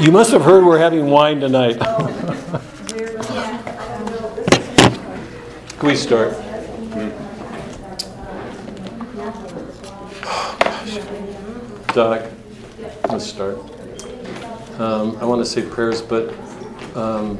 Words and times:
You 0.00 0.12
must 0.12 0.30
have 0.32 0.42
heard 0.42 0.64
we're 0.64 0.78
having 0.78 1.06
wine 1.06 1.40
tonight. 1.40 1.78
Can 5.78 5.88
we 5.88 5.96
start? 5.96 6.32
Doug, 11.94 12.30
let's 13.08 13.24
start. 13.24 13.56
Um, 14.78 15.16
I 15.16 15.24
want 15.24 15.40
to 15.42 15.46
say 15.46 15.62
prayers, 15.62 16.02
but 16.02 16.34
um, 16.94 17.38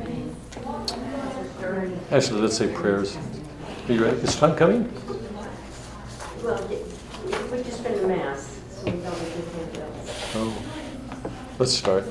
actually, 2.11 2.41
let's 2.41 2.57
say 2.57 2.73
prayers. 2.73 3.19
Are 3.89 3.93
you 3.93 4.03
ready? 4.03 4.17
Is 4.19 4.35
time 4.37 4.57
coming? 4.57 4.91
Well, 6.43 6.67
we 6.69 7.63
just 7.63 7.85
been 7.85 8.01
to 8.01 8.09
mass, 8.09 8.59
so 8.71 8.85
we 8.85 8.93
don't 8.93 9.05
have 9.05 9.75
to 9.75 10.39
Oh. 10.39 10.63
Let's 11.59 11.73
start. 11.73 12.05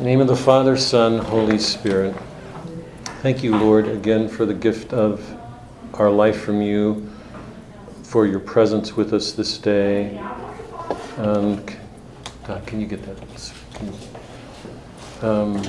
Name 0.00 0.22
of 0.22 0.28
the 0.28 0.36
Father, 0.36 0.78
Son, 0.78 1.18
Holy 1.18 1.58
Spirit. 1.58 2.16
Thank 3.20 3.42
you, 3.42 3.54
Lord, 3.54 3.86
again 3.86 4.28
for 4.30 4.46
the 4.46 4.54
gift 4.54 4.94
of 4.94 5.22
our 5.94 6.10
life 6.10 6.40
from 6.40 6.62
you, 6.62 7.06
for 8.02 8.26
your 8.26 8.40
presence 8.40 8.96
with 8.96 9.12
us 9.12 9.32
this 9.32 9.58
day. 9.58 10.18
Um, 11.18 11.62
Doc, 12.46 12.64
can 12.64 12.80
you 12.80 12.86
get 12.86 13.02
that? 13.02 13.52
You- 15.22 15.28
um, 15.28 15.62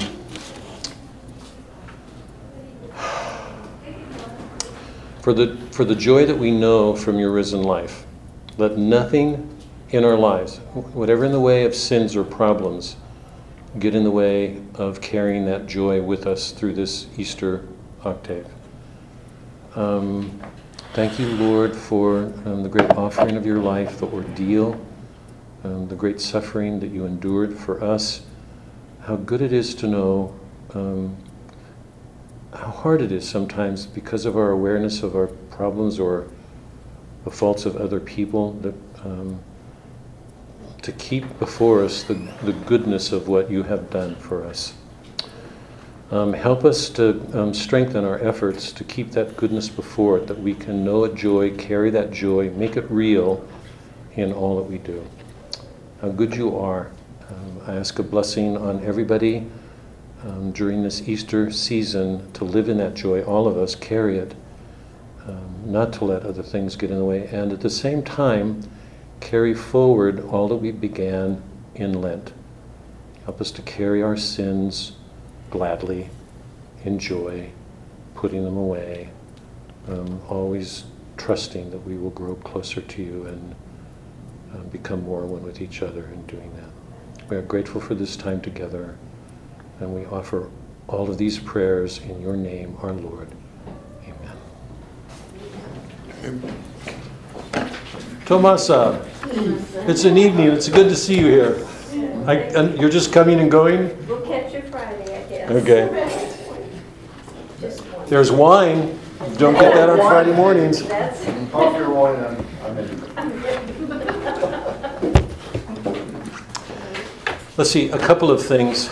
for 5.19 5.33
the 5.33 5.57
for 5.71 5.83
the 5.83 5.95
joy 5.95 6.25
that 6.25 6.37
we 6.37 6.51
know 6.51 6.95
from 6.95 7.19
your 7.19 7.31
risen 7.31 7.63
life, 7.63 8.05
let 8.57 8.77
nothing 8.77 9.49
in 9.89 10.05
our 10.05 10.15
lives, 10.15 10.59
whatever 10.93 11.25
in 11.25 11.33
the 11.33 11.41
way 11.41 11.65
of 11.65 11.75
sins 11.75 12.15
or 12.15 12.23
problems, 12.23 12.95
get 13.79 13.95
in 13.95 14.03
the 14.03 14.11
way 14.11 14.61
of 14.75 15.01
carrying 15.01 15.45
that 15.45 15.65
joy 15.65 16.01
with 16.01 16.27
us 16.27 16.51
through 16.51 16.73
this 16.73 17.07
Easter 17.17 17.67
octave. 18.03 18.47
Um, 19.75 20.41
thank 20.93 21.17
you, 21.19 21.27
Lord, 21.35 21.75
for 21.75 22.23
um, 22.45 22.63
the 22.63 22.69
great 22.69 22.91
offering 22.91 23.37
of 23.37 23.45
your 23.45 23.59
life, 23.59 23.99
the 23.99 24.07
ordeal, 24.07 24.79
um, 25.63 25.87
the 25.87 25.95
great 25.95 26.19
suffering 26.19 26.79
that 26.81 26.91
you 26.91 27.05
endured 27.05 27.57
for 27.57 27.81
us. 27.83 28.25
How 29.01 29.15
good 29.15 29.41
it 29.41 29.53
is 29.53 29.73
to 29.75 29.87
know 29.87 30.37
um, 30.73 31.15
how 32.53 32.67
hard 32.67 33.01
it 33.01 33.11
is 33.11 33.27
sometimes 33.27 33.85
because 33.85 34.25
of 34.25 34.35
our 34.35 34.51
awareness 34.51 35.03
of 35.03 35.15
our 35.15 35.27
problems 35.27 35.99
or 35.99 36.27
the 37.23 37.31
faults 37.31 37.65
of 37.65 37.77
other 37.77 37.99
people 37.99 38.53
that 38.53 38.75
um, 39.05 39.39
to 40.81 40.91
keep 40.93 41.39
before 41.39 41.83
us 41.83 42.03
the, 42.03 42.15
the 42.43 42.53
goodness 42.53 43.11
of 43.11 43.27
what 43.27 43.51
you 43.51 43.63
have 43.63 43.89
done 43.89 44.15
for 44.15 44.45
us. 44.45 44.73
Um, 46.09 46.33
help 46.33 46.65
us 46.65 46.89
to 46.89 47.21
um, 47.33 47.53
strengthen 47.53 48.03
our 48.03 48.19
efforts 48.19 48.73
to 48.73 48.83
keep 48.83 49.11
that 49.11 49.37
goodness 49.37 49.69
before 49.69 50.17
it, 50.17 50.27
that 50.27 50.39
we 50.39 50.53
can 50.53 50.83
know 50.83 51.05
a 51.05 51.13
joy, 51.13 51.55
carry 51.55 51.89
that 51.91 52.11
joy, 52.11 52.49
make 52.49 52.75
it 52.75 52.89
real 52.91 53.47
in 54.15 54.33
all 54.33 54.57
that 54.57 54.69
we 54.69 54.77
do. 54.77 55.07
How 56.01 56.09
good 56.09 56.35
you 56.35 56.57
are. 56.57 56.91
Um, 57.29 57.61
I 57.65 57.75
ask 57.75 57.97
a 57.99 58.03
blessing 58.03 58.57
on 58.57 58.83
everybody 58.83 59.47
um, 60.23 60.51
during 60.51 60.83
this 60.83 61.07
Easter 61.07 61.49
season 61.49 62.29
to 62.33 62.43
live 62.43 62.67
in 62.67 62.77
that 62.79 62.93
joy. 62.93 63.23
All 63.23 63.47
of 63.47 63.57
us 63.57 63.73
carry 63.75 64.17
it, 64.17 64.35
um, 65.27 65.61
not 65.65 65.93
to 65.93 66.05
let 66.05 66.23
other 66.23 66.43
things 66.43 66.75
get 66.75 66.91
in 66.91 66.97
the 66.97 67.05
way, 67.05 67.27
and 67.27 67.53
at 67.53 67.61
the 67.61 67.69
same 67.69 68.03
time, 68.03 68.61
carry 69.21 69.53
forward 69.53 70.19
all 70.25 70.49
that 70.49 70.57
we 70.57 70.71
began 70.71 71.41
in 71.75 72.01
Lent. 72.01 72.33
Help 73.23 73.39
us 73.39 73.51
to 73.51 73.61
carry 73.61 74.03
our 74.03 74.17
sins 74.17 74.93
gladly, 75.49 76.09
in 76.83 76.99
joy, 76.99 77.49
putting 78.15 78.43
them 78.43 78.57
away, 78.57 79.09
um, 79.87 80.21
always 80.27 80.85
trusting 81.17 81.69
that 81.71 81.85
we 81.85 81.97
will 81.97 82.09
grow 82.09 82.35
closer 82.35 82.81
to 82.81 83.03
you 83.03 83.25
and 83.25 83.55
um, 84.53 84.67
become 84.69 85.03
more 85.03 85.25
one 85.25 85.43
with 85.43 85.61
each 85.61 85.81
other 85.81 86.05
in 86.05 86.25
doing 86.25 86.51
that. 86.55 87.29
We 87.29 87.37
are 87.37 87.41
grateful 87.41 87.79
for 87.79 87.95
this 87.95 88.17
time 88.17 88.41
together, 88.41 88.97
and 89.79 89.93
we 89.93 90.05
offer 90.05 90.49
all 90.87 91.09
of 91.09 91.17
these 91.17 91.39
prayers 91.39 91.99
in 91.99 92.21
your 92.21 92.35
name, 92.35 92.77
our 92.81 92.91
Lord. 92.91 93.29
Amen. 96.23 96.41
Tomasa, 98.31 99.05
it's 99.89 100.05
an 100.05 100.17
evening. 100.17 100.47
It's 100.47 100.69
good 100.69 100.87
to 100.87 100.95
see 100.95 101.19
you 101.19 101.27
here. 101.27 101.67
I, 102.25 102.35
and 102.35 102.79
you're 102.79 102.89
just 102.89 103.11
coming 103.11 103.41
and 103.41 103.51
going? 103.51 104.07
We'll 104.07 104.21
catch 104.21 104.53
you 104.53 104.61
Friday, 104.71 105.03
I 105.03 105.27
guess. 105.27 105.51
Okay. 105.51 105.89
There's 108.07 108.31
wine. 108.31 108.97
Don't 109.35 109.55
get 109.55 109.73
that 109.73 109.89
on 109.89 109.97
Friday 109.97 110.33
mornings. 110.33 110.81
That's, 110.87 111.27
Off 111.53 111.75
your 111.75 111.93
wine, 111.93 112.23
I'm, 112.23 112.47
I'm 112.63 112.77
in. 112.77 113.01
Let's 117.57 117.69
see, 117.69 117.89
a 117.89 117.99
couple 117.99 118.31
of 118.31 118.41
things. 118.41 118.89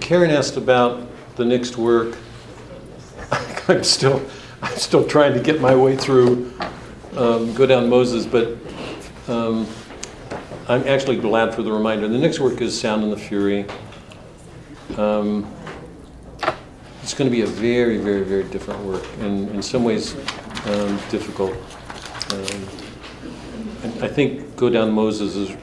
Karen 0.00 0.30
asked 0.30 0.56
about 0.56 1.06
the 1.36 1.44
next 1.44 1.76
work. 1.76 2.16
I'm 3.68 3.84
still, 3.84 4.22
I'm 4.62 4.78
still 4.78 5.06
trying 5.06 5.34
to 5.34 5.40
get 5.40 5.60
my 5.60 5.76
way 5.76 5.94
through, 5.94 6.50
um, 7.16 7.52
go 7.52 7.66
down 7.66 7.90
Moses, 7.90 8.24
but 8.24 8.56
um, 9.28 9.66
I'm 10.68 10.86
actually 10.86 11.16
glad 11.16 11.54
for 11.54 11.62
the 11.62 11.72
reminder. 11.72 12.08
The 12.08 12.18
next 12.18 12.40
work 12.40 12.60
is 12.60 12.78
Sound 12.78 13.02
and 13.02 13.12
the 13.12 13.16
Fury. 13.16 13.66
Um, 14.96 15.52
it's 17.02 17.14
going 17.14 17.30
to 17.30 17.34
be 17.34 17.42
a 17.42 17.46
very, 17.46 17.98
very, 17.98 18.22
very 18.22 18.44
different 18.44 18.80
work, 18.84 19.04
and 19.20 19.48
in 19.50 19.62
some 19.62 19.84
ways 19.84 20.14
um, 20.66 21.00
difficult. 21.10 21.52
Um, 22.32 22.68
I 24.02 24.08
think 24.08 24.56
Go 24.56 24.68
Down 24.68 24.92
Moses 24.92 25.36
is 25.36 25.56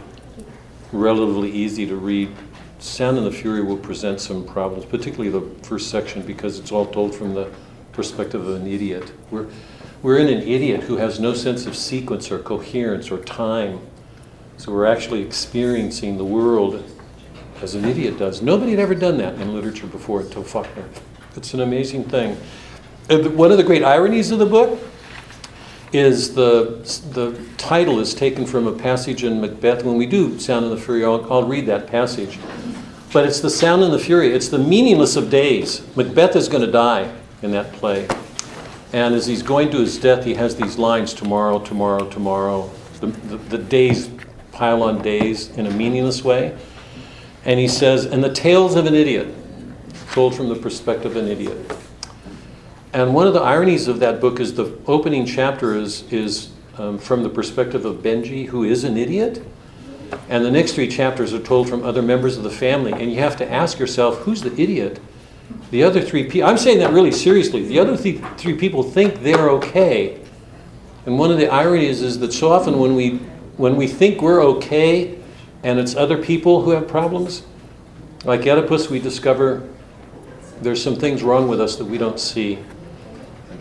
relatively 0.91 1.51
easy 1.51 1.85
to 1.85 1.95
read. 1.95 2.31
Sound 2.79 3.17
and 3.17 3.25
the 3.25 3.31
Fury 3.31 3.61
will 3.61 3.77
present 3.77 4.19
some 4.19 4.45
problems, 4.45 4.85
particularly 4.85 5.29
the 5.29 5.63
first 5.63 5.89
section, 5.89 6.21
because 6.21 6.59
it's 6.59 6.71
all 6.71 6.85
told 6.85 7.13
from 7.13 7.33
the 7.33 7.51
perspective 7.91 8.45
of 8.47 8.55
an 8.61 8.67
idiot. 8.67 9.11
We're, 9.31 9.47
we're 10.05 10.19
in 10.19 10.27
an 10.27 10.47
idiot 10.47 10.83
who 10.83 10.97
has 10.97 11.19
no 11.19 11.33
sense 11.33 11.65
of 11.65 11.75
sequence 11.75 12.29
or 12.29 12.37
coherence 12.37 13.09
or 13.09 13.17
time. 13.23 13.79
So 14.57 14.71
we're 14.71 14.85
actually 14.85 15.23
experiencing 15.23 16.19
the 16.19 16.23
world 16.23 16.83
as 17.63 17.73
an 17.73 17.85
idiot 17.85 18.19
does. 18.19 18.39
Nobody 18.39 18.69
had 18.69 18.79
ever 18.79 18.93
done 18.93 19.17
that 19.17 19.33
in 19.41 19.55
literature 19.55 19.87
before 19.87 20.21
until 20.21 20.43
Faulkner. 20.43 20.87
It's 21.35 21.55
an 21.55 21.61
amazing 21.61 22.03
thing. 22.03 22.37
One 23.35 23.49
of 23.49 23.57
the 23.57 23.63
great 23.63 23.81
ironies 23.81 24.29
of 24.29 24.37
the 24.37 24.45
book 24.45 24.79
is 25.91 26.35
the, 26.35 26.83
the 27.13 27.43
title 27.57 27.99
is 27.99 28.13
taken 28.13 28.45
from 28.45 28.67
a 28.67 28.73
passage 28.73 29.23
in 29.23 29.41
Macbeth. 29.41 29.83
When 29.83 29.95
we 29.97 30.05
do 30.05 30.37
Sound 30.37 30.65
and 30.65 30.71
the 30.71 30.79
Fury, 30.79 31.03
I'll, 31.03 31.33
I'll 31.33 31.47
read 31.47 31.65
that 31.65 31.87
passage. 31.87 32.37
But 33.11 33.25
it's 33.25 33.39
the 33.39 33.49
sound 33.49 33.81
and 33.81 33.91
the 33.91 33.97
fury. 33.97 34.31
It's 34.35 34.49
the 34.49 34.59
meaningless 34.59 35.15
of 35.15 35.31
days. 35.31 35.81
Macbeth 35.95 36.35
is 36.35 36.47
going 36.47 36.63
to 36.63 36.71
die 36.71 37.11
in 37.41 37.49
that 37.53 37.73
play. 37.73 38.07
And 38.95 39.13
as 39.13 39.25
he's 39.25 39.43
going 39.43 39.71
to 39.71 39.79
his 39.79 39.97
death, 39.97 40.23
he 40.23 40.35
has 40.35 40.55
these 40.55 40.77
lines 40.77 41.13
tomorrow, 41.13 41.59
tomorrow, 41.59 42.09
tomorrow. 42.09 42.71
The, 43.01 43.07
the, 43.07 43.35
the 43.35 43.57
days 43.57 44.09
pile 44.53 44.83
on 44.83 45.01
days 45.01 45.49
in 45.57 45.67
a 45.67 45.69
meaningless 45.69 46.23
way. 46.23 46.57
And 47.43 47.59
he 47.59 47.67
says, 47.67 48.05
and 48.05 48.23
the 48.23 48.31
tales 48.31 48.77
of 48.77 48.85
an 48.85 48.95
idiot, 48.95 49.27
told 50.13 50.33
from 50.33 50.47
the 50.47 50.55
perspective 50.55 51.17
of 51.17 51.21
an 51.21 51.29
idiot. 51.29 51.77
And 52.93 53.13
one 53.13 53.27
of 53.27 53.33
the 53.33 53.41
ironies 53.41 53.89
of 53.89 53.99
that 53.99 54.21
book 54.21 54.39
is 54.39 54.53
the 54.53 54.79
opening 54.87 55.25
chapter 55.25 55.75
is, 55.75 56.09
is 56.09 56.51
um, 56.77 56.97
from 56.97 57.21
the 57.21 57.29
perspective 57.29 57.83
of 57.83 57.97
Benji, 57.97 58.47
who 58.47 58.63
is 58.63 58.85
an 58.85 58.95
idiot. 58.95 59.45
And 60.29 60.45
the 60.45 60.51
next 60.51 60.71
three 60.71 60.87
chapters 60.87 61.33
are 61.33 61.39
told 61.43 61.67
from 61.67 61.83
other 61.83 62.01
members 62.01 62.37
of 62.37 62.43
the 62.43 62.49
family. 62.49 62.93
And 62.93 63.11
you 63.11 63.19
have 63.19 63.35
to 63.35 63.51
ask 63.51 63.77
yourself, 63.77 64.19
who's 64.19 64.41
the 64.41 64.53
idiot? 64.53 65.01
The 65.71 65.83
other 65.83 66.01
three 66.01 66.23
people, 66.23 66.47
I'm 66.47 66.57
saying 66.57 66.79
that 66.79 66.93
really 66.93 67.11
seriously. 67.11 67.65
The 67.65 67.79
other 67.79 67.97
th- 67.97 68.21
three 68.37 68.55
people 68.55 68.83
think 68.83 69.21
they're 69.21 69.49
okay. 69.51 70.21
And 71.05 71.19
one 71.19 71.31
of 71.31 71.37
the 71.37 71.47
ironies 71.49 72.01
is 72.01 72.19
that 72.19 72.33
so 72.33 72.51
often 72.51 72.79
when 72.79 72.95
we, 72.95 73.17
when 73.57 73.75
we 73.75 73.87
think 73.87 74.21
we're 74.21 74.43
okay 74.43 75.17
and 75.63 75.79
it's 75.79 75.95
other 75.95 76.17
people 76.17 76.61
who 76.61 76.71
have 76.71 76.87
problems, 76.87 77.43
like 78.23 78.41
Oedipus, 78.41 78.89
we 78.89 78.99
discover 78.99 79.67
there's 80.61 80.81
some 80.81 80.95
things 80.95 81.21
wrong 81.21 81.47
with 81.47 81.61
us 81.61 81.75
that 81.75 81.85
we 81.85 81.97
don't 81.97 82.19
see. 82.19 82.59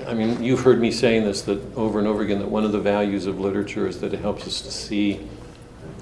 I 0.06 0.14
mean, 0.14 0.42
you've 0.42 0.60
heard 0.60 0.80
me 0.80 0.90
saying 0.90 1.24
this 1.24 1.42
that 1.42 1.60
over 1.76 1.98
and 1.98 2.08
over 2.08 2.22
again 2.22 2.38
that 2.38 2.48
one 2.48 2.64
of 2.64 2.72
the 2.72 2.80
values 2.80 3.26
of 3.26 3.40
literature 3.40 3.86
is 3.86 4.00
that 4.00 4.14
it 4.14 4.20
helps 4.20 4.46
us 4.46 4.60
to 4.62 4.70
see 4.70 5.20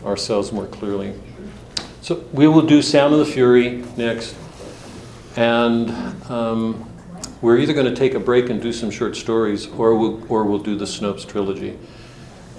ourselves 0.04 0.52
more 0.52 0.66
clearly. 0.66 1.14
So 2.02 2.24
we 2.32 2.48
will 2.48 2.62
do 2.62 2.82
Sound 2.82 3.14
of 3.14 3.20
the 3.20 3.26
Fury 3.26 3.84
next, 3.96 4.34
and 5.36 5.90
um, 6.30 6.88
we're 7.40 7.58
either 7.58 7.72
going 7.72 7.86
to 7.86 7.94
take 7.94 8.14
a 8.14 8.20
break 8.20 8.50
and 8.50 8.60
do 8.60 8.72
some 8.72 8.90
short 8.90 9.16
stories, 9.16 9.66
or 9.66 9.96
we'll, 9.96 10.32
or 10.32 10.44
we'll 10.44 10.58
do 10.58 10.76
the 10.76 10.84
Snopes 10.84 11.26
trilogy. 11.26 11.78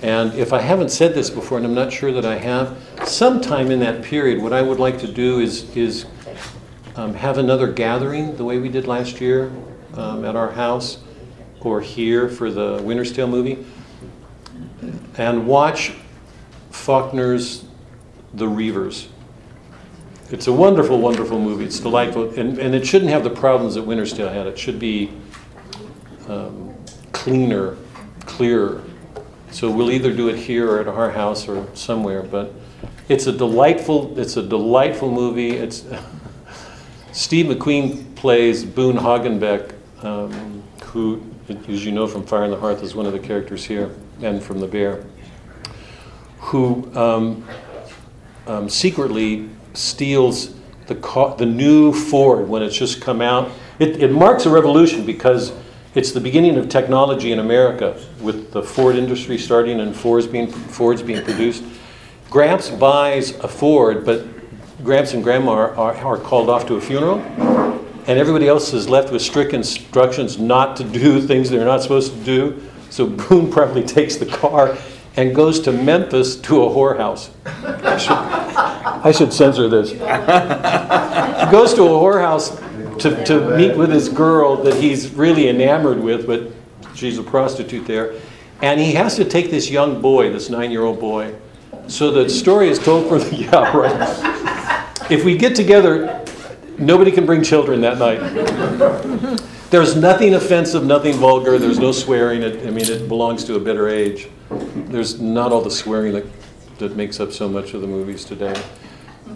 And 0.02 0.34
if 0.34 0.52
I 0.52 0.60
haven't 0.60 0.90
said 0.90 1.14
this 1.14 1.30
before, 1.30 1.58
and 1.58 1.66
I'm 1.66 1.74
not 1.74 1.94
sure 1.94 2.12
that 2.12 2.26
I 2.26 2.38
have, 2.38 2.78
sometime 3.06 3.72
in 3.72 3.80
that 3.80 4.04
period, 4.04 4.42
what 4.42 4.52
I 4.52 4.62
would 4.62 4.80
like 4.80 5.00
to 5.00 5.08
do 5.08 5.40
is, 5.40 5.76
is 5.78 6.06
um, 6.96 7.14
have 7.14 7.38
another 7.38 7.72
gathering 7.72 8.36
the 8.36 8.44
way 8.44 8.58
we 8.58 8.70
did 8.70 8.86
last 8.86 9.22
year 9.22 9.52
um, 9.94 10.26
at 10.26 10.36
our 10.36 10.52
house 10.52 10.98
or 11.62 11.80
here 11.80 12.28
for 12.28 12.52
the 12.52 12.82
Winter's 12.84 13.14
Tale 13.14 13.28
movie 13.28 13.66
and 15.18 15.48
watch 15.48 15.94
Faulkner's 16.72 17.66
The 18.34 18.48
Reivers. 18.48 19.08
It's 20.34 20.48
a 20.48 20.52
wonderful, 20.52 21.00
wonderful 21.00 21.40
movie. 21.40 21.64
It's 21.64 21.80
delightful. 21.80 22.28
And, 22.32 22.58
and 22.58 22.74
it 22.74 22.88
shouldn't 22.88 23.12
have 23.12 23.24
the 23.24 23.30
problems 23.30 23.76
that 23.76 23.84
Winter's 23.84 24.12
Tale 24.14 24.30
had. 24.30 24.48
It 24.48 24.58
should 24.58 24.80
be 24.80 25.12
um, 26.28 26.74
cleaner, 27.12 27.78
clearer. 28.22 28.84
So 29.52 29.70
we'll 29.70 29.92
either 29.92 30.12
do 30.12 30.30
it 30.30 30.36
here 30.40 30.72
or 30.72 30.80
at 30.80 30.88
our 30.88 31.12
house 31.12 31.48
or 31.48 31.68
somewhere. 31.76 32.24
But 32.24 32.52
it's 33.10 33.28
a 33.28 33.32
delightful, 33.32 34.18
it's 34.18 34.36
a 34.36 34.42
delightful 34.42 35.12
movie. 35.12 35.52
It's 35.52 35.86
Steve 37.12 37.46
McQueen 37.46 38.16
plays 38.16 38.66
Boon 38.66 38.96
Hogganbeck, 38.98 39.76
um, 40.04 40.64
who, 40.86 41.22
as 41.68 41.86
you 41.86 41.92
know 41.92 42.08
from 42.08 42.26
Fire 42.26 42.44
in 42.44 42.50
the 42.50 42.58
Hearth, 42.58 42.82
is 42.82 42.96
one 42.96 43.06
of 43.06 43.14
the 43.14 43.20
characters 43.20 43.66
here, 43.66 43.92
and 44.24 44.42
from 44.42 44.60
The 44.60 44.68
Bear, 44.68 45.06
who 46.40 46.92
um, 46.98 47.48
um, 48.48 48.68
secretly 48.68 49.48
steals 49.74 50.54
the, 50.88 51.36
the 51.38 51.46
new 51.46 51.94
Ford 51.94 52.48
when 52.48 52.62
it's 52.62 52.78
just 52.78 53.02
come 53.02 53.22
out. 53.22 53.52
It, 53.80 54.02
it 54.02 54.12
marks 54.12 54.46
a 54.46 54.50
revolution 54.50 55.06
because 55.06 55.52
it's 55.96 56.12
the 56.12 56.20
beginning 56.20 56.58
of 56.58 56.70
technology 56.70 57.32
in 57.32 57.40
America 57.40 58.00
with 58.22 58.52
the 58.52 58.64
Ford 58.64 58.96
industry 58.96 59.38
starting 59.38 59.80
and 59.80 59.96
Fords 59.96 60.28
being, 60.28 60.48
Fords 60.48 61.02
being 61.02 61.24
produced. 61.24 61.64
Gramps 62.30 62.70
buys 62.70 63.32
a 63.40 63.48
Ford, 63.48 64.06
but 64.06 64.26
Gramps 64.84 65.14
and 65.14 65.24
Grandma 65.24 65.52
are, 65.52 65.76
are, 65.76 65.96
are 65.96 66.18
called 66.18 66.50
off 66.50 66.66
to 66.68 66.76
a 66.76 66.82
funeral, 66.82 67.20
and 67.20 68.20
everybody 68.20 68.48
else 68.48 68.74
is 68.74 68.90
left 68.90 69.12
with 69.12 69.22
strict 69.22 69.54
instructions 69.54 70.40
not 70.40 70.76
to 70.78 70.84
do 70.84 71.22
things 71.28 71.50
they're 71.50 71.64
not 71.64 71.82
supposed 71.82 72.14
to 72.14 72.20
do. 72.24 72.62
So 72.90 73.08
Boon 73.08 73.52
probably 73.52 73.84
takes 73.84 74.18
the 74.18 74.26
car 74.26 74.78
and 75.16 75.36
goes 75.36 75.60
to 75.62 75.72
Memphis 75.72 76.36
to 76.38 76.64
a 76.64 76.70
whorehouse. 76.70 77.30
I 77.46 77.98
should, 77.98 78.12
I 78.12 79.12
should 79.12 79.34
censor 79.34 79.68
this. 79.68 79.92
He 79.92 79.98
goes 81.52 81.74
to 81.76 81.84
a 81.84 81.90
whorehouse 81.90 82.58
to, 83.00 83.24
to 83.26 83.56
meet 83.58 83.78
with 83.78 83.90
this 83.90 84.10
girl 84.10 84.58
that 84.64 84.76
he's 84.76 85.12
really 85.12 85.50
enamored 85.50 86.00
with, 86.00 86.26
but 86.26 86.52
she's 86.96 87.18
a 87.18 87.24
prostitute 87.24 87.86
there. 87.86 88.16
And 88.62 88.80
he 88.80 88.94
has 88.94 89.16
to 89.18 89.26
take 89.26 89.52
this 89.52 89.70
young 89.70 90.02
boy, 90.02 90.32
this 90.32 90.50
nine 90.50 90.72
year 90.72 90.84
old 90.84 91.00
boy. 91.00 91.36
So 91.88 92.12
the 92.12 92.30
story 92.30 92.70
is 92.70 92.80
told 92.80 93.08
for 93.10 93.20
the, 93.20 93.36
yeah, 93.52 93.76
right. 93.76 95.12
If 95.12 95.26
we 95.26 95.38
get 95.38 95.56
together, 95.56 96.24
nobody 96.78 97.12
can 97.12 97.26
bring 97.26 97.44
children 97.44 97.82
that 97.82 97.98
night. 98.00 99.40
There's 99.70 99.96
nothing 99.96 100.36
offensive, 100.36 100.86
nothing 100.86 101.16
vulgar, 101.16 101.58
there's 101.58 101.80
no 101.80 101.92
swearing. 101.92 102.44
It, 102.44 102.66
I 102.66 102.70
mean, 102.70 102.86
it 102.86 103.08
belongs 103.08 103.44
to 103.46 103.56
a 103.56 103.60
better 103.60 103.90
age. 103.90 104.30
There's 104.90 105.20
not 105.20 105.52
all 105.52 105.62
the 105.62 105.72
swearing 105.72 106.14
that, 106.14 106.26
that 106.80 106.96
makes 106.96 107.20
up 107.20 107.32
so 107.32 107.48
much 107.48 107.74
of 107.74 107.82
the 107.82 107.88
movies 107.88 108.26
today. 108.26 108.62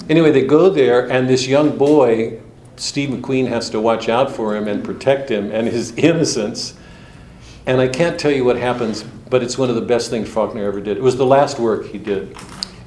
Anyway, 0.10 0.31
they 0.31 0.46
go 0.46 0.69
there, 0.69 1.10
and 1.10 1.30
this 1.30 1.48
young 1.48 1.78
boy, 1.78 2.40
Steve 2.75 3.10
McQueen, 3.10 3.48
has 3.48 3.69
to 3.72 3.80
watch 3.80 4.10
out 4.10 4.31
for 4.31 4.56
him 4.56 4.68
and 4.68 4.84
protect 4.84 5.30
him 5.30 5.52
and 5.52 5.68
his 5.68 5.92
innocence. 5.98 6.75
And 7.66 7.81
I 7.81 7.88
can't 7.88 8.19
tell 8.19 8.31
you 8.31 8.46
what 8.46 8.58
happens, 8.58 9.04
but 9.04 9.44
it's 9.44 9.58
one 9.58 9.69
of 9.69 9.75
the 9.75 9.81
best 9.81 10.10
things 10.10 10.30
Faulkner 10.30 10.64
ever 10.64 10.80
did. 10.80 10.98
It 10.98 11.04
was 11.04 11.18
the 11.18 11.25
last 11.25 11.60
work 11.60 11.86
he 11.88 11.98
did. 11.98 12.38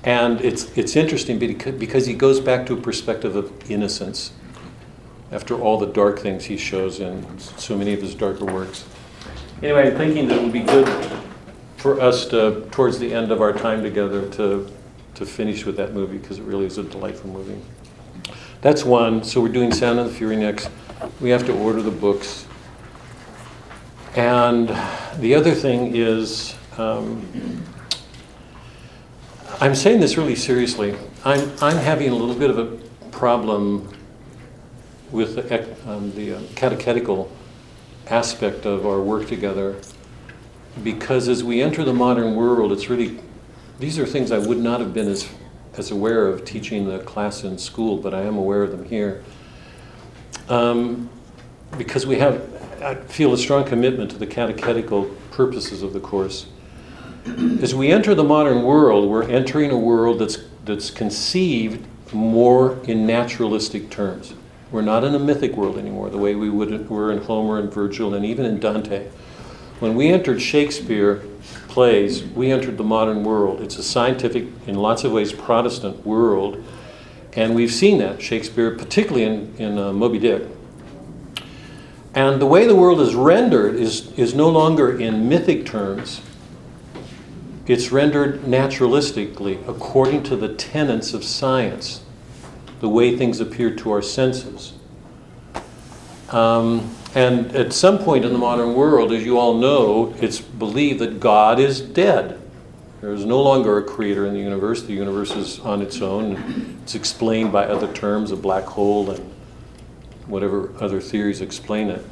And 0.03 0.41
it's, 0.41 0.77
it's 0.79 0.97
interesting 0.97 1.39
because 1.39 1.75
because 1.75 2.07
he 2.07 2.15
goes 2.15 2.41
back 2.41 2.65
to 2.67 2.75
a 2.75 2.77
perspective 2.77 3.37
of 3.37 3.71
innocence 3.71 4.33
after 5.31 5.55
all 5.55 5.79
the 5.79 5.87
dark 5.87 6.19
things 6.19 6.47
he 6.47 6.57
shows 6.57 7.01
in 7.01 7.39
so 7.39 7.77
many 7.77 7.93
of 7.93 8.01
his 8.01 8.15
darker 8.15 8.47
works. 8.47 8.87
Anyway, 9.63 9.89
I'm 9.91 9.97
thinking 9.97 10.27
that 10.29 10.39
it 10.39 10.43
would 10.43 10.53
be 10.53 10.61
good 10.61 10.87
for 11.81 11.99
us 11.99 12.27
to, 12.27 12.69
towards 12.71 12.99
the 12.99 13.15
end 13.15 13.33
of 13.33 13.41
our 13.41 13.55
time 13.55 13.83
together, 13.83 14.29
to, 14.29 14.71
to 15.15 15.25
finish 15.25 15.65
with 15.65 15.79
that 15.79 15.95
movie 15.95 16.19
because 16.19 16.39
it 16.39 16.43
really 16.43 16.67
is 16.67 16.77
a 16.77 16.83
delightful 16.83 17.31
movie. 17.31 17.59
That's 18.61 18.85
one. 18.85 19.25
So 19.25 19.41
we're 19.41 19.49
doing 19.49 19.73
Sound 19.73 19.99
of 19.99 20.07
the 20.07 20.13
Fury 20.13 20.37
next. 20.37 20.69
We 21.23 21.31
have 21.31 21.47
to 21.47 21.55
order 21.55 21.81
the 21.81 21.91
books. 21.91 22.47
And 24.15 24.69
the 25.17 25.35
other 25.35 25.55
thing 25.55 25.97
is, 25.97 26.55
um, 26.77 27.27
I'm 29.59 29.75
saying 29.75 30.01
this 30.01 30.19
really 30.19 30.37
seriously. 30.37 30.95
I'm, 31.25 31.51
I'm 31.63 31.79
having 31.79 32.11
a 32.11 32.15
little 32.15 32.35
bit 32.35 32.51
of 32.51 32.59
a 32.59 32.77
problem 33.09 33.91
with 35.11 35.37
the, 35.37 35.91
um, 35.91 36.13
the 36.15 36.35
uh, 36.35 36.41
catechetical 36.57 37.33
aspect 38.09 38.67
of 38.67 38.85
our 38.85 39.01
work 39.01 39.27
together 39.27 39.81
because 40.83 41.29
as 41.29 41.45
we 41.45 41.63
enter 41.63 41.85
the 41.85 41.93
modern 41.93 42.35
world, 42.35 42.73
it's 42.73 42.89
really, 42.89 43.19
these 43.79 43.99
are 43.99 44.07
things 44.07 44.33
I 44.33 44.39
would 44.39 44.59
not 44.59 44.81
have 44.81 44.93
been 44.93 45.09
as, 45.09 45.29
as 45.77 45.91
aware 45.91 46.27
of 46.27 46.45
teaching 46.45 46.87
the 46.87 46.99
class 47.01 47.45
in 47.45 47.59
school, 47.59 47.97
but 47.97 48.15
I 48.15 48.23
am 48.23 48.37
aware 48.37 48.63
of 48.63 48.71
them 48.71 48.85
here. 48.85 49.23
Um, 50.49 51.09
because 51.79 52.07
we 52.07 52.17
have, 52.17 52.83
I 52.83 52.95
feel 52.95 53.33
a 53.33 53.39
strong 53.39 53.65
commitment 53.65 54.11
to 54.13 54.19
the 54.19 54.27
catechetical 54.27 55.05
purposes 55.31 55.83
of 55.83 55.93
the 55.93 56.01
course. 56.01 56.47
As 57.63 57.75
we 57.75 57.93
enter 57.93 58.15
the 58.15 58.25
modern 58.25 58.63
world, 58.63 59.09
we're 59.09 59.29
entering 59.29 59.71
a 59.71 59.79
world 59.79 60.19
that's, 60.19 60.39
that's 60.65 60.91
conceived 60.91 61.87
more 62.13 62.79
in 62.85 63.07
naturalistic 63.07 63.91
terms. 63.91 64.35
We're 64.73 64.83
not 64.83 65.05
in 65.05 65.15
a 65.15 65.19
mythic 65.19 65.55
world 65.55 65.79
anymore, 65.79 66.11
the 66.11 66.19
way 66.19 66.35
we 66.35 66.49
would, 66.49 66.89
were 66.89 67.13
in 67.13 67.19
Homer 67.19 67.59
and 67.59 67.73
Virgil 67.73 68.15
and 68.15 68.25
even 68.25 68.47
in 68.47 68.59
Dante. 68.59 69.09
When 69.81 69.95
we 69.95 70.09
entered 70.09 70.43
Shakespeare 70.43 71.23
plays, 71.69 72.23
we 72.23 72.53
entered 72.53 72.77
the 72.77 72.85
modern 72.85 73.25
world. 73.25 73.63
It's 73.63 73.79
a 73.79 73.83
scientific, 73.83 74.47
in 74.67 74.75
lots 74.75 75.05
of 75.05 75.13
ways, 75.13 75.33
Protestant 75.33 76.07
world. 76.07 76.63
And 77.33 77.55
we've 77.55 77.73
seen 77.73 77.99
that, 77.99 78.21
Shakespeare, 78.21 78.77
particularly 78.77 79.25
in, 79.25 79.57
in 79.57 79.79
uh, 79.79 79.93
Moby 79.93 80.19
Dick. 80.19 80.43
And 82.15 82.43
the 82.43 82.47
way 82.47 82.67
the 82.67 82.77
world 82.77 83.01
is 83.01 83.15
rendered 83.15 83.77
is, 83.77 84.13
is 84.19 84.35
no 84.35 84.51
longer 84.51 84.99
in 84.99 85.29
mythic 85.29 85.65
terms, 85.65 86.21
it's 87.67 87.93
rendered 87.93 88.41
naturalistically, 88.43 89.67
according 89.67 90.25
to 90.25 90.37
the 90.37 90.55
tenets 90.55 91.15
of 91.15 91.25
science, 91.25 92.03
the 92.81 92.89
way 92.89 93.17
things 93.17 93.41
appear 93.41 93.75
to 93.77 93.93
our 93.93 94.03
senses. 94.03 94.73
Um, 96.31 96.95
and 97.15 97.55
at 97.57 97.73
some 97.73 97.99
point 97.99 98.25
in 98.25 98.33
the 98.33 98.39
modern 98.39 98.75
world, 98.75 99.13
as 99.13 99.25
you 99.25 99.39
all 99.39 99.55
know, 99.55 100.15
it's 100.21 100.41
believed 100.41 101.01
that 101.01 101.19
God 101.19 101.59
is 101.59 101.81
dead. 101.81 102.41
There 103.01 103.13
is 103.13 103.25
no 103.25 103.41
longer 103.41 103.79
a 103.79 103.83
creator 103.83 104.27
in 104.27 104.35
the 104.35 104.41
universe. 104.41 104.83
The 104.83 104.93
universe 104.93 105.33
is 105.33 105.59
on 105.61 105.81
its 105.81 106.03
own. 106.03 106.79
It's 106.83 106.95
explained 106.95 107.51
by 107.51 107.65
other 107.65 107.93
terms, 107.93 108.31
a 108.31 108.37
black 108.37 108.65
hole 108.65 109.11
and 109.11 109.33
whatever 110.27 110.73
other 110.81 111.01
theories 111.01 111.41
explain 111.41 111.89
it. 111.89 112.05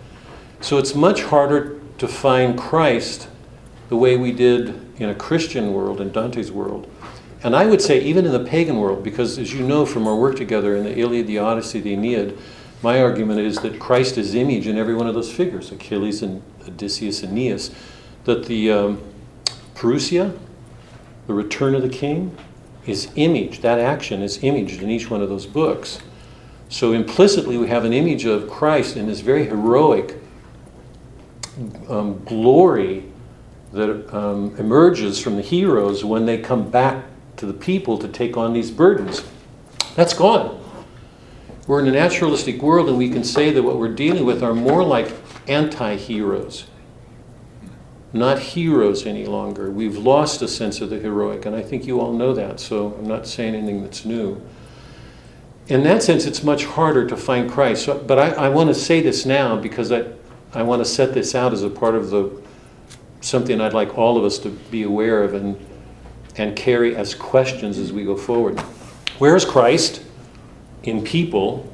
So 0.60 0.78
it's 0.78 0.94
much 0.94 1.22
harder 1.22 1.78
to 1.98 2.08
find 2.08 2.58
Christ 2.58 3.28
the 3.88 3.96
way 3.96 4.16
we 4.16 4.32
did 4.32 4.80
in 5.00 5.10
a 5.10 5.14
Christian 5.14 5.72
world, 5.72 6.00
in 6.00 6.10
Dante's 6.10 6.50
world. 6.50 6.90
And 7.42 7.54
I 7.54 7.66
would 7.66 7.80
say, 7.80 8.00
even 8.00 8.26
in 8.26 8.32
the 8.32 8.44
pagan 8.44 8.78
world, 8.78 9.04
because 9.04 9.38
as 9.38 9.52
you 9.52 9.64
know 9.64 9.86
from 9.86 10.08
our 10.08 10.16
work 10.16 10.36
together 10.36 10.74
in 10.74 10.84
the 10.84 10.98
Iliad, 10.98 11.26
the 11.26 11.38
Odyssey, 11.38 11.80
the 11.80 11.92
Aeneid, 11.92 12.36
my 12.82 13.02
argument 13.02 13.40
is 13.40 13.58
that 13.58 13.78
Christ 13.78 14.18
is 14.18 14.34
image 14.34 14.66
in 14.66 14.78
every 14.78 14.94
one 14.94 15.06
of 15.06 15.14
those 15.14 15.32
figures 15.32 15.72
Achilles 15.72 16.22
and 16.22 16.42
Odysseus 16.66 17.22
and 17.22 17.32
Aeneas. 17.32 17.70
That 18.24 18.46
the 18.46 18.70
um, 18.70 19.02
Parousia, 19.74 20.36
the 21.26 21.34
return 21.34 21.74
of 21.74 21.82
the 21.82 21.88
king, 21.88 22.36
is 22.86 23.10
image. 23.16 23.60
That 23.60 23.78
action 23.78 24.22
is 24.22 24.42
imaged 24.42 24.82
in 24.82 24.90
each 24.90 25.10
one 25.10 25.22
of 25.22 25.28
those 25.28 25.46
books. 25.46 26.00
So 26.68 26.92
implicitly, 26.92 27.56
we 27.56 27.68
have 27.68 27.84
an 27.84 27.92
image 27.92 28.24
of 28.24 28.48
Christ 28.48 28.96
in 28.96 29.06
this 29.06 29.20
very 29.20 29.46
heroic 29.46 30.16
um, 31.88 32.22
glory 32.24 33.04
that 33.72 34.14
um, 34.14 34.54
emerges 34.58 35.20
from 35.20 35.36
the 35.36 35.42
heroes 35.42 36.04
when 36.04 36.26
they 36.26 36.38
come 36.38 36.70
back 36.70 37.04
to 37.36 37.46
the 37.46 37.52
people 37.52 37.98
to 37.98 38.08
take 38.08 38.36
on 38.36 38.52
these 38.52 38.70
burdens. 38.70 39.22
That's 39.94 40.14
gone. 40.14 40.62
We're 41.68 41.80
in 41.80 41.86
a 41.86 41.92
naturalistic 41.92 42.62
world, 42.62 42.88
and 42.88 42.96
we 42.96 43.10
can 43.10 43.22
say 43.22 43.50
that 43.52 43.62
what 43.62 43.76
we're 43.76 43.92
dealing 43.92 44.24
with 44.24 44.42
are 44.42 44.54
more 44.54 44.82
like 44.82 45.12
anti 45.46 45.96
heroes, 45.96 46.66
not 48.14 48.38
heroes 48.38 49.04
any 49.04 49.26
longer. 49.26 49.70
We've 49.70 49.98
lost 49.98 50.40
a 50.40 50.48
sense 50.48 50.80
of 50.80 50.88
the 50.88 50.98
heroic, 50.98 51.44
and 51.44 51.54
I 51.54 51.60
think 51.60 51.86
you 51.86 52.00
all 52.00 52.14
know 52.14 52.32
that, 52.32 52.58
so 52.58 52.94
I'm 52.98 53.06
not 53.06 53.26
saying 53.26 53.54
anything 53.54 53.82
that's 53.82 54.06
new. 54.06 54.40
In 55.66 55.82
that 55.82 56.02
sense, 56.02 56.24
it's 56.24 56.42
much 56.42 56.64
harder 56.64 57.06
to 57.06 57.18
find 57.18 57.50
Christ. 57.50 57.84
So, 57.84 57.98
but 57.98 58.18
I, 58.18 58.46
I 58.46 58.48
want 58.48 58.68
to 58.68 58.74
say 58.74 59.02
this 59.02 59.26
now 59.26 59.54
because 59.54 59.92
I, 59.92 60.06
I 60.54 60.62
want 60.62 60.80
to 60.80 60.86
set 60.86 61.12
this 61.12 61.34
out 61.34 61.52
as 61.52 61.62
a 61.62 61.68
part 61.68 61.94
of 61.94 62.08
the 62.08 62.42
something 63.20 63.60
I'd 63.60 63.74
like 63.74 63.98
all 63.98 64.16
of 64.16 64.24
us 64.24 64.38
to 64.38 64.48
be 64.70 64.84
aware 64.84 65.22
of 65.22 65.34
and, 65.34 65.62
and 66.36 66.56
carry 66.56 66.96
as 66.96 67.14
questions 67.14 67.76
as 67.76 67.92
we 67.92 68.04
go 68.04 68.16
forward. 68.16 68.58
Where 69.18 69.36
is 69.36 69.44
Christ 69.44 70.02
in 70.82 71.02
people? 71.02 71.70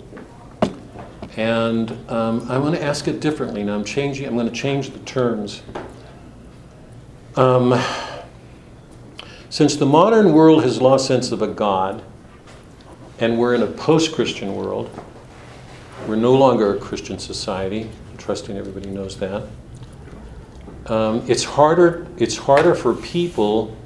And 1.37 1.91
um, 2.09 2.51
I 2.51 2.59
want 2.59 2.77
to 2.77 2.83
ask 2.83 3.09
it 3.09 3.21
differently. 3.21 3.65
Now 3.65 3.75
I'm 3.75 3.85
changing. 3.85 4.27
I'm 4.27 4.35
going 4.35 4.49
to 4.49 4.55
change 4.55 4.91
the 4.91 5.01
terms. 5.01 5.63
Um, 7.37 7.81
since 9.51 9.77
the 9.77 9.87
modern 9.87 10.33
world 10.33 10.63
has 10.63 10.81
lost 10.81 11.07
sense 11.07 11.33
of 11.33 11.43
a 11.43 11.49
God, 11.49 12.03
and 13.19 13.39
we're 13.39 13.55
in 13.55 13.63
a 13.63 13.67
post-Christian 13.67 14.55
world, 14.55 14.91
we're 16.07 16.17
no 16.17 16.35
longer 16.35 16.77
a 16.77 16.79
Christian 16.79 17.19
society. 17.19 17.89
I'm 18.11 18.17
trusting 18.17 18.57
everybody 18.57 18.91
knows 18.91 19.17
that. 19.19 19.45
Um, 20.87 21.25
it's 21.29 21.45
harder. 21.45 22.07
It's 22.17 22.37
harder 22.37 22.75
for 22.75 22.95
people 22.95 23.77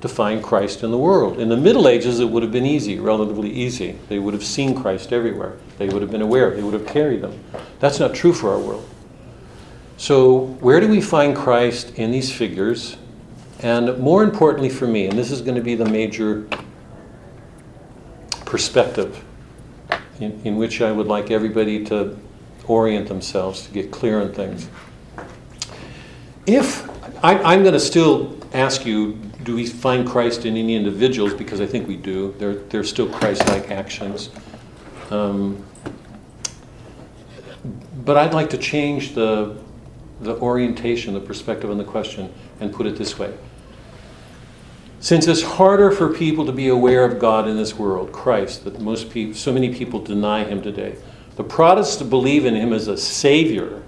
to 0.00 0.08
find 0.08 0.42
Christ 0.42 0.82
in 0.82 0.90
the 0.90 0.98
world. 0.98 1.38
In 1.38 1.48
the 1.48 1.56
Middle 1.56 1.86
Ages, 1.86 2.20
it 2.20 2.28
would 2.28 2.42
have 2.42 2.52
been 2.52 2.66
easy, 2.66 2.98
relatively 2.98 3.50
easy. 3.50 3.98
They 4.08 4.18
would 4.18 4.34
have 4.34 4.44
seen 4.44 4.74
Christ 4.74 5.12
everywhere. 5.12 5.56
They 5.78 5.88
would 5.88 6.02
have 6.02 6.10
been 6.10 6.22
aware. 6.22 6.54
They 6.54 6.62
would 6.62 6.74
have 6.74 6.86
carried 6.86 7.22
them. 7.22 7.38
That's 7.80 8.00
not 8.00 8.14
true 8.14 8.32
for 8.32 8.50
our 8.50 8.58
world. 8.58 8.88
So, 9.96 10.46
where 10.60 10.80
do 10.80 10.88
we 10.88 11.02
find 11.02 11.36
Christ 11.36 11.94
in 11.96 12.10
these 12.10 12.32
figures? 12.32 12.96
And 13.60 13.98
more 13.98 14.22
importantly 14.24 14.70
for 14.70 14.86
me, 14.86 15.06
and 15.06 15.18
this 15.18 15.30
is 15.30 15.42
going 15.42 15.56
to 15.56 15.60
be 15.60 15.74
the 15.74 15.84
major 15.84 16.48
perspective 18.46 19.22
in, 20.18 20.40
in 20.44 20.56
which 20.56 20.80
I 20.80 20.90
would 20.90 21.06
like 21.06 21.30
everybody 21.30 21.84
to 21.86 22.18
orient 22.66 23.08
themselves 23.08 23.66
to 23.66 23.72
get 23.72 23.90
clear 23.90 24.22
on 24.22 24.32
things. 24.32 24.68
If 26.46 26.88
I, 27.22 27.38
I'm 27.38 27.62
going 27.62 27.74
to 27.74 27.80
still 27.80 28.38
ask 28.54 28.86
you, 28.86 29.18
do 29.50 29.56
we 29.56 29.66
find 29.66 30.06
Christ 30.06 30.46
in 30.46 30.56
any 30.56 30.76
individuals? 30.76 31.34
Because 31.34 31.60
I 31.60 31.66
think 31.66 31.88
we 31.88 31.96
do. 31.96 32.36
They're, 32.38 32.54
they're 32.54 32.84
still 32.84 33.08
Christ 33.08 33.44
like 33.48 33.72
actions. 33.72 34.30
Um, 35.10 35.64
but 38.04 38.16
I'd 38.16 38.32
like 38.32 38.50
to 38.50 38.58
change 38.58 39.12
the, 39.12 39.56
the 40.20 40.36
orientation, 40.36 41.14
the 41.14 41.20
perspective 41.20 41.68
on 41.68 41.78
the 41.78 41.84
question, 41.84 42.32
and 42.60 42.72
put 42.72 42.86
it 42.86 42.96
this 42.96 43.18
way. 43.18 43.36
Since 45.00 45.26
it's 45.26 45.42
harder 45.42 45.90
for 45.90 46.14
people 46.14 46.46
to 46.46 46.52
be 46.52 46.68
aware 46.68 47.04
of 47.04 47.18
God 47.18 47.48
in 47.48 47.56
this 47.56 47.74
world, 47.74 48.12
Christ, 48.12 48.62
that 48.62 48.78
most 48.78 49.10
people, 49.10 49.34
so 49.34 49.52
many 49.52 49.74
people 49.74 50.00
deny 50.00 50.44
him 50.44 50.62
today, 50.62 50.94
the 51.34 51.42
Protestants 51.42 52.08
believe 52.08 52.46
in 52.46 52.54
him 52.54 52.72
as 52.72 52.86
a 52.86 52.96
savior, 52.96 53.82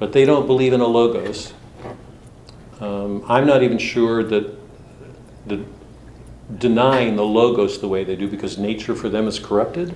but 0.00 0.12
they 0.12 0.24
don't 0.24 0.48
believe 0.48 0.72
in 0.72 0.80
a 0.80 0.86
logos. 0.88 1.52
Um, 2.80 3.24
I'm 3.28 3.46
not 3.46 3.62
even 3.62 3.78
sure 3.78 4.22
that 4.24 4.54
the 5.46 5.64
denying 6.56 7.16
the 7.16 7.24
logos 7.24 7.78
the 7.78 7.88
way 7.88 8.04
they 8.04 8.16
do 8.16 8.28
because 8.28 8.56
nature 8.56 8.94
for 8.94 9.08
them 9.08 9.26
is 9.26 9.38
corrupted, 9.38 9.94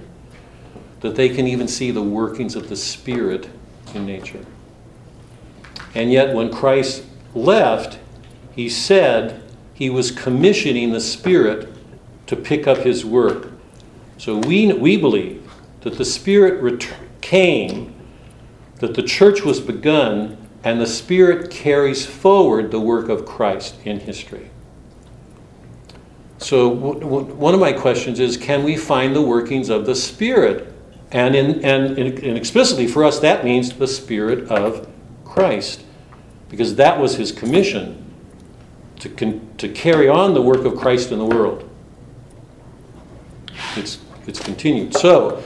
that 1.00 1.14
they 1.14 1.28
can 1.28 1.46
even 1.46 1.66
see 1.66 1.90
the 1.90 2.02
workings 2.02 2.54
of 2.54 2.68
the 2.68 2.76
Spirit 2.76 3.48
in 3.94 4.04
nature. 4.04 4.44
And 5.94 6.12
yet, 6.12 6.34
when 6.34 6.52
Christ 6.52 7.04
left, 7.34 7.98
he 8.54 8.68
said 8.68 9.42
he 9.74 9.90
was 9.90 10.10
commissioning 10.10 10.92
the 10.92 11.00
Spirit 11.00 11.68
to 12.26 12.36
pick 12.36 12.66
up 12.66 12.78
his 12.78 13.04
work. 13.04 13.50
So 14.18 14.38
we, 14.38 14.72
we 14.72 14.96
believe 14.96 15.50
that 15.80 15.98
the 15.98 16.04
Spirit 16.04 16.62
ret- 16.62 16.94
came, 17.20 17.94
that 18.76 18.94
the 18.94 19.02
church 19.02 19.42
was 19.42 19.60
begun, 19.60 20.41
and 20.64 20.80
the 20.80 20.86
Spirit 20.86 21.50
carries 21.50 22.06
forward 22.06 22.70
the 22.70 22.80
work 22.80 23.08
of 23.08 23.26
Christ 23.26 23.74
in 23.84 24.00
history. 24.00 24.50
So, 26.38 26.74
w- 26.74 27.00
w- 27.00 27.26
one 27.34 27.54
of 27.54 27.60
my 27.60 27.72
questions 27.72 28.20
is 28.20 28.36
can 28.36 28.64
we 28.64 28.76
find 28.76 29.14
the 29.14 29.22
workings 29.22 29.68
of 29.68 29.86
the 29.86 29.94
Spirit? 29.94 30.72
And, 31.10 31.34
in, 31.34 31.64
and, 31.64 31.98
and 31.98 32.36
explicitly 32.38 32.86
for 32.86 33.04
us, 33.04 33.18
that 33.20 33.44
means 33.44 33.72
the 33.72 33.86
Spirit 33.86 34.48
of 34.50 34.88
Christ, 35.24 35.84
because 36.48 36.74
that 36.76 36.98
was 36.98 37.16
his 37.16 37.32
commission 37.32 38.10
to, 39.00 39.08
con- 39.08 39.48
to 39.58 39.68
carry 39.68 40.08
on 40.08 40.32
the 40.32 40.42
work 40.42 40.64
of 40.64 40.76
Christ 40.76 41.12
in 41.12 41.18
the 41.18 41.26
world. 41.26 41.68
It's, 43.76 43.98
it's 44.26 44.40
continued. 44.40 44.94
So, 44.94 45.42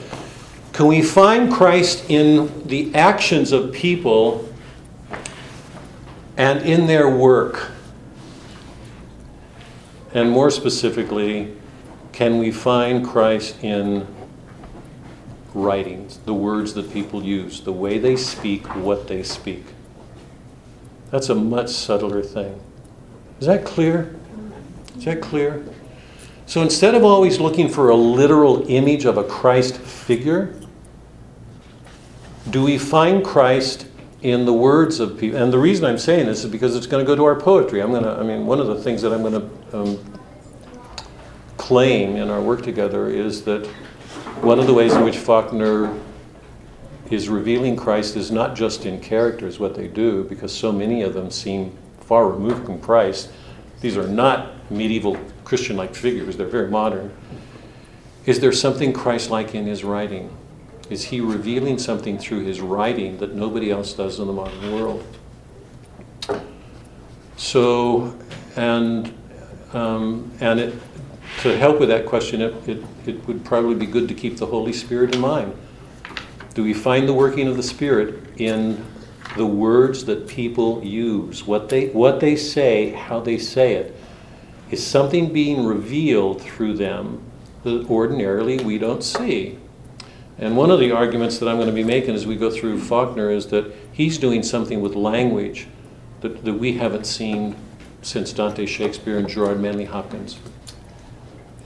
can 0.73 0.87
we 0.87 1.01
find 1.01 1.51
Christ 1.51 2.05
in 2.11 2.67
the 2.67 2.95
actions 2.95 3.51
of 3.53 3.73
people 3.73 4.47
and 6.37 6.63
in 6.63 6.87
their 6.87 7.09
work? 7.09 7.71
And 10.15 10.31
more 10.31 10.51
specifically, 10.51 11.55
can 12.13 12.39
we 12.39 12.51
find 12.51 13.07
Christ 13.07 13.63
in 13.63 14.07
writings, 15.53 16.19
the 16.25 16.35
words 16.35 16.75
that 16.75 16.93
people 16.93 17.23
use, 17.23 17.61
the 17.61 17.73
way 17.73 17.99
they 17.99 18.17
speak, 18.17 18.67
what 18.77 19.09
they 19.09 19.23
speak? 19.23 19.65
That's 21.11 21.29
a 21.29 21.35
much 21.35 21.69
subtler 21.71 22.23
thing. 22.23 22.61
Is 23.41 23.47
that 23.47 23.65
clear? 23.65 24.15
Is 24.97 25.05
that 25.05 25.21
clear? 25.21 25.65
So 26.47 26.63
instead 26.63 26.95
of 26.95 27.05
always 27.05 27.41
looking 27.41 27.69
for 27.69 27.91
a 27.91 27.97
literal 27.97 28.65
image 28.69 29.05
of 29.05 29.19
a 29.19 29.25
Christ 29.25 29.77
figure, 29.77 30.55
do 32.49 32.63
we 32.63 32.79
find 32.79 33.25
Christ 33.25 33.87
in 34.23 34.45
the 34.45 34.53
words 34.53 35.01
of 35.01 35.19
people? 35.19 35.43
And 35.43 35.53
the 35.53 35.59
reason 35.59 35.85
I'm 35.85 35.99
saying 35.99 36.27
this 36.27 36.45
is 36.45 36.51
because 36.51 36.77
it's 36.77 36.87
going 36.87 37.05
to 37.05 37.07
go 37.07 37.17
to 37.17 37.25
our 37.25 37.39
poetry. 37.39 37.81
I'm 37.81 37.91
going 37.91 38.05
to, 38.05 38.13
I 38.13 38.23
mean, 38.23 38.47
one 38.47 38.61
of 38.61 38.67
the 38.67 38.83
things 38.83 39.03
that 39.03 39.13
I'm 39.13 39.23
going 39.23 39.41
to 39.41 39.79
um, 39.79 40.21
claim 41.57 42.17
in 42.17 42.31
our 42.31 42.41
work 42.41 42.63
together 42.63 43.09
is 43.09 43.43
that 43.45 43.67
one 44.41 44.59
of 44.59 44.67
the 44.67 44.75
ways 44.75 44.95
in 44.95 45.03
which 45.05 45.17
Faulkner 45.17 45.99
is 47.11 47.29
revealing 47.29 47.77
Christ 47.77 48.17
is 48.17 48.31
not 48.31 48.57
just 48.57 48.85
in 48.87 49.01
characters, 49.01 49.59
what 49.59 49.75
they 49.75 49.89
do, 49.89 50.25
because 50.25 50.53
so 50.53 50.73
many 50.73 51.03
of 51.03 51.15
them 51.15 51.31
seem 51.31 51.77
far 52.01 52.29
removed 52.29 52.67
from 52.67 52.81
Christ. 52.81 53.31
These 53.81 53.97
are 53.97 54.09
not 54.09 54.71
medieval 54.71 55.17
Christian 55.45 55.77
like 55.77 55.95
figures, 55.95 56.37
they're 56.37 56.47
very 56.47 56.69
modern. 56.69 57.13
Is 58.27 58.41
there 58.41 58.53
something 58.53 58.93
Christ 58.93 59.31
like 59.31 59.55
in 59.55 59.67
his 59.67 59.85
writing? 59.85 60.37
Is 60.89 61.05
he 61.05 61.21
revealing 61.21 61.79
something 61.79 62.17
through 62.17 62.45
his 62.45 62.61
writing 62.61 63.19
that 63.19 63.35
nobody 63.35 63.71
else 63.71 63.93
does 63.93 64.21
in 64.21 64.27
the 64.27 64.33
modern 64.33 64.73
world? 64.73 65.05
So, 67.37 68.17
and, 68.55 69.13
um, 69.73 70.31
and 70.41 70.61
it, 70.61 70.75
to 71.41 71.57
help 71.59 71.81
with 71.81 71.89
that 71.89 72.07
question, 72.07 72.41
it, 72.41 72.69
it, 72.69 72.85
it 73.05 73.27
would 73.27 73.45
probably 73.45 73.75
be 73.75 73.87
good 73.87 74.09
to 74.09 74.15
keep 74.15 74.37
the 74.37 74.47
Holy 74.47 74.73
Spirit 74.73 75.15
in 75.15 75.21
mind. 75.21 75.57
Do 76.55 76.63
we 76.63 76.73
find 76.73 77.09
the 77.09 77.13
working 77.13 77.49
of 77.49 77.57
the 77.57 77.63
Spirit 77.63 78.41
in 78.41 78.85
the 79.37 79.45
words 79.45 80.05
that 80.07 80.27
people 80.29 80.83
use, 80.83 81.47
what 81.47 81.69
they, 81.69 81.89
what 81.89 82.21
they 82.21 82.37
say, 82.37 82.93
how 82.93 83.21
they 83.21 83.39
say 83.39 83.75
it? 83.75 83.97
Is 84.71 84.85
something 84.85 85.33
being 85.33 85.67
revealed 85.67 86.41
through 86.41 86.75
them 86.75 87.23
that 87.65 87.91
ordinarily 87.91 88.65
we 88.65 88.79
don't 88.79 89.03
see? 89.03 89.59
And 90.39 90.57
one 90.57 90.71
of 90.71 90.79
the 90.79 90.93
arguments 90.93 91.39
that 91.39 91.49
I'm 91.49 91.57
going 91.57 91.69
to 91.69 91.75
be 91.75 91.85
making 91.85 92.15
as 92.15 92.27
we 92.27 92.37
go 92.37 92.51
through 92.51 92.81
Faulkner 92.81 93.31
is 93.31 93.47
that 93.49 93.73
he's 93.93 94.19
doing 94.19 94.43
something 94.43 94.81
with 94.83 94.95
language 94.95 95.67
that, 96.21 96.45
that 96.45 96.55
we 96.55 96.75
haven't 96.75 97.07
seen 97.07 97.57
since 98.03 98.33
Dante 98.33 98.67
Shakespeare 98.67 99.19
and 99.19 99.29
Gerard 99.29 99.61
Manley 99.61 99.87
Hopkins 99.87 100.39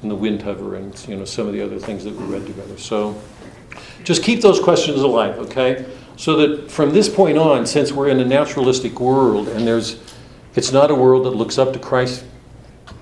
and 0.03 0.11
the 0.11 0.17
Windhover 0.17 0.77
and 0.77 1.09
you 1.09 1.17
know 1.17 1.25
some 1.25 1.47
of 1.47 1.53
the 1.53 1.63
other 1.63 1.79
things 1.79 2.05
that 2.05 2.15
we 2.15 2.25
read 2.25 2.47
together. 2.47 2.79
So 2.79 3.21
just 4.05 4.23
keep 4.23 4.41
those 4.41 4.61
questions 4.61 5.01
alive, 5.01 5.39
okay? 5.39 5.87
So 6.17 6.37
that 6.37 6.71
from 6.71 6.93
this 6.93 7.09
point 7.09 7.39
on, 7.39 7.67
since 7.67 7.93
we're 7.93 8.09
in 8.09 8.21
a 8.21 8.25
naturalistic 8.25 9.01
world 9.01 9.49
and 9.49 9.67
there's, 9.67 10.01
it's 10.55 10.73
not 10.73 10.91
a 10.91 10.95
world 10.95 11.25
that 11.27 11.31
looks 11.31 11.59
up 11.59 11.73
to 11.73 11.79
Christ 11.79 12.25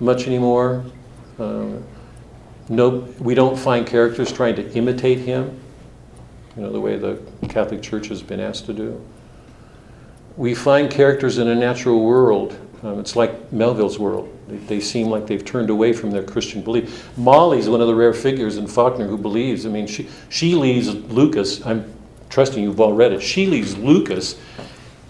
much 0.00 0.26
anymore. 0.26 0.84
Uh, 1.38 1.78
no, 2.68 3.08
we 3.18 3.34
don't 3.34 3.58
find 3.58 3.86
characters 3.86 4.32
trying 4.32 4.56
to 4.56 4.72
imitate 4.72 5.18
him, 5.18 5.58
you 6.56 6.62
know, 6.62 6.72
the 6.72 6.80
way 6.80 6.96
the 6.96 7.20
Catholic 7.48 7.82
Church 7.82 8.08
has 8.08 8.22
been 8.22 8.40
asked 8.40 8.66
to 8.66 8.72
do. 8.72 9.02
We 10.36 10.54
find 10.54 10.90
characters 10.90 11.38
in 11.38 11.48
a 11.48 11.54
natural 11.54 12.04
world. 12.04 12.58
Um, 12.82 13.00
it's 13.00 13.16
like 13.16 13.52
Melville's 13.52 13.98
world. 13.98 14.32
They, 14.46 14.56
they, 14.56 14.80
seem 14.80 15.08
like 15.08 15.26
they've 15.26 15.44
turned 15.44 15.68
away 15.70 15.92
from 15.92 16.10
their 16.10 16.22
Christian 16.22 16.62
belief. 16.62 17.10
Molly's 17.18 17.68
one 17.68 17.80
of 17.80 17.88
the 17.88 17.94
rare 17.94 18.14
figures 18.14 18.56
in 18.56 18.66
Faulkner 18.66 19.06
who 19.06 19.18
believes. 19.18 19.66
I 19.66 19.68
mean, 19.68 19.86
she, 19.86 20.08
she 20.28 20.54
leaves 20.54 20.94
Lucas. 20.94 21.64
I'm 21.66 21.92
trusting 22.28 22.62
you've 22.62 22.80
all 22.80 22.92
read 22.92 23.12
it. 23.12 23.20
She 23.20 23.46
leaves 23.46 23.76
Lucas 23.76 24.38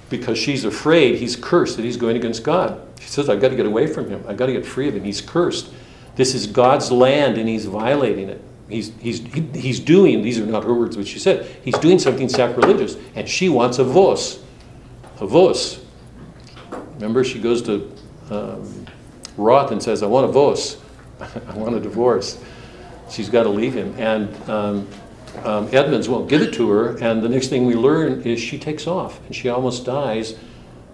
because 0.08 0.38
she's 0.38 0.64
afraid 0.64 1.16
he's 1.16 1.36
cursed, 1.36 1.76
that 1.76 1.84
he's 1.84 1.96
going 1.96 2.16
against 2.16 2.42
God. 2.42 2.80
She 3.00 3.08
says, 3.08 3.28
I've 3.28 3.40
got 3.40 3.48
to 3.48 3.56
get 3.56 3.66
away 3.66 3.86
from 3.86 4.08
him. 4.08 4.24
I've 4.26 4.36
got 4.36 4.46
to 4.46 4.52
get 4.52 4.64
free 4.64 4.88
of 4.88 4.94
him. 4.94 5.04
He's 5.04 5.20
cursed. 5.20 5.70
This 6.18 6.34
is 6.34 6.48
God's 6.48 6.90
land 6.90 7.38
and 7.38 7.48
he's 7.48 7.66
violating 7.66 8.28
it. 8.28 8.42
He's, 8.68 8.92
he's, 8.98 9.20
he, 9.20 9.40
he's 9.54 9.78
doing, 9.78 10.20
these 10.20 10.40
are 10.40 10.44
not 10.44 10.64
her 10.64 10.74
words, 10.74 10.96
but 10.96 11.06
she 11.06 11.20
said, 11.20 11.46
he's 11.62 11.78
doing 11.78 12.00
something 12.00 12.28
sacrilegious. 12.28 12.96
And 13.14 13.28
she 13.28 13.48
wants 13.48 13.78
a 13.78 13.84
vos. 13.84 14.42
A 15.20 15.26
vos. 15.28 15.80
Remember, 16.94 17.22
she 17.22 17.38
goes 17.38 17.62
to 17.62 17.94
um, 18.30 18.86
Roth 19.36 19.70
and 19.70 19.80
says, 19.80 20.02
I 20.02 20.06
want 20.06 20.24
a 20.24 20.32
vos. 20.32 20.78
I 21.20 21.54
want 21.54 21.76
a 21.76 21.80
divorce. 21.80 22.42
She's 23.08 23.28
got 23.28 23.44
to 23.44 23.48
leave 23.48 23.74
him. 23.74 23.94
And 23.96 24.50
um, 24.50 24.88
um, 25.44 25.68
Edmonds 25.70 26.08
won't 26.08 26.28
give 26.28 26.42
it 26.42 26.52
to 26.54 26.68
her. 26.68 26.96
And 26.96 27.22
the 27.22 27.28
next 27.28 27.46
thing 27.46 27.64
we 27.64 27.74
learn 27.74 28.22
is 28.22 28.40
she 28.40 28.58
takes 28.58 28.88
off 28.88 29.24
and 29.26 29.36
she 29.36 29.48
almost 29.50 29.86
dies 29.86 30.34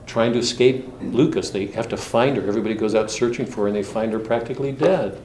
trying 0.06 0.32
to 0.32 0.38
escape 0.38 0.86
Lucas. 1.00 1.50
They 1.50 1.66
have 1.66 1.88
to 1.88 1.96
find 1.96 2.36
her. 2.36 2.46
Everybody 2.46 2.74
goes 2.74 2.94
out 2.94 3.10
searching 3.10 3.46
for 3.46 3.62
her 3.62 3.66
and 3.68 3.76
they 3.76 3.82
find 3.82 4.12
her 4.12 4.18
practically 4.18 4.72
dead. 4.72 5.20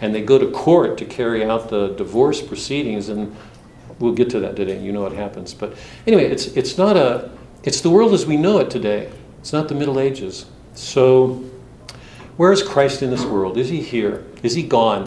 And 0.00 0.14
they 0.14 0.22
go 0.22 0.38
to 0.38 0.50
court 0.50 0.98
to 0.98 1.04
carry 1.04 1.44
out 1.44 1.70
the 1.70 1.88
divorce 1.88 2.42
proceedings. 2.42 3.08
And 3.08 3.34
we'll 3.98 4.12
get 4.12 4.30
to 4.30 4.40
that 4.40 4.56
today. 4.56 4.82
You 4.82 4.92
know 4.92 5.02
what 5.02 5.12
happens. 5.12 5.54
But 5.54 5.74
anyway, 6.06 6.26
it's, 6.26 6.46
it's 6.48 6.76
not 6.78 6.96
a, 6.96 7.30
it's 7.62 7.80
the 7.80 7.90
world 7.90 8.12
as 8.12 8.26
we 8.26 8.36
know 8.36 8.58
it 8.58 8.70
today. 8.70 9.10
It's 9.40 9.52
not 9.52 9.68
the 9.68 9.74
Middle 9.74 9.98
Ages. 9.98 10.46
So, 10.74 11.44
where 12.36 12.52
is 12.52 12.62
Christ 12.62 13.02
in 13.02 13.10
this 13.10 13.24
world? 13.24 13.56
Is 13.56 13.70
he 13.70 13.80
here? 13.80 14.24
Is 14.42 14.54
he 14.54 14.62
gone? 14.62 15.04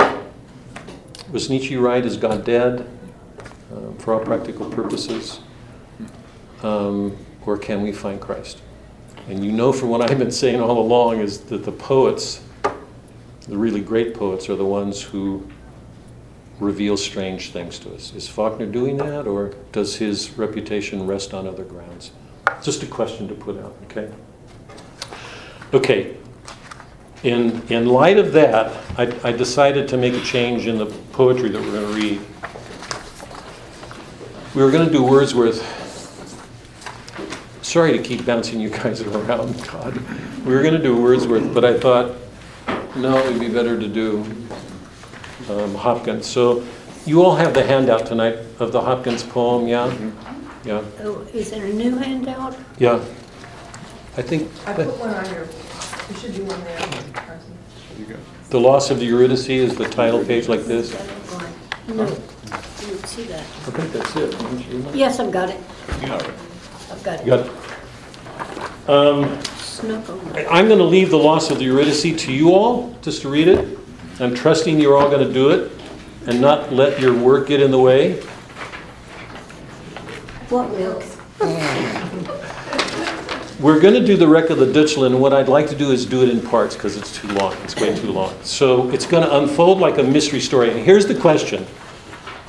Was 1.31 1.49
Nietzsche 1.49 1.77
right? 1.77 2.03
Is 2.03 2.17
God 2.17 2.43
dead 2.43 2.89
uh, 3.71 3.91
for 3.99 4.15
all 4.15 4.21
practical 4.21 4.69
purposes? 4.71 5.41
Um, 6.63 7.15
or 7.45 7.57
can 7.57 7.81
we 7.81 7.91
find 7.91 8.19
Christ? 8.19 8.61
And 9.29 9.45
you 9.45 9.51
know 9.51 9.71
from 9.71 9.89
what 9.89 10.01
I've 10.01 10.17
been 10.17 10.31
saying 10.31 10.59
all 10.59 10.79
along 10.79 11.19
is 11.19 11.39
that 11.41 11.63
the 11.63 11.71
poets, 11.71 12.43
the 13.47 13.57
really 13.57 13.79
great 13.79 14.15
poets, 14.15 14.49
are 14.49 14.55
the 14.55 14.65
ones 14.65 15.03
who 15.03 15.47
reveal 16.59 16.97
strange 16.97 17.51
things 17.51 17.77
to 17.79 17.93
us. 17.93 18.11
Is 18.15 18.27
Faulkner 18.27 18.65
doing 18.65 18.97
that, 18.97 19.27
or 19.27 19.53
does 19.71 19.95
his 19.95 20.31
reputation 20.31 21.05
rest 21.05 21.35
on 21.35 21.47
other 21.47 21.63
grounds? 21.63 22.11
Just 22.63 22.81
a 22.81 22.87
question 22.87 23.27
to 23.27 23.35
put 23.35 23.57
out, 23.59 23.75
okay? 23.83 24.11
Okay. 25.75 26.17
In, 27.21 27.61
in 27.69 27.85
light 27.85 28.17
of 28.17 28.33
that, 28.33 28.75
I, 28.97 29.29
I 29.29 29.31
decided 29.31 29.87
to 29.89 29.97
make 29.97 30.15
a 30.15 30.21
change 30.21 30.65
in 30.65 30.79
the 30.79 30.87
poetry 31.11 31.49
that 31.49 31.61
we're 31.61 31.71
going 31.71 31.93
to 31.93 32.01
read. 32.01 32.21
We 34.55 34.63
were 34.63 34.71
going 34.71 34.87
to 34.87 34.91
do 34.91 35.03
Wordsworth. 35.03 35.78
Sorry 37.69 37.95
to 37.95 38.01
keep 38.03 38.25
bouncing 38.25 38.59
you 38.59 38.71
guys 38.71 38.99
around, 39.03 39.63
God. 39.67 39.95
We 40.43 40.55
were 40.55 40.63
going 40.63 40.73
to 40.73 40.81
do 40.81 40.99
Wordsworth, 40.99 41.53
but 41.53 41.63
I 41.63 41.79
thought, 41.79 42.15
no, 42.95 43.15
it 43.19 43.31
would 43.31 43.39
be 43.39 43.47
better 43.47 43.79
to 43.79 43.87
do 43.87 44.23
um, 45.51 45.75
Hopkins. 45.75 46.25
So 46.25 46.65
you 47.05 47.23
all 47.23 47.35
have 47.35 47.53
the 47.53 47.63
handout 47.63 48.07
tonight 48.07 48.39
of 48.57 48.71
the 48.71 48.81
Hopkins 48.81 49.21
poem, 49.21 49.67
yeah? 49.67 49.85
Yeah, 50.65 50.83
Oh, 51.01 51.21
is 51.31 51.51
there 51.51 51.63
a 51.63 51.71
new 51.71 51.95
handout? 51.95 52.57
yeah. 52.79 52.95
I 54.17 54.23
think 54.23 54.49
I 54.65 54.73
put 54.73 54.87
one 54.97 55.11
on 55.11 55.25
your, 55.31 55.45
there 55.45 56.17
should 56.17 56.35
be 56.35 56.41
one 56.41 56.63
there, 56.63 56.79
Carson. 57.13 57.53
the 58.49 58.59
loss 58.59 58.89
of 58.89 58.97
the 58.97 59.05
Eurydice 59.05 59.47
is 59.47 59.75
the 59.75 59.87
title 59.87 60.25
page 60.25 60.47
like 60.47 60.61
this. 60.61 60.91
No, 61.87 62.07
didn't 62.07 63.05
see 63.05 63.25
that. 63.25 63.41
I 63.41 63.43
think 63.43 63.93
that's 63.93 64.15
it. 64.15 64.95
Yes, 64.95 65.19
I've 65.19 65.31
got 65.31 65.51
it. 65.51 66.48
I've 66.99 67.05
got 67.05 67.21
it. 67.21 67.25
got 67.25 67.45
it? 67.45 67.51
Um, 68.89 69.41
Snuck. 69.45 70.09
I'm 70.51 70.67
going 70.67 70.79
to 70.79 70.83
leave 70.83 71.09
the 71.09 71.17
loss 71.17 71.49
of 71.49 71.59
the 71.59 71.65
Eurydice 71.65 72.01
to 72.01 72.33
you 72.33 72.53
all, 72.53 72.93
just 73.01 73.21
to 73.21 73.29
read 73.29 73.47
it. 73.47 73.79
I'm 74.19 74.35
trusting 74.35 74.81
you're 74.81 74.97
all 74.97 75.09
going 75.09 75.25
to 75.25 75.33
do 75.33 75.51
it 75.51 75.71
and 76.27 76.41
not 76.41 76.73
let 76.73 76.99
your 76.99 77.17
work 77.17 77.47
get 77.47 77.61
in 77.61 77.71
the 77.71 77.79
way. 77.79 78.19
What 80.49 80.69
will? 80.71 81.01
We're 83.61 83.79
going 83.79 83.93
to 83.93 84.05
do 84.05 84.17
the 84.17 84.27
wreck 84.27 84.49
of 84.49 84.57
the 84.57 84.69
Deutschland. 84.71 85.21
What 85.21 85.31
I'd 85.31 85.47
like 85.47 85.69
to 85.69 85.75
do 85.75 85.91
is 85.91 86.05
do 86.05 86.21
it 86.23 86.29
in 86.29 86.41
parts 86.41 86.75
because 86.75 86.97
it's 86.97 87.15
too 87.15 87.29
long. 87.29 87.53
It's 87.63 87.77
way 87.77 87.95
too 87.95 88.11
long. 88.11 88.35
So 88.43 88.89
it's 88.91 89.05
going 89.05 89.23
to 89.23 89.37
unfold 89.37 89.79
like 89.79 89.99
a 89.99 90.03
mystery 90.03 90.41
story. 90.41 90.71
And 90.71 90.79
here's 90.79 91.05
the 91.05 91.15
question 91.15 91.65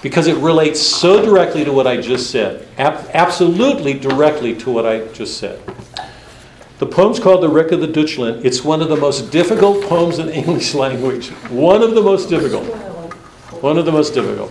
because 0.02 0.26
it 0.26 0.37
relates 0.38 0.80
so 0.80 1.25
directly 1.25 1.64
to 1.64 1.73
what 1.73 1.87
I 1.87 2.00
just 2.00 2.30
said, 2.30 2.66
Ab- 2.78 3.11
absolutely 3.12 3.94
directly 3.94 4.55
to 4.57 4.70
what 4.70 4.87
I 4.87 5.07
just 5.09 5.38
said. 5.38 5.61
The 6.79 6.87
poem's 6.87 7.18
called 7.20 7.42
The 7.42 7.48
Wreck 7.48 7.72
of 7.72 7.81
the 7.81 7.87
Deutschland. 7.87 8.44
It's 8.46 8.64
one 8.64 8.81
of 8.81 8.88
the 8.88 8.96
most 8.96 9.31
difficult 9.31 9.85
poems 9.85 10.18
in 10.18 10.27
the 10.27 10.35
English 10.42 10.75
language. 10.75 11.29
One 11.51 11.83
of 11.83 11.94
the 11.94 12.01
most 12.03 12.31
difficult. 12.31 12.64
One 13.62 13.77
of 13.77 13.85
the 13.85 13.92
most 13.92 14.14
difficult. 14.14 14.51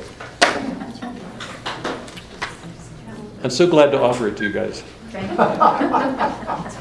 I'm 3.44 3.50
so 3.50 3.66
glad 3.68 3.92
to 3.92 4.00
offer 4.02 4.28
it 4.28 4.38
to 4.38 4.44
you 4.44 4.52
guys. 4.52 4.84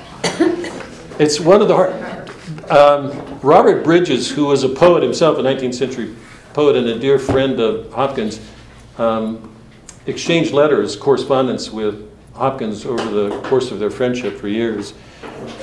It's 1.19 1.41
one 1.41 1.61
of 1.61 1.67
the 1.67 1.75
hard. 1.75 2.71
Um, 2.71 3.41
Robert 3.41 3.83
Bridges, 3.83 4.31
who 4.31 4.47
was 4.47 4.63
a 4.63 4.69
poet 4.69 5.03
himself, 5.03 5.37
a 5.39 5.43
19th 5.43 5.75
century 5.75 6.15
poet 6.53 6.77
and 6.77 6.87
a 6.87 6.97
dear 6.97 7.19
friend 7.19 7.59
of 7.59 7.93
Hopkins, 7.93 8.39
um, 8.99 9.55
exchanged 10.07 10.53
letters, 10.53 10.97
correspondence 10.97 11.71
with 11.71 12.09
Hopkins 12.35 12.85
over 12.85 13.05
the 13.11 13.41
course 13.43 13.71
of 13.71 13.79
their 13.79 13.91
friendship 13.91 14.39
for 14.39 14.49
years. 14.49 14.95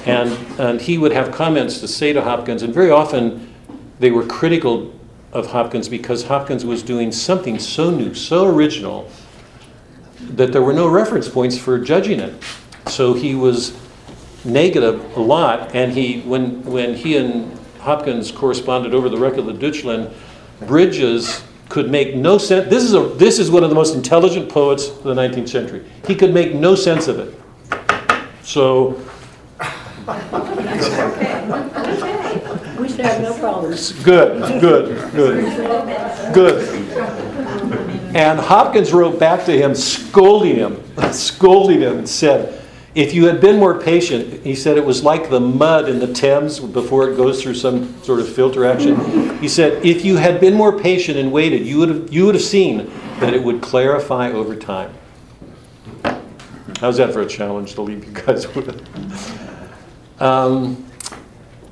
And, 0.06 0.32
and 0.60 0.82
he 0.82 0.98
would 0.98 1.12
have 1.12 1.32
comments 1.32 1.80
to 1.80 1.88
say 1.88 2.14
to 2.14 2.22
Hopkins, 2.22 2.64
and 2.64 2.74
very 2.74 2.92
often 2.92 3.54
they 4.00 4.12
were 4.12 4.26
critical 4.26 4.94
of 5.32 5.48
Hopkins 5.48 5.90
because 5.90 6.24
Hopkins 6.24 6.66
was 6.66 6.84
doing 6.84 7.12
something 7.12 7.60
so 7.60 7.92
new, 7.92 8.14
so 8.14 8.46
original, 8.46 9.10
that 10.22 10.52
there 10.52 10.62
were 10.62 10.74
no 10.74 10.88
reference 10.88 11.28
points 11.28 11.58
for 11.58 11.78
judging 11.80 12.20
it. 12.20 12.34
So 12.88 13.14
he 13.14 13.36
was 13.36 13.78
negative 14.46 15.18
a 15.18 15.20
lot, 15.20 15.76
and 15.76 15.92
he 15.92 16.22
when 16.22 16.64
when 16.64 16.96
he 16.96 17.18
and 17.18 17.58
Hopkins 17.80 18.32
corresponded 18.32 18.94
over 18.94 19.10
the 19.10 19.18
wreck 19.18 19.38
of 19.38 19.46
the 19.46 19.54
Deutschland, 19.54 20.14
Bridges 20.62 21.44
could 21.70 21.90
make 21.90 22.16
no 22.16 22.38
sense. 22.38 22.70
This 22.70 22.84
is 22.84 22.94
a 22.94 23.02
this 23.02 23.40
is 23.40 23.50
one 23.50 23.64
of 23.64 23.70
the 23.70 23.76
most 23.76 23.96
intelligent 23.96 24.50
poets 24.50 24.90
of 24.90 25.04
the 25.04 25.14
19th 25.14 25.50
century. 25.50 25.84
He 26.08 26.16
could 26.16 26.34
make 26.34 26.54
no 26.54 26.76
sense 26.76 27.08
of 27.08 27.20
it. 27.20 27.34
So 28.44 29.00
We 32.80 32.90
should 32.90 33.00
have 33.02 33.22
no 33.22 33.34
problems. 33.40 33.92
good, 34.04 34.62
good, 34.62 35.12
good, 35.14 36.34
good. 36.34 36.86
And 38.16 38.40
Hopkins 38.40 38.94
wrote 38.94 39.20
back 39.20 39.46
to 39.46 39.52
him, 39.52 39.74
scolding 39.76 40.56
him, 40.56 40.82
scolding 41.12 41.82
him, 41.82 41.98
and 42.00 42.10
said, 42.10 42.62
If 42.96 43.14
you 43.14 43.26
had 43.26 43.42
been 43.42 43.60
more 43.60 43.78
patient, 43.78 44.46
he 44.46 44.56
said 44.56 44.78
it 44.78 44.86
was 44.86 45.04
like 45.04 45.30
the 45.30 45.40
mud 45.42 45.90
in 45.90 46.00
the 46.00 46.14
Thames 46.14 46.62
before 46.62 47.10
it 47.10 47.18
goes 47.18 47.44
through 47.44 47.56
some 47.56 48.02
sort 48.02 48.22
of 48.22 48.34
filter 48.34 48.66
action. 48.66 49.38
He 49.40 49.50
said, 49.50 49.86
If 49.86 50.06
you 50.06 50.16
had 50.16 50.40
been 50.40 50.54
more 50.54 50.80
patient 50.80 51.18
and 51.18 51.30
waited, 51.30 51.68
you 51.68 51.78
would 51.80 51.90
have, 51.90 52.14
you 52.14 52.26
would 52.26 52.36
have 52.36 52.44
seen 52.44 52.90
that 53.20 53.34
it 53.34 53.44
would 53.44 53.62
clarify 53.62 54.32
over 54.32 54.56
time. 54.56 54.94
How's 56.80 56.96
that 56.98 57.12
for 57.12 57.20
a 57.22 57.28
challenge 57.28 57.74
to 57.76 57.82
leave 57.82 58.06
you 58.06 58.14
guys 58.14 58.48
with? 58.56 58.82
Um, 60.22 60.90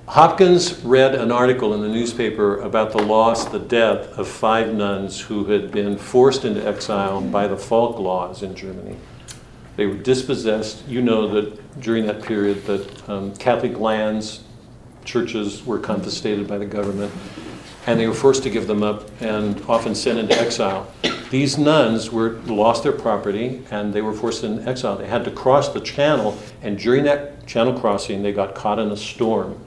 Hopkins 0.08 0.84
read 0.84 1.16
an 1.16 1.32
article 1.32 1.74
in 1.74 1.82
the 1.82 1.88
newspaper 1.88 2.60
about 2.60 2.92
the 2.92 3.02
loss, 3.02 3.46
the 3.46 3.60
death 3.60 4.10
of 4.18 4.28
five 4.28 4.74
nuns 4.74 5.22
who 5.22 5.46
had 5.46 5.72
been 5.72 5.98
forced 5.98 6.44
into 6.44 6.66
exile 6.68 7.22
by 7.22 7.48
the 7.48 7.58
Falk 7.58 7.98
laws 7.98 8.44
in 8.44 8.54
Germany. 8.56 8.98
They 9.76 9.86
were 9.86 9.96
dispossessed. 9.96 10.88
You 10.88 11.02
know 11.02 11.28
that 11.30 11.82
during 11.82 12.06
that 12.06 12.22
period 12.22 12.66
that 12.66 13.10
um, 13.10 13.36
Catholic 13.36 13.80
lands, 13.80 14.44
churches 15.04 15.66
were 15.66 15.80
confiscated 15.80 16.48
by 16.48 16.58
the 16.58 16.66
government, 16.66 17.12
and 17.88 18.00
they 18.00 18.08
were 18.08 18.14
forced 18.14 18.44
to 18.44 18.50
give 18.50 18.68
them 18.68 18.84
up 18.84 19.10
and 19.22 19.62
often 19.68 19.96
sent 19.96 20.20
into 20.20 20.40
exile. 20.40 20.92
These 21.30 21.58
nuns 21.58 22.12
were 22.12 22.34
lost 22.46 22.84
their 22.84 22.92
property 22.92 23.64
and 23.72 23.92
they 23.92 24.02
were 24.02 24.14
forced 24.14 24.44
into 24.44 24.70
exile. 24.70 24.96
They 24.98 25.08
had 25.08 25.26
to 25.26 25.32
cross 25.32 25.70
the 25.70 25.80
channel, 25.80 26.38
and 26.62 26.78
during 26.78 27.04
that 27.06 27.48
channel 27.48 27.78
crossing, 27.78 28.22
they 28.22 28.32
got 28.32 28.54
caught 28.54 28.80
in 28.80 28.92
a 28.92 28.98
storm 28.98 29.60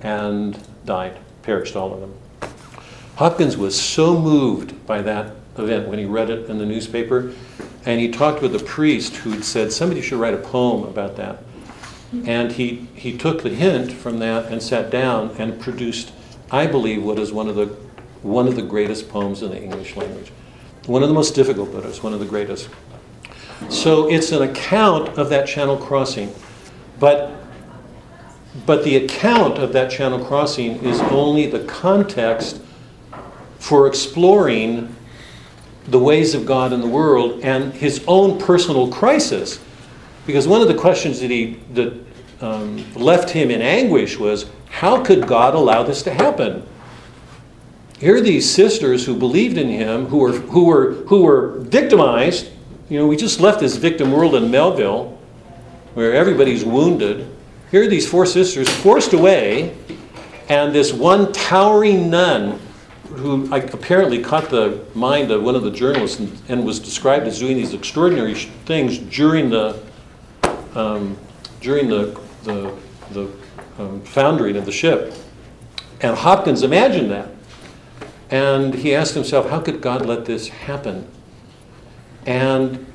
and 0.00 0.58
died, 0.84 1.18
perished, 1.42 1.76
all 1.76 1.92
of 1.92 2.00
them. 2.00 2.14
Hopkins 3.16 3.56
was 3.56 3.78
so 3.78 4.18
moved 4.18 4.86
by 4.86 5.02
that 5.02 5.34
event 5.58 5.88
when 5.88 5.98
he 5.98 6.04
read 6.04 6.30
it 6.30 6.48
in 6.48 6.58
the 6.58 6.66
newspaper, 6.66 7.32
and 7.84 8.00
he 8.00 8.08
talked 8.08 8.42
with 8.42 8.54
a 8.54 8.64
priest 8.64 9.16
who'd 9.16 9.44
said 9.44 9.72
somebody 9.72 10.00
should 10.02 10.18
write 10.20 10.34
a 10.34 10.38
poem 10.38 10.84
about 10.84 11.16
that. 11.16 11.42
And 12.26 12.52
he, 12.52 12.88
he 12.94 13.16
took 13.16 13.42
the 13.42 13.50
hint 13.50 13.90
from 13.90 14.18
that 14.18 14.52
and 14.52 14.62
sat 14.62 14.90
down 14.90 15.30
and 15.38 15.58
produced, 15.58 16.12
I 16.50 16.66
believe, 16.66 17.02
what 17.02 17.18
is 17.18 17.32
one 17.32 17.48
of 17.48 17.56
the, 17.56 17.66
one 18.22 18.46
of 18.46 18.54
the 18.54 18.62
greatest 18.62 19.08
poems 19.08 19.42
in 19.42 19.50
the 19.50 19.60
English 19.60 19.96
language. 19.96 20.30
One 20.86 21.02
of 21.02 21.08
the 21.08 21.14
most 21.14 21.34
difficult, 21.34 21.72
but 21.72 21.84
it's 21.86 22.02
one 22.02 22.12
of 22.12 22.20
the 22.20 22.26
greatest. 22.26 22.68
So 23.70 24.10
it's 24.10 24.30
an 24.32 24.42
account 24.42 25.10
of 25.18 25.30
that 25.30 25.46
channel 25.46 25.76
crossing. 25.76 26.34
But 26.98 27.42
but 28.66 28.84
the 28.84 28.96
account 28.96 29.58
of 29.58 29.72
that 29.72 29.90
channel 29.90 30.22
crossing 30.22 30.76
is 30.84 31.00
only 31.00 31.46
the 31.46 31.60
context 31.64 32.60
for 33.58 33.86
exploring 33.86 34.94
the 35.86 35.98
ways 35.98 36.34
of 36.34 36.46
God 36.46 36.72
in 36.72 36.80
the 36.80 36.86
world 36.86 37.40
and 37.42 37.72
his 37.72 38.04
own 38.06 38.38
personal 38.38 38.90
crisis. 38.90 39.60
Because 40.26 40.46
one 40.46 40.62
of 40.62 40.68
the 40.68 40.74
questions 40.74 41.20
that 41.20 41.30
he 41.30 41.60
that 41.74 41.92
um, 42.40 42.84
left 42.94 43.30
him 43.30 43.50
in 43.50 43.62
anguish 43.62 44.18
was 44.18 44.46
how 44.68 45.02
could 45.04 45.26
God 45.26 45.54
allow 45.54 45.82
this 45.82 46.02
to 46.02 46.12
happen? 46.12 46.66
Here 47.98 48.16
are 48.16 48.20
these 48.20 48.50
sisters 48.50 49.06
who 49.06 49.16
believed 49.16 49.58
in 49.58 49.68
him, 49.68 50.06
who 50.06 50.18
were, 50.18 50.32
who 50.32 50.64
were, 50.64 50.92
who 51.06 51.22
were 51.22 51.58
victimized. 51.58 52.50
You 52.88 52.98
know, 52.98 53.06
we 53.06 53.16
just 53.16 53.38
left 53.38 53.60
this 53.60 53.76
victim 53.76 54.10
world 54.10 54.34
in 54.34 54.50
Melville, 54.50 55.16
where 55.94 56.12
everybody's 56.12 56.64
wounded. 56.64 57.28
Here 57.70 57.84
are 57.84 57.86
these 57.86 58.08
four 58.08 58.26
sisters 58.26 58.68
forced 58.68 59.12
away, 59.12 59.76
and 60.48 60.74
this 60.74 60.92
one 60.92 61.32
towering 61.32 62.10
nun 62.10 62.58
who 63.16 63.52
apparently 63.54 64.22
caught 64.22 64.50
the 64.50 64.84
mind 64.94 65.30
of 65.30 65.42
one 65.42 65.54
of 65.54 65.62
the 65.62 65.70
journalists 65.70 66.18
and, 66.18 66.40
and 66.48 66.64
was 66.64 66.78
described 66.78 67.26
as 67.26 67.38
doing 67.38 67.56
these 67.56 67.74
extraordinary 67.74 68.34
sh- 68.34 68.48
things 68.64 68.98
during 68.98 69.50
the 69.50 69.80
um, 70.74 71.16
during 71.60 71.88
the 71.88 72.18
the, 72.44 72.74
the 73.12 73.30
um, 73.78 74.00
foundering 74.02 74.56
of 74.56 74.64
the 74.66 74.72
ship. 74.72 75.14
And 76.00 76.16
Hopkins 76.16 76.62
imagined 76.62 77.10
that, 77.10 77.28
and 78.30 78.74
he 78.74 78.94
asked 78.94 79.14
himself, 79.14 79.50
"How 79.50 79.60
could 79.60 79.80
God 79.80 80.04
let 80.06 80.24
this 80.24 80.48
happen?" 80.48 81.06
And 82.26 82.86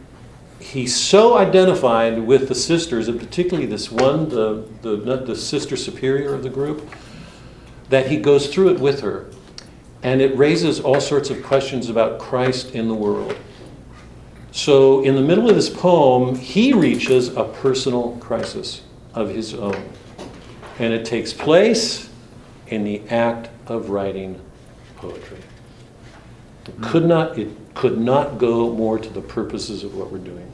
he 0.59 0.87
so 0.87 1.37
identified 1.37 2.19
with 2.19 2.47
the 2.47 2.55
sisters, 2.55 3.07
and 3.07 3.19
particularly 3.19 3.67
this 3.67 3.91
one, 3.91 4.29
the, 4.29 4.67
the, 4.81 4.95
the 4.97 5.35
sister 5.35 5.77
superior 5.77 6.33
of 6.33 6.43
the 6.43 6.49
group, 6.49 6.89
that 7.89 8.07
he 8.07 8.17
goes 8.17 8.47
through 8.53 8.69
it 8.69 8.79
with 8.79 9.01
her. 9.01 9.27
And 10.03 10.21
it 10.21 10.37
raises 10.37 10.79
all 10.79 11.01
sorts 11.01 11.29
of 11.29 11.43
questions 11.43 11.89
about 11.89 12.19
Christ 12.19 12.71
in 12.71 12.87
the 12.87 12.93
world. 12.93 13.35
So, 14.51 15.03
in 15.03 15.15
the 15.15 15.21
middle 15.21 15.49
of 15.49 15.55
this 15.55 15.69
poem, 15.69 16.35
he 16.35 16.73
reaches 16.73 17.29
a 17.35 17.43
personal 17.43 18.17
crisis 18.17 18.81
of 19.13 19.29
his 19.29 19.53
own. 19.53 19.89
And 20.79 20.93
it 20.93 21.05
takes 21.05 21.33
place 21.33 22.09
in 22.67 22.83
the 22.83 23.01
act 23.09 23.49
of 23.67 23.89
writing 23.89 24.39
poetry. 24.95 25.39
It 26.65 26.81
could 26.81 27.03
hmm. 27.03 27.09
not, 27.09 27.37
it 27.37 27.49
could 27.73 27.97
not 27.97 28.37
go 28.37 28.73
more 28.73 28.97
to 28.99 29.09
the 29.09 29.21
purposes 29.21 29.83
of 29.83 29.95
what 29.95 30.11
we're 30.11 30.17
doing. 30.17 30.51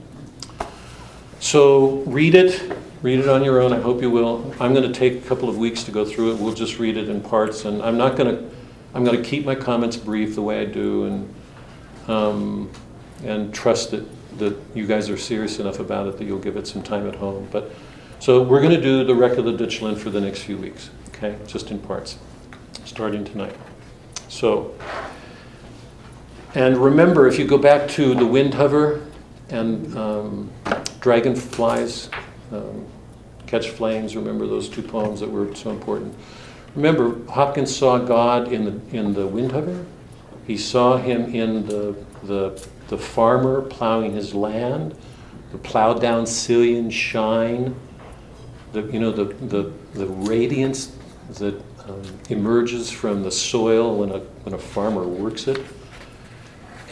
So 1.40 1.98
read 2.06 2.36
it, 2.36 2.74
read 3.02 3.20
it 3.20 3.28
on 3.28 3.44
your 3.44 3.62
own. 3.62 3.74
I 3.74 3.80
hope 3.80 4.02
you 4.02 4.10
will. 4.10 4.54
I'm 4.60 4.74
going 4.74 4.90
to 4.90 4.98
take 4.98 5.24
a 5.24 5.28
couple 5.28 5.50
of 5.50 5.58
weeks 5.58 5.84
to 5.84 5.92
go 5.92 6.06
through 6.06 6.34
it. 6.34 6.40
We'll 6.40 6.54
just 6.54 6.80
read 6.80 6.98
it 6.98 7.10
in 7.10 7.22
parts, 7.22 7.66
and 7.66 7.82
I'm 7.82 7.98
not 7.98 8.16
going 8.16 8.36
to. 8.36 8.54
I'm 8.94 9.04
going 9.04 9.22
to 9.22 9.28
keep 9.28 9.46
my 9.46 9.56
comments 9.56 9.98
brief 9.98 10.36
the 10.36 10.42
way 10.42 10.62
I 10.62 10.66
do, 10.66 11.06
and 11.06 11.34
um, 12.08 12.72
and 13.24 13.54
trust 13.54 13.92
that 13.92 14.06
that 14.38 14.58
you 14.74 14.88
guys 14.88 15.10
are 15.10 15.18
serious 15.18 15.60
enough 15.60 15.80
about 15.80 16.08
it 16.08 16.18
that 16.18 16.26
you'll 16.26 16.40
give 16.40 16.58
it 16.58 16.68
some 16.68 16.82
time 16.82 17.08
at 17.08 17.16
home. 17.16 17.48
But 17.52 17.72
so 18.20 18.42
we're 18.42 18.62
going 18.62 18.74
to 18.74 18.82
do 18.82 19.04
the 19.04 19.16
wreck 19.16 19.38
of 19.38 19.46
the 19.46 19.54
Deutschland 19.54 20.00
for 20.00 20.10
the 20.10 20.22
next 20.22 20.42
few 20.42 20.58
weeks. 20.58 20.90
Okay, 21.10 21.38
just 21.48 21.72
in 21.72 21.80
parts, 21.80 22.18
starting 22.86 23.24
tonight. 23.24 23.56
So. 24.28 24.76
And 26.56 26.78
remember, 26.78 27.26
if 27.26 27.40
you 27.40 27.48
go 27.48 27.58
back 27.58 27.90
to 27.90 28.14
the 28.14 28.26
Windhover 28.26 29.08
and 29.50 29.98
um, 29.98 30.52
dragonflies 31.00 32.12
um, 32.52 32.86
catch 33.48 33.70
flames, 33.70 34.16
remember 34.16 34.46
those 34.46 34.70
two 34.70 34.84
poems 34.84 35.20
that 35.20 35.32
were 35.32 35.54
so 35.56 35.72
important. 35.72 36.14
Remember, 36.76 37.24
Hopkins 37.32 37.76
saw 37.76 38.00
God 38.00 38.52
in 38.52 38.66
the, 38.66 38.98
in 38.98 39.14
the 39.14 39.28
wind. 39.28 39.88
He 40.48 40.58
saw 40.58 40.98
him 40.98 41.34
in 41.34 41.66
the, 41.68 41.96
the, 42.24 42.68
the 42.88 42.98
farmer 42.98 43.62
plowing 43.62 44.14
his 44.14 44.34
land, 44.34 44.96
the 45.52 45.58
plowed 45.58 46.02
down 46.02 46.26
sillion 46.26 46.90
shine, 46.90 47.76
the, 48.72 48.82
you 48.84 49.00
know, 49.00 49.12
the, 49.12 49.26
the, 49.26 49.72
the 49.94 50.08
radiance 50.08 50.96
that 51.38 51.56
um, 51.88 52.02
emerges 52.30 52.90
from 52.90 53.24
the 53.24 53.32
soil 53.32 53.98
when 53.98 54.12
a, 54.12 54.20
when 54.20 54.56
a 54.56 54.58
farmer 54.58 55.04
works 55.04 55.48
it 55.48 55.64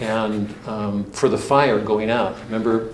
and 0.01 0.53
um, 0.67 1.03
for 1.11 1.29
the 1.29 1.37
fire 1.37 1.79
going 1.79 2.09
out. 2.09 2.35
Remember, 2.45 2.93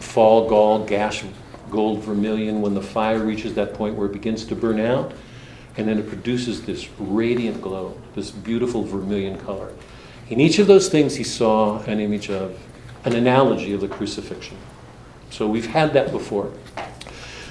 fall, 0.00 0.48
gall, 0.48 0.84
gash, 0.84 1.24
gold, 1.70 2.02
vermilion, 2.02 2.60
when 2.60 2.74
the 2.74 2.82
fire 2.82 3.20
reaches 3.20 3.54
that 3.54 3.72
point 3.72 3.94
where 3.94 4.06
it 4.06 4.12
begins 4.12 4.44
to 4.46 4.56
burn 4.56 4.80
out, 4.80 5.12
and 5.80 5.88
then 5.88 5.98
it 5.98 6.08
produces 6.08 6.62
this 6.62 6.88
radiant 6.98 7.62
glow, 7.62 7.98
this 8.14 8.30
beautiful 8.30 8.82
vermilion 8.82 9.38
color. 9.38 9.72
In 10.28 10.38
each 10.38 10.58
of 10.58 10.66
those 10.66 10.90
things, 10.90 11.16
he 11.16 11.24
saw 11.24 11.80
an 11.84 12.00
image 12.00 12.28
of, 12.28 12.58
an 13.06 13.14
analogy 13.14 13.72
of 13.72 13.80
the 13.80 13.88
crucifixion. 13.88 14.58
So 15.30 15.48
we've 15.48 15.66
had 15.66 15.94
that 15.94 16.12
before. 16.12 16.52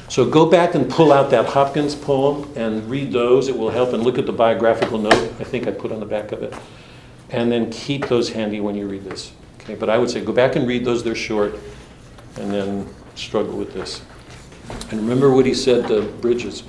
So 0.10 0.30
go 0.30 0.46
back 0.46 0.76
and 0.76 0.88
pull 0.88 1.12
out 1.12 1.32
that 1.32 1.48
Hopkins 1.48 1.96
poem 1.96 2.52
and 2.56 2.88
read 2.88 3.12
those. 3.12 3.48
It 3.48 3.58
will 3.58 3.72
help. 3.72 3.94
And 3.94 4.04
look 4.04 4.20
at 4.20 4.28
the 4.28 4.32
biographical 4.32 5.00
note 5.00 5.14
I 5.14 5.44
think 5.44 5.68
I 5.68 5.72
put 5.72 5.92
on 5.92 6.00
the 6.00 6.06
back 6.06 6.32
of 6.32 6.44
it 6.44 6.54
and 7.32 7.52
then 7.52 7.72
keep 7.72 8.08
those 8.08 8.30
handy 8.30 8.60
when 8.60 8.76
you 8.76 8.88
read 8.88 9.06
this. 9.06 9.32
Okay, 9.62 9.74
but 9.74 9.90
I 9.90 9.98
would 9.98 10.10
say 10.12 10.24
go 10.24 10.34
back 10.34 10.56
and 10.56 10.68
read 10.68 10.86
those, 10.86 11.04
they're 11.04 11.16
short, 11.16 11.56
and 12.38 12.54
then 12.54 12.94
struggle 13.16 13.58
with 13.58 13.74
this. 13.74 14.04
And 14.92 15.02
remember 15.02 15.32
what 15.32 15.48
he 15.48 15.56
said 15.56 15.88
to 15.88 16.04
Bridges. 16.04 16.64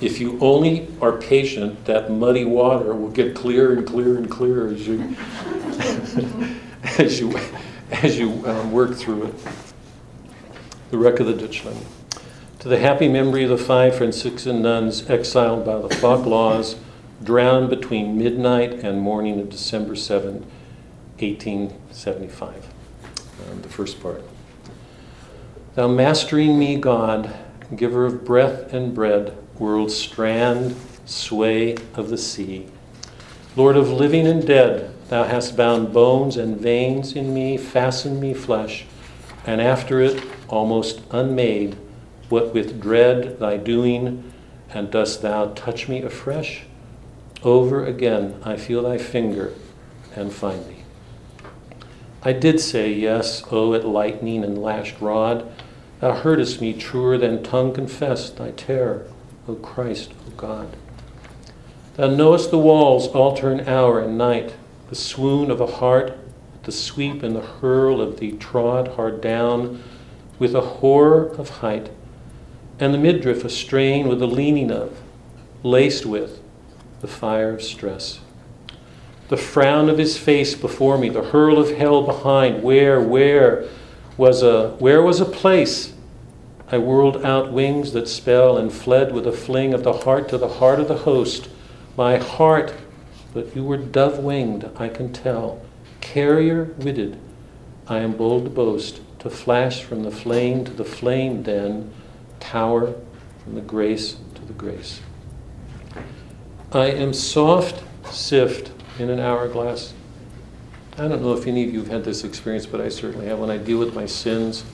If 0.00 0.18
you 0.18 0.38
only 0.40 0.88
are 1.02 1.12
patient, 1.12 1.84
that 1.84 2.10
muddy 2.10 2.44
water 2.44 2.94
will 2.94 3.10
get 3.10 3.34
clearer 3.34 3.74
and 3.74 3.86
clearer 3.86 4.16
and 4.16 4.30
clearer 4.30 4.68
as 4.68 4.86
you 4.88 5.16
as 6.98 7.20
you 7.20 7.38
as 7.90 8.18
you 8.18 8.46
um, 8.46 8.72
work 8.72 8.94
through 8.94 9.24
it. 9.24 9.34
The 10.90 10.98
wreck 10.98 11.20
of 11.20 11.26
the 11.26 11.34
Deutschland. 11.34 11.84
To 12.60 12.68
the 12.68 12.78
happy 12.78 13.08
memory 13.08 13.44
of 13.44 13.50
the 13.50 13.58
five 13.58 13.96
Franciscan 13.96 14.62
nuns 14.62 15.08
exiled 15.08 15.64
by 15.64 15.78
the 15.78 15.94
Falk 15.96 16.26
laws 16.26 16.76
drowned 17.22 17.70
between 17.70 18.18
midnight 18.18 18.72
and 18.72 19.00
morning 19.00 19.40
of 19.40 19.50
December 19.50 19.94
7, 19.94 20.40
1875. 21.18 22.66
Um, 23.50 23.62
the 23.62 23.68
first 23.68 24.02
part. 24.02 24.22
Thou 25.74 25.88
mastering 25.88 26.58
me, 26.58 26.76
God, 26.76 27.34
giver 27.74 28.06
of 28.06 28.24
breath 28.24 28.72
and 28.72 28.94
bread, 28.94 29.36
world's 29.60 29.94
strand, 29.94 30.74
sway 31.04 31.76
of 31.94 32.08
the 32.08 32.18
sea. 32.18 32.66
Lord 33.54 33.76
of 33.76 33.90
living 33.90 34.26
and 34.26 34.44
dead, 34.44 34.92
thou 35.08 35.24
hast 35.24 35.56
bound 35.56 35.92
bones 35.92 36.36
and 36.36 36.58
veins 36.58 37.14
in 37.14 37.32
me, 37.32 37.56
fastened 37.56 38.20
me 38.20 38.34
flesh, 38.34 38.86
and 39.46 39.60
after 39.60 40.00
it, 40.00 40.24
almost 40.48 41.02
unmade, 41.10 41.76
what 42.28 42.54
with 42.54 42.80
dread 42.80 43.38
thy 43.38 43.56
doing, 43.56 44.32
and 44.70 44.90
dost 44.90 45.20
thou 45.20 45.46
touch 45.48 45.88
me 45.88 46.02
afresh? 46.02 46.62
Over 47.42 47.84
again 47.84 48.40
I 48.44 48.56
feel 48.56 48.82
thy 48.82 48.98
finger 48.98 49.52
and 50.14 50.32
find 50.32 50.64
thee. 50.66 50.84
I 52.22 52.32
did 52.32 52.60
say 52.60 52.92
yes, 52.92 53.42
O 53.50 53.72
at 53.74 53.86
lightning 53.86 54.44
and 54.44 54.62
lashed 54.62 55.00
rod. 55.00 55.50
Thou 56.00 56.12
heardest 56.12 56.60
me 56.60 56.72
truer 56.72 57.18
than 57.18 57.42
tongue 57.42 57.72
confessed 57.72 58.36
thy 58.36 58.50
terror, 58.50 59.06
O 59.48 59.54
Christ, 59.54 60.12
O 60.26 60.30
God. 60.36 60.76
Thou 61.96 62.08
knowest 62.08 62.50
the 62.50 62.58
walls 62.58 63.08
altar 63.08 63.50
an 63.50 63.68
hour 63.68 64.00
and 64.00 64.16
night, 64.16 64.54
the 64.88 64.94
swoon 64.94 65.50
of 65.50 65.60
a 65.60 65.66
heart, 65.66 66.16
the 66.64 66.72
sweep 66.72 67.22
and 67.22 67.34
the 67.34 67.40
hurl 67.40 68.00
of 68.00 68.20
the 68.20 68.32
trod 68.32 68.88
hard 68.88 69.20
down, 69.20 69.82
with 70.38 70.54
a 70.54 70.60
horror 70.60 71.28
of 71.36 71.48
height, 71.60 71.90
and 72.78 72.94
the 72.94 72.98
midriff 72.98 73.44
a 73.44 73.50
strain 73.50 74.08
with 74.08 74.22
a 74.22 74.26
leaning 74.26 74.70
of, 74.70 75.00
laced 75.62 76.06
with, 76.06 76.40
the 77.00 77.06
fire 77.06 77.52
of 77.52 77.62
stress. 77.62 78.20
The 79.28 79.36
frown 79.36 79.88
of 79.88 79.98
his 79.98 80.18
face 80.18 80.54
before 80.54 80.98
me, 80.98 81.08
the 81.08 81.22
hurl 81.22 81.58
of 81.58 81.76
hell 81.76 82.02
behind. 82.02 82.62
Where, 82.62 83.00
where 83.00 83.68
was 84.16 84.42
a 84.42 84.70
where 84.78 85.02
was 85.02 85.20
a 85.20 85.24
place? 85.24 85.92
I 86.72 86.78
whirled 86.78 87.24
out 87.24 87.52
wings 87.52 87.92
that 87.92 88.08
spell 88.08 88.56
and 88.56 88.72
fled 88.72 89.12
with 89.12 89.26
a 89.26 89.32
fling 89.32 89.74
of 89.74 89.82
the 89.82 89.92
heart 89.92 90.28
to 90.28 90.38
the 90.38 90.48
heart 90.48 90.78
of 90.78 90.86
the 90.86 90.98
host. 90.98 91.48
My 91.96 92.18
heart, 92.18 92.72
but 93.34 93.56
you 93.56 93.64
were 93.64 93.76
dove 93.76 94.20
winged, 94.20 94.70
I 94.76 94.88
can 94.88 95.12
tell. 95.12 95.60
Carrier 96.00 96.64
witted, 96.78 97.18
I 97.88 97.98
am 97.98 98.12
bold 98.12 98.44
to 98.44 98.50
boast, 98.50 99.00
to 99.18 99.30
flash 99.30 99.82
from 99.82 100.04
the 100.04 100.12
flame 100.12 100.64
to 100.64 100.72
the 100.72 100.84
flame, 100.84 101.42
then 101.42 101.92
tower 102.38 102.94
from 103.42 103.56
the 103.56 103.60
grace 103.60 104.16
to 104.36 104.44
the 104.44 104.52
grace. 104.52 105.00
I 106.72 106.86
am 106.86 107.12
soft 107.12 107.82
sift 108.12 108.70
in 109.00 109.10
an 109.10 109.18
hourglass. 109.18 109.92
I 110.96 111.08
don't 111.08 111.22
know 111.22 111.32
if 111.32 111.46
any 111.46 111.64
of 111.64 111.72
you 111.72 111.80
have 111.80 111.88
had 111.88 112.04
this 112.04 112.22
experience, 112.22 112.66
but 112.66 112.80
I 112.80 112.90
certainly 112.90 113.26
have. 113.26 113.40
When 113.40 113.50
I 113.50 113.56
deal 113.56 113.78
with 113.78 113.94
my 113.94 114.06
sins, 114.06 114.64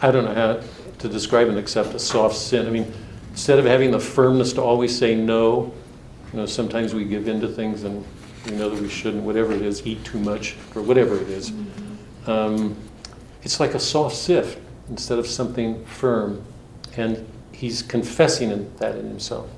I 0.00 0.10
don't 0.10 0.24
know 0.24 0.34
how 0.34 0.60
to 0.98 1.08
describe 1.08 1.48
and 1.48 1.58
accept 1.58 1.94
a 1.94 1.98
soft 1.98 2.36
sin. 2.36 2.66
I 2.66 2.70
mean, 2.70 2.92
instead 3.30 3.58
of 3.58 3.64
having 3.64 3.90
the 3.90 4.00
firmness 4.00 4.52
to 4.54 4.62
always 4.62 4.96
say 4.96 5.14
no, 5.14 5.72
you 6.32 6.38
know, 6.38 6.46
sometimes 6.46 6.94
we 6.94 7.04
give 7.04 7.28
in 7.28 7.40
to 7.40 7.48
things 7.48 7.84
and 7.84 8.04
we 8.46 8.52
know 8.52 8.70
that 8.70 8.80
we 8.80 8.88
shouldn't, 8.88 9.24
whatever 9.24 9.52
it 9.52 9.62
is, 9.62 9.86
eat 9.86 10.04
too 10.04 10.18
much 10.18 10.56
or 10.74 10.82
whatever 10.82 11.16
it 11.16 11.28
is. 11.28 11.52
Um, 12.26 12.76
it's 13.42 13.60
like 13.60 13.74
a 13.74 13.80
soft 13.80 14.16
sift. 14.16 14.58
instead 14.90 15.18
of 15.18 15.26
something 15.26 15.84
firm. 15.84 16.42
And 16.96 17.26
he's 17.52 17.82
confessing 17.82 18.50
in- 18.50 18.70
that 18.78 18.96
in 18.96 19.06
himself. 19.06 19.50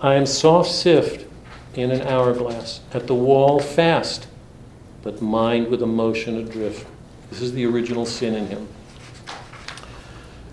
I 0.00 0.14
am 0.14 0.24
soft 0.24 0.70
sift 0.70 1.26
in 1.74 1.90
an 1.90 2.00
hourglass, 2.02 2.80
at 2.94 3.06
the 3.06 3.14
wall 3.14 3.60
fast, 3.60 4.26
but 5.02 5.20
mind 5.20 5.68
with 5.68 5.82
emotion 5.82 6.36
adrift. 6.38 6.86
This 7.30 7.42
is 7.42 7.52
the 7.52 7.66
original 7.66 8.06
sin 8.06 8.34
in 8.34 8.46
him. 8.46 8.68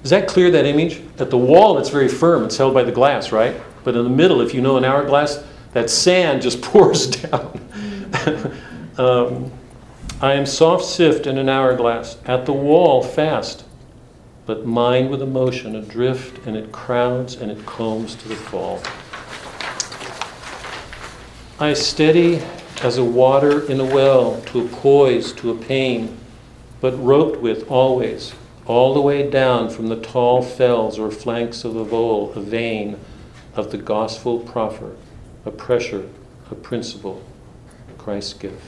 Is 0.04 0.10
that 0.10 0.28
clear, 0.28 0.50
that 0.52 0.66
image? 0.66 1.02
At 1.20 1.30
the 1.30 1.38
wall, 1.38 1.78
it's 1.78 1.90
very 1.90 2.08
firm, 2.08 2.44
it's 2.46 2.58
held 2.58 2.74
by 2.74 2.84
the 2.84 2.92
glass, 2.92 3.32
right? 3.32 3.56
But 3.84 3.96
in 3.96 4.04
the 4.04 4.10
middle, 4.10 4.42
if 4.42 4.54
you 4.54 4.62
know 4.62 4.78
an 4.78 4.86
hourglass, 4.86 5.44
that 5.74 5.90
sand 5.90 6.42
just 6.42 6.62
pours 6.62 7.08
down. 7.08 7.60
um, 8.98 9.52
I 10.22 10.34
am 10.34 10.46
soft 10.46 10.86
sift 10.86 11.28
in 11.28 11.38
an 11.38 11.50
hourglass, 11.50 12.18
at 12.26 12.46
the 12.46 12.54
wall 12.54 13.04
fast, 13.04 13.64
but 14.46 14.66
mind 14.66 15.10
with 15.10 15.22
emotion 15.22 15.76
adrift, 15.76 16.46
and 16.46 16.56
it 16.56 16.72
crowds 16.72 17.36
and 17.36 17.52
it 17.52 17.66
combs 17.66 18.16
to 18.16 18.28
the 18.28 18.36
fall. 18.36 18.82
I 21.60 21.74
steady 21.74 22.42
as 22.82 22.98
a 22.98 23.04
water 23.04 23.70
in 23.72 23.80
a 23.80 23.86
well, 23.86 24.42
to 24.48 24.66
a 24.66 24.68
poise, 24.68 25.32
to 25.34 25.52
a 25.52 25.56
pain, 25.56 26.18
but 26.82 26.94
roped 27.04 27.40
with 27.40 27.70
always, 27.70 28.34
all 28.66 28.94
the 28.94 29.02
way 29.02 29.30
down 29.30 29.70
from 29.70 29.88
the 29.88 30.00
tall 30.00 30.42
fells 30.42 31.00
or 31.00 31.12
flanks 31.12 31.64
of 31.64 31.76
a 31.76 31.84
voel, 31.84 32.36
a 32.36 32.42
vein 32.42 32.98
of 33.56 33.72
the 33.72 33.78
gospel 33.78 34.40
proffer, 34.40 34.96
a 35.46 35.52
pressure, 35.52 36.08
a 36.50 36.56
principle, 36.56 37.22
Christ's 37.98 38.34
gift. 38.34 38.66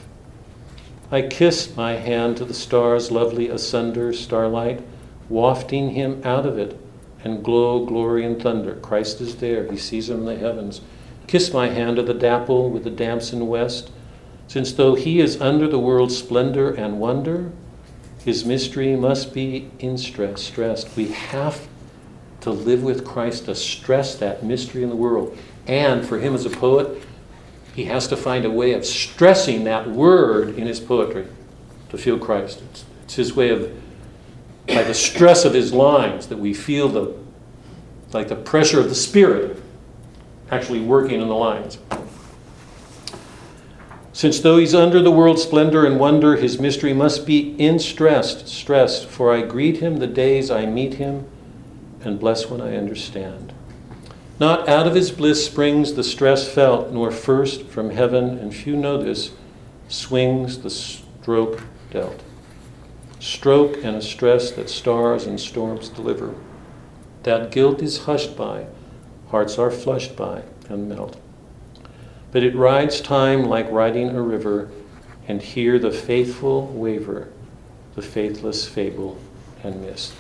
I 1.12 1.22
kiss 1.22 1.76
my 1.76 1.94
hand 1.94 2.38
to 2.38 2.46
the 2.46 2.54
stars, 2.54 3.12
lovely 3.12 3.48
asunder, 3.50 4.14
starlight, 4.14 4.82
wafting 5.30 5.92
him 5.92 6.22
out 6.24 6.46
of 6.46 6.58
it, 6.58 6.80
and 7.24 7.44
glow, 7.44 7.86
glory, 7.86 8.26
and 8.26 8.42
thunder. 8.42 8.76
Christ 8.76 9.22
is 9.22 9.36
there, 9.36 9.70
he 9.72 9.78
sees 9.78 10.10
him 10.10 10.20
in 10.20 10.26
the 10.26 10.38
heavens. 10.38 10.82
Kiss 11.28 11.54
my 11.54 11.70
hand 11.70 11.98
to 11.98 12.04
the 12.04 12.14
dapple 12.14 12.70
with 12.70 12.84
the 12.84 12.90
damson 12.90 13.48
west, 13.48 13.92
since 14.48 14.74
though 14.74 14.96
he 14.96 15.20
is 15.20 15.40
under 15.40 15.68
the 15.68 15.80
world's 15.80 16.18
splendor 16.18 16.74
and 16.74 17.00
wonder, 17.00 17.52
his 18.24 18.46
mystery 18.46 18.96
must 18.96 19.34
be 19.34 19.70
in 19.80 19.98
stress, 19.98 20.42
stressed. 20.42 20.96
We 20.96 21.10
have 21.10 21.68
to 22.42 22.52
live 22.52 22.84
with 22.84 23.06
Christ 23.06 23.46
to 23.46 23.56
stress 23.56 24.16
that 24.16 24.44
mystery 24.44 24.84
in 24.84 24.90
the 24.90 24.96
world. 24.96 25.38
And 25.68 26.06
for 26.06 26.20
him 26.20 26.34
as 26.34 26.46
a 26.46 26.50
poet, 26.50 27.04
he 27.76 27.86
has 27.86 28.08
to 28.08 28.18
find 28.18 28.46
a 28.46 28.52
way 28.52 28.74
of 28.74 28.86
stressing 28.86 29.64
that 29.66 29.90
word 29.90 30.58
in 30.58 30.68
his 30.68 30.80
poetry 30.80 31.28
to 31.90 31.98
feel 31.98 32.20
Christ. 32.20 32.62
It's, 32.70 32.86
it's 33.04 33.16
his 33.16 33.36
way 33.36 33.50
of, 33.50 33.74
by 34.68 34.84
the 34.84 34.94
stress 34.94 35.46
of 35.46 35.54
his 35.54 35.74
lines, 35.74 36.28
that 36.28 36.38
we 36.38 36.54
feel 36.54 36.88
the, 36.90 37.16
like 38.14 38.28
the 38.28 38.36
pressure 38.36 38.80
of 38.80 38.90
the 38.90 38.96
Spirit 38.96 39.62
actually 40.52 40.82
working 40.82 41.22
in 41.22 41.28
the 41.28 41.36
lines. 41.36 41.78
Since 44.24 44.40
though 44.40 44.56
he's 44.56 44.74
under 44.74 45.02
the 45.02 45.12
world's 45.12 45.44
splendor 45.44 45.86
and 45.86 46.00
wonder, 46.00 46.38
his 46.38 46.58
mystery 46.58 46.94
must 46.94 47.26
be 47.26 47.58
in 47.60 47.78
stressed, 47.78 48.48
stressed, 48.48 49.06
for 49.06 49.34
I 49.34 49.42
greet 49.42 49.80
him 49.80 49.98
the 49.98 50.08
days 50.08 50.50
I 50.50 50.66
meet 50.66 50.94
him, 50.94 51.28
and 52.06 52.22
bless 52.22 52.50
when 52.50 52.62
I 52.62 52.78
understand. 52.78 53.52
Not 54.40 54.70
out 54.70 54.88
of 54.88 54.96
his 54.96 55.12
bliss 55.12 55.46
springs 55.46 55.96
the 55.96 56.06
stress 56.06 56.48
felt, 56.48 56.94
nor 56.94 57.12
first 57.12 57.66
from 57.66 57.90
heaven, 57.90 58.40
and 58.40 58.56
few 58.56 58.78
know 58.78 58.98
this, 58.98 59.32
swings 59.90 60.60
the 60.60 60.70
stroke 60.70 61.64
dealt. 61.92 62.24
Stroke 63.20 63.76
and 63.84 63.98
a 63.98 64.02
stress 64.02 64.52
that 64.52 64.70
stars 64.70 65.28
and 65.28 65.38
storms 65.38 65.90
deliver. 65.90 66.34
That 67.24 67.52
guilt 67.52 67.82
is 67.82 68.06
hushed 68.06 68.38
by, 68.38 68.68
hearts 69.32 69.60
are 69.60 69.70
flushed 69.70 70.16
by, 70.16 70.44
and 70.70 70.88
melt. 70.88 71.20
But 72.34 72.44
it 72.44 72.56
rides 72.56 73.00
time 73.00 73.46
like 73.46 73.72
riding 73.72 74.10
a 74.10 74.22
river, 74.22 74.72
and 75.28 75.42
here 75.42 75.78
the 75.78 75.92
faithful 75.92 76.66
waver, 76.68 77.32
the 77.96 78.02
faithless 78.02 78.68
fable 78.68 79.20
and 79.64 79.82
miss. 79.82 80.12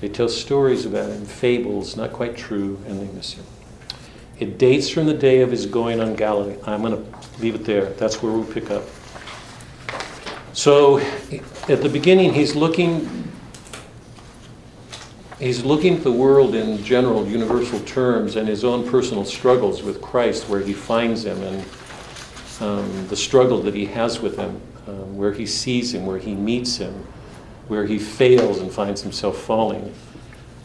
They 0.00 0.10
tell 0.10 0.28
stories 0.28 0.84
about 0.84 1.10
him, 1.10 1.24
fables, 1.24 1.96
not 1.96 2.12
quite 2.12 2.36
true, 2.36 2.78
and 2.86 3.00
they 3.00 3.10
miss 3.14 3.32
him. 3.32 3.46
It 4.38 4.58
dates 4.58 4.90
from 4.90 5.06
the 5.06 5.14
day 5.14 5.40
of 5.40 5.50
his 5.50 5.64
going 5.64 6.00
on 6.00 6.14
Galilee. 6.16 6.56
I'm 6.66 6.82
going 6.82 6.92
to 7.02 7.40
leave 7.40 7.54
it 7.54 7.64
there. 7.64 7.86
That's 7.94 8.22
where 8.22 8.30
we'll 8.30 8.44
pick 8.44 8.70
up. 8.70 8.84
So, 10.52 10.98
at 10.98 11.82
the 11.82 11.88
beginning, 11.88 12.34
he's 12.34 12.54
looking. 12.54 13.30
He's 15.38 15.64
looking 15.64 15.96
at 15.96 16.04
the 16.04 16.12
world 16.12 16.54
in 16.54 16.82
general, 16.84 17.26
universal 17.26 17.80
terms, 17.80 18.36
and 18.36 18.46
his 18.46 18.64
own 18.64 18.88
personal 18.88 19.24
struggles 19.24 19.82
with 19.82 20.00
Christ, 20.00 20.48
where 20.48 20.60
he 20.60 20.72
finds 20.72 21.24
him, 21.24 21.42
and 21.42 21.64
um, 22.60 23.08
the 23.08 23.16
struggle 23.16 23.60
that 23.62 23.74
he 23.74 23.86
has 23.86 24.20
with 24.20 24.36
him, 24.36 24.60
um, 24.86 25.16
where 25.16 25.32
he 25.32 25.46
sees 25.46 25.92
him, 25.94 26.06
where 26.06 26.18
he 26.18 26.34
meets 26.34 26.76
him, 26.76 26.94
where 27.68 27.84
he 27.84 27.98
fails 27.98 28.60
and 28.60 28.70
finds 28.70 29.02
himself 29.02 29.38
falling 29.38 29.92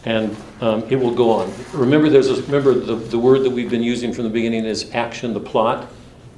and 0.05 0.35
um, 0.61 0.83
it 0.89 0.95
will 0.95 1.13
go 1.13 1.29
on. 1.29 1.53
Remember, 1.73 2.09
there's 2.09 2.29
a, 2.29 2.41
remember 2.43 2.73
the, 2.73 2.95
the 2.95 3.19
word 3.19 3.43
that 3.43 3.49
we've 3.49 3.69
been 3.69 3.83
using 3.83 4.13
from 4.13 4.23
the 4.23 4.29
beginning 4.29 4.65
is 4.65 4.89
action, 4.93 5.33
the 5.33 5.39
plot. 5.39 5.89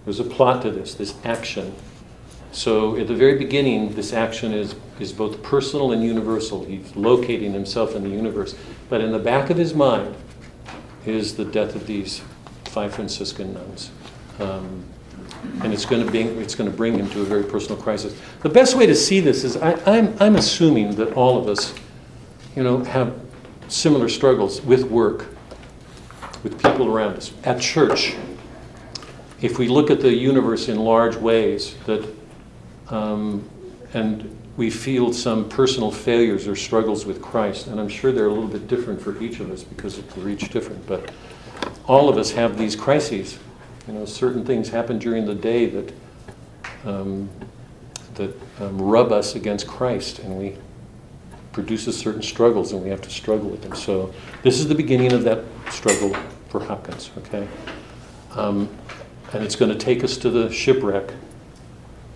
There's 0.06 0.20
a 0.20 0.24
plot 0.24 0.64
to 0.64 0.72
this, 0.72 0.96
this 0.96 1.14
action. 1.24 1.76
So 2.52 2.98
at 2.98 3.08
the 3.08 3.16
very 3.16 3.38
beginning, 3.38 3.94
this 3.94 4.12
action 4.12 4.52
is, 4.52 4.76
is 5.00 5.14
both 5.14 5.42
personal 5.42 5.94
and 5.94 6.04
universal. 6.04 6.66
He's 6.66 6.96
locating 6.96 7.54
himself 7.54 7.96
in 7.96 8.04
the 8.04 8.10
universe. 8.10 8.56
But 8.90 9.02
in 9.02 9.12
the 9.12 9.20
back 9.20 9.50
of 9.50 9.58
his 9.58 9.74
mind 9.74 10.16
is 11.06 11.36
the 11.36 11.46
death 11.46 11.76
of 11.76 11.88
these 11.88 12.22
five 12.66 12.94
Franciscan 12.94 13.54
nuns. 13.54 13.92
Um, 14.40 14.84
and 15.64 15.74
it's 15.74 15.86
going, 15.86 16.06
to 16.06 16.12
bring, 16.12 16.40
it's 16.42 16.56
going 16.56 16.70
to 16.70 16.76
bring 16.76 17.00
him 17.00 17.10
to 17.12 17.22
a 17.22 17.24
very 17.24 17.44
personal 17.44 17.82
crisis. 17.82 18.16
The 18.42 18.50
best 18.50 18.76
way 18.76 18.86
to 18.86 18.96
see 18.96 19.22
this 19.22 19.44
is 19.44 19.58
I, 19.58 19.74
I'm, 19.86 20.16
I'm 20.20 20.36
assuming 20.36 20.96
that 20.96 21.14
all 21.14 21.40
of 21.40 21.48
us, 21.48 21.74
you 22.56 22.64
know, 22.64 22.84
have 22.84 23.18
similar 23.70 24.10
struggles 24.10 24.62
with 24.62 24.84
work, 24.84 25.28
with 26.44 26.62
people 26.62 26.88
around 26.88 27.16
us, 27.16 27.32
at 27.44 27.62
church. 27.62 28.14
If 29.42 29.58
we 29.58 29.68
look 29.68 29.90
at 29.90 30.02
the 30.02 30.14
universe 30.14 30.68
in 30.68 30.78
large 30.78 31.16
ways, 31.16 31.76
that 31.86 32.08
um, 32.92 33.50
and 33.94 34.38
we 34.58 34.70
feel 34.70 35.14
some 35.14 35.48
personal 35.50 35.92
failures 35.92 36.48
or 36.48 36.56
struggles 36.56 37.06
with 37.06 37.22
Christ, 37.22 37.68
and 37.68 37.80
I'm 37.80 37.90
sure 37.90 38.12
they're 38.12 38.28
a 38.28 38.34
little 38.34 38.48
bit 38.48 38.68
different 38.68 39.02
for 39.02 39.20
each 39.22 39.40
of 39.40 39.50
us 39.50 39.64
because 39.64 40.02
we're 40.16 40.30
each 40.30 40.50
different, 40.50 40.86
but 40.86 41.12
all 41.88 42.10
of 42.10 42.18
us 42.18 42.32
have 42.32 42.58
these 42.58 42.76
crises. 42.76 43.40
You 43.88 43.94
know, 43.94 44.06
certain 44.06 44.46
things 44.46 44.70
happen 44.70 45.00
during 45.00 45.26
the 45.26 45.36
day 45.36 45.66
that 45.68 45.94
um, 46.86 47.30
that 48.16 48.36
um, 48.60 48.78
rub 48.80 49.12
us 49.12 49.36
against 49.36 49.68
Christ, 49.68 50.20
and 50.20 50.38
we 50.38 50.56
produces 51.54 51.98
certain 51.98 52.22
struggles, 52.22 52.72
and 52.72 52.84
we 52.84 52.90
have 52.90 53.02
to 53.02 53.10
struggle 53.10 53.50
with 53.50 53.62
them. 53.62 53.76
So 53.76 54.14
this 54.44 54.60
is 54.60 54.68
the 54.68 54.76
beginning 54.76 55.12
of 55.12 55.24
that 55.24 55.44
struggle 55.70 56.14
for 56.50 56.64
Hopkins, 56.64 57.12
okay? 57.18 57.48
Um, 58.36 58.70
and 59.34 59.44
it's 59.44 59.56
going 59.56 59.72
to 59.72 59.78
take 59.78 60.04
us 60.04 60.18
to 60.18 60.30
the 60.30 60.52
shipwreck 60.52 61.14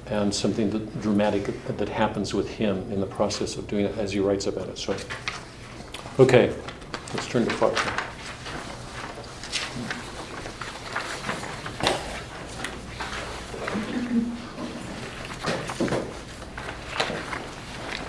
and 0.07 0.33
something 0.33 0.69
that, 0.69 1.01
dramatic 1.01 1.45
that 1.77 1.89
happens 1.89 2.33
with 2.33 2.49
him 2.49 2.91
in 2.91 2.99
the 2.99 3.07
process 3.07 3.55
of 3.57 3.67
doing 3.67 3.85
it 3.85 3.97
as 3.97 4.13
he 4.13 4.19
writes 4.19 4.45
about 4.47 4.69
it. 4.69 4.77
So, 4.77 4.95
okay, 6.19 6.53
let's 7.13 7.27
turn 7.27 7.45
to 7.45 7.51
Faulkner. 7.51 7.91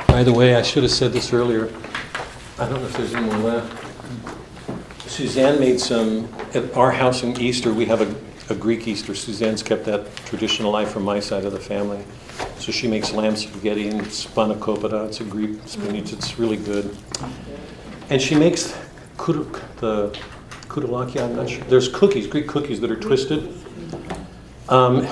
By 0.09 0.23
the 0.25 0.33
way, 0.33 0.55
I 0.55 0.63
should 0.63 0.83
have 0.83 0.93
said 0.93 1.13
this 1.13 1.33
earlier. 1.33 1.71
I 2.59 2.67
don't 2.69 2.81
know 2.81 2.87
if 2.87 2.97
there's 2.97 3.15
any 3.15 3.27
more 3.27 3.37
left. 3.39 3.83
Suzanne 5.11 5.61
made 5.61 5.79
some, 5.79 6.29
at 6.55 6.75
our 6.75 6.91
house 6.91 7.23
in 7.23 7.39
Easter, 7.39 7.73
we 7.73 7.85
have 7.85 8.01
a, 8.01 8.26
a 8.49 8.55
Greek 8.55 8.87
Easter. 8.87 9.15
Suzanne's 9.15 9.63
kept 9.63 9.85
that 9.87 10.15
tradition 10.17 10.65
alive 10.65 10.91
from 10.91 11.03
my 11.03 11.21
side 11.21 11.45
of 11.45 11.53
the 11.53 11.61
family. 11.61 12.03
So 12.59 12.73
she 12.73 12.89
makes 12.89 13.13
lamb 13.13 13.37
spaghetti 13.37 13.89
and 13.89 14.01
spanakopita. 14.03 15.07
It's 15.09 15.21
a 15.21 15.25
Greek 15.25 15.59
spinach. 15.67 16.13
It's 16.13 16.39
really 16.39 16.57
good. 16.57 16.97
And 18.11 18.21
she 18.21 18.35
makes 18.35 18.77
kuduk, 19.17 19.61
the 19.77 20.17
kudalaki, 20.69 21.21
I'm 21.21 21.35
not 21.35 21.49
sure. 21.49 21.65
There's 21.65 21.89
cookies, 21.89 22.27
Greek 22.27 22.47
cookies 22.47 22.81
that 22.81 22.91
are 22.91 23.01
twisted. 23.01 23.53
Um, 24.69 25.07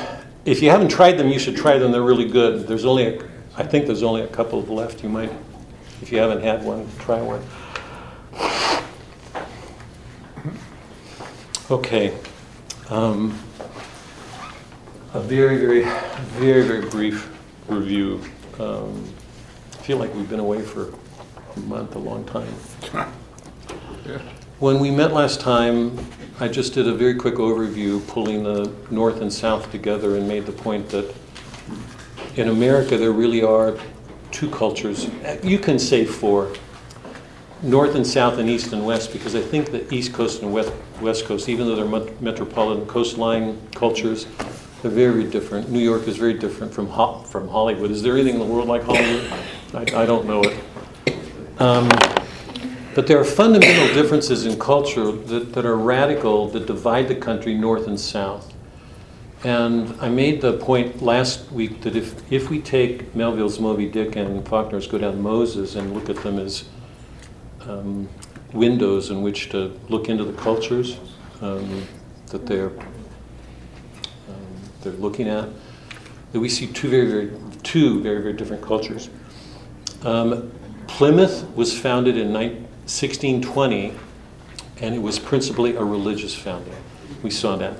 if 0.44 0.62
you 0.62 0.70
haven't 0.70 0.88
tried 0.88 1.12
them, 1.12 1.29
you 1.29 1.38
should 1.38 1.57
try 1.57 1.79
them. 1.79 1.90
They're 1.90 2.03
really 2.03 2.29
good. 2.29 2.66
There's 2.66 2.85
only 2.85 3.16
a, 3.16 3.29
I 3.57 3.62
think 3.62 3.87
there's 3.87 4.03
only 4.03 4.23
a 4.23 4.29
couple 4.29 4.62
left. 4.62 5.03
You 5.03 5.09
might, 5.09 5.33
if 6.03 6.12
you 6.12 6.18
haven't 6.18 6.42
had 6.42 6.62
one, 6.62 6.88
try 6.99 7.20
one. 7.20 7.42
Okay. 11.70 12.14
Um, 12.94 13.37
a 15.14 15.20
very, 15.20 15.57
very, 15.57 15.83
very, 16.38 16.62
very 16.62 16.88
brief 16.88 17.28
review. 17.66 18.22
Um, 18.61 19.12
I 19.72 19.76
feel 19.78 19.98
like 19.98 20.14
we've 20.14 20.30
been 20.30 20.38
away 20.38 20.62
for 20.62 20.94
a 21.57 21.61
month, 21.61 21.96
a 21.96 21.98
long 21.98 22.24
time. 22.24 22.54
When 24.61 24.78
we 24.78 24.92
met 24.92 25.12
last 25.12 25.40
time, 25.40 25.98
I 26.38 26.46
just 26.46 26.72
did 26.74 26.87
a 26.87 26.94
very 26.94 27.16
quick 27.16 27.35
overview, 27.35 28.07
pulling 28.07 28.44
the 28.44 28.72
North 28.88 29.20
and 29.20 29.33
South 29.33 29.70
together, 29.72 30.16
and 30.16 30.28
made 30.28 30.46
the 30.46 30.52
point 30.52 30.88
that 30.90 31.12
in 32.37 32.48
America 32.48 32.96
there 32.96 33.11
really 33.11 33.42
are 33.42 33.76
two 34.30 34.48
cultures. 34.50 35.11
You 35.42 35.59
can 35.59 35.80
say 35.80 36.04
four 36.04 36.54
North 37.64 37.94
and 37.94 38.07
South 38.07 38.37
and 38.37 38.50
East 38.50 38.74
and 38.74 38.85
West, 38.85 39.11
because 39.11 39.35
I 39.35 39.40
think 39.40 39.70
the 39.70 39.92
East 39.92 40.12
Coast 40.12 40.42
and 40.42 40.53
West, 40.53 40.70
West 41.00 41.24
Coast, 41.24 41.48
even 41.48 41.66
though 41.66 41.74
they're 41.74 41.87
met- 41.87 42.20
metropolitan 42.20 42.87
coastline 42.87 43.59
cultures, 43.74 44.27
they're 44.83 44.90
very, 44.90 45.22
very 45.22 45.31
different. 45.31 45.70
New 45.70 45.81
York 45.81 46.07
is 46.07 46.18
very 46.18 46.35
different 46.35 46.74
from, 46.74 46.88
Ho- 46.88 47.20
from 47.22 47.48
Hollywood. 47.48 47.90
Is 47.90 48.03
there 48.03 48.12
anything 48.14 48.35
in 48.35 48.40
the 48.40 48.44
world 48.44 48.68
like 48.68 48.83
Hollywood? 48.83 49.33
I, 49.72 50.03
I 50.03 50.05
don't 50.05 50.27
know 50.27 50.42
it. 50.42 50.61
Um, 51.59 51.88
but 52.94 53.07
there 53.07 53.18
are 53.18 53.24
fundamental 53.24 53.94
differences 53.94 54.44
in 54.44 54.59
culture 54.59 55.11
that, 55.11 55.55
that 55.55 55.64
are 55.64 55.77
radical, 55.77 56.48
that 56.48 56.66
divide 56.66 57.09
the 57.09 57.14
country 57.14 57.55
north 57.55 57.87
and 57.87 57.98
south. 57.98 58.53
And 59.42 59.94
I 60.00 60.11
made 60.11 60.42
the 60.42 60.59
point 60.59 61.03
last 61.03 61.50
week 61.50 61.81
that 61.81 61.96
if, 61.96 62.31
if 62.31 62.50
we 62.50 62.61
take 62.61 63.14
Melville's 63.14 63.59
Moby 63.59 63.88
Dick 63.88 64.16
and 64.16 64.44
Faulkner's 64.44 64.87
Go 64.87 64.98
Down 64.98 65.22
Moses 65.22 65.77
and 65.77 65.94
look 65.94 66.11
at 66.11 66.16
them 66.22 66.38
as 66.38 66.64
um, 67.68 68.09
windows 68.53 69.11
in 69.11 69.22
which 69.22 69.50
to 69.50 69.79
look 69.88 70.09
into 70.09 70.24
the 70.24 70.33
cultures 70.33 70.98
um, 71.40 71.87
that 72.29 72.46
they're, 72.46 72.70
um, 72.70 74.46
they're 74.83 74.92
looking 74.94 75.29
at, 75.29 75.48
that 76.33 76.40
we 76.40 76.48
see 76.48 76.66
two 76.68 76.88
very, 76.88 77.07
very, 77.07 77.31
two 77.62 78.03
very, 78.03 78.20
very 78.20 78.33
different 78.33 78.62
cultures. 78.62 79.11
Um, 80.03 80.50
Plymouth 80.87 81.48
was 81.57 81.77
founded 81.79 82.16
in 82.16 82.33
19, 82.33 82.62
1620, 82.85 83.94
and 84.81 84.94
it 84.94 85.00
was 85.00 85.18
principally 85.18 85.77
a 85.77 85.83
religious 85.83 86.35
founding. 86.35 86.74
We 87.22 87.31
saw 87.31 87.57
that. 87.57 87.77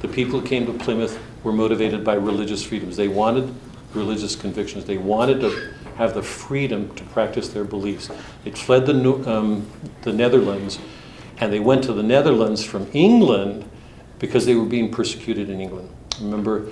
The 0.00 0.08
people 0.08 0.40
who 0.40 0.46
came 0.46 0.66
to 0.66 0.72
Plymouth 0.72 1.18
were 1.42 1.52
motivated 1.52 2.04
by 2.04 2.14
religious 2.14 2.62
freedoms. 2.62 2.96
They 2.96 3.08
wanted 3.08 3.52
religious 3.94 4.36
convictions. 4.36 4.84
They 4.84 4.98
wanted 4.98 5.40
to 5.40 5.73
have 5.96 6.14
the 6.14 6.22
freedom 6.22 6.94
to 6.96 7.04
practice 7.04 7.48
their 7.48 7.64
beliefs. 7.64 8.10
They 8.44 8.50
fled 8.50 8.86
the, 8.86 9.30
um, 9.30 9.68
the 10.02 10.12
Netherlands, 10.12 10.78
and 11.38 11.52
they 11.52 11.60
went 11.60 11.84
to 11.84 11.92
the 11.92 12.02
Netherlands 12.02 12.64
from 12.64 12.88
England 12.92 13.68
because 14.18 14.46
they 14.46 14.54
were 14.54 14.64
being 14.64 14.90
persecuted 14.90 15.50
in 15.50 15.60
England. 15.60 15.88
Remember? 16.20 16.66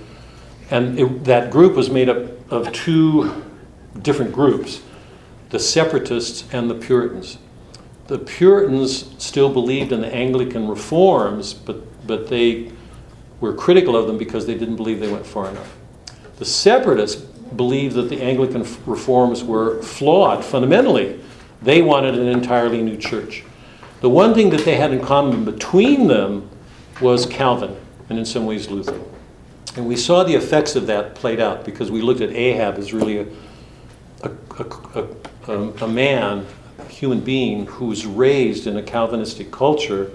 And 0.69 0.99
it, 0.99 1.23
that 1.25 1.51
group 1.51 1.75
was 1.75 1.89
made 1.89 2.09
up 2.09 2.51
of 2.51 2.71
two 2.71 3.43
different 4.01 4.31
groups 4.31 4.81
the 5.49 5.59
separatists 5.59 6.51
and 6.51 6.67
the 6.67 6.73
Puritans. 6.73 7.37
The 8.07 8.17
Puritans 8.17 9.13
still 9.23 9.53
believed 9.53 9.91
in 9.91 10.01
the 10.01 10.11
Anglican 10.13 10.67
reforms, 10.67 11.53
but, 11.53 12.07
but 12.07 12.27
they 12.27 12.71
were 13.39 13.53
critical 13.53 13.95
of 13.95 14.07
them 14.07 14.17
because 14.17 14.47
they 14.47 14.55
didn't 14.57 14.77
believe 14.77 14.99
they 14.99 15.11
went 15.11 15.27
far 15.27 15.49
enough. 15.49 15.77
The 16.37 16.45
separatists 16.45 17.23
believed 17.55 17.95
that 17.95 18.09
the 18.09 18.21
Anglican 18.21 18.65
reforms 18.85 19.43
were 19.43 19.81
flawed 19.81 20.43
fundamentally. 20.43 21.19
They 21.61 21.81
wanted 21.81 22.17
an 22.17 22.27
entirely 22.27 22.81
new 22.81 22.97
church. 22.97 23.43
The 24.01 24.09
one 24.09 24.33
thing 24.33 24.49
that 24.49 24.65
they 24.65 24.75
had 24.75 24.91
in 24.91 25.01
common 25.01 25.45
between 25.45 26.07
them 26.07 26.49
was 27.01 27.25
Calvin, 27.25 27.75
and 28.09 28.19
in 28.19 28.25
some 28.25 28.45
ways 28.45 28.69
Luther. 28.69 28.99
And 29.75 29.87
we 29.87 29.95
saw 29.95 30.23
the 30.23 30.35
effects 30.35 30.75
of 30.75 30.87
that 30.87 31.15
played 31.15 31.39
out 31.39 31.65
because 31.65 31.89
we 31.89 32.01
looked 32.01 32.21
at 32.21 32.29
Ahab 32.29 32.77
as 32.77 32.93
really 32.93 33.19
a, 33.19 33.25
a, 34.23 34.31
a, 34.59 34.63
a, 34.95 35.07
um, 35.47 35.73
a 35.81 35.87
man, 35.87 36.45
a 36.77 36.85
human 36.85 37.21
being 37.21 37.65
who 37.65 37.85
was 37.85 38.05
raised 38.05 38.67
in 38.67 38.77
a 38.77 38.83
Calvinistic 38.83 39.51
culture. 39.51 40.11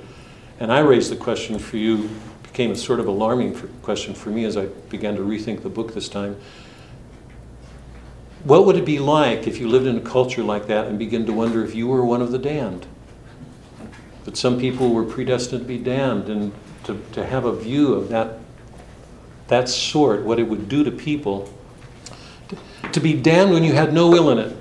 And 0.61 0.73
I 0.73 0.81
raised 0.81 1.11
the 1.11 1.17
question 1.17 1.59
for 1.59 1.77
you, 1.77 2.09
became 2.43 2.71
a 2.71 2.77
sort 2.77 3.01
of 3.01 3.09
alarming 3.09 3.55
for, 3.55 3.67
question 3.83 4.15
for 4.15 4.31
me 4.31 4.45
as 4.45 4.57
I 4.57 4.67
began 4.91 5.17
to 5.17 5.23
rethink 5.23 5.63
the 5.63 5.69
book 5.69 5.95
this 5.95 6.09
time. 6.09 6.37
What 8.49 8.65
would 8.65 8.77
it 8.77 8.87
be 8.87 8.99
like 8.99 9.47
if 9.47 9.61
you 9.61 9.69
lived 9.69 9.87
in 9.87 9.99
a 9.99 10.01
culture 10.01 10.43
like 10.43 10.69
that 10.69 10.87
and 10.87 10.99
began 10.99 11.27
to 11.27 11.35
wonder 11.35 11.63
if 11.63 11.75
you 11.75 11.87
were 11.87 12.03
one 12.03 12.23
of 12.23 12.33
the 12.33 12.39
damned? 12.39 12.87
That 14.25 14.39
some 14.39 14.59
people 14.59 14.95
were 14.95 15.05
predestined 15.05 15.61
to 15.61 15.69
be 15.69 15.77
damned, 15.77 16.31
and 16.31 16.55
to, 16.85 16.99
to 17.13 17.27
have 17.27 17.45
a 17.45 17.55
view 17.55 17.93
of 17.93 18.09
that, 18.09 18.39
that 19.49 19.69
sort, 19.69 20.23
what 20.23 20.39
it 20.39 20.45
would 20.45 20.67
do 20.67 20.83
to 20.83 20.91
people. 20.91 21.53
To, 22.93 23.01
be 23.01 23.13
damned 23.13 23.51
when 23.51 23.65
you 23.65 23.75
had 23.75 23.93
no 23.93 24.09
will 24.09 24.31
in 24.31 24.39
it, 24.39 24.57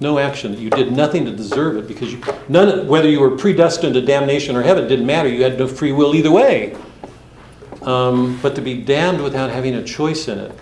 no 0.00 0.18
action, 0.18 0.58
you 0.58 0.68
did 0.68 0.90
nothing 0.90 1.24
to 1.26 1.30
deserve 1.30 1.76
it 1.76 1.86
because 1.86 2.12
you, 2.12 2.20
none, 2.48 2.88
whether 2.88 3.08
you 3.08 3.20
were 3.20 3.36
predestined 3.36 3.94
to 3.94 4.00
damnation 4.00 4.56
or 4.56 4.62
heaven 4.62 4.88
didn't 4.88 5.06
matter. 5.06 5.28
You 5.28 5.44
had 5.44 5.60
no 5.60 5.68
free 5.68 5.92
will 5.92 6.16
either 6.16 6.32
way. 6.32 6.76
Um, 7.82 8.40
but 8.42 8.56
to 8.56 8.60
be 8.60 8.82
damned 8.82 9.22
without 9.22 9.50
having 9.50 9.76
a 9.76 9.84
choice 9.84 10.26
in 10.26 10.40
it, 10.40 10.58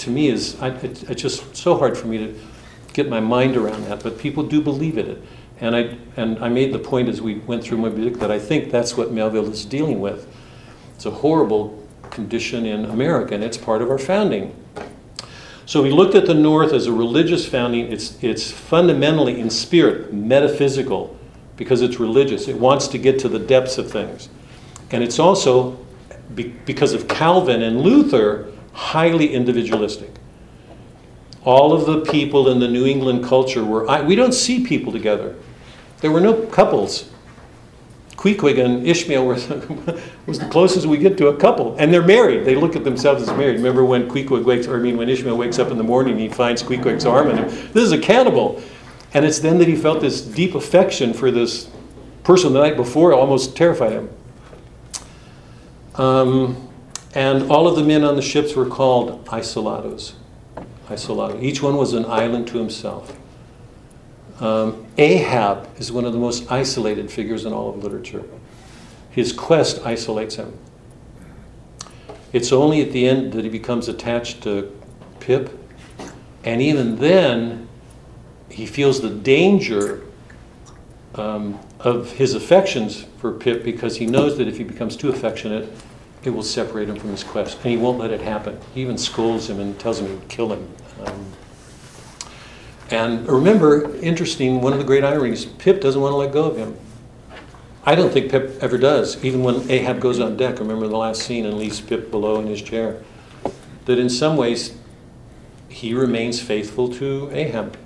to 0.00 0.10
me 0.10 0.28
is 0.28 0.60
I, 0.60 0.68
it, 0.68 1.08
it's 1.08 1.22
just 1.22 1.56
so 1.56 1.76
hard 1.76 1.96
for 1.96 2.06
me 2.06 2.18
to 2.18 2.40
get 2.92 3.08
my 3.08 3.20
mind 3.20 3.56
around 3.56 3.84
that. 3.84 4.02
But 4.02 4.18
people 4.18 4.42
do 4.42 4.60
believe 4.60 4.98
in 4.98 5.06
it, 5.08 5.22
and 5.60 5.76
I 5.76 5.96
and 6.16 6.38
I 6.38 6.48
made 6.48 6.72
the 6.72 6.78
point 6.78 7.08
as 7.08 7.20
we 7.20 7.36
went 7.36 7.62
through 7.62 7.78
my 7.78 7.88
book 7.88 8.18
that 8.20 8.30
I 8.30 8.38
think 8.38 8.70
that's 8.70 8.96
what 8.96 9.12
Melville 9.12 9.50
is 9.50 9.64
dealing 9.64 10.00
with. 10.00 10.26
It's 10.94 11.06
a 11.06 11.10
horrible 11.10 11.86
condition 12.10 12.66
in 12.66 12.86
America, 12.86 13.34
and 13.34 13.44
it's 13.44 13.56
part 13.56 13.82
of 13.82 13.90
our 13.90 13.98
founding. 13.98 14.54
So 15.66 15.82
we 15.82 15.90
looked 15.90 16.16
at 16.16 16.26
the 16.26 16.34
North 16.34 16.72
as 16.72 16.86
a 16.86 16.92
religious 16.92 17.46
founding. 17.46 17.92
It's 17.92 18.22
it's 18.22 18.50
fundamentally 18.50 19.40
in 19.40 19.50
spirit 19.50 20.12
metaphysical 20.12 21.16
because 21.56 21.82
it's 21.82 22.00
religious. 22.00 22.48
It 22.48 22.58
wants 22.58 22.88
to 22.88 22.98
get 22.98 23.18
to 23.20 23.28
the 23.28 23.38
depths 23.38 23.78
of 23.78 23.90
things, 23.90 24.28
and 24.90 25.04
it's 25.04 25.18
also 25.18 25.78
be, 26.34 26.48
because 26.64 26.92
of 26.92 27.06
Calvin 27.06 27.62
and 27.62 27.82
Luther 27.82 28.49
highly 28.72 29.32
individualistic. 29.32 30.10
All 31.44 31.72
of 31.72 31.86
the 31.86 32.00
people 32.10 32.48
in 32.48 32.60
the 32.60 32.68
New 32.68 32.86
England 32.86 33.24
culture 33.24 33.64
were, 33.64 33.88
I, 33.88 34.02
we 34.02 34.14
don't 34.14 34.32
see 34.32 34.64
people 34.64 34.92
together. 34.92 35.36
There 36.00 36.10
were 36.10 36.20
no 36.20 36.46
couples. 36.46 37.10
Queequeg 38.16 38.58
and 38.58 38.86
Ishmael 38.86 39.24
were, 39.24 39.34
was 40.26 40.38
the 40.38 40.48
closest 40.50 40.84
we 40.86 40.98
get 40.98 41.16
to 41.18 41.28
a 41.28 41.36
couple. 41.36 41.74
And 41.78 41.92
they're 41.92 42.02
married. 42.02 42.44
They 42.44 42.54
look 42.54 42.76
at 42.76 42.84
themselves 42.84 43.22
as 43.22 43.28
married. 43.28 43.56
Remember 43.56 43.84
when 43.84 44.08
Queequeg 44.08 44.44
wakes, 44.44 44.66
or 44.66 44.76
I 44.76 44.80
mean, 44.80 44.98
when 44.98 45.08
Ishmael 45.08 45.38
wakes 45.38 45.58
up 45.58 45.70
in 45.70 45.78
the 45.78 45.84
morning, 45.84 46.18
he 46.18 46.28
finds 46.28 46.62
Queequeg's 46.62 47.06
arm 47.06 47.30
and 47.30 47.38
him? 47.38 47.48
this 47.72 47.82
is 47.82 47.92
a 47.92 47.98
cannibal. 47.98 48.62
And 49.14 49.24
it's 49.24 49.38
then 49.38 49.58
that 49.58 49.68
he 49.68 49.74
felt 49.74 50.02
this 50.02 50.20
deep 50.20 50.54
affection 50.54 51.14
for 51.14 51.30
this 51.30 51.70
person 52.22 52.52
the 52.52 52.60
night 52.60 52.76
before, 52.76 53.14
almost 53.14 53.56
terrified 53.56 53.92
him. 53.92 54.10
Um, 55.94 56.69
and 57.14 57.50
all 57.50 57.66
of 57.66 57.76
the 57.76 57.82
men 57.82 58.04
on 58.04 58.16
the 58.16 58.22
ships 58.22 58.54
were 58.54 58.66
called 58.66 59.24
isolatoes. 59.26 60.14
Isolato. 60.88 61.40
Each 61.40 61.62
one 61.62 61.76
was 61.76 61.92
an 61.92 62.04
island 62.06 62.48
to 62.48 62.58
himself. 62.58 63.16
Um, 64.40 64.86
Ahab 64.98 65.68
is 65.78 65.92
one 65.92 66.04
of 66.04 66.12
the 66.12 66.18
most 66.18 66.50
isolated 66.50 67.10
figures 67.10 67.44
in 67.44 67.52
all 67.52 67.70
of 67.70 67.82
literature. 67.82 68.24
His 69.10 69.32
quest 69.32 69.84
isolates 69.84 70.36
him. 70.36 70.56
It's 72.32 72.52
only 72.52 72.80
at 72.80 72.92
the 72.92 73.06
end 73.06 73.32
that 73.32 73.44
he 73.44 73.50
becomes 73.50 73.88
attached 73.88 74.42
to 74.44 74.76
Pip, 75.20 75.56
and 76.44 76.62
even 76.62 76.96
then, 76.96 77.68
he 78.48 78.66
feels 78.66 79.00
the 79.00 79.10
danger 79.10 80.02
um, 81.14 81.58
of 81.78 82.12
his 82.12 82.34
affections 82.34 83.04
for 83.18 83.32
Pip 83.32 83.62
because 83.62 83.96
he 83.96 84.06
knows 84.06 84.38
that 84.38 84.48
if 84.48 84.56
he 84.56 84.64
becomes 84.64 84.96
too 84.96 85.10
affectionate, 85.10 85.70
it 86.22 86.30
will 86.30 86.42
separate 86.42 86.88
him 86.88 86.96
from 86.96 87.10
his 87.10 87.24
quest, 87.24 87.58
and 87.62 87.70
he 87.70 87.76
won't 87.76 87.98
let 87.98 88.10
it 88.10 88.20
happen. 88.20 88.58
He 88.74 88.82
even 88.82 88.98
scolds 88.98 89.48
him 89.48 89.58
and 89.58 89.78
tells 89.78 90.00
him 90.00 90.08
he 90.08 90.14
would 90.14 90.28
kill 90.28 90.52
him. 90.52 90.68
Um, 91.04 91.26
and 92.90 93.26
remember, 93.28 93.94
interesting, 93.96 94.60
one 94.60 94.72
of 94.72 94.78
the 94.78 94.84
great 94.84 95.04
ironies 95.04 95.44
Pip 95.44 95.80
doesn't 95.80 96.00
want 96.00 96.12
to 96.12 96.16
let 96.16 96.32
go 96.32 96.44
of 96.44 96.56
him. 96.56 96.76
I 97.84 97.94
don't 97.94 98.12
think 98.12 98.30
Pip 98.30 98.58
ever 98.60 98.76
does, 98.76 99.24
even 99.24 99.42
when 99.42 99.70
Ahab 99.70 100.00
goes 100.00 100.20
on 100.20 100.36
deck. 100.36 100.58
Remember 100.58 100.86
the 100.86 100.96
last 100.96 101.22
scene 101.22 101.46
and 101.46 101.56
leaves 101.56 101.80
Pip 101.80 102.10
below 102.10 102.38
in 102.40 102.46
his 102.46 102.60
chair. 102.60 103.02
That 103.86 103.98
in 103.98 104.10
some 104.10 104.36
ways, 104.36 104.76
he 105.68 105.94
remains 105.94 106.42
faithful 106.42 106.92
to 106.94 107.30
Ahab. 107.32 107.78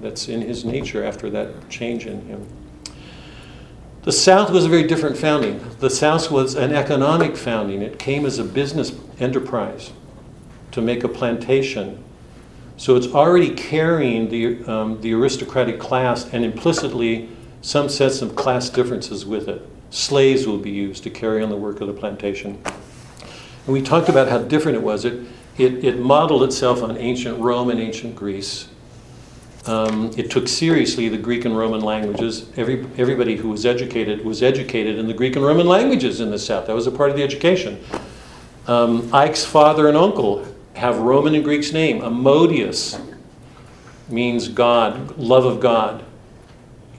That's 0.00 0.28
in 0.28 0.42
his 0.42 0.64
nature 0.64 1.02
after 1.02 1.30
that 1.30 1.70
change 1.70 2.06
in 2.06 2.26
him. 2.26 2.46
The 4.04 4.12
South 4.12 4.50
was 4.50 4.64
a 4.64 4.68
very 4.68 4.82
different 4.82 5.16
founding. 5.16 5.64
The 5.78 5.88
South 5.88 6.28
was 6.28 6.56
an 6.56 6.72
economic 6.72 7.36
founding. 7.36 7.82
It 7.82 8.00
came 8.00 8.26
as 8.26 8.40
a 8.40 8.44
business 8.44 8.92
enterprise 9.20 9.92
to 10.72 10.82
make 10.82 11.04
a 11.04 11.08
plantation. 11.08 12.02
So 12.76 12.96
it's 12.96 13.06
already 13.06 13.54
carrying 13.54 14.28
the, 14.28 14.64
um, 14.64 15.00
the 15.02 15.14
aristocratic 15.14 15.78
class 15.78 16.28
and 16.32 16.44
implicitly 16.44 17.28
some 17.60 17.88
sets 17.88 18.22
of 18.22 18.34
class 18.34 18.68
differences 18.70 19.24
with 19.24 19.48
it. 19.48 19.64
Slaves 19.90 20.48
will 20.48 20.58
be 20.58 20.70
used 20.70 21.04
to 21.04 21.10
carry 21.10 21.40
on 21.40 21.48
the 21.48 21.56
work 21.56 21.80
of 21.80 21.86
the 21.86 21.94
plantation. 21.94 22.60
And 23.66 23.72
we 23.72 23.82
talked 23.82 24.08
about 24.08 24.28
how 24.28 24.38
different 24.38 24.78
it 24.78 24.82
was. 24.82 25.04
It, 25.04 25.28
it, 25.58 25.84
it 25.84 26.00
modeled 26.00 26.42
itself 26.42 26.82
on 26.82 26.96
ancient 26.96 27.38
Rome 27.38 27.70
and 27.70 27.78
ancient 27.78 28.16
Greece. 28.16 28.66
Um, 29.66 30.10
it 30.16 30.30
took 30.30 30.48
seriously 30.48 31.08
the 31.08 31.18
Greek 31.18 31.44
and 31.44 31.56
Roman 31.56 31.80
languages. 31.80 32.50
Every, 32.56 32.84
everybody 32.98 33.36
who 33.36 33.48
was 33.48 33.64
educated 33.64 34.24
was 34.24 34.42
educated 34.42 34.98
in 34.98 35.06
the 35.06 35.14
Greek 35.14 35.36
and 35.36 35.44
Roman 35.44 35.66
languages 35.66 36.20
in 36.20 36.30
the 36.30 36.38
South. 36.38 36.66
That 36.66 36.74
was 36.74 36.88
a 36.88 36.90
part 36.90 37.10
of 37.10 37.16
the 37.16 37.22
education. 37.22 37.82
Um, 38.66 39.12
Ike's 39.14 39.44
father 39.44 39.88
and 39.88 39.96
uncle 39.96 40.46
have 40.74 40.98
Roman 40.98 41.34
and 41.34 41.44
Greek's 41.44 41.72
name. 41.72 42.02
Amodeus 42.02 43.00
means 44.08 44.48
God, 44.48 45.16
love 45.16 45.44
of 45.44 45.60
God 45.60 46.04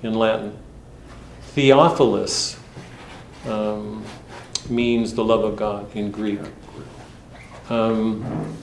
in 0.01 0.13
Latin. 0.13 0.57
Theophilus 1.53 2.57
um, 3.45 4.05
means 4.69 5.13
the 5.13 5.23
love 5.23 5.43
of 5.43 5.55
God 5.55 5.93
in 5.95 6.11
Greek. 6.11 6.39
Um, 7.69 8.55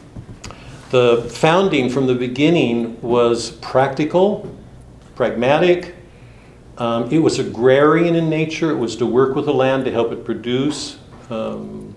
the 0.91 1.23
founding 1.33 1.89
from 1.89 2.07
the 2.09 2.15
beginning 2.15 3.01
was 3.01 3.53
practical, 3.53 4.53
pragmatic. 5.15 5.95
Um, 6.79 7.11
it 7.13 7.21
was 7.21 7.39
agrarian 7.39 8.17
in 8.17 8.29
nature. 8.29 8.71
It 8.71 8.77
was 8.77 8.97
to 8.97 9.07
work 9.07 9.37
with 9.37 9.47
the 9.47 9.55
land 9.55 9.85
to 9.85 9.93
help 9.93 10.11
it 10.11 10.25
produce 10.25 10.99
um, 11.31 11.95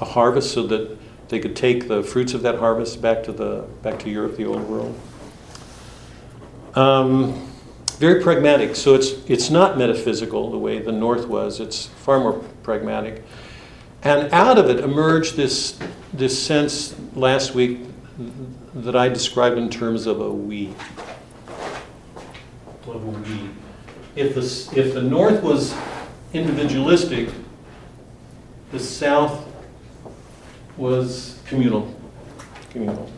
a 0.00 0.06
harvest 0.06 0.52
so 0.52 0.66
that 0.68 0.98
they 1.28 1.38
could 1.38 1.54
take 1.54 1.86
the 1.86 2.02
fruits 2.02 2.32
of 2.32 2.42
that 2.42 2.56
harvest 2.56 3.02
back 3.02 3.22
to 3.24 3.32
the 3.32 3.66
back 3.82 3.98
to 4.00 4.10
Europe, 4.10 4.36
the 4.36 4.46
old 4.46 4.62
world. 4.62 4.98
Um, 6.74 7.46
very 7.98 8.22
pragmatic. 8.22 8.74
So 8.74 8.94
it's 8.94 9.10
it's 9.28 9.50
not 9.50 9.76
metaphysical 9.76 10.50
the 10.50 10.58
way 10.58 10.78
the 10.78 10.92
North 10.92 11.26
was. 11.26 11.60
It's 11.60 11.86
far 11.86 12.18
more 12.18 12.42
pragmatic. 12.62 13.22
And 14.02 14.32
out 14.32 14.56
of 14.56 14.70
it 14.70 14.80
emerged 14.80 15.36
this 15.36 15.78
this 16.14 16.42
sense 16.42 16.96
last 17.14 17.54
week 17.54 17.80
that 18.74 18.96
I 18.96 19.08
describe 19.08 19.56
in 19.56 19.68
terms 19.70 20.06
of 20.06 20.20
a 20.20 20.30
we. 20.30 20.74
Of 22.86 22.94
a 22.94 22.98
we. 22.98 23.50
If 24.16 24.34
the, 24.34 24.80
if 24.80 24.94
the 24.94 25.02
North 25.02 25.42
was 25.42 25.74
individualistic, 26.32 27.30
the 28.72 28.80
South 28.80 29.46
was 30.76 31.40
communal. 31.46 31.94
Communal. 32.70 33.10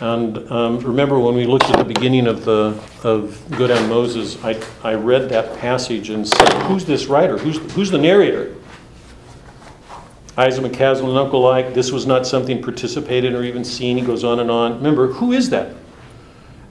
And 0.00 0.50
um, 0.50 0.78
remember 0.78 1.18
when 1.18 1.34
we 1.34 1.44
looked 1.44 1.64
at 1.64 1.76
the 1.76 1.84
beginning 1.84 2.26
of 2.26 2.44
the 2.44 2.80
of 3.04 3.42
Go 3.50 3.66
Down 3.66 3.88
Moses, 3.88 4.42
I, 4.42 4.60
I 4.82 4.94
read 4.94 5.28
that 5.28 5.58
passage 5.58 6.10
and 6.10 6.26
said, 6.26 6.52
Who's 6.64 6.84
this 6.84 7.06
writer? 7.06 7.36
Who's, 7.36 7.58
who's 7.72 7.90
the 7.90 7.98
narrator? 7.98 8.54
Isaac 10.36 10.64
McCaslin 10.64 11.08
and 11.08 11.18
Uncle 11.18 11.46
Ike, 11.46 11.74
this 11.74 11.90
was 11.90 12.06
not 12.06 12.26
something 12.26 12.62
participated 12.62 13.34
or 13.34 13.42
even 13.42 13.64
seen. 13.64 13.96
He 13.96 14.04
goes 14.04 14.24
on 14.24 14.40
and 14.40 14.50
on. 14.50 14.76
Remember, 14.76 15.08
who 15.08 15.32
is 15.32 15.50
that? 15.50 15.74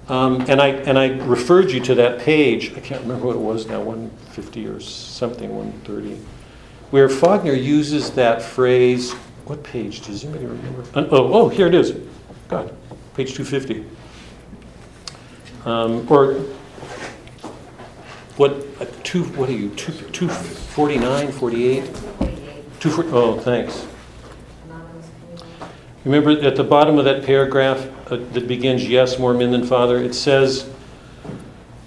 Um, 0.07 0.41
and, 0.49 0.59
I, 0.59 0.69
and 0.69 0.97
I 0.97 1.17
referred 1.19 1.71
you 1.71 1.79
to 1.81 1.95
that 1.95 2.19
page. 2.19 2.73
I 2.75 2.79
can't 2.79 3.01
remember 3.01 3.27
what 3.27 3.35
it 3.35 3.41
was 3.41 3.67
now, 3.67 3.81
150 3.81 4.65
or 4.65 4.79
something, 4.79 5.55
130, 5.55 6.19
where 6.89 7.07
Faulkner 7.07 7.53
uses 7.53 8.09
that 8.11 8.41
phrase. 8.41 9.13
What 9.45 9.63
page? 9.63 10.01
Does 10.01 10.23
anybody 10.23 10.47
remember? 10.47 10.81
Uh, 10.95 11.07
oh, 11.11 11.33
oh, 11.33 11.49
here 11.49 11.67
it 11.67 11.75
is. 11.75 11.91
God, 12.47 12.75
page 13.13 13.35
250. 13.35 13.85
Um, 15.65 16.11
or 16.11 16.35
what? 18.37 18.51
Uh, 18.79 18.85
two? 19.03 19.25
What 19.25 19.49
are 19.49 19.53
you? 19.53 19.69
Two, 19.71 19.91
249, 19.91 21.31
48? 21.31 22.28
Two 22.79 22.89
for, 22.89 23.03
oh, 23.13 23.37
thanks. 23.37 23.85
Remember 26.05 26.31
at 26.31 26.55
the 26.55 26.63
bottom 26.63 26.97
of 26.97 27.03
that 27.05 27.25
paragraph 27.25 27.89
uh, 28.09 28.15
that 28.33 28.47
begins, 28.47 28.87
Yes, 28.87 29.19
more 29.19 29.33
men 29.33 29.51
than 29.51 29.65
Father, 29.65 29.97
it 29.97 30.15
says, 30.15 30.69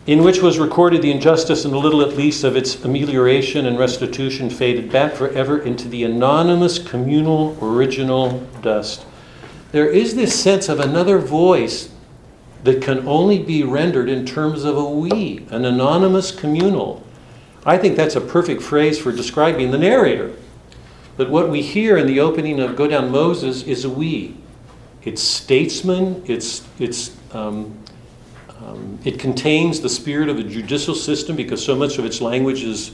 In 0.06 0.22
which 0.22 0.42
was 0.42 0.58
recorded 0.58 1.00
the 1.00 1.10
injustice 1.10 1.64
and 1.64 1.72
a 1.72 1.78
little 1.78 2.02
at 2.02 2.14
least 2.14 2.44
of 2.44 2.56
its 2.56 2.84
amelioration 2.84 3.64
and 3.64 3.78
restitution 3.78 4.50
faded 4.50 4.92
back 4.92 5.14
forever 5.14 5.58
into 5.58 5.88
the 5.88 6.04
anonymous 6.04 6.78
communal 6.78 7.56
original 7.62 8.40
dust. 8.60 9.06
There 9.72 9.88
is 9.88 10.14
this 10.14 10.38
sense 10.38 10.68
of 10.68 10.78
another 10.78 11.18
voice 11.18 11.90
that 12.64 12.82
can 12.82 13.08
only 13.08 13.42
be 13.42 13.62
rendered 13.62 14.10
in 14.10 14.26
terms 14.26 14.64
of 14.64 14.76
a 14.76 14.84
we, 14.84 15.46
an 15.50 15.64
anonymous 15.64 16.30
communal. 16.30 17.02
I 17.64 17.78
think 17.78 17.96
that's 17.96 18.14
a 18.14 18.20
perfect 18.20 18.62
phrase 18.62 18.98
for 18.98 19.10
describing 19.10 19.70
the 19.70 19.78
narrator. 19.78 20.34
But 21.16 21.30
what 21.30 21.50
we 21.50 21.62
hear 21.62 21.96
in 21.96 22.06
the 22.06 22.20
opening 22.20 22.60
of 22.60 22.76
Go 22.76 22.86
Down 22.86 23.10
Moses 23.10 23.62
is 23.64 23.84
a 23.84 23.90
we. 23.90 24.36
It's 25.02 25.22
statesman, 25.22 26.22
it's, 26.26 26.66
it's, 26.78 27.16
um, 27.32 27.76
um, 28.60 28.98
it 29.04 29.18
contains 29.18 29.80
the 29.80 29.88
spirit 29.88 30.28
of 30.28 30.38
a 30.38 30.44
judicial 30.44 30.94
system 30.94 31.36
because 31.36 31.64
so 31.64 31.74
much 31.74 31.98
of 31.98 32.04
its 32.04 32.20
language 32.20 32.62
is 32.62 32.92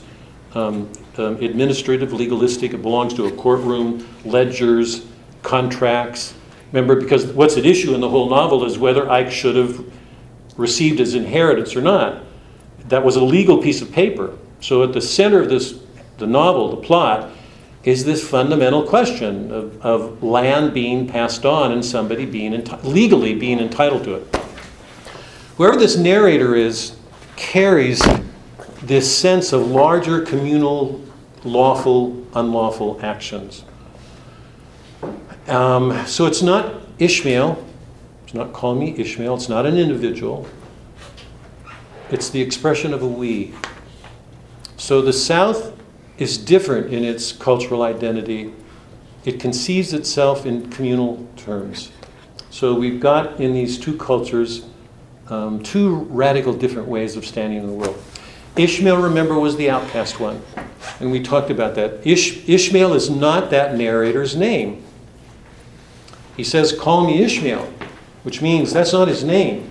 um, 0.55 0.91
um 1.17 1.35
administrative, 1.35 2.11
legalistic. 2.11 2.73
It 2.73 2.81
belongs 2.81 3.13
to 3.13 3.25
a 3.25 3.31
courtroom, 3.31 4.07
ledgers, 4.25 5.05
contracts. 5.43 6.33
Remember, 6.71 6.99
because 6.99 7.27
what's 7.27 7.57
at 7.57 7.65
issue 7.65 7.93
in 7.93 8.01
the 8.01 8.09
whole 8.09 8.29
novel 8.29 8.65
is 8.65 8.77
whether 8.79 9.09
Ike 9.09 9.31
should 9.31 9.55
have 9.55 9.85
received 10.57 10.99
his 10.99 11.15
inheritance 11.15 11.75
or 11.75 11.81
not. 11.81 12.23
That 12.87 13.03
was 13.03 13.15
a 13.15 13.23
legal 13.23 13.61
piece 13.61 13.81
of 13.81 13.91
paper. 13.91 14.37
So 14.61 14.83
at 14.83 14.93
the 14.93 15.01
center 15.01 15.41
of 15.41 15.49
this, 15.49 15.79
the 16.17 16.27
novel, 16.27 16.69
the 16.75 16.81
plot, 16.81 17.31
is 17.83 18.03
this 18.03 18.27
fundamental 18.27 18.83
question 18.83 19.51
of, 19.51 19.85
of 19.85 20.21
land 20.21 20.73
being 20.73 21.07
passed 21.07 21.45
on 21.45 21.71
and 21.71 21.83
somebody 21.83 22.25
being 22.25 22.51
enti- 22.51 22.83
legally 22.83 23.33
being 23.33 23.59
entitled 23.59 24.03
to 24.03 24.15
it. 24.15 24.35
Whoever 25.57 25.77
this 25.77 25.95
narrator 25.95 26.55
is 26.55 26.97
carries 27.35 28.01
this 28.81 29.15
sense 29.15 29.53
of 29.53 29.67
larger 29.71 30.21
communal, 30.21 31.01
lawful, 31.43 32.25
unlawful 32.33 32.99
actions. 33.01 33.63
Um, 35.47 36.05
so 36.05 36.25
it's 36.25 36.41
not 36.41 36.81
Ishmael. 36.99 37.65
It's 38.25 38.33
not 38.33 38.53
call 38.53 38.75
me 38.75 38.93
Ishmael. 38.97 39.35
It's 39.35 39.49
not 39.49 39.65
an 39.65 39.77
individual. 39.77 40.47
It's 42.11 42.29
the 42.29 42.41
expression 42.41 42.93
of 42.93 43.01
a 43.01 43.07
we. 43.07 43.53
So 44.77 45.01
the 45.01 45.13
South 45.13 45.78
is 46.19 46.37
different 46.37 46.93
in 46.93 47.03
its 47.03 47.31
cultural 47.31 47.81
identity. 47.81 48.53
It 49.25 49.39
conceives 49.39 49.93
itself 49.93 50.45
in 50.45 50.69
communal 50.69 51.27
terms. 51.35 51.91
So 52.49 52.75
we've 52.75 52.99
got 52.99 53.39
in 53.39 53.53
these 53.53 53.79
two 53.79 53.97
cultures 53.97 54.65
um, 55.29 55.61
two 55.61 55.95
radical 56.09 56.53
different 56.53 56.87
ways 56.87 57.15
of 57.15 57.25
standing 57.25 57.59
in 57.59 57.67
the 57.67 57.73
world. 57.73 58.01
Ishmael, 58.57 58.97
remember, 58.97 59.39
was 59.39 59.55
the 59.57 59.69
outcast 59.69 60.19
one. 60.19 60.41
And 60.99 61.11
we 61.11 61.21
talked 61.21 61.51
about 61.51 61.75
that. 61.75 62.05
Ish- 62.05 62.49
Ishmael 62.49 62.93
is 62.93 63.09
not 63.09 63.51
that 63.51 63.77
narrator's 63.77 64.35
name. 64.35 64.83
He 66.35 66.43
says, 66.43 66.73
Call 66.73 67.05
me 67.05 67.21
Ishmael, 67.21 67.71
which 68.23 68.41
means 68.41 68.73
that's 68.73 68.91
not 68.91 69.07
his 69.07 69.23
name 69.23 69.68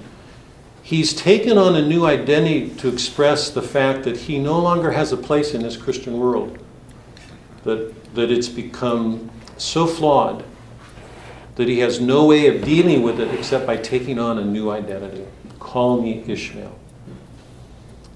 he's 0.89 1.13
taken 1.13 1.59
on 1.59 1.77
a 1.77 1.87
new 1.87 2.07
identity 2.07 2.71
to 2.71 2.89
express 2.89 3.51
the 3.51 3.61
fact 3.61 4.05
that 4.05 4.17
he 4.17 4.39
no 4.39 4.59
longer 4.59 4.91
has 4.91 5.13
a 5.13 5.17
place 5.19 5.53
in 5.53 5.63
this 5.63 5.77
Christian 5.77 6.19
world, 6.19 6.59
that, 7.65 8.15
that 8.15 8.31
it's 8.31 8.49
become 8.49 9.31
so 9.59 9.87
flawed 9.87 10.43
that 11.57 11.69
he 11.69 11.81
has 11.81 12.01
no 12.01 12.25
way 12.25 12.47
of 12.47 12.65
dealing 12.65 13.03
with 13.03 13.21
it 13.21 13.29
except 13.35 13.67
by 13.67 13.77
taking 13.77 14.19
on 14.19 14.39
a 14.39 14.45
new 14.45 14.71
identity. 14.71 15.27
Call 15.59 16.01
me 16.01 16.25
Ishmael. 16.27 16.79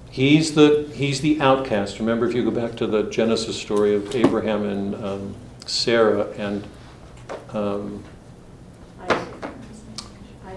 He's 0.09 0.55
the, 0.55 0.89
he's 0.95 1.21
the 1.21 1.39
outcast. 1.41 1.99
Remember, 1.99 2.25
if 2.27 2.33
you 2.33 2.43
go 2.43 2.49
back 2.49 2.75
to 2.77 2.87
the 2.87 3.03
Genesis 3.03 3.55
story 3.61 3.93
of 3.93 4.15
Abraham 4.15 4.63
and 4.63 4.95
um, 4.95 5.35
Sarah 5.67 6.27
and 6.37 6.65
um, 7.51 8.03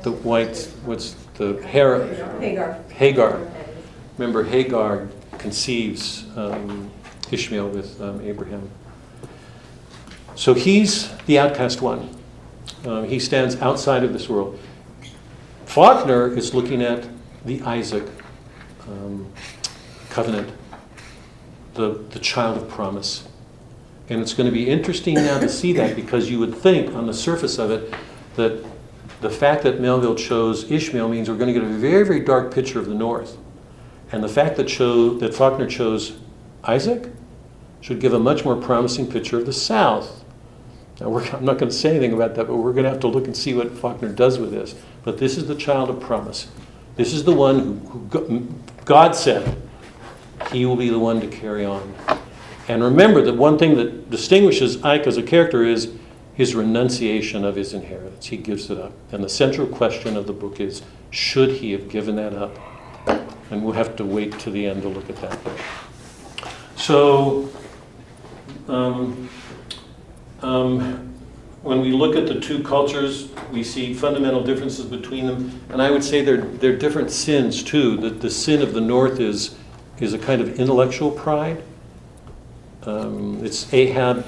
the 0.03 0.12
white, 0.12 0.73
what's 0.87 1.14
the 1.37 1.62
Hagar, 1.66 2.05
Hagar. 2.41 2.82
Hagar. 2.91 3.41
Remember, 4.18 4.45
Hagar 4.45 5.09
conceives 5.39 6.24
um, 6.37 6.91
Ishmael 7.30 7.68
with 7.68 8.01
um, 8.01 8.20
Abraham. 8.22 8.70
So 10.34 10.55
he's 10.55 11.14
the 11.26 11.39
outcast 11.39 11.82
one. 11.82 12.11
Um, 12.84 13.05
he 13.05 13.18
stands 13.18 13.57
outside 13.57 14.05
of 14.05 14.12
this 14.12 14.28
world. 14.28 14.59
Faulkner 15.64 16.28
is 16.37 16.55
looking 16.55 16.82
at 16.82 17.09
the 17.45 17.61
Isaac 17.62 18.05
um, 18.89 19.30
covenant, 20.11 20.53
the, 21.74 22.05
the 22.11 22.18
child 22.18 22.57
of 22.57 22.68
promise. 22.68 23.26
And 24.09 24.20
it's 24.20 24.34
going 24.34 24.47
to 24.47 24.53
be 24.53 24.68
interesting 24.68 25.14
now 25.14 25.39
to 25.41 25.49
see 25.49 25.72
that 25.74 25.97
because 25.97 26.30
you 26.30 26.39
would 26.39 26.55
think 26.55 26.95
on 26.95 27.07
the 27.07 27.14
surface 27.14 27.59
of 27.59 27.70
it 27.70 27.93
that 28.37 28.64
the 29.21 29.31
fact 29.31 29.62
that 29.62 29.81
Melville 29.81 30.14
chose 30.14 30.71
Ishmael 30.71 31.09
means 31.09 31.29
we're 31.29 31.37
going 31.37 31.53
to 31.53 31.59
get 31.59 31.69
a 31.69 31.73
very, 31.73 32.05
very 32.05 32.21
dark 32.21 32.53
picture 32.53 32.79
of 32.79 32.87
the 32.87 32.95
North. 32.95 33.39
And 34.12 34.23
the 34.23 34.29
fact 34.29 34.57
that, 34.57 34.69
cho- 34.69 35.14
that 35.19 35.35
Faulkner 35.35 35.67
chose 35.67 36.19
Isaac 36.64 37.09
should 37.81 38.01
give 38.01 38.12
a 38.12 38.19
much 38.19 38.45
more 38.45 38.57
promising 38.57 39.11
picture 39.11 39.39
of 39.39 39.47
the 39.47 39.53
South. 39.53 40.25
Now, 41.01 41.17
I'm 41.19 41.45
not 41.45 41.59
going 41.59 41.71
to 41.71 41.77
say 41.77 41.91
anything 41.91 42.12
about 42.12 42.35
that, 42.37 42.47
but 42.47 42.57
we're 42.57 42.73
going 42.73 42.85
to 42.85 42.91
have 42.91 43.01
to 43.01 43.09
look 43.09 43.27
and 43.27 43.37
see 43.37 43.55
what 43.55 43.71
Faulkner 43.73 44.09
does 44.09 44.39
with 44.39 44.51
this. 44.51 44.75
But 45.03 45.19
this 45.19 45.37
is 45.37 45.47
the 45.47 45.55
child 45.55 45.91
of 45.91 46.01
promise. 46.01 46.49
This 46.97 47.12
is 47.12 47.25
the 47.25 47.35
one 47.35 47.59
who, 47.61 48.19
who 48.19 48.49
God 48.85 49.14
said 49.14 49.57
he 50.53 50.67
will 50.67 50.77
be 50.77 50.89
the 50.89 50.99
one 50.99 51.21
to 51.21 51.27
carry 51.27 51.64
on. 51.64 51.95
And 52.69 52.83
remember 52.83 53.23
that 53.23 53.35
one 53.35 53.59
thing 53.59 53.77
that 53.77 54.11
distinguishes 54.11 54.83
Ike 54.83 55.07
as 55.07 55.17
a 55.17 55.23
character 55.23 55.64
is 55.64 55.93
his 56.37 56.55
renunciation 56.55 57.45
of 57.45 57.57
his 57.57 57.72
inheritance. 57.72 58.26
He 58.26 58.37
gives 58.37 58.70
it 58.70 58.78
up. 58.78 58.93
And 59.11 59.24
the 59.24 59.28
central 59.28 59.66
question 59.66 60.16
of 60.18 60.26
the 60.26 60.34
book 60.34 60.61
is 60.61 60.82
should 61.11 61.51
he 61.51 61.72
have 61.72 61.89
given 61.89 62.16
that 62.16 62.34
up? 62.34 62.57
And 63.51 63.64
we'll 63.64 63.72
have 63.72 63.97
to 63.97 64.05
wait 64.05 64.39
to 64.41 64.51
the 64.51 64.66
end 64.66 64.82
to 64.82 64.89
look 64.89 65.09
at 65.09 65.16
that. 65.16 65.39
So, 66.76 67.49
um, 68.68 69.30
um, 70.43 71.14
when 71.62 71.80
we 71.80 71.91
look 71.93 72.16
at 72.16 72.26
the 72.26 72.39
two 72.39 72.62
cultures, 72.62 73.30
we 73.51 73.64
see 73.64 73.95
fundamental 73.95 74.45
differences 74.45 74.84
between 74.84 75.26
them. 75.26 75.61
And 75.70 75.80
I 75.80 75.91
would 75.91 76.05
say 76.05 76.22
they're, 76.22 76.43
they're 76.43 76.76
different 76.76 77.11
sins 77.11 77.62
too. 77.62 77.97
That 77.97 78.20
the 78.20 78.30
sin 78.30 78.61
of 78.61 78.74
the 78.74 78.80
North 78.80 79.20
is, 79.20 79.57
is 80.01 80.12
a 80.12 80.18
kind 80.18 80.43
of 80.43 80.61
intellectual 80.61 81.11
pride. 81.11 81.62
Um, 82.82 83.43
it's 83.43 83.72
Ahab 83.72 84.24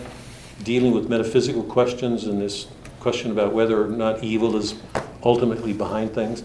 dealing 0.62 0.92
with 0.92 1.08
metaphysical 1.08 1.62
questions 1.62 2.24
and 2.24 2.40
this 2.40 2.66
question 3.00 3.30
about 3.30 3.52
whether 3.52 3.84
or 3.84 3.88
not 3.88 4.22
evil 4.24 4.56
is 4.56 4.74
ultimately 5.22 5.72
behind 5.72 6.12
things. 6.12 6.42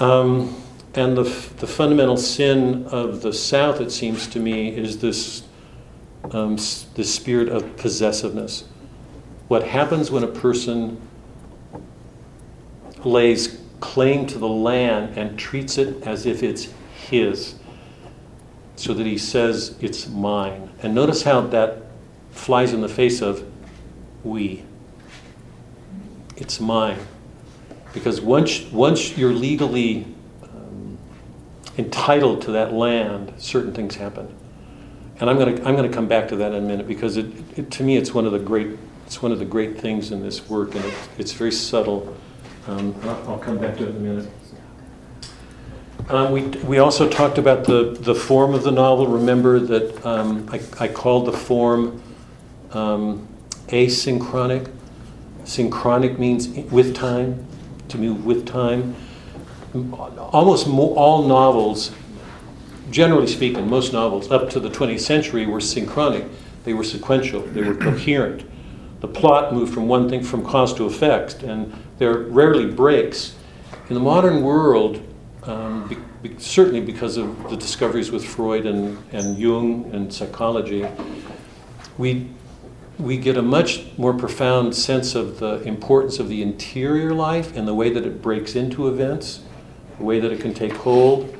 Um, 0.00 0.62
and 0.94 1.16
the, 1.16 1.22
the 1.22 1.66
fundamental 1.66 2.16
sin 2.16 2.86
of 2.86 3.22
the 3.22 3.32
South, 3.32 3.80
it 3.80 3.90
seems 3.90 4.26
to 4.28 4.40
me, 4.40 4.68
is 4.68 4.98
this, 4.98 5.42
um, 6.32 6.54
s- 6.54 6.86
this 6.94 7.14
spirit 7.14 7.48
of 7.48 7.76
possessiveness. 7.76 8.64
What 9.48 9.64
happens 9.64 10.10
when 10.10 10.22
a 10.22 10.28
person 10.28 11.00
lays 13.04 13.58
claim 13.80 14.26
to 14.26 14.38
the 14.38 14.48
land 14.48 15.16
and 15.16 15.38
treats 15.38 15.78
it 15.78 16.02
as 16.02 16.26
if 16.26 16.42
it's 16.42 16.68
his, 17.08 17.54
so 18.76 18.94
that 18.94 19.06
he 19.06 19.18
says 19.18 19.76
it's 19.80 20.08
mine. 20.08 20.70
And 20.82 20.94
notice 20.94 21.22
how 21.22 21.40
that 21.42 21.82
flies 22.38 22.72
in 22.72 22.80
the 22.80 22.88
face 22.88 23.20
of 23.20 23.44
we. 24.24 24.64
It's 26.36 26.60
mine. 26.60 26.98
Because 27.92 28.20
once, 28.20 28.62
once 28.70 29.18
you're 29.18 29.32
legally 29.32 30.06
um, 30.42 30.98
entitled 31.76 32.42
to 32.42 32.52
that 32.52 32.72
land, 32.72 33.34
certain 33.38 33.72
things 33.72 33.96
happen. 33.96 34.34
And 35.20 35.28
I'm 35.28 35.36
going 35.36 35.56
to 35.56 35.66
I'm 35.66 35.74
going 35.74 35.90
to 35.90 35.94
come 35.94 36.06
back 36.06 36.28
to 36.28 36.36
that 36.36 36.52
in 36.52 36.62
a 36.62 36.66
minute 36.66 36.86
because 36.86 37.16
it, 37.16 37.26
it, 37.58 37.72
to 37.72 37.82
me 37.82 37.96
it's 37.96 38.14
one 38.14 38.24
of 38.24 38.30
the 38.30 38.38
great 38.38 38.78
it's 39.04 39.20
one 39.20 39.32
of 39.32 39.40
the 39.40 39.44
great 39.44 39.76
things 39.76 40.12
in 40.12 40.22
this 40.22 40.48
work 40.48 40.76
and 40.76 40.84
it, 40.84 40.94
it's 41.18 41.32
very 41.32 41.50
subtle. 41.50 42.16
Um, 42.68 42.94
I'll 43.02 43.38
come 43.38 43.58
back 43.58 43.76
to 43.78 43.82
it 43.82 43.88
in 43.88 43.96
a 43.96 43.98
minute. 43.98 44.30
Um, 46.08 46.32
we, 46.32 46.42
we 46.42 46.78
also 46.78 47.08
talked 47.08 47.36
about 47.36 47.64
the, 47.64 47.96
the 48.00 48.14
form 48.14 48.54
of 48.54 48.62
the 48.62 48.70
novel. 48.70 49.06
Remember 49.08 49.58
that 49.58 50.06
um, 50.06 50.48
I, 50.50 50.60
I 50.78 50.88
called 50.88 51.26
the 51.26 51.32
form 51.32 52.02
um, 52.72 53.26
asynchronic. 53.68 54.70
Synchronic 55.44 56.18
means 56.18 56.48
with 56.70 56.94
time, 56.94 57.46
to 57.88 57.98
move 57.98 58.24
with 58.24 58.46
time. 58.46 58.94
Almost 59.74 60.66
mo- 60.66 60.94
all 60.94 61.26
novels, 61.26 61.92
generally 62.90 63.26
speaking, 63.26 63.68
most 63.68 63.92
novels 63.92 64.30
up 64.30 64.50
to 64.50 64.60
the 64.60 64.68
20th 64.68 65.00
century 65.00 65.46
were 65.46 65.60
synchronic. 65.60 66.26
They 66.64 66.74
were 66.74 66.84
sequential, 66.84 67.40
they 67.40 67.62
were 67.62 67.74
coherent. 67.74 68.44
The 69.00 69.08
plot 69.08 69.54
moved 69.54 69.72
from 69.72 69.88
one 69.88 70.08
thing, 70.08 70.22
from 70.22 70.44
cause 70.44 70.74
to 70.74 70.84
effect, 70.84 71.42
and 71.42 71.72
there 71.98 72.10
are 72.10 72.22
rarely 72.24 72.66
breaks. 72.66 73.34
In 73.88 73.94
the 73.94 74.00
modern 74.00 74.42
world, 74.42 75.02
um, 75.44 75.88
be, 75.88 75.96
be, 76.28 76.38
certainly 76.38 76.80
because 76.80 77.16
of 77.16 77.48
the 77.48 77.56
discoveries 77.56 78.10
with 78.10 78.24
Freud 78.24 78.66
and, 78.66 78.98
and 79.12 79.38
Jung 79.38 79.90
and 79.94 80.12
psychology, 80.12 80.86
we, 81.96 82.28
we 82.98 83.16
get 83.16 83.36
a 83.36 83.42
much 83.42 83.86
more 83.96 84.12
profound 84.12 84.74
sense 84.74 85.14
of 85.14 85.38
the 85.38 85.62
importance 85.62 86.18
of 86.18 86.28
the 86.28 86.42
interior 86.42 87.14
life 87.14 87.56
and 87.56 87.66
the 87.66 87.74
way 87.74 87.90
that 87.90 88.04
it 88.04 88.20
breaks 88.20 88.56
into 88.56 88.88
events, 88.88 89.42
the 89.98 90.04
way 90.04 90.18
that 90.18 90.32
it 90.32 90.40
can 90.40 90.52
take 90.52 90.72
hold, 90.72 91.36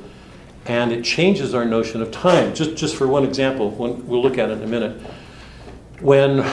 and 0.67 0.93
it 0.93 1.05
changes 1.05 1.55
our 1.55 1.65
notion 1.65 2.01
of 2.01 2.11
time. 2.11 2.55
Just, 2.55 2.77
just 2.77 2.97
for 2.97 3.09
one 3.09 3.25
example, 3.25 3.71
one, 3.71 4.07
we'll 4.07 4.23
look 4.23 4.39
at 4.39 4.51
it 4.51 4.59
in 4.59 4.63
a 4.63 4.67
minute. 4.67 5.01
When 6.01 6.49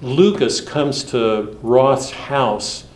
Lucas 0.00 0.60
comes 0.60 1.04
to 1.04 1.58
Roth's 1.62 2.10
house 2.10 2.86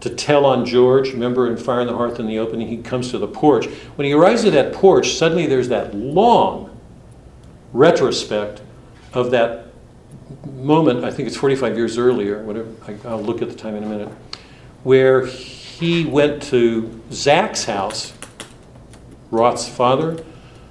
to 0.00 0.10
tell 0.10 0.46
on 0.46 0.64
George. 0.64 1.12
Remember 1.12 1.48
in 1.48 1.56
Fire 1.56 1.82
in 1.82 1.86
the 1.86 1.96
Hearth 1.96 2.18
in 2.18 2.26
the 2.26 2.38
opening, 2.38 2.68
he 2.68 2.78
comes 2.78 3.10
to 3.10 3.18
the 3.18 3.28
porch. 3.28 3.66
When 3.96 4.06
he 4.06 4.12
arrives 4.12 4.44
at 4.44 4.52
that 4.52 4.72
porch, 4.72 5.14
suddenly 5.14 5.46
there's 5.46 5.68
that 5.68 5.94
long 5.94 6.78
retrospect 7.72 8.62
of 9.12 9.30
that 9.30 9.69
moment, 10.46 11.04
I 11.04 11.10
think 11.10 11.28
it's 11.28 11.36
45 11.36 11.76
years 11.76 11.98
earlier, 11.98 12.42
whatever, 12.42 12.68
I, 12.86 12.96
I'll 13.08 13.22
look 13.22 13.42
at 13.42 13.48
the 13.48 13.54
time 13.54 13.76
in 13.76 13.84
a 13.84 13.86
minute, 13.86 14.08
where 14.84 15.26
he 15.26 16.04
went 16.04 16.42
to 16.44 17.02
Zach's 17.12 17.64
house, 17.64 18.12
Roth's 19.30 19.68
father, 19.68 20.22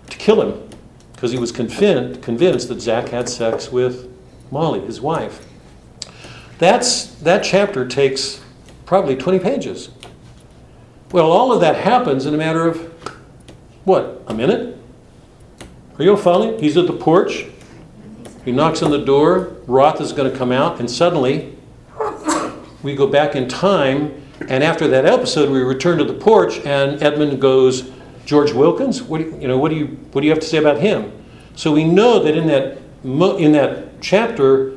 to 0.09 0.17
kill 0.17 0.41
him 0.41 0.69
because 1.13 1.31
he 1.31 1.37
was 1.37 1.51
convinced, 1.51 2.21
convinced 2.21 2.69
that 2.69 2.79
Zach 2.79 3.09
had 3.09 3.27
sex 3.27 3.71
with 3.71 4.09
Molly, 4.51 4.79
his 4.81 5.01
wife. 5.01 5.45
That's, 6.57 7.05
that 7.15 7.43
chapter 7.43 7.87
takes 7.87 8.41
probably 8.85 9.15
20 9.15 9.39
pages. 9.39 9.89
Well, 11.11 11.31
all 11.31 11.51
of 11.51 11.61
that 11.61 11.75
happens 11.75 12.25
in 12.25 12.33
a 12.33 12.37
matter 12.37 12.67
of, 12.67 12.77
what, 13.83 14.23
a 14.27 14.33
minute? 14.33 14.77
Are 15.97 16.03
you 16.03 16.15
following? 16.15 16.59
He's 16.59 16.77
at 16.77 16.87
the 16.87 16.93
porch. 16.93 17.47
He 18.45 18.51
knocks 18.51 18.81
on 18.81 18.91
the 18.91 19.03
door. 19.03 19.55
Roth 19.67 20.01
is 20.01 20.13
going 20.13 20.31
to 20.31 20.37
come 20.37 20.51
out, 20.51 20.79
and 20.79 20.89
suddenly 20.89 21.55
we 22.81 22.95
go 22.95 23.07
back 23.07 23.35
in 23.35 23.47
time. 23.47 24.23
And 24.47 24.63
after 24.63 24.87
that 24.87 25.05
episode, 25.05 25.49
we 25.49 25.59
return 25.59 25.97
to 25.97 26.05
the 26.05 26.13
porch, 26.13 26.59
and 26.59 27.01
Edmund 27.03 27.41
goes, 27.41 27.91
George 28.25 28.53
Wilkins, 28.53 29.01
what 29.01 29.17
do 29.17 29.25
you, 29.25 29.41
you 29.41 29.47
know, 29.47 29.57
what 29.57 29.69
do 29.69 29.75
you, 29.75 29.87
what 30.11 30.21
do 30.21 30.27
you 30.27 30.31
have 30.31 30.39
to 30.39 30.47
say 30.47 30.57
about 30.57 30.79
him? 30.79 31.11
So 31.55 31.73
we 31.73 31.83
know 31.83 32.23
that 32.23 32.37
in 32.37 32.47
that, 32.47 32.77
in 33.03 33.51
that 33.51 34.01
chapter, 34.01 34.75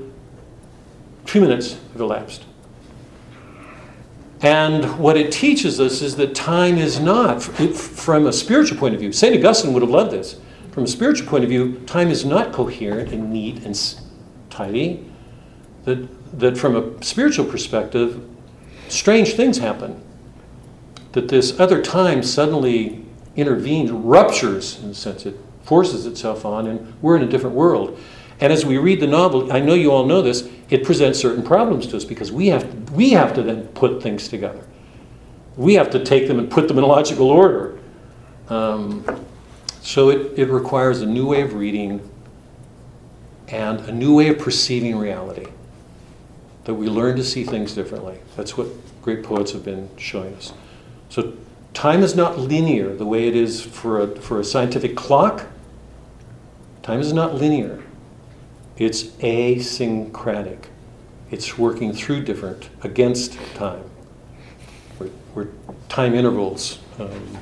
two 1.26 1.40
minutes 1.40 1.78
have 1.92 2.00
elapsed. 2.00 2.44
And 4.40 4.98
what 4.98 5.16
it 5.16 5.30
teaches 5.30 5.78
us 5.78 6.02
is 6.02 6.16
that 6.16 6.34
time 6.34 6.76
is 6.76 6.98
not, 6.98 7.42
from 7.42 8.26
a 8.26 8.32
spiritual 8.32 8.78
point 8.78 8.94
of 8.94 9.00
view, 9.00 9.12
St. 9.12 9.36
Augustine 9.36 9.72
would 9.72 9.82
have 9.82 9.90
loved 9.90 10.10
this. 10.10 10.40
From 10.72 10.84
a 10.84 10.88
spiritual 10.88 11.28
point 11.28 11.44
of 11.44 11.50
view, 11.50 11.80
time 11.86 12.08
is 12.08 12.24
not 12.24 12.52
coherent 12.52 13.12
and 13.12 13.30
neat 13.30 13.62
and 13.64 13.78
tidy. 14.48 15.06
That, 15.84 16.08
that 16.38 16.56
from 16.56 16.76
a 16.76 17.04
spiritual 17.04 17.44
perspective, 17.44 18.26
strange 18.88 19.34
things 19.34 19.58
happen. 19.58 20.02
That 21.12 21.28
this 21.28 21.60
other 21.60 21.82
time 21.82 22.22
suddenly 22.22 23.04
intervenes, 23.36 23.90
ruptures, 23.90 24.82
in 24.82 24.90
a 24.90 24.94
sense, 24.94 25.26
it 25.26 25.38
forces 25.62 26.06
itself 26.06 26.46
on, 26.46 26.66
and 26.66 26.94
we're 27.02 27.16
in 27.16 27.22
a 27.22 27.28
different 27.28 27.54
world. 27.54 28.00
And 28.40 28.50
as 28.50 28.64
we 28.64 28.78
read 28.78 29.00
the 29.00 29.06
novel, 29.06 29.52
I 29.52 29.60
know 29.60 29.74
you 29.74 29.92
all 29.92 30.06
know 30.06 30.22
this, 30.22 30.48
it 30.70 30.84
presents 30.84 31.18
certain 31.18 31.42
problems 31.42 31.86
to 31.88 31.98
us 31.98 32.04
because 32.04 32.32
we 32.32 32.48
have, 32.48 32.90
we 32.92 33.10
have 33.10 33.34
to 33.34 33.42
then 33.42 33.68
put 33.68 34.02
things 34.02 34.26
together. 34.26 34.66
We 35.54 35.74
have 35.74 35.90
to 35.90 36.02
take 36.02 36.28
them 36.28 36.38
and 36.38 36.50
put 36.50 36.66
them 36.66 36.78
in 36.78 36.84
logical 36.84 37.30
order. 37.30 37.78
Um, 38.48 39.04
so 39.82 40.10
it, 40.10 40.38
it 40.38 40.48
requires 40.48 41.02
a 41.02 41.06
new 41.06 41.26
way 41.26 41.42
of 41.42 41.54
reading 41.54 42.08
and 43.48 43.80
a 43.80 43.92
new 43.92 44.14
way 44.14 44.28
of 44.28 44.38
perceiving 44.38 44.96
reality. 44.96 45.46
That 46.64 46.74
we 46.74 46.88
learn 46.88 47.16
to 47.16 47.24
see 47.24 47.42
things 47.42 47.74
differently. 47.74 48.18
That's 48.36 48.56
what 48.56 48.68
great 49.02 49.24
poets 49.24 49.50
have 49.52 49.64
been 49.64 49.90
showing 49.98 50.34
us. 50.36 50.52
So 51.08 51.34
time 51.74 52.02
is 52.02 52.14
not 52.14 52.38
linear 52.38 52.94
the 52.94 53.04
way 53.04 53.26
it 53.26 53.34
is 53.34 53.60
for 53.60 54.00
a, 54.00 54.06
for 54.06 54.38
a 54.38 54.44
scientific 54.44 54.96
clock. 54.96 55.46
Time 56.82 57.00
is 57.00 57.12
not 57.12 57.34
linear. 57.34 57.82
It's 58.78 59.04
asyncratic. 59.04 60.66
It's 61.32 61.58
working 61.58 61.92
through 61.92 62.24
different, 62.24 62.68
against 62.82 63.36
time, 63.54 63.82
where 65.34 65.48
time 65.88 66.14
intervals 66.14 66.78
um, 67.00 67.38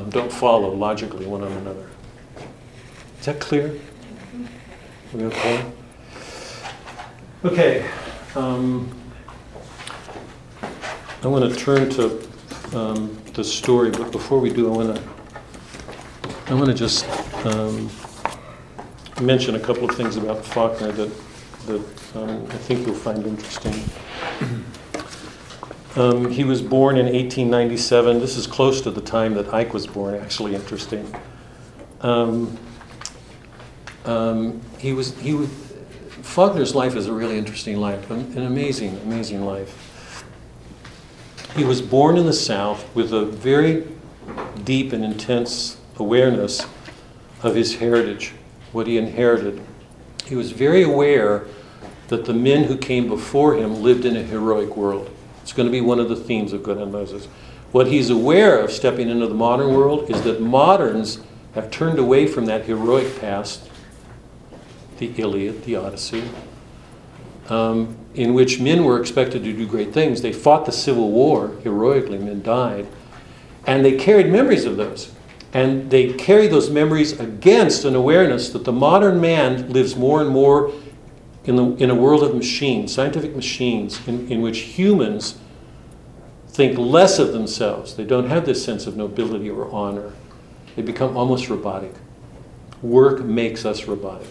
um, 0.00 0.10
don't 0.10 0.32
follow 0.32 0.72
logically 0.72 1.26
one 1.26 1.42
on 1.42 1.52
another. 1.52 1.88
Is 3.18 3.26
that 3.26 3.40
clear? 3.40 3.78
We 5.12 5.24
okay? 5.24 5.64
Okay. 7.44 7.90
Um, 8.34 8.90
I 11.22 11.26
want 11.26 11.52
to 11.52 11.58
turn 11.58 11.90
to 11.90 12.28
um, 12.74 13.20
the 13.34 13.44
story, 13.44 13.90
but 13.90 14.10
before 14.10 14.38
we 14.38 14.50
do, 14.50 14.72
I 14.72 14.76
want 14.76 14.96
to 14.96 15.02
I 16.46 16.54
want 16.54 16.66
to 16.66 16.74
just 16.74 17.06
um, 17.44 17.90
mention 19.20 19.54
a 19.56 19.60
couple 19.60 19.88
of 19.88 19.96
things 19.96 20.16
about 20.16 20.44
Faulkner 20.44 20.92
that 20.92 21.10
that 21.66 21.84
um, 22.14 22.46
I 22.50 22.56
think 22.56 22.86
you'll 22.86 22.96
find 22.96 23.26
interesting. 23.26 23.74
Um, 25.96 26.30
he 26.30 26.44
was 26.44 26.62
born 26.62 26.96
in 26.96 27.06
1897. 27.06 28.20
This 28.20 28.36
is 28.36 28.46
close 28.46 28.80
to 28.82 28.92
the 28.92 29.00
time 29.00 29.34
that 29.34 29.52
Ike 29.52 29.74
was 29.74 29.88
born, 29.88 30.14
actually, 30.14 30.54
interesting. 30.54 31.12
Um, 32.00 32.56
um, 34.04 34.60
he 34.78 34.92
was, 34.92 35.18
he 35.18 35.34
was, 35.34 35.48
Faulkner's 36.22 36.76
life 36.76 36.94
is 36.94 37.08
a 37.08 37.12
really 37.12 37.36
interesting 37.36 37.78
life, 37.78 38.08
an, 38.08 38.20
an 38.36 38.46
amazing, 38.46 38.98
amazing 38.98 39.44
life. 39.44 40.24
He 41.56 41.64
was 41.64 41.82
born 41.82 42.16
in 42.16 42.24
the 42.24 42.32
South 42.32 42.94
with 42.94 43.12
a 43.12 43.24
very 43.24 43.88
deep 44.62 44.92
and 44.92 45.04
intense 45.04 45.78
awareness 45.98 46.64
of 47.42 47.56
his 47.56 47.76
heritage, 47.76 48.32
what 48.70 48.86
he 48.86 48.96
inherited. 48.96 49.60
He 50.24 50.36
was 50.36 50.52
very 50.52 50.84
aware 50.84 51.46
that 52.08 52.26
the 52.26 52.32
men 52.32 52.64
who 52.64 52.76
came 52.76 53.08
before 53.08 53.54
him 53.54 53.82
lived 53.82 54.04
in 54.04 54.16
a 54.16 54.22
heroic 54.22 54.76
world. 54.76 55.10
It's 55.42 55.52
going 55.52 55.66
to 55.66 55.72
be 55.72 55.80
one 55.80 55.98
of 55.98 56.08
the 56.08 56.16
themes 56.16 56.52
of 56.52 56.62
Go 56.62 56.74
Down 56.74 56.92
Moses. 56.92 57.26
What 57.72 57.86
he's 57.86 58.10
aware 58.10 58.58
of 58.58 58.72
stepping 58.72 59.08
into 59.08 59.26
the 59.26 59.34
modern 59.34 59.74
world 59.74 60.10
is 60.10 60.22
that 60.22 60.40
moderns 60.40 61.20
have 61.54 61.70
turned 61.70 61.98
away 61.98 62.26
from 62.26 62.46
that 62.46 62.64
heroic 62.64 63.20
past, 63.20 63.68
the 64.98 65.12
Iliad, 65.16 65.64
the 65.64 65.76
Odyssey, 65.76 66.24
um, 67.48 67.96
in 68.14 68.34
which 68.34 68.60
men 68.60 68.84
were 68.84 69.00
expected 69.00 69.44
to 69.44 69.52
do 69.52 69.66
great 69.66 69.92
things. 69.92 70.22
They 70.22 70.32
fought 70.32 70.66
the 70.66 70.72
Civil 70.72 71.10
War 71.10 71.56
heroically, 71.62 72.18
men 72.18 72.42
died, 72.42 72.86
and 73.66 73.84
they 73.84 73.96
carried 73.96 74.26
memories 74.26 74.64
of 74.64 74.76
those. 74.76 75.12
And 75.52 75.90
they 75.90 76.12
carry 76.12 76.46
those 76.46 76.70
memories 76.70 77.18
against 77.18 77.84
an 77.84 77.96
awareness 77.96 78.50
that 78.50 78.64
the 78.64 78.72
modern 78.72 79.20
man 79.20 79.72
lives 79.72 79.96
more 79.96 80.20
and 80.20 80.30
more 80.30 80.72
in, 81.44 81.56
the, 81.56 81.64
in 81.76 81.90
a 81.90 81.94
world 81.94 82.22
of 82.22 82.34
machines, 82.34 82.92
scientific 82.92 83.34
machines, 83.34 84.06
in, 84.06 84.30
in 84.30 84.42
which 84.42 84.58
humans 84.58 85.38
think 86.48 86.76
less 86.76 87.18
of 87.18 87.32
themselves. 87.32 87.94
They 87.94 88.04
don't 88.04 88.28
have 88.28 88.44
this 88.44 88.64
sense 88.64 88.86
of 88.86 88.96
nobility 88.96 89.48
or 89.48 89.70
honor. 89.70 90.12
They 90.76 90.82
become 90.82 91.16
almost 91.16 91.48
robotic. 91.48 91.92
Work 92.82 93.20
makes 93.24 93.64
us 93.64 93.86
robotic. 93.86 94.28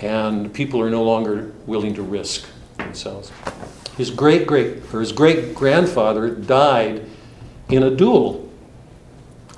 And 0.00 0.52
people 0.52 0.80
are 0.80 0.90
no 0.90 1.02
longer 1.02 1.52
willing 1.66 1.94
to 1.94 2.02
risk 2.02 2.46
themselves. 2.76 3.32
His 3.96 4.10
great 4.10 4.46
great 4.46 4.82
or 4.94 5.00
his 5.00 5.12
great 5.12 5.54
grandfather 5.54 6.30
died 6.30 7.04
in 7.68 7.82
a 7.82 7.90
duel. 7.90 8.50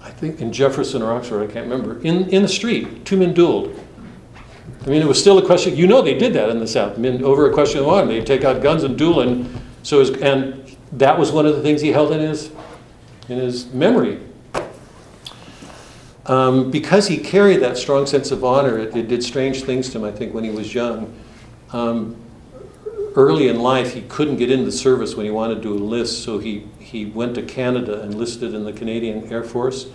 I 0.00 0.10
think 0.10 0.40
in 0.40 0.52
Jefferson 0.52 1.00
or 1.00 1.12
Oxford, 1.12 1.48
I 1.48 1.52
can't 1.52 1.68
remember. 1.68 2.00
In 2.00 2.28
in 2.30 2.42
the 2.42 2.48
street, 2.48 3.04
two 3.04 3.16
men 3.16 3.34
dueled. 3.34 3.78
I 4.84 4.88
mean, 4.88 5.00
it 5.00 5.06
was 5.06 5.20
still 5.20 5.38
a 5.38 5.46
question. 5.46 5.76
You 5.76 5.86
know, 5.86 6.02
they 6.02 6.18
did 6.18 6.32
that 6.32 6.48
in 6.50 6.58
the 6.58 6.66
South. 6.66 6.94
I 6.94 7.00
mean, 7.00 7.22
over 7.22 7.48
a 7.48 7.54
question 7.54 7.80
of 7.80 7.88
honor, 7.88 8.08
they 8.08 8.20
take 8.20 8.42
out 8.42 8.62
guns 8.62 8.82
and 8.82 8.98
duel, 8.98 9.20
and 9.20 9.60
so 9.84 10.00
his, 10.00 10.10
and 10.10 10.76
that 10.92 11.18
was 11.18 11.30
one 11.30 11.46
of 11.46 11.54
the 11.54 11.62
things 11.62 11.80
he 11.80 11.92
held 11.92 12.12
in 12.12 12.20
his 12.20 12.50
in 13.28 13.38
his 13.38 13.72
memory. 13.72 14.18
Um, 16.26 16.70
because 16.70 17.08
he 17.08 17.18
carried 17.18 17.58
that 17.58 17.76
strong 17.76 18.06
sense 18.06 18.30
of 18.30 18.44
honor, 18.44 18.78
it, 18.78 18.96
it, 18.96 19.08
did 19.08 19.24
strange 19.24 19.64
things 19.64 19.90
to 19.90 19.98
him. 19.98 20.04
I 20.04 20.12
think 20.12 20.34
when 20.34 20.44
he 20.44 20.50
was 20.50 20.72
young. 20.72 21.12
Um, 21.72 22.16
early 23.14 23.48
in 23.48 23.60
life, 23.60 23.94
he 23.94 24.02
couldn't 24.02 24.36
get 24.36 24.50
into 24.50 24.72
service 24.72 25.14
when 25.14 25.26
he 25.26 25.32
wanted 25.32 25.62
to 25.62 25.76
enlist, 25.76 26.22
so 26.24 26.38
he 26.38 26.66
he 26.78 27.06
went 27.06 27.34
to 27.36 27.42
Canada 27.42 28.02
and 28.02 28.14
enlisted 28.14 28.54
in 28.54 28.64
the 28.64 28.72
Canadian 28.72 29.32
Air 29.32 29.44
Force 29.44 29.86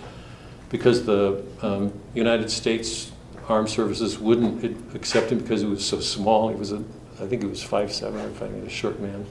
because 0.69 1.05
the 1.05 1.43
um, 1.61 1.93
United 2.13 2.49
States 2.49 3.11
Armed 3.47 3.69
Services 3.69 4.19
wouldn't 4.19 4.95
accept 4.95 5.31
him 5.31 5.39
because 5.39 5.61
he 5.61 5.67
was 5.67 5.85
so 5.85 5.99
small. 5.99 6.49
He 6.49 6.55
was 6.55 6.71
a, 6.71 6.83
I 7.21 7.27
think 7.27 7.41
he 7.41 7.47
was 7.47 7.63
five 7.63 7.91
seven 7.93 8.19
or 8.19 8.29
five, 8.31 8.51
a 8.51 8.69
short 8.69 8.99
man. 8.99 9.25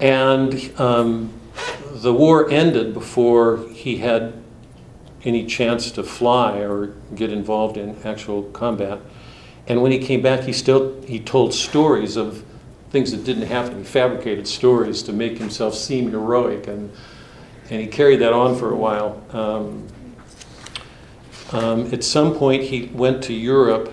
And 0.00 0.80
um, 0.80 1.32
the 1.92 2.12
war 2.12 2.50
ended 2.50 2.94
before 2.94 3.58
he 3.68 3.98
had 3.98 4.32
any 5.24 5.44
chance 5.44 5.90
to 5.90 6.02
fly 6.02 6.60
or 6.60 6.94
get 7.14 7.30
involved 7.30 7.76
in 7.76 7.96
actual 8.04 8.44
combat. 8.44 9.00
And 9.66 9.82
when 9.82 9.92
he 9.92 9.98
came 9.98 10.22
back, 10.22 10.44
he 10.44 10.52
still 10.52 11.00
he 11.02 11.20
told 11.20 11.52
stories 11.52 12.16
of 12.16 12.44
things 12.90 13.10
that 13.12 13.24
didn't 13.24 13.46
happen. 13.46 13.78
He 13.78 13.84
fabricated 13.84 14.48
stories 14.48 15.02
to 15.04 15.12
make 15.12 15.38
himself 15.38 15.74
seem 15.74 16.10
heroic, 16.10 16.66
and 16.66 16.90
and 17.68 17.80
he 17.80 17.86
carried 17.86 18.20
that 18.20 18.32
on 18.32 18.56
for 18.56 18.72
a 18.72 18.76
while. 18.76 19.22
Um, 19.30 19.86
um, 21.52 21.92
at 21.92 22.04
some 22.04 22.34
point, 22.34 22.62
he 22.62 22.86
went 22.92 23.22
to 23.24 23.32
Europe 23.32 23.92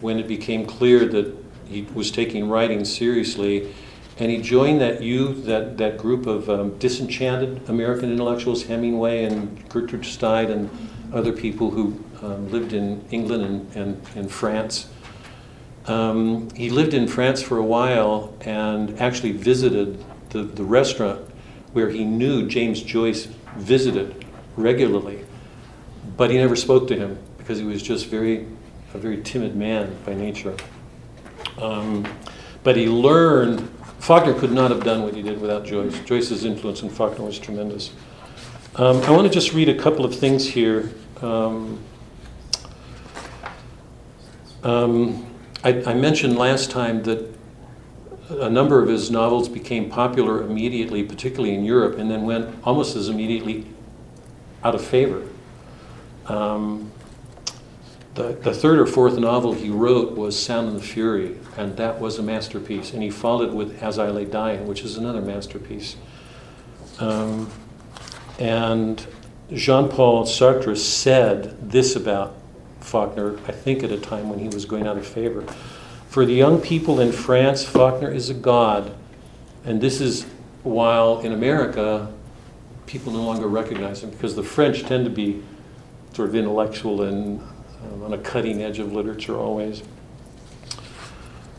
when 0.00 0.18
it 0.18 0.26
became 0.26 0.66
clear 0.66 1.04
that 1.06 1.34
he 1.66 1.82
was 1.94 2.10
taking 2.10 2.48
writing 2.48 2.84
seriously, 2.84 3.74
and 4.18 4.30
he 4.30 4.40
joined 4.40 4.80
that 4.80 5.02
youth, 5.02 5.44
that, 5.44 5.76
that 5.78 5.98
group 5.98 6.26
of 6.26 6.48
um, 6.48 6.78
disenchanted 6.78 7.68
American 7.68 8.12
intellectuals, 8.12 8.64
Hemingway 8.64 9.24
and 9.24 9.68
Gertrude 9.68 10.04
Stein 10.04 10.50
and 10.50 10.70
other 11.12 11.32
people 11.32 11.70
who 11.70 12.02
um, 12.22 12.50
lived 12.50 12.72
in 12.72 13.04
England 13.10 13.44
and, 13.44 13.76
and, 13.76 14.06
and 14.16 14.30
France. 14.30 14.88
Um, 15.86 16.48
he 16.50 16.70
lived 16.70 16.94
in 16.94 17.06
France 17.06 17.42
for 17.42 17.58
a 17.58 17.64
while 17.64 18.34
and 18.40 18.98
actually 19.00 19.32
visited 19.32 20.02
the, 20.30 20.42
the 20.42 20.64
restaurant 20.64 21.20
where 21.72 21.90
he 21.90 22.04
knew 22.04 22.46
James 22.46 22.82
Joyce 22.82 23.26
visited 23.56 24.24
regularly 24.56 25.23
but 26.16 26.30
he 26.30 26.38
never 26.38 26.56
spoke 26.56 26.88
to 26.88 26.96
him 26.96 27.18
because 27.38 27.58
he 27.58 27.64
was 27.64 27.82
just 27.82 28.06
very 28.06 28.46
a 28.94 28.98
very 28.98 29.20
timid 29.22 29.56
man 29.56 29.96
by 30.06 30.14
nature. 30.14 30.54
Um, 31.58 32.06
but 32.62 32.76
he 32.76 32.86
learned. 32.86 33.68
Faulkner 33.98 34.34
could 34.34 34.52
not 34.52 34.70
have 34.70 34.84
done 34.84 35.02
what 35.02 35.14
he 35.14 35.22
did 35.22 35.40
without 35.40 35.64
Joyce. 35.64 35.98
Joyce's 36.00 36.44
influence 36.44 36.82
on 36.82 36.90
Faulkner 36.90 37.24
was 37.24 37.38
tremendous. 37.38 37.92
Um, 38.76 38.98
I 39.02 39.10
want 39.10 39.26
to 39.26 39.32
just 39.32 39.52
read 39.52 39.68
a 39.68 39.74
couple 39.74 40.04
of 40.04 40.14
things 40.14 40.46
here. 40.46 40.92
Um, 41.22 41.80
um, 44.62 45.26
I, 45.62 45.82
I 45.84 45.94
mentioned 45.94 46.36
last 46.36 46.70
time 46.70 47.02
that 47.04 47.34
a 48.30 48.50
number 48.50 48.82
of 48.82 48.88
his 48.88 49.10
novels 49.10 49.48
became 49.48 49.88
popular 49.88 50.42
immediately, 50.42 51.02
particularly 51.02 51.54
in 51.54 51.64
Europe, 51.64 51.98
and 51.98 52.10
then 52.10 52.24
went 52.24 52.54
almost 52.64 52.96
as 52.96 53.08
immediately 53.08 53.66
out 54.62 54.74
of 54.74 54.84
favor. 54.84 55.22
Um, 56.26 56.90
the, 58.14 58.32
the 58.32 58.54
third 58.54 58.78
or 58.78 58.86
fourth 58.86 59.18
novel 59.18 59.52
he 59.52 59.70
wrote 59.70 60.16
was 60.16 60.40
Sound 60.40 60.68
and 60.68 60.76
the 60.78 60.82
Fury, 60.82 61.36
and 61.56 61.76
that 61.76 62.00
was 62.00 62.18
a 62.18 62.22
masterpiece. 62.22 62.92
And 62.92 63.02
he 63.02 63.10
followed 63.10 63.50
it 63.50 63.54
with 63.54 63.82
As 63.82 63.98
I 63.98 64.08
Lay 64.08 64.24
Dying, 64.24 64.66
which 64.66 64.82
is 64.82 64.96
another 64.96 65.20
masterpiece. 65.20 65.96
Um, 67.00 67.50
and 68.38 69.04
Jean 69.52 69.88
Paul 69.88 70.24
Sartre 70.24 70.76
said 70.76 71.70
this 71.70 71.96
about 71.96 72.36
Faulkner, 72.80 73.38
I 73.48 73.52
think 73.52 73.82
at 73.82 73.90
a 73.90 73.98
time 73.98 74.28
when 74.28 74.38
he 74.38 74.48
was 74.48 74.64
going 74.64 74.86
out 74.86 74.96
of 74.96 75.06
favor. 75.06 75.42
For 76.08 76.24
the 76.24 76.34
young 76.34 76.60
people 76.60 77.00
in 77.00 77.10
France, 77.10 77.64
Faulkner 77.64 78.10
is 78.10 78.30
a 78.30 78.34
god. 78.34 78.94
And 79.64 79.80
this 79.80 80.00
is 80.00 80.24
while 80.62 81.20
in 81.20 81.32
America, 81.32 82.12
people 82.86 83.12
no 83.12 83.22
longer 83.22 83.48
recognize 83.48 84.04
him 84.04 84.10
because 84.10 84.36
the 84.36 84.42
French 84.42 84.84
tend 84.84 85.04
to 85.04 85.10
be 85.10 85.42
sort 86.14 86.28
of 86.28 86.34
intellectual 86.34 87.02
and 87.02 87.40
um, 87.82 88.02
on 88.04 88.12
a 88.14 88.18
cutting 88.18 88.62
edge 88.62 88.78
of 88.78 88.92
literature 88.92 89.36
always. 89.36 89.82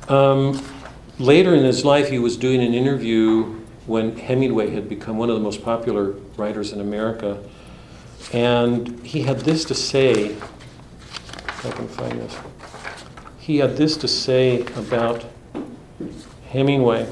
Um, 0.07 0.61
later 1.19 1.53
in 1.53 1.63
his 1.63 1.83
life, 1.83 2.09
he 2.09 2.19
was 2.19 2.37
doing 2.37 2.63
an 2.63 2.73
interview 2.73 3.43
when 3.85 4.17
Hemingway 4.17 4.71
had 4.71 4.89
become 4.89 5.17
one 5.17 5.29
of 5.29 5.35
the 5.35 5.41
most 5.41 5.63
popular 5.63 6.11
writers 6.37 6.71
in 6.71 6.81
America. 6.81 7.43
And 8.33 8.99
he 9.05 9.21
had 9.21 9.41
this 9.41 9.65
to 9.65 9.75
say, 9.75 10.27
if 10.27 11.65
I 11.65 11.71
can 11.71 11.87
find 11.87 12.19
this. 12.19 12.35
He 13.37 13.57
had 13.57 13.77
this 13.77 13.97
to 13.97 14.07
say 14.07 14.61
about 14.75 15.25
Hemingway. 16.47 17.07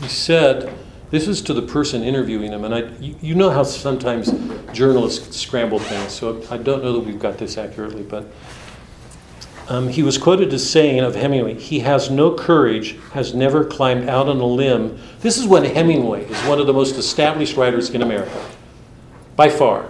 He 0.00 0.08
said, 0.08 0.74
this 1.10 1.26
is 1.26 1.42
to 1.42 1.54
the 1.54 1.62
person 1.62 2.02
interviewing 2.02 2.52
him, 2.52 2.64
and 2.64 2.74
I, 2.74 2.82
you, 3.00 3.16
you 3.20 3.34
know 3.34 3.50
how 3.50 3.64
sometimes 3.64 4.32
journalists 4.72 5.36
scramble 5.36 5.78
things, 5.78 6.12
so 6.12 6.42
I 6.50 6.56
don't 6.56 6.84
know 6.84 6.92
that 6.92 7.00
we've 7.00 7.18
got 7.18 7.38
this 7.38 7.58
accurately, 7.58 8.02
but 8.02 8.26
um, 9.68 9.88
he 9.88 10.02
was 10.02 10.18
quoted 10.18 10.52
as 10.52 10.68
saying 10.68 11.00
of 11.00 11.14
Hemingway, 11.14 11.54
he 11.54 11.80
has 11.80 12.10
no 12.10 12.34
courage, 12.34 12.96
has 13.12 13.34
never 13.34 13.64
climbed 13.64 14.08
out 14.08 14.28
on 14.28 14.38
a 14.38 14.44
limb. 14.44 14.98
This 15.20 15.38
is 15.38 15.46
when 15.46 15.64
Hemingway 15.64 16.24
is 16.24 16.40
one 16.48 16.60
of 16.60 16.66
the 16.66 16.72
most 16.72 16.96
established 16.96 17.56
writers 17.56 17.90
in 17.90 18.02
America, 18.02 18.44
by 19.36 19.48
far. 19.48 19.86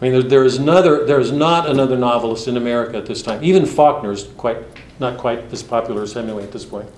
I 0.00 0.04
mean, 0.04 0.12
there, 0.12 0.22
there 0.22 0.44
is 0.44 0.56
another, 0.56 1.04
there 1.04 1.20
is 1.20 1.32
not 1.32 1.68
another 1.68 1.98
novelist 1.98 2.48
in 2.48 2.56
America 2.56 2.96
at 2.96 3.06
this 3.06 3.22
time. 3.22 3.44
Even 3.44 3.66
Faulkner 3.66 4.12
is 4.12 4.24
quite, 4.38 4.58
not 4.98 5.18
quite 5.18 5.52
as 5.52 5.62
popular 5.62 6.02
as 6.02 6.14
Hemingway 6.14 6.42
at 6.42 6.52
this 6.52 6.64
point. 6.64 6.88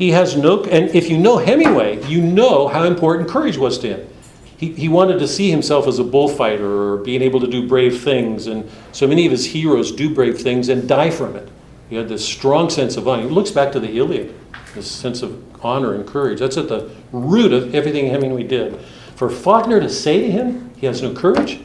He 0.00 0.12
has 0.12 0.34
no, 0.34 0.64
and 0.64 0.88
if 0.94 1.10
you 1.10 1.18
know 1.18 1.36
Hemingway, 1.36 2.02
you 2.06 2.22
know 2.22 2.68
how 2.68 2.84
important 2.84 3.28
courage 3.28 3.58
was 3.58 3.76
to 3.80 3.88
him. 3.88 4.08
He, 4.56 4.72
he 4.72 4.88
wanted 4.88 5.18
to 5.18 5.28
see 5.28 5.50
himself 5.50 5.86
as 5.86 5.98
a 5.98 6.04
bullfighter 6.04 6.64
or 6.64 6.96
being 6.96 7.20
able 7.20 7.38
to 7.40 7.46
do 7.46 7.68
brave 7.68 8.00
things, 8.00 8.46
and 8.46 8.66
so 8.92 9.06
many 9.06 9.26
of 9.26 9.30
his 9.30 9.44
heroes 9.44 9.92
do 9.92 10.14
brave 10.14 10.40
things 10.40 10.70
and 10.70 10.88
die 10.88 11.10
from 11.10 11.36
it. 11.36 11.50
He 11.90 11.96
had 11.96 12.08
this 12.08 12.24
strong 12.26 12.70
sense 12.70 12.96
of 12.96 13.06
honor. 13.06 13.24
He 13.24 13.28
looks 13.28 13.50
back 13.50 13.72
to 13.72 13.80
the 13.80 13.94
Iliad, 13.94 14.34
this 14.74 14.90
sense 14.90 15.20
of 15.20 15.44
honor 15.62 15.94
and 15.94 16.06
courage. 16.06 16.38
That's 16.38 16.56
at 16.56 16.70
the 16.70 16.90
root 17.12 17.52
of 17.52 17.74
everything 17.74 18.06
Hemingway 18.06 18.44
did. 18.44 18.80
For 19.16 19.28
Faulkner 19.28 19.80
to 19.80 19.90
say 19.90 20.20
to 20.20 20.30
him, 20.30 20.72
he 20.78 20.86
has 20.86 21.02
no 21.02 21.12
courage, 21.12 21.60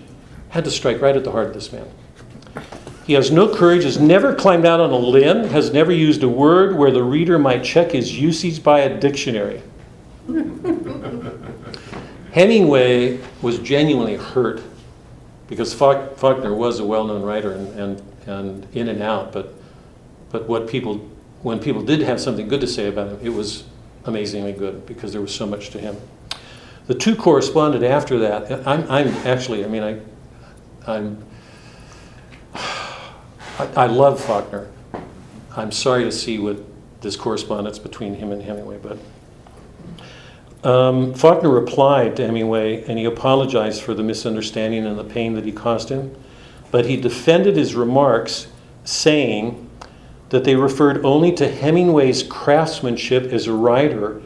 had 0.50 0.66
to 0.66 0.72
strike 0.72 1.00
right 1.00 1.16
at 1.16 1.24
the 1.24 1.32
heart 1.32 1.48
of 1.48 1.54
this 1.54 1.72
man. 1.72 1.88
He 3.06 3.14
has 3.14 3.30
no 3.32 3.54
courage, 3.54 3.84
has 3.84 4.00
never 4.00 4.34
climbed 4.34 4.66
out 4.66 4.80
on 4.80 4.92
a 4.92 4.98
limb, 4.98 5.50
has 5.50 5.72
never 5.72 5.92
used 5.92 6.24
a 6.24 6.30
word 6.30 6.76
where 6.76 6.90
the 6.90 7.04
reader 7.04 7.38
might 7.38 7.64
check 7.64 7.92
his 7.92 8.20
usage 8.20 8.64
by 8.64 8.80
a 8.80 9.00
dictionary. 9.00 9.62
Hemingway 12.32 13.20
was 13.44 13.60
genuinely 13.60 14.16
hurt 14.16 14.62
because 15.48 15.74
Faulk- 15.74 16.18
Faulkner 16.18 16.56
was 16.56 16.80
a 16.80 16.86
well-known 16.86 17.22
writer 17.22 17.52
and, 17.52 17.80
and, 17.80 18.02
and 18.26 18.68
in 18.76 18.90
and 18.90 19.04
out, 19.04 19.32
but, 19.32 19.54
but 20.32 20.48
what 20.50 20.68
people, 20.68 20.98
when 21.44 21.60
people 21.60 21.84
did 21.84 22.02
have 22.02 22.20
something 22.20 22.48
good 22.48 22.62
to 22.62 22.68
say 22.68 22.88
about 22.88 23.10
him, 23.10 23.20
it 23.22 23.30
was 23.30 23.66
amazingly 24.06 24.54
good 24.54 24.84
because 24.88 25.12
there 25.12 25.22
was 25.22 25.34
so 25.34 25.46
much 25.46 25.70
to 25.70 25.80
him. 25.80 25.96
The 26.88 26.96
two 26.96 27.16
corresponded 27.16 27.84
after 27.84 28.18
that. 28.20 28.68
I'm, 28.68 28.90
I'm 28.90 29.08
actually, 29.28 29.64
I 29.64 29.68
mean, 29.68 29.84
I, 29.84 30.00
I'm, 30.92 31.24
I, 33.58 33.86
love 33.86 34.20
Faulkner. 34.20 34.68
I'm 35.56 35.72
sorry 35.72 36.04
to 36.04 36.12
see 36.12 36.40
what 36.40 36.58
this 37.02 37.16
correspondence 37.16 37.80
between 37.80 38.16
him 38.16 38.34
and 38.34 38.42
Hemingway, 38.42 38.80
but 38.80 40.70
um, 40.70 41.14
Faulkner 41.14 41.50
replied 41.50 42.18
to 42.18 42.26
Hemingway 42.26 42.84
and 42.84 43.00
he 43.00 43.06
apologized 43.06 43.82
for 43.82 43.94
the 43.94 44.04
misunderstanding 44.04 44.86
and 44.86 45.00
the 45.00 45.06
pain 45.06 45.36
that 45.36 45.46
he 45.46 45.54
caused 45.54 45.88
him, 45.88 46.14
but 46.70 46.86
he 46.86 46.98
defended 46.98 47.56
his 47.56 47.76
remarks, 47.76 48.48
saying 48.84 49.70
that 50.30 50.44
they 50.44 50.56
referred 50.56 51.06
only 51.06 51.32
to 51.34 51.50
Hemingway's 51.50 52.24
craftsmanship 52.24 53.32
as 53.32 53.48
a 53.48 53.54
writer 53.54 54.22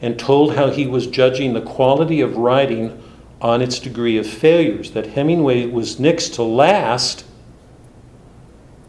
and 0.00 0.18
told 0.18 0.56
how 0.56 0.70
he 0.70 0.88
was 0.88 1.06
judging 1.06 1.52
the 1.52 1.60
quality 1.60 2.20
of 2.20 2.36
writing 2.36 3.00
on 3.40 3.62
its 3.62 3.78
degree 3.78 4.18
of 4.18 4.26
failures, 4.26 4.90
that 4.90 5.06
Hemingway 5.06 5.66
was 5.66 6.00
next 6.00 6.30
to 6.34 6.42
last 6.42 7.24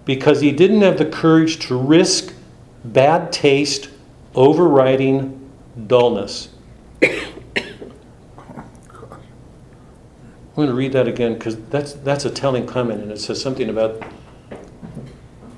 because 0.05 0.41
he 0.41 0.51
didn't 0.51 0.81
have 0.81 0.97
the 0.97 1.05
courage 1.05 1.59
to 1.67 1.77
risk 1.77 2.33
bad 2.83 3.31
taste 3.31 3.89
overriding 4.35 5.49
dullness. 5.87 6.49
I'm 7.01 7.09
going 10.55 10.67
to 10.67 10.75
read 10.75 10.93
that 10.93 11.07
again 11.07 11.33
because 11.33 11.57
that's, 11.67 11.93
that's 11.93 12.25
a 12.25 12.29
telling 12.29 12.67
comment 12.67 13.01
and 13.01 13.11
it 13.11 13.19
says 13.19 13.41
something 13.41 13.69
about 13.69 14.03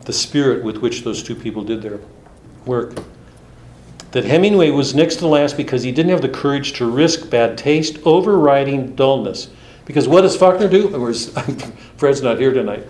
the 0.06 0.14
spirit 0.14 0.64
with 0.64 0.78
which 0.78 1.04
those 1.04 1.22
two 1.22 1.36
people 1.36 1.64
did 1.64 1.82
their 1.82 2.00
work. 2.66 2.94
That 4.12 4.24
Hemingway 4.24 4.70
was 4.70 4.96
next 4.96 5.18
to 5.18 5.28
last 5.28 5.58
because 5.58 5.84
he 5.84 5.92
didn't 5.92 6.12
have 6.12 6.22
the 6.22 6.30
courage 6.30 6.74
to 6.74 6.90
risk 6.90 7.30
bad 7.30 7.58
taste 7.58 7.98
overriding 8.06 8.96
dullness. 8.96 9.50
Because 9.84 10.08
what 10.08 10.22
does 10.22 10.38
Faulkner 10.38 10.70
do? 10.70 11.14
Fred's 11.98 12.22
not 12.22 12.40
here 12.40 12.54
tonight. 12.54 12.88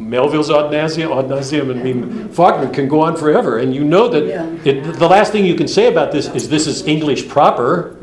Melville's 0.00 0.50
ad 0.50 0.72
nauseam, 0.72 1.12
ad 1.12 1.28
nauseam, 1.28 1.70
and 1.70 1.80
I 1.80 1.82
mean, 1.82 2.28
Faulkner 2.30 2.70
can 2.70 2.88
go 2.88 3.02
on 3.02 3.16
forever. 3.16 3.58
And 3.58 3.74
you 3.74 3.84
know 3.84 4.08
that 4.08 4.66
it, 4.66 4.94
the 4.94 5.06
last 5.06 5.30
thing 5.30 5.44
you 5.44 5.54
can 5.54 5.68
say 5.68 5.88
about 5.88 6.10
this 6.10 6.28
is 6.34 6.48
this 6.48 6.66
is 6.66 6.86
English 6.86 7.28
proper. 7.28 7.96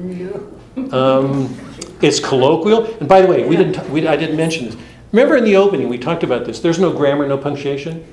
Um, 0.91 1.57
it's 2.01 2.19
colloquial. 2.19 2.85
And 2.99 3.09
by 3.09 3.21
the 3.21 3.27
way, 3.27 3.47
we 3.47 3.55
didn't, 3.55 3.89
we, 3.89 4.07
I 4.07 4.15
didn't 4.15 4.37
mention 4.37 4.65
this. 4.65 4.77
Remember 5.11 5.37
in 5.37 5.43
the 5.43 5.55
opening, 5.55 5.89
we 5.89 5.97
talked 5.97 6.23
about 6.23 6.45
this. 6.45 6.59
There's 6.59 6.77
no 6.77 6.93
grammar, 6.93 7.27
no 7.27 7.37
punctuation. 7.37 8.05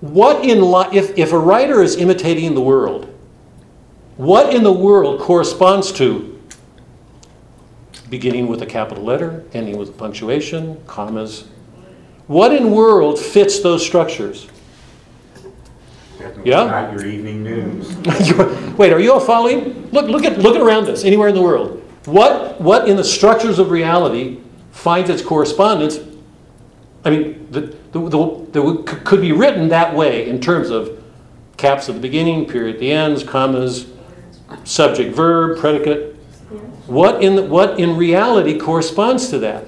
What 0.00 0.44
in 0.44 0.60
li- 0.60 0.88
if, 0.92 1.16
if 1.16 1.32
a 1.32 1.38
writer 1.38 1.82
is 1.82 1.96
imitating 1.96 2.54
the 2.54 2.60
world, 2.60 3.14
what 4.16 4.52
in 4.52 4.64
the 4.64 4.72
world 4.72 5.20
corresponds 5.20 5.92
to 5.92 6.32
beginning 8.10 8.48
with 8.48 8.60
a 8.62 8.66
capital 8.66 9.04
letter, 9.04 9.44
ending 9.52 9.76
with 9.76 9.96
punctuation, 9.96 10.82
commas? 10.86 11.44
What 12.26 12.52
in 12.52 12.72
world 12.72 13.18
fits 13.18 13.60
those 13.60 13.84
structures? 13.84 14.48
Yeah? 16.44 16.64
Not 16.64 16.92
your 16.92 17.06
evening 17.06 17.42
news. 17.42 17.96
Wait, 18.78 18.92
are 18.92 18.98
you 18.98 19.12
all 19.12 19.20
following? 19.20 19.90
Look, 19.90 20.06
look 20.08 20.24
at, 20.24 20.38
look 20.38 20.56
at 20.56 20.62
around 20.62 20.88
us, 20.88 21.04
anywhere 21.04 21.28
in 21.28 21.34
the 21.34 21.42
world. 21.42 21.82
What, 22.06 22.60
what 22.60 22.88
in 22.88 22.96
the 22.96 23.04
structures 23.04 23.58
of 23.58 23.70
reality 23.70 24.40
finds 24.70 25.10
its 25.10 25.22
correspondence? 25.22 25.98
I 27.04 27.10
mean, 27.10 27.48
the, 27.50 27.76
the, 27.92 28.08
the, 28.08 28.46
the, 28.52 28.82
could 29.04 29.20
be 29.20 29.32
written 29.32 29.68
that 29.68 29.94
way 29.94 30.28
in 30.28 30.40
terms 30.40 30.70
of 30.70 31.02
caps 31.56 31.88
at 31.88 31.94
the 31.94 32.00
beginning, 32.00 32.46
period 32.46 32.74
at 32.74 32.80
the 32.80 32.90
ends, 32.90 33.22
commas, 33.22 33.86
subject, 34.64 35.14
verb, 35.14 35.58
predicate. 35.58 36.16
What 36.86 37.22
in, 37.22 37.36
the, 37.36 37.42
what 37.42 37.78
in 37.78 37.96
reality 37.96 38.58
corresponds 38.58 39.28
to 39.30 39.38
that? 39.40 39.66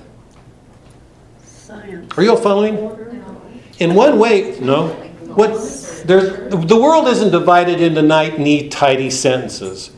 Are 2.17 2.23
you 2.23 2.31
all 2.31 2.37
following? 2.37 2.77
In 3.79 3.95
one 3.95 4.19
way, 4.19 4.59
no. 4.61 4.89
What 5.35 5.51
there's, 6.05 6.51
the 6.51 6.77
world 6.77 7.07
isn't 7.09 7.31
divided 7.31 7.81
into 7.81 8.03
night, 8.03 8.39
neat, 8.39 8.73
tidy 8.73 9.11
sentences. 9.11 9.91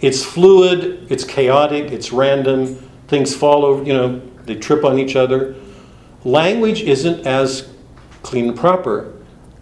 It's 0.00 0.24
fluid, 0.24 1.06
it's 1.10 1.24
chaotic, 1.24 1.92
it's 1.92 2.12
random. 2.12 2.76
Things 3.06 3.34
fall 3.34 3.64
over, 3.64 3.84
you 3.84 3.92
know, 3.92 4.20
they 4.44 4.56
trip 4.56 4.84
on 4.84 4.98
each 4.98 5.14
other. 5.14 5.54
Language 6.24 6.82
isn't 6.82 7.26
as 7.26 7.68
clean 8.22 8.48
and 8.48 8.58
proper. 8.58 9.14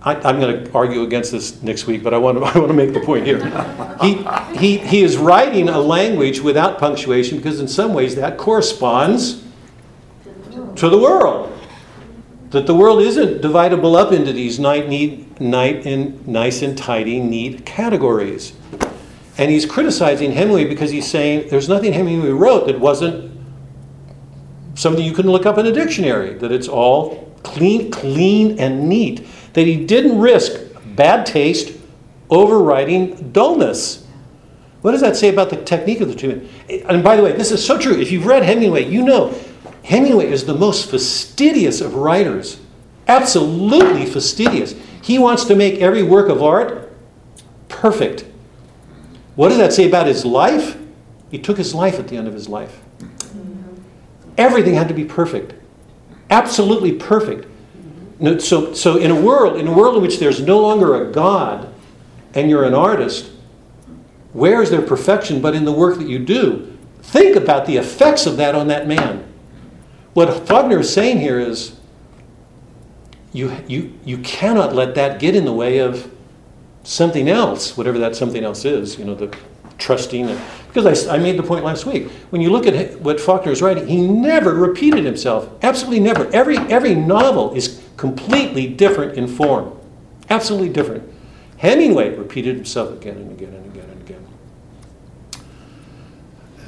I, 0.03 0.15
I'm 0.15 0.41
going 0.41 0.65
to 0.65 0.73
argue 0.73 1.03
against 1.03 1.33
this 1.33 1.63
next 1.63 1.87
week, 1.87 2.03
but 2.03 2.15
I 2.15 2.19
want 2.19 2.39
to, 2.39 2.45
I 2.55 2.59
want 2.59 2.69
to 2.69 2.75
make 2.75 2.95
the 2.95 3.01
point 3.01 3.27
here. 3.27 3.45
He, 4.01 4.25
he, 4.59 4.79
he 4.79 5.03
is 5.03 5.19
writing 5.19 5.69
a 5.69 5.79
language 5.79 6.41
without 6.41 6.79
punctuation 6.79 7.37
because, 7.37 7.61
in 7.61 7.69
some 7.69 7.93
ways, 7.93 8.17
that 8.17 8.39
corresponds 8.39 9.45
to 10.77 10.89
the 10.89 10.99
world 10.99 11.60
that 12.51 12.67
the 12.67 12.75
world 12.75 13.01
isn't 13.01 13.43
dividable 13.43 13.97
up 13.97 14.13
into 14.13 14.33
these 14.33 14.59
night, 14.59 14.89
neat, 14.89 15.41
night 15.41 15.87
and 15.87 16.27
nice 16.27 16.63
and 16.63 16.77
tidy, 16.77 17.21
neat 17.21 17.65
categories. 17.65 18.55
And 19.39 19.51
he's 19.51 19.65
criticizing 19.65 20.33
Hemingway 20.33 20.65
because 20.65 20.91
he's 20.91 21.09
saying 21.09 21.49
there's 21.49 21.69
nothing 21.69 21.93
Hemingway 21.93 22.31
wrote 22.31 22.67
that 22.67 22.79
wasn't 22.79 23.31
something 24.75 25.05
you 25.05 25.13
can 25.13 25.27
look 25.27 25.47
up 25.47 25.59
in 25.59 25.67
a 25.67 25.73
dictionary, 25.73 26.35
that 26.35 26.51
it's 26.51 26.69
all 26.69 27.33
clean, 27.43 27.91
clean 27.91 28.59
and 28.59 28.89
neat, 28.89 29.27
that 29.55 29.67
he 29.67 29.85
didn't 29.85 30.19
risk 30.19 30.61
bad 30.97 31.25
taste 31.25 31.79
overriding 32.31 33.31
dullness. 33.31 34.07
What 34.83 34.93
does 34.93 35.01
that 35.03 35.17
say 35.17 35.29
about 35.29 35.51
the 35.51 35.57
technique 35.57 36.01
of 36.01 36.17
the 36.17 36.29
men? 36.29 36.49
And 36.89 37.05
by 37.05 37.17
the 37.17 37.23
way, 37.23 37.33
this 37.33 37.51
is 37.51 37.65
so 37.65 37.79
true. 37.79 37.99
If 37.99 38.11
you've 38.11 38.27
read 38.27 38.43
Hemingway, 38.43 38.87
you 38.87 39.03
know 39.03 39.35
Hemingway 39.91 40.31
is 40.31 40.45
the 40.45 40.55
most 40.55 40.89
fastidious 40.89 41.81
of 41.81 41.97
writers. 41.97 42.61
Absolutely 43.09 44.07
fastidious. 44.07 44.77
He 45.03 45.19
wants 45.19 45.45
to 45.47 45.57
make 45.57 45.81
every 45.81 46.05
work 46.05 46.29
of 46.29 46.41
art 46.41 46.93
perfect. 47.67 48.25
What 49.35 49.49
does 49.49 49.59
that 49.59 49.73
say 49.73 49.89
about 49.89 50.07
his 50.07 50.25
life? 50.25 50.79
He 51.29 51.41
took 51.41 51.59
his 51.59 51.75
life 51.75 51.99
at 51.99 52.07
the 52.07 52.17
end 52.17 52.29
of 52.29 52.35
his 52.35 52.49
life. 52.49 52.81
Everything 54.39 54.75
had 54.75 54.87
to 54.87 54.95
be 54.95 55.05
perfect. 55.05 55.55
Absolutely 56.31 56.93
perfect. 56.93 57.49
So, 58.39 58.73
so 58.73 58.97
in 58.97 59.11
a 59.11 59.21
world, 59.21 59.59
in 59.59 59.67
a 59.67 59.73
world 59.73 59.97
in 59.97 60.03
which 60.03 60.21
there's 60.21 60.41
no 60.41 60.61
longer 60.61 61.03
a 61.03 61.11
God 61.11 61.75
and 62.35 62.49
you're 62.49 62.63
an 62.63 62.75
artist, 62.75 63.33
where 64.35 64.63
is 64.63 64.71
there 64.71 64.83
perfection 64.83 65.41
but 65.41 65.57
in 65.57 65.65
the 65.65 65.73
work 65.73 65.99
that 65.99 66.07
you 66.09 66.21
do? 66.21 66.79
Think 67.03 67.35
about 67.35 67.67
the 67.67 67.77
effects 67.77 68.27
of 68.27 68.37
that 68.37 68.55
on 68.55 68.69
that 68.69 68.87
man. 68.87 69.27
What 70.21 70.47
Faulkner 70.47 70.81
is 70.81 70.93
saying 70.93 71.19
here 71.19 71.41
is 71.41 71.75
you, 73.33 73.57
you, 73.67 73.99
you 74.05 74.19
cannot 74.19 74.75
let 74.75 74.95
that 74.97 75.19
get 75.19 75.35
in 75.35 75.47
the 75.47 75.53
way 75.55 75.79
of 75.79 76.13
something 76.83 77.27
else, 77.27 77.75
whatever 77.75 77.99
that 78.01 78.15
something 78.15 78.45
else 78.45 78.67
is, 78.67 78.99
you 78.99 79.07
know, 79.07 79.15
the 79.15 79.35
trusting. 79.79 80.29
And, 80.29 80.39
because 80.69 81.09
I, 81.09 81.15
I 81.15 81.19
made 81.19 81.39
the 81.39 81.43
point 81.43 81.65
last 81.65 81.87
week. 81.87 82.11
When 82.29 82.43
you 82.43 82.51
look 82.51 82.67
at 82.67 83.01
what 83.01 83.19
Faulkner 83.19 83.51
is 83.51 83.63
writing, 83.63 83.87
he 83.87 84.07
never 84.07 84.53
repeated 84.53 85.07
himself. 85.07 85.49
Absolutely 85.63 86.01
never. 86.01 86.27
Every, 86.35 86.59
every 86.59 86.95
novel 86.95 87.55
is 87.55 87.83
completely 87.97 88.67
different 88.67 89.17
in 89.17 89.27
form. 89.27 89.75
Absolutely 90.29 90.69
different. 90.69 91.11
Hemingway 91.57 92.15
repeated 92.15 92.57
himself 92.57 92.93
again 92.93 93.17
and 93.17 93.33
again 93.33 93.55
and 93.55 93.75
again 93.75 93.89
and 93.89 94.03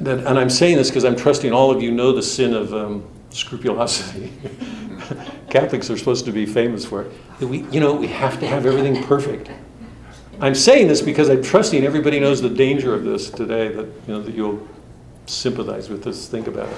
again. 0.09 0.25
And 0.27 0.39
I'm 0.39 0.49
saying 0.49 0.77
this 0.77 0.89
because 0.89 1.05
I'm 1.05 1.15
trusting 1.15 1.53
all 1.53 1.69
of 1.69 1.83
you 1.83 1.91
know 1.91 2.13
the 2.13 2.23
sin 2.23 2.55
of 2.55 2.73
um, 2.73 3.07
scrupulosity. 3.33 4.31
Catholics 5.49 5.89
are 5.89 5.97
supposed 5.97 6.25
to 6.25 6.31
be 6.31 6.45
famous 6.45 6.85
for 6.85 7.03
it. 7.03 7.11
We, 7.45 7.63
you 7.63 7.79
know, 7.79 7.93
we 7.93 8.07
have 8.07 8.39
to 8.39 8.47
have 8.47 8.65
everything 8.65 9.03
perfect. 9.03 9.51
I'm 10.39 10.55
saying 10.55 10.87
this 10.87 11.01
because 11.01 11.29
I'm 11.29 11.43
trusting 11.43 11.83
everybody 11.83 12.19
knows 12.19 12.41
the 12.41 12.49
danger 12.49 12.93
of 12.93 13.03
this 13.03 13.29
today. 13.29 13.69
That 13.69 13.85
you 13.85 14.13
know 14.13 14.21
that 14.21 14.33
you'll 14.33 14.67
sympathize 15.25 15.89
with 15.89 16.03
this. 16.03 16.27
Think 16.27 16.47
about 16.47 16.69
it. 16.69 16.77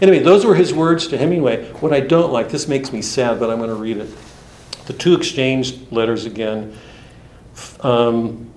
Anyway, 0.00 0.18
those 0.18 0.44
were 0.44 0.54
his 0.54 0.74
words 0.74 1.06
to 1.08 1.18
Hemingway. 1.18 1.70
What 1.74 1.92
I 1.92 2.00
don't 2.00 2.32
like, 2.32 2.50
this 2.50 2.68
makes 2.68 2.92
me 2.92 3.02
sad, 3.02 3.38
but 3.38 3.50
I'm 3.50 3.58
going 3.58 3.70
to 3.70 3.76
read 3.76 3.98
it. 3.98 4.14
The 4.86 4.92
the 4.92 4.98
two 4.98 5.14
exchanged 5.14 5.90
letters 5.90 6.26
again. 6.26 6.76
Um, 7.80 8.51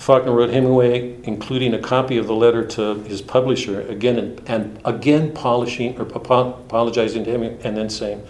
Faulkner 0.00 0.32
wrote 0.32 0.48
Hemingway, 0.48 1.16
including 1.24 1.74
a 1.74 1.78
copy 1.78 2.16
of 2.16 2.26
the 2.26 2.34
letter 2.34 2.64
to 2.64 3.02
his 3.02 3.20
publisher, 3.20 3.82
again 3.82 4.18
and, 4.18 4.40
and 4.48 4.80
again 4.82 5.30
polishing 5.32 5.94
or 5.98 6.06
apo- 6.06 6.54
apologizing 6.54 7.22
to 7.24 7.30
him, 7.30 7.42
and 7.42 7.76
then 7.76 7.90
saying, 7.90 8.26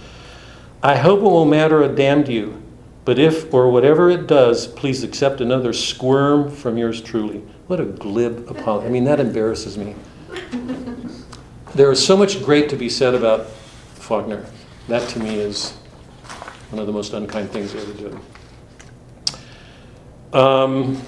"I 0.83 0.97
hope 0.97 1.21
it 1.21 1.23
won't 1.23 1.49
matter 1.49 1.81
a 1.81 1.89
damn 1.89 2.25
to 2.25 2.33
you, 2.33 2.61
but 3.05 3.21
if 3.21 3.55
or 3.55 3.71
whatever 3.71 4.11
it 4.11 4.27
does, 4.27 4.67
please 4.67 5.05
accept 5.05 5.41
another 5.41 5.73
squirm 5.73 6.51
from 6.51 6.77
yours 6.77 7.01
truly." 7.01 7.45
What 7.69 7.79
a 7.79 7.85
glib 7.85 8.51
apology! 8.51 8.89
I 8.89 8.91
mean, 8.91 9.05
that 9.05 9.21
embarrasses 9.21 9.79
me. 9.79 9.95
There 11.77 11.93
is 11.93 12.05
so 12.05 12.17
much 12.17 12.43
great 12.45 12.69
to 12.71 12.77
be 12.77 12.89
said 12.89 13.15
about 13.15 13.47
Faulkner. 13.95 14.45
That 14.89 15.09
to 15.11 15.21
me 15.21 15.37
is 15.37 15.71
one 16.71 16.81
of 16.81 16.89
the 16.89 16.93
most 16.93 17.13
unkind 17.13 17.53
things 17.53 17.71
he 17.71 17.79
ever 17.79 17.93
did. 17.93 18.19
Um, 20.33 21.01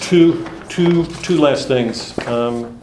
two, 0.00 0.46
two, 0.68 1.04
two 1.06 1.38
last 1.38 1.68
things. 1.68 2.16
Um, 2.26 2.80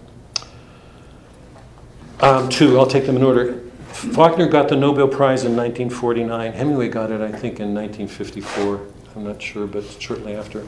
um, 2.20 2.50
two, 2.50 2.80
I'll 2.80 2.86
take 2.86 3.06
them 3.06 3.16
in 3.16 3.24
order. 3.24 3.60
Faulkner 3.92 4.48
got 4.48 4.70
the 4.70 4.76
Nobel 4.76 5.08
Prize 5.08 5.44
in 5.44 5.56
1949. 5.56 6.54
Hemingway 6.54 6.90
got 6.90 7.12
it, 7.12 7.22
I 7.22 7.32
think, 7.32 7.60
in 7.60 7.74
1954. 7.74 8.82
I'm 9.16 9.24
not 9.24 9.42
sure, 9.42 9.68
but 9.68 9.84
shortly 10.00 10.36
after. 10.36 10.66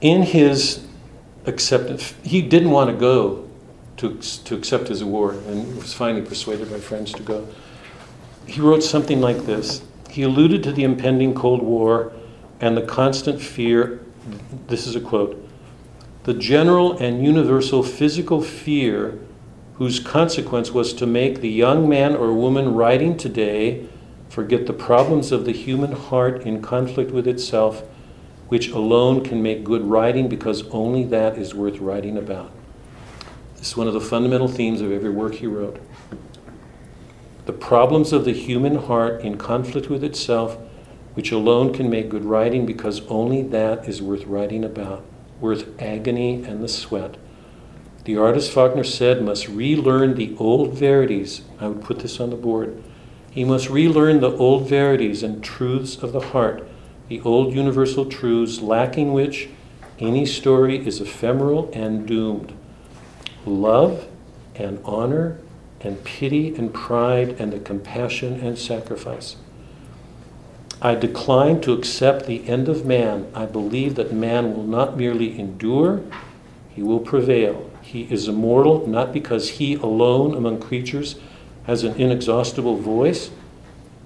In 0.00 0.22
his 0.22 0.86
acceptance, 1.46 2.14
he 2.22 2.42
didn't 2.42 2.70
want 2.70 2.90
to 2.90 2.96
go 2.96 3.48
to, 3.98 4.18
to 4.18 4.54
accept 4.54 4.88
his 4.88 5.02
award 5.02 5.36
and 5.46 5.76
was 5.76 5.92
finally 5.92 6.24
persuaded 6.24 6.70
by 6.70 6.78
friends 6.78 7.12
to 7.12 7.22
go. 7.22 7.46
He 8.46 8.60
wrote 8.60 8.82
something 8.82 9.20
like 9.20 9.38
this 9.46 9.82
He 10.10 10.22
alluded 10.22 10.62
to 10.64 10.72
the 10.72 10.84
impending 10.84 11.34
Cold 11.34 11.62
War 11.62 12.12
and 12.60 12.76
the 12.76 12.82
constant 12.82 13.40
fear. 13.40 14.00
This 14.68 14.86
is 14.86 14.96
a 14.96 15.00
quote 15.00 15.48
the 16.24 16.34
general 16.34 16.96
and 16.98 17.24
universal 17.24 17.82
physical 17.82 18.40
fear 18.40 19.18
whose 19.74 19.98
consequence 19.98 20.70
was 20.70 20.92
to 20.92 21.06
make 21.06 21.40
the 21.40 21.50
young 21.50 21.88
man 21.88 22.14
or 22.14 22.32
woman 22.32 22.74
writing 22.74 23.16
today 23.16 23.88
forget 24.28 24.66
the 24.66 24.72
problems 24.72 25.32
of 25.32 25.44
the 25.44 25.52
human 25.52 25.92
heart 25.92 26.42
in 26.42 26.62
conflict 26.62 27.10
with 27.10 27.26
itself, 27.26 27.82
which 28.48 28.68
alone 28.68 29.24
can 29.24 29.42
make 29.42 29.64
good 29.64 29.82
writing 29.82 30.28
because 30.28 30.62
only 30.68 31.04
that 31.04 31.36
is 31.36 31.54
worth 31.54 31.80
writing 31.80 32.16
about. 32.16 32.52
This 33.56 33.68
is 33.68 33.76
one 33.76 33.88
of 33.88 33.94
the 33.94 34.00
fundamental 34.00 34.48
themes 34.48 34.80
of 34.80 34.92
every 34.92 35.10
work 35.10 35.34
he 35.34 35.46
wrote. 35.46 35.80
The 37.46 37.52
problems 37.52 38.12
of 38.12 38.24
the 38.24 38.32
human 38.32 38.76
heart 38.76 39.22
in 39.22 39.36
conflict 39.36 39.90
with 39.90 40.04
itself, 40.04 40.56
which 41.14 41.32
alone 41.32 41.72
can 41.72 41.90
make 41.90 42.08
good 42.08 42.24
writing 42.24 42.64
because 42.64 43.06
only 43.08 43.42
that 43.42 43.88
is 43.88 44.00
worth 44.00 44.24
writing 44.24 44.64
about, 44.64 45.04
worth 45.40 45.68
agony 45.80 46.42
and 46.44 46.62
the 46.62 46.68
sweat. 46.68 47.16
The 48.04 48.16
artist 48.16 48.50
Faulkner 48.50 48.84
said 48.84 49.22
must 49.22 49.48
relearn 49.48 50.14
the 50.14 50.34
old 50.38 50.74
verities. 50.74 51.42
I 51.60 51.68
would 51.68 51.82
put 51.82 52.00
this 52.00 52.18
on 52.18 52.30
the 52.30 52.36
board. 52.36 52.82
He 53.30 53.44
must 53.44 53.70
relearn 53.70 54.20
the 54.20 54.36
old 54.36 54.68
verities 54.68 55.22
and 55.22 55.42
truths 55.42 55.96
of 55.96 56.12
the 56.12 56.20
heart, 56.20 56.66
the 57.08 57.20
old 57.20 57.54
universal 57.54 58.04
truths 58.04 58.60
lacking 58.60 59.12
which 59.12 59.48
any 59.98 60.26
story 60.26 60.84
is 60.84 61.00
ephemeral 61.00 61.70
and 61.72 62.06
doomed. 62.06 62.52
Love 63.46 64.08
and 64.56 64.80
honor 64.84 65.38
and 65.80 66.02
pity 66.04 66.54
and 66.54 66.74
pride 66.74 67.36
and 67.38 67.52
the 67.52 67.60
compassion 67.60 68.40
and 68.40 68.58
sacrifice. 68.58 69.36
I 70.84 70.96
decline 70.96 71.60
to 71.60 71.72
accept 71.72 72.26
the 72.26 72.44
end 72.48 72.68
of 72.68 72.84
man. 72.84 73.30
I 73.36 73.46
believe 73.46 73.94
that 73.94 74.12
man 74.12 74.52
will 74.52 74.64
not 74.64 74.96
merely 74.96 75.38
endure, 75.38 76.02
he 76.70 76.82
will 76.82 76.98
prevail. 76.98 77.70
He 77.82 78.02
is 78.12 78.26
immortal 78.26 78.88
not 78.88 79.12
because 79.12 79.48
he 79.48 79.74
alone 79.74 80.34
among 80.34 80.60
creatures 80.60 81.20
has 81.68 81.84
an 81.84 81.94
inexhaustible 81.94 82.78
voice, 82.78 83.30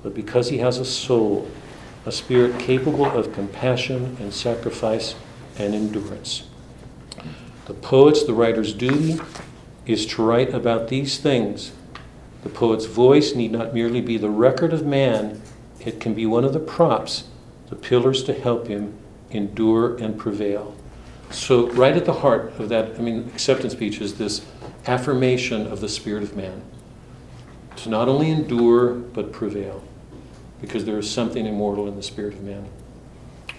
but 0.03 0.14
because 0.14 0.51
he 0.51 0.59
has 0.59 0.77
a 0.77 0.85
soul, 0.85 1.51
a 2.05 2.12
spirit 2.12 2.61
capable 2.61 3.07
of 3.07 3.33
compassion 3.33 4.14
and 4.20 4.35
sacrifice 4.35 5.14
and 5.59 5.74
endurance. 5.74 6.43
The 7.64 7.72
poet's, 7.72 8.22
the 8.22 8.35
writer's 8.35 8.74
duty 8.74 9.18
is 9.87 10.05
to 10.09 10.22
write 10.22 10.53
about 10.53 10.89
these 10.89 11.16
things. 11.16 11.72
The 12.43 12.51
poet's 12.51 12.85
voice 12.85 13.35
need 13.35 13.53
not 13.53 13.72
merely 13.72 14.03
be 14.03 14.18
the 14.18 14.29
record 14.29 14.74
of 14.74 14.85
man, 14.85 15.41
it 15.81 16.01
can 16.01 16.14
be 16.14 16.27
one 16.27 16.45
of 16.45 16.53
the 16.53 16.61
props, 16.61 17.24
the 17.68 17.77
pillars 17.77 18.22
to 18.24 18.33
help 18.33 18.66
him 18.66 18.97
endure 19.31 19.97
and 19.97 20.18
prevail. 20.18 20.77
So, 21.31 21.68
right 21.70 21.97
at 21.97 22.05
the 22.05 22.12
heart 22.12 22.53
of 22.59 22.68
that, 22.68 22.97
I 22.97 23.03
mean, 23.03 23.29
acceptance 23.35 23.72
speech 23.72 24.01
is 24.01 24.16
this 24.16 24.47
affirmation 24.87 25.66
of 25.66 25.81
the 25.81 25.89
spirit 25.89 26.22
of 26.22 26.37
man 26.37 26.62
to 27.77 27.89
not 27.89 28.09
only 28.09 28.31
endure 28.31 28.95
but 28.95 29.33
prevail, 29.33 29.83
because 30.61 30.85
there 30.85 30.99
is 30.99 31.11
something 31.11 31.47
immortal 31.47 31.89
in 31.89 31.97
the 31.97 32.03
spirit 32.03 32.35
of 32.35 32.43
man. 32.43 32.66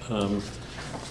Um, 0.10 0.42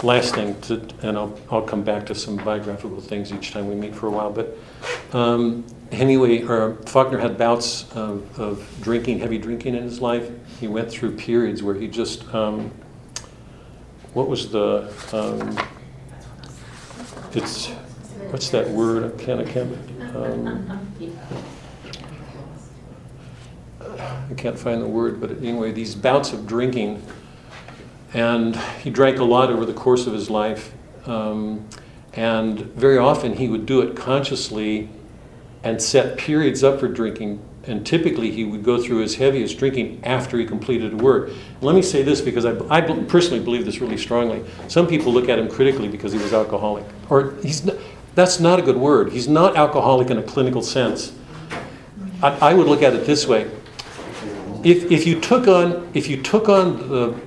last 0.03 0.35
thing, 0.35 0.61
to, 0.63 0.87
and 1.03 1.17
I'll, 1.17 1.39
I'll 1.51 1.63
come 1.63 1.83
back 1.83 2.07
to 2.07 2.15
some 2.15 2.37
biographical 2.37 3.01
things 3.01 3.33
each 3.33 3.53
time 3.53 3.69
we 3.69 3.75
meet 3.75 3.95
for 3.95 4.07
a 4.07 4.11
while, 4.11 4.31
but 4.31 4.57
um, 5.13 5.65
Hemingway 5.93 6.43
or 6.43 6.75
Faulkner 6.87 7.19
had 7.19 7.39
bouts 7.39 7.91
of, 7.93 8.39
of, 8.39 8.67
drinking, 8.81 9.21
heavy 9.21 9.39
drinking 9.39 9.75
in 9.75 9.83
his 9.83 10.01
life. 10.01 10.31
He 10.59 10.69
went 10.69 10.91
through 10.91 11.17
periods 11.17 11.63
where 11.63 11.75
he 11.75 11.87
just, 11.87 12.27
um, 12.35 12.71
what 14.15 14.29
was 14.29 14.51
the, 14.51 14.93
um, 15.13 15.59
it's, 17.33 17.67
what's 18.31 18.49
that 18.51 18.69
word? 18.71 19.05
I 19.05 19.23
can't, 19.23 19.41
I 19.41 19.45
can't, 19.45 20.17
um, 20.17 20.91
I 23.81 24.35
can't 24.35 24.59
find 24.59 24.83
the 24.83 24.89
word, 24.89 25.21
but 25.21 25.31
anyway, 25.31 25.73
these 25.73 25.95
bouts 25.95 26.33
of 26.33 26.47
drinking, 26.47 27.03
and 28.15 28.57
he 28.83 28.91
drank 28.91 29.19
a 29.19 29.25
lot 29.25 29.51
over 29.51 29.67
the 29.67 29.75
course 29.75 30.07
of 30.07 30.15
his 30.15 30.31
life, 30.31 30.73
um, 31.07 31.69
and 32.15 32.61
very 32.75 32.97
often 32.97 33.35
he 33.35 33.49
would 33.49 33.67
do 33.67 33.83
it 33.83 33.95
consciously 33.95 34.89
and 35.63 35.81
set 35.83 36.17
periods 36.17 36.65
up 36.65 36.81
for 36.81 36.89
drinking. 36.89 37.43
And 37.67 37.85
typically, 37.85 38.31
he 38.31 38.45
would 38.45 38.63
go 38.63 38.81
through 38.81 38.99
his 38.99 39.17
heaviest 39.17 39.59
drinking 39.59 40.01
after 40.05 40.39
he 40.39 40.47
completed 40.47 41.01
work. 41.01 41.31
Let 41.61 41.75
me 41.75 41.83
say 41.83 42.03
this 42.03 42.21
because 42.21 42.45
I, 42.45 42.57
I 42.69 42.81
personally 42.81 43.43
believe 43.43 43.65
this 43.65 43.81
really 43.81 43.97
strongly. 43.97 44.45
Some 44.69 44.87
people 44.87 45.13
look 45.13 45.29
at 45.29 45.39
him 45.39 45.49
critically 45.49 45.89
because 45.89 46.13
he 46.13 46.19
was 46.19 46.33
alcoholic, 46.33 46.85
or 47.11 47.35
he's 47.43 47.65
not, 47.65 47.77
that's 48.15 48.41
not 48.41 48.59
a 48.59 48.63
good 48.63 48.77
word. 48.77 49.13
He's 49.13 49.29
not 49.29 49.57
alcoholic 49.57 50.11
in 50.11 50.19
a 50.19 50.23
clinical 50.23 50.63
sense. 50.63 51.13
I, 52.23 52.51
I 52.51 52.55
would 52.55 52.67
look 52.67 52.83
at 52.83 52.95
it 52.95 53.05
this 53.05 53.27
way: 53.27 53.51
if, 54.63 54.91
if 54.91 55.07
you 55.07 55.21
took 55.21 55.49
on 55.49 55.91
if 55.93 56.09
you 56.09 56.23
took 56.23 56.49
on 56.49 56.89
the 56.89 57.21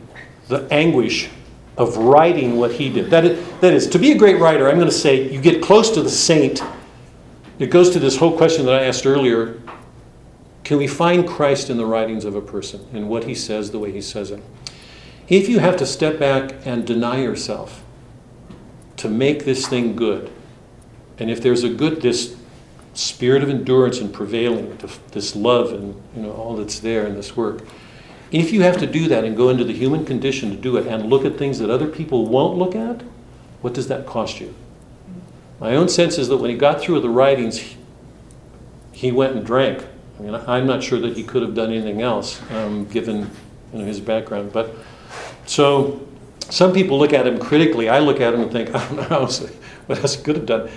the 0.47 0.67
anguish 0.73 1.29
of 1.77 1.95
writing 1.97 2.57
what 2.57 2.71
he 2.71 2.89
did, 2.89 3.09
that 3.09 3.23
is, 3.23 3.59
that 3.59 3.73
is 3.73 3.87
to 3.87 3.99
be 3.99 4.11
a 4.11 4.17
great 4.17 4.39
writer. 4.39 4.67
I'm 4.67 4.75
going 4.75 4.89
to 4.89 4.91
say 4.91 5.31
you 5.31 5.39
get 5.39 5.61
close 5.61 5.91
to 5.91 6.01
the 6.01 6.09
saint 6.09 6.61
it 7.59 7.69
goes 7.69 7.89
to 7.89 7.99
this 7.99 8.15
whole 8.15 8.35
question 8.37 8.65
that 8.65 8.81
I 8.81 8.85
asked 8.85 9.05
earlier 9.05 9.59
can 10.69 10.77
we 10.77 10.85
find 10.85 11.27
Christ 11.27 11.71
in 11.71 11.77
the 11.77 11.85
writings 11.87 12.25
of 12.25 12.35
a 12.35 12.41
person, 12.41 12.85
in 12.93 13.07
what 13.07 13.23
he 13.23 13.33
says, 13.33 13.71
the 13.71 13.79
way 13.79 13.91
he 13.91 14.01
says 14.01 14.29
it? 14.29 14.39
If 15.27 15.49
you 15.49 15.57
have 15.57 15.75
to 15.77 15.85
step 15.87 16.19
back 16.19 16.63
and 16.63 16.85
deny 16.85 17.23
yourself 17.23 17.83
to 18.97 19.09
make 19.09 19.45
this 19.45 19.67
thing 19.67 19.95
good, 19.95 20.31
and 21.17 21.31
if 21.31 21.41
there's 21.41 21.63
a 21.63 21.69
good, 21.69 22.03
this 22.03 22.35
spirit 22.93 23.41
of 23.41 23.49
endurance 23.49 23.99
and 23.99 24.13
prevailing, 24.13 24.77
this 25.09 25.35
love 25.35 25.73
and 25.73 25.99
you 26.15 26.21
know 26.21 26.33
all 26.33 26.55
that's 26.55 26.77
there 26.77 27.07
in 27.07 27.15
this 27.15 27.35
work, 27.35 27.63
if 28.31 28.51
you 28.51 28.61
have 28.61 28.77
to 28.77 28.85
do 28.85 29.07
that 29.07 29.23
and 29.23 29.35
go 29.35 29.49
into 29.49 29.63
the 29.63 29.73
human 29.73 30.05
condition 30.05 30.51
to 30.51 30.55
do 30.55 30.77
it 30.77 30.85
and 30.85 31.09
look 31.09 31.25
at 31.25 31.35
things 31.35 31.57
that 31.57 31.71
other 31.71 31.87
people 31.87 32.27
won't 32.27 32.59
look 32.59 32.75
at, 32.75 33.01
what 33.61 33.73
does 33.73 33.87
that 33.87 34.05
cost 34.05 34.39
you? 34.39 34.53
My 35.59 35.75
own 35.75 35.89
sense 35.89 36.19
is 36.19 36.27
that 36.27 36.37
when 36.37 36.51
he 36.51 36.55
got 36.55 36.79
through 36.79 36.93
with 36.93 37.03
the 37.05 37.09
writings, 37.09 37.75
he 38.91 39.11
went 39.11 39.35
and 39.35 39.43
drank. 39.43 39.83
I 40.19 40.21
mean, 40.21 40.35
I'm 40.35 40.67
not 40.67 40.83
sure 40.83 40.99
that 40.99 41.15
he 41.15 41.23
could 41.23 41.41
have 41.41 41.55
done 41.55 41.71
anything 41.71 42.01
else, 42.01 42.41
um, 42.51 42.85
given 42.85 43.29
you 43.71 43.79
know, 43.79 43.85
his 43.85 44.01
background. 44.01 44.51
But 44.51 44.75
so 45.45 46.05
some 46.49 46.73
people 46.73 46.99
look 46.99 47.13
at 47.13 47.25
him 47.25 47.39
critically. 47.39 47.87
I 47.87 47.99
look 47.99 48.19
at 48.19 48.33
him 48.33 48.41
and 48.41 48.51
think, 48.51 48.69
I 48.75 48.85
don't 48.87 49.09
know 49.09 49.27
what 49.85 49.99
else 49.99 50.15
he 50.15 50.23
could 50.23 50.35
have 50.35 50.45
done. 50.45 50.69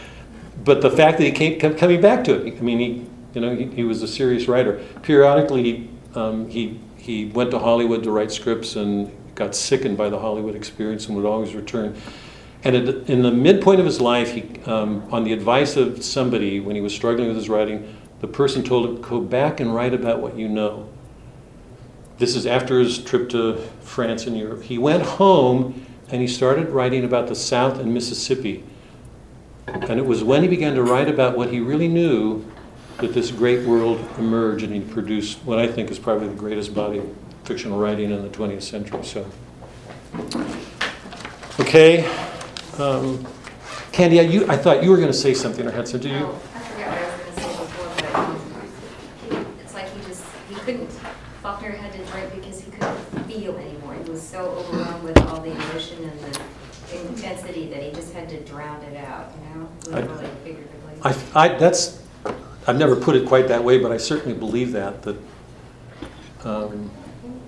But 0.65 0.81
the 0.81 0.91
fact 0.91 1.19
that 1.19 1.25
he 1.25 1.57
kept 1.57 1.77
coming 1.77 2.01
back 2.01 2.23
to 2.25 2.47
it, 2.47 2.57
I 2.57 2.61
mean, 2.61 2.79
he, 2.79 3.07
you 3.35 3.41
know, 3.41 3.55
he, 3.55 3.67
he 3.67 3.85
was 3.85 4.03
a 4.03 4.09
serious 4.09 4.47
writer. 4.47 4.81
Periodically, 5.03 5.91
um, 6.15 6.49
he 6.49 6.79
he 6.97 7.27
went 7.27 7.51
to 7.51 7.59
Hollywood 7.59 8.05
to 8.05 8.13
write 8.13 8.31
scripts 8.31 8.77
and 8.77 9.11
got 9.35 9.57
sickened 9.57 9.97
by 9.97 10.09
the 10.09 10.21
Hollywood 10.21 10.55
experience 10.55 11.09
and 11.09 11.17
would 11.17 11.27
always 11.27 11.53
return. 11.53 11.97
And 12.63 12.77
in 12.77 13.23
the 13.23 13.33
midpoint 13.33 13.81
of 13.81 13.87
his 13.87 14.01
life, 14.01 14.31
he, 14.31 14.45
um, 14.67 15.03
on 15.11 15.25
the 15.25 15.33
advice 15.33 15.77
of 15.77 16.05
somebody, 16.05 16.61
when 16.61 16.77
he 16.77 16.81
was 16.81 16.95
struggling 16.95 17.27
with 17.27 17.37
his 17.37 17.49
writing, 17.49 17.93
the 18.23 18.27
person 18.29 18.63
told 18.63 18.87
him, 18.87 19.03
Go 19.03 19.21
back 19.21 19.61
and 19.61 19.75
write 19.75 19.93
about 19.93 20.21
what 20.21 20.37
you 20.39 20.49
know. 20.49 20.89
this 22.19 22.35
is 22.37 22.47
after 22.47 22.79
his 22.79 22.99
trip 22.99 23.29
to 23.31 23.57
France 23.81 24.27
and 24.27 24.39
Europe. 24.39 24.63
He 24.63 24.79
went 24.79 25.03
home 25.03 25.85
and 26.09 26.21
he 26.23 26.29
started 26.29 26.69
writing 26.71 27.05
about 27.05 27.27
the 27.27 27.35
South 27.35 27.79
and 27.81 27.93
Mississippi. 27.93 28.63
And 29.67 29.99
it 29.99 30.07
was 30.07 30.23
when 30.23 30.43
he 30.43 30.49
began 30.49 30.75
to 30.77 30.83
write 30.83 31.09
about 31.09 31.37
what 31.37 31.51
he 31.51 31.59
really 31.61 31.89
knew 31.89 32.45
that 32.99 33.13
this 33.15 33.31
great 33.31 33.67
world 33.67 33.99
emerged 34.19 34.63
and 34.65 34.73
he 34.75 34.81
produced 34.81 35.39
what 35.45 35.59
I 35.59 35.67
think 35.67 35.91
is 35.91 35.99
probably 35.99 36.29
the 36.29 36.35
greatest 36.35 36.75
body 36.75 36.99
of 36.99 37.13
fictional 37.45 37.81
writing 37.81 38.11
in 38.13 38.23
the 38.23 38.29
20th 38.29 38.63
century. 38.63 39.03
So, 39.03 39.27
okay. 41.61 42.05
Um, 42.79 43.27
Candy, 43.91 44.21
I- 44.21 44.25
you, 44.25 44.47
I 44.49 44.57
thought 44.57 44.83
you 44.85 44.91
were 44.91 44.97
going 44.97 45.09
to 45.11 45.13
say 45.15 45.35
something 45.35 45.67
or 45.67 45.71
had 45.71 45.89
some, 45.89 46.01
do 46.01 46.09
you? 46.09 46.15
Oh, 46.27 46.41
I 46.55 46.59
forgot 46.61 46.89
what 46.89 46.99
I 46.99 47.05
was 47.05 47.15
gonna 47.21 47.35
say 47.35 47.65
before, 47.65 47.89
but, 47.97 48.15
um, 48.15 48.41
he- 49.57 49.63
it's 49.63 49.75
like 49.75 49.89
he 49.97 50.01
just, 50.09 50.23
he 50.49 50.55
couldn't, 50.57 50.91
Faulkner 51.43 51.71
had 51.71 51.93
to 51.93 52.05
drink 52.13 52.35
because 52.35 52.61
he 52.61 52.71
couldn't 52.71 52.99
feel 53.27 53.57
anymore. 53.57 53.95
He 54.05 54.11
was 54.11 54.23
so 54.23 54.41
overwhelmed 54.45 55.03
with 55.05 55.19
all 55.27 55.41
the 55.41 55.51
emotion 55.51 55.99
and 56.05 56.21
the 56.21 56.41
intensity 57.09 57.69
that 57.69 57.83
he 57.83 57.91
just 57.91 58.13
had 58.15 58.29
to 58.31 58.41
drown 58.45 58.83
it 58.85 58.97
out, 59.05 59.33
you 59.35 59.61
know, 59.61 59.69
I- 59.97 60.01
literally, 60.01 60.29
figuratively. 60.45 60.92
I, 61.05 61.17
I, 61.35 61.49
that's, 61.49 62.01
I've 62.67 62.79
never 62.79 62.95
put 62.95 63.17
it 63.17 63.27
quite 63.27 63.49
that 63.49 63.65
way, 63.65 63.79
but 63.79 63.91
I 63.91 63.97
certainly 63.97 64.37
believe 64.39 64.73
that, 64.73 65.03
that, 65.03 65.17
um, 66.45 66.91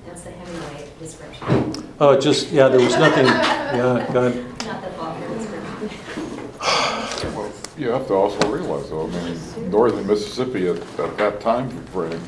That's 0.07 0.23
the 0.23 0.31
Hemingway 0.31 0.89
description, 0.99 1.85
oh, 2.01 2.11
it 2.13 2.21
just, 2.21 2.51
yeah, 2.51 2.69
there 2.69 2.81
was 2.81 2.97
nothing, 2.97 3.27
yeah, 3.27 4.11
God. 4.13 4.35
not 4.65 4.83
the 4.83 4.91
Faulkner 4.91 5.29
description. 5.39 7.35
Well, 7.35 7.53
You 7.79 7.89
have 7.91 8.07
to 8.09 8.15
also 8.15 8.51
realize 8.51 8.91
though, 8.91 9.07
I 9.07 9.11
mean, 9.11 9.71
northern 9.71 10.07
Mississippi 10.07 10.69
at, 10.69 10.77
at 10.99 11.17
that 11.19 11.41
time 11.41 11.71
frame 11.87 12.21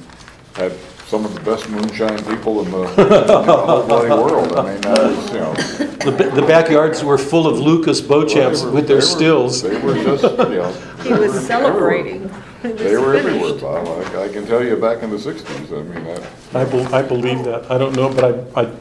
had 0.55 0.73
some 1.07 1.25
of 1.25 1.33
the 1.35 1.41
best 1.41 1.69
moonshine 1.71 2.19
people 2.25 2.65
in 2.65 2.71
the 2.71 2.79
the 2.97 3.43
whole 3.43 3.87
bloody 3.87 4.09
world. 4.11 4.53
I 4.57 4.73
mean, 4.73 4.81
that 4.83 4.99
was, 4.99 5.33
you 5.33 5.39
know. 5.41 5.55
The, 5.55 6.13
ba- 6.13 6.31
the 6.35 6.43
backyards 6.47 7.03
were 7.05 7.17
full 7.19 7.47
of 7.47 7.59
Lucas 7.61 8.01
Beauchamps 8.01 8.61
they 8.61 8.67
were- 8.67 8.73
with 8.73 8.89
their 8.89 8.97
they 8.99 9.03
were- 9.07 9.17
stills. 9.17 9.63
They 9.63 9.79
were 9.81 9.95
just, 9.95 10.23
you 10.25 10.37
know. 10.57 10.73
He 11.07 11.13
they 11.13 11.19
was 11.21 11.35
were 11.35 11.41
celebrating. 11.41 12.25
everywhere. 12.65 12.73
They 12.75 12.97
were 12.97 13.15
everywhere, 13.15 13.61
Bob. 13.61 13.87
I, 14.17 14.25
I 14.25 14.29
can 14.29 14.45
tell 14.45 14.65
you 14.65 14.75
back 14.77 15.05
in 15.05 15.11
the 15.11 15.19
sixties, 15.21 15.73
I 15.73 15.83
mean, 15.83 16.03
that, 16.05 16.27
I, 16.53 16.65
bel 16.65 16.93
I 16.95 17.03
believe 17.03 17.45
that. 17.45 17.71
I 17.71 17.79
don't 17.79 17.95
know, 17.95 18.13
but 18.13 18.25
I, 18.57 18.63
I, 18.63 18.73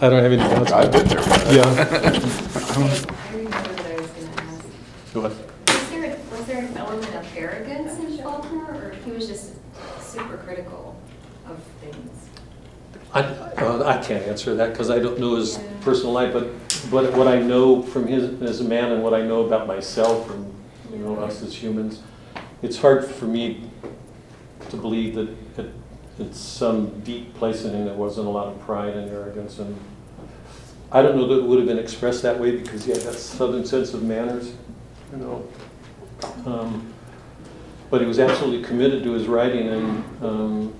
I 0.00 0.08
don't 0.08 0.22
have 0.22 0.32
any 0.32 0.36
doubts. 0.38 0.72
I've 0.72 0.88
about 0.88 0.92
been 0.92 1.08
there. 1.08 1.54
Yeah. 1.54 1.64
I 1.68 3.36
remember 3.36 3.58
what 3.58 3.86
I 3.86 4.00
was 4.00 4.10
gonna 4.10 4.40
ask. 4.40 4.64
What? 5.12 5.32
Was 5.68 5.90
there, 5.90 6.16
was 6.30 6.44
there 6.46 6.58
an 6.64 6.76
element 6.78 7.14
of 7.14 7.36
arrogance 7.36 7.98
in 7.98 8.16
Faulkner, 8.22 8.64
or 8.64 8.94
he 9.04 9.10
was 9.10 9.26
just 9.26 9.52
super 10.00 10.38
critical 10.38 10.96
of 11.46 11.58
things? 11.82 12.28
I, 13.14 13.20
uh, 13.20 13.84
I 13.86 14.02
can't 14.02 14.24
answer 14.26 14.54
that 14.56 14.70
because 14.70 14.90
I 14.90 14.98
don't 14.98 15.20
know 15.20 15.36
his 15.36 15.58
personal 15.82 16.12
life, 16.12 16.32
but, 16.32 16.48
but 16.90 17.12
what 17.16 17.28
I 17.28 17.40
know 17.40 17.80
from 17.80 18.08
his, 18.08 18.42
as 18.42 18.60
a 18.60 18.64
man 18.64 18.90
and 18.90 19.04
what 19.04 19.14
I 19.14 19.22
know 19.22 19.46
about 19.46 19.68
myself 19.68 20.28
and, 20.30 20.52
you 20.90 20.98
know, 20.98 21.16
us 21.20 21.40
as 21.42 21.54
humans, 21.54 22.02
it's 22.60 22.76
hard 22.76 23.04
for 23.04 23.26
me 23.26 23.70
to 24.68 24.76
believe 24.76 25.14
that 25.14 25.28
at, 25.58 25.66
at 26.18 26.34
some 26.34 27.00
deep 27.00 27.34
place 27.34 27.64
in 27.64 27.72
him 27.72 27.84
there 27.84 27.94
wasn't 27.94 28.26
a 28.26 28.30
lot 28.30 28.48
of 28.48 28.60
pride 28.60 28.96
and 28.96 29.08
arrogance 29.10 29.58
and 29.58 29.78
I 30.90 31.02
don't 31.02 31.16
know 31.16 31.26
that 31.28 31.38
it 31.38 31.44
would 31.44 31.58
have 31.58 31.68
been 31.68 31.78
expressed 31.78 32.22
that 32.22 32.38
way 32.38 32.56
because 32.56 32.84
he 32.84 32.92
had 32.92 33.00
that 33.02 33.14
southern 33.14 33.64
sense 33.64 33.94
of 33.94 34.02
manners, 34.02 34.54
you 35.12 35.18
know. 35.18 35.48
Um, 36.46 36.92
But 37.90 38.00
he 38.00 38.06
was 38.06 38.18
absolutely 38.18 38.66
committed 38.66 39.04
to 39.04 39.12
his 39.12 39.26
writing 39.28 39.68
and, 39.68 40.04
um, 40.22 40.74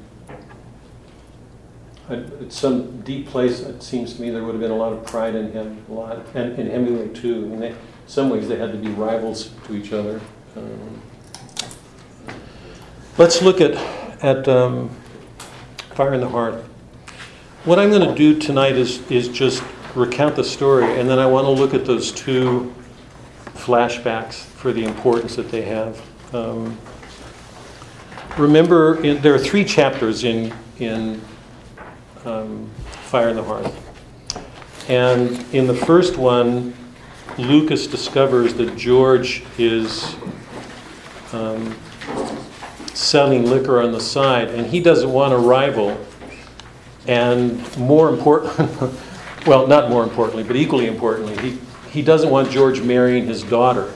At 2.10 2.52
some 2.52 3.00
deep 3.00 3.28
place, 3.28 3.60
it 3.60 3.82
seems 3.82 4.14
to 4.14 4.20
me 4.20 4.30
there 4.30 4.44
would 4.44 4.52
have 4.52 4.60
been 4.60 4.70
a 4.70 4.76
lot 4.76 4.92
of 4.92 5.06
pride 5.06 5.34
in 5.34 5.52
him, 5.52 5.84
a 5.88 5.92
lot, 5.92 6.26
and 6.34 6.58
in 6.58 6.68
Hemingway 6.70 7.08
too. 7.08 7.44
I 7.46 7.48
mean, 7.48 7.60
they, 7.60 7.68
in 7.70 7.76
some 8.06 8.28
ways, 8.28 8.46
they 8.46 8.56
had 8.56 8.72
to 8.72 8.78
be 8.78 8.88
rivals 8.88 9.50
to 9.66 9.74
each 9.74 9.92
other. 9.92 10.20
Um, 10.54 11.00
Let's 13.16 13.40
look 13.40 13.60
at, 13.60 13.74
at 14.22 14.48
um, 14.48 14.90
Fire 15.94 16.14
in 16.14 16.20
the 16.20 16.28
Hearth. 16.28 16.64
What 17.64 17.78
I'm 17.78 17.88
going 17.88 18.06
to 18.06 18.14
do 18.14 18.38
tonight 18.38 18.76
is, 18.76 19.08
is 19.10 19.28
just 19.28 19.62
recount 19.94 20.36
the 20.36 20.44
story, 20.44 20.98
and 20.98 21.08
then 21.08 21.18
I 21.18 21.26
want 21.26 21.46
to 21.46 21.50
look 21.50 21.72
at 21.72 21.86
those 21.86 22.12
two 22.12 22.74
flashbacks 23.54 24.34
for 24.34 24.72
the 24.72 24.84
importance 24.84 25.36
that 25.36 25.50
they 25.50 25.62
have. 25.62 26.02
Um, 26.34 26.76
remember, 28.36 29.02
in, 29.02 29.22
there 29.22 29.32
are 29.32 29.38
three 29.38 29.64
chapters 29.64 30.24
in, 30.24 30.52
in 30.78 31.22
um, 32.24 32.70
Fire 33.04 33.28
in 33.28 33.36
the 33.36 33.42
Hearth. 33.42 33.80
And 34.88 35.44
in 35.54 35.66
the 35.66 35.74
first 35.74 36.16
one, 36.16 36.74
Lucas 37.38 37.86
discovers 37.86 38.54
that 38.54 38.76
George 38.76 39.42
is 39.58 40.14
um, 41.32 41.74
selling 42.92 43.46
liquor 43.46 43.80
on 43.80 43.92
the 43.92 44.00
side, 44.00 44.48
and 44.50 44.66
he 44.66 44.80
doesn't 44.80 45.12
want 45.12 45.32
a 45.32 45.38
rival. 45.38 45.98
And 47.06 47.76
more 47.76 48.08
important, 48.08 48.58
well, 49.46 49.66
not 49.66 49.90
more 49.90 50.02
importantly, 50.02 50.42
but 50.42 50.56
equally 50.56 50.86
importantly, 50.86 51.36
he, 51.38 51.58
he 51.90 52.02
doesn't 52.02 52.30
want 52.30 52.50
George 52.50 52.80
marrying 52.80 53.26
his 53.26 53.42
daughter. 53.42 53.92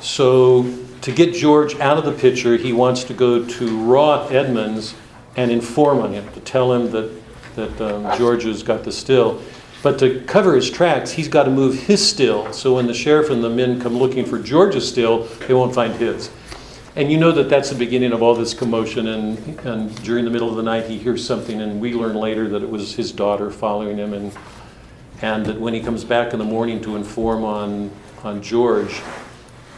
So, 0.00 0.76
to 1.02 1.12
get 1.12 1.34
George 1.34 1.76
out 1.76 1.98
of 1.98 2.04
the 2.04 2.12
picture, 2.12 2.56
he 2.56 2.72
wants 2.72 3.04
to 3.04 3.14
go 3.14 3.44
to 3.44 3.84
Roth 3.84 4.32
Edmonds 4.32 4.94
and 5.36 5.50
inform 5.50 6.00
on 6.00 6.12
him, 6.12 6.30
to 6.32 6.40
tell 6.40 6.72
him 6.72 6.90
that, 6.90 7.19
that 7.56 7.80
um, 7.80 8.18
George 8.18 8.44
has 8.44 8.62
got 8.62 8.84
the 8.84 8.92
still. 8.92 9.42
But 9.82 9.98
to 10.00 10.20
cover 10.26 10.54
his 10.54 10.70
tracks, 10.70 11.10
he's 11.10 11.28
got 11.28 11.44
to 11.44 11.50
move 11.50 11.74
his 11.74 12.06
still. 12.06 12.52
So 12.52 12.74
when 12.74 12.86
the 12.86 12.94
sheriff 12.94 13.30
and 13.30 13.42
the 13.42 13.48
men 13.48 13.80
come 13.80 13.96
looking 13.96 14.26
for 14.26 14.38
George's 14.38 14.86
still, 14.86 15.24
they 15.46 15.54
won't 15.54 15.74
find 15.74 15.94
his. 15.94 16.30
And 16.96 17.10
you 17.10 17.18
know 17.18 17.32
that 17.32 17.48
that's 17.48 17.70
the 17.70 17.78
beginning 17.78 18.12
of 18.12 18.22
all 18.22 18.34
this 18.34 18.52
commotion. 18.52 19.08
And, 19.08 19.60
and 19.60 20.02
during 20.02 20.24
the 20.24 20.30
middle 20.30 20.50
of 20.50 20.56
the 20.56 20.62
night, 20.62 20.86
he 20.86 20.98
hears 20.98 21.24
something, 21.24 21.62
and 21.62 21.80
we 21.80 21.94
learn 21.94 22.14
later 22.14 22.48
that 22.48 22.62
it 22.62 22.68
was 22.68 22.94
his 22.94 23.10
daughter 23.10 23.50
following 23.50 23.96
him. 23.96 24.12
And, 24.12 24.32
and 25.22 25.46
that 25.46 25.58
when 25.58 25.72
he 25.72 25.80
comes 25.80 26.04
back 26.04 26.32
in 26.34 26.38
the 26.38 26.44
morning 26.44 26.82
to 26.82 26.96
inform 26.96 27.44
on, 27.44 27.90
on 28.22 28.42
George, 28.42 29.00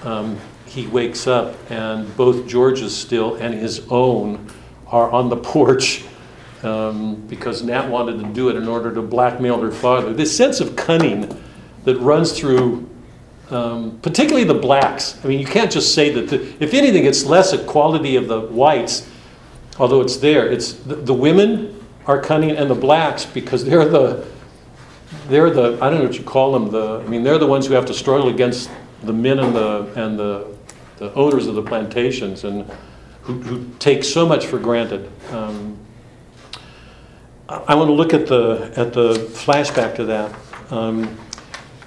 um, 0.02 0.36
he 0.66 0.86
wakes 0.88 1.26
up, 1.26 1.54
and 1.70 2.16
both 2.16 2.48
George's 2.48 2.96
still 2.96 3.34
and 3.36 3.54
his 3.54 3.86
own 3.90 4.50
are 4.88 5.10
on 5.10 5.28
the 5.28 5.36
porch 5.52 6.04
um, 6.62 7.16
because 7.26 7.62
Nat 7.62 7.88
wanted 7.88 8.20
to 8.20 8.28
do 8.32 8.48
it 8.48 8.56
in 8.56 8.68
order 8.68 8.92
to 8.94 9.02
blackmail 9.02 9.60
her 9.60 9.70
father. 9.70 10.12
This 10.12 10.34
sense 10.36 10.60
of 10.60 10.76
cunning 10.76 11.42
that 11.84 11.96
runs 11.98 12.38
through, 12.38 12.88
um, 13.50 13.98
particularly 14.02 14.44
the 14.44 14.54
blacks. 14.54 15.18
I 15.24 15.28
mean, 15.28 15.40
you 15.40 15.46
can't 15.46 15.70
just 15.70 15.94
say 15.94 16.10
that. 16.10 16.28
The, 16.28 16.42
if 16.62 16.74
anything, 16.74 17.04
it's 17.04 17.24
less 17.24 17.52
a 17.52 17.64
quality 17.64 18.16
of 18.16 18.28
the 18.28 18.40
whites, 18.40 19.08
although 19.78 20.00
it's 20.00 20.16
there. 20.16 20.50
It's 20.50 20.72
the, 20.72 20.96
the 20.96 21.14
women 21.14 21.84
are 22.06 22.20
cunning, 22.20 22.50
and 22.50 22.70
the 22.70 22.74
blacks 22.74 23.24
because 23.24 23.64
they're 23.64 23.84
the 23.84 24.26
they're 25.28 25.50
the 25.50 25.78
I 25.80 25.90
don't 25.90 25.98
know 25.98 26.06
what 26.06 26.18
you 26.18 26.24
call 26.24 26.52
them. 26.52 26.70
The 26.70 27.02
I 27.04 27.08
mean, 27.08 27.22
they're 27.22 27.38
the 27.38 27.46
ones 27.46 27.66
who 27.66 27.74
have 27.74 27.86
to 27.86 27.94
struggle 27.94 28.28
against 28.28 28.70
the 29.02 29.12
men 29.12 29.38
and 29.38 29.54
the 29.54 29.92
and 29.96 30.18
the, 30.18 30.46
the 30.98 31.12
owners 31.14 31.46
of 31.46 31.54
the 31.54 31.62
plantations 31.62 32.44
and 32.44 32.70
who, 33.22 33.40
who 33.40 33.70
take 33.78 34.04
so 34.04 34.26
much 34.26 34.46
for 34.46 34.58
granted. 34.58 35.10
Um, 35.30 35.78
I 37.52 37.74
want 37.74 37.88
to 37.88 37.92
look 37.92 38.14
at 38.14 38.26
the 38.26 38.72
at 38.76 38.94
the 38.94 39.12
flashback 39.12 39.94
to 39.96 40.04
that. 40.06 40.34
Um, 40.70 41.18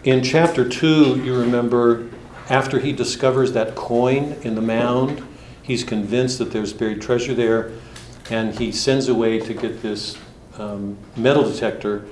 in 0.04 0.22
chapter 0.24 0.68
two, 0.70 1.20
you 1.24 1.36
remember 1.36 2.08
after 2.50 2.78
he 2.78 2.92
discovers 2.92 3.54
that 3.54 3.74
coin 3.74 4.34
in 4.44 4.54
the 4.54 4.62
mound, 4.62 5.26
he's 5.64 5.84
convinced 5.84 6.38
that 6.38 6.52
there's 6.52 6.72
buried 6.72 7.02
treasure 7.02 7.34
there, 7.34 7.72
and 8.30 8.54
he 8.54 8.72
sends 8.72 9.08
away 9.10 9.40
to 9.40 9.56
get 9.56 9.82
this 9.82 10.20
um, 10.60 10.98
metal 11.16 11.50
detector. 11.52 12.06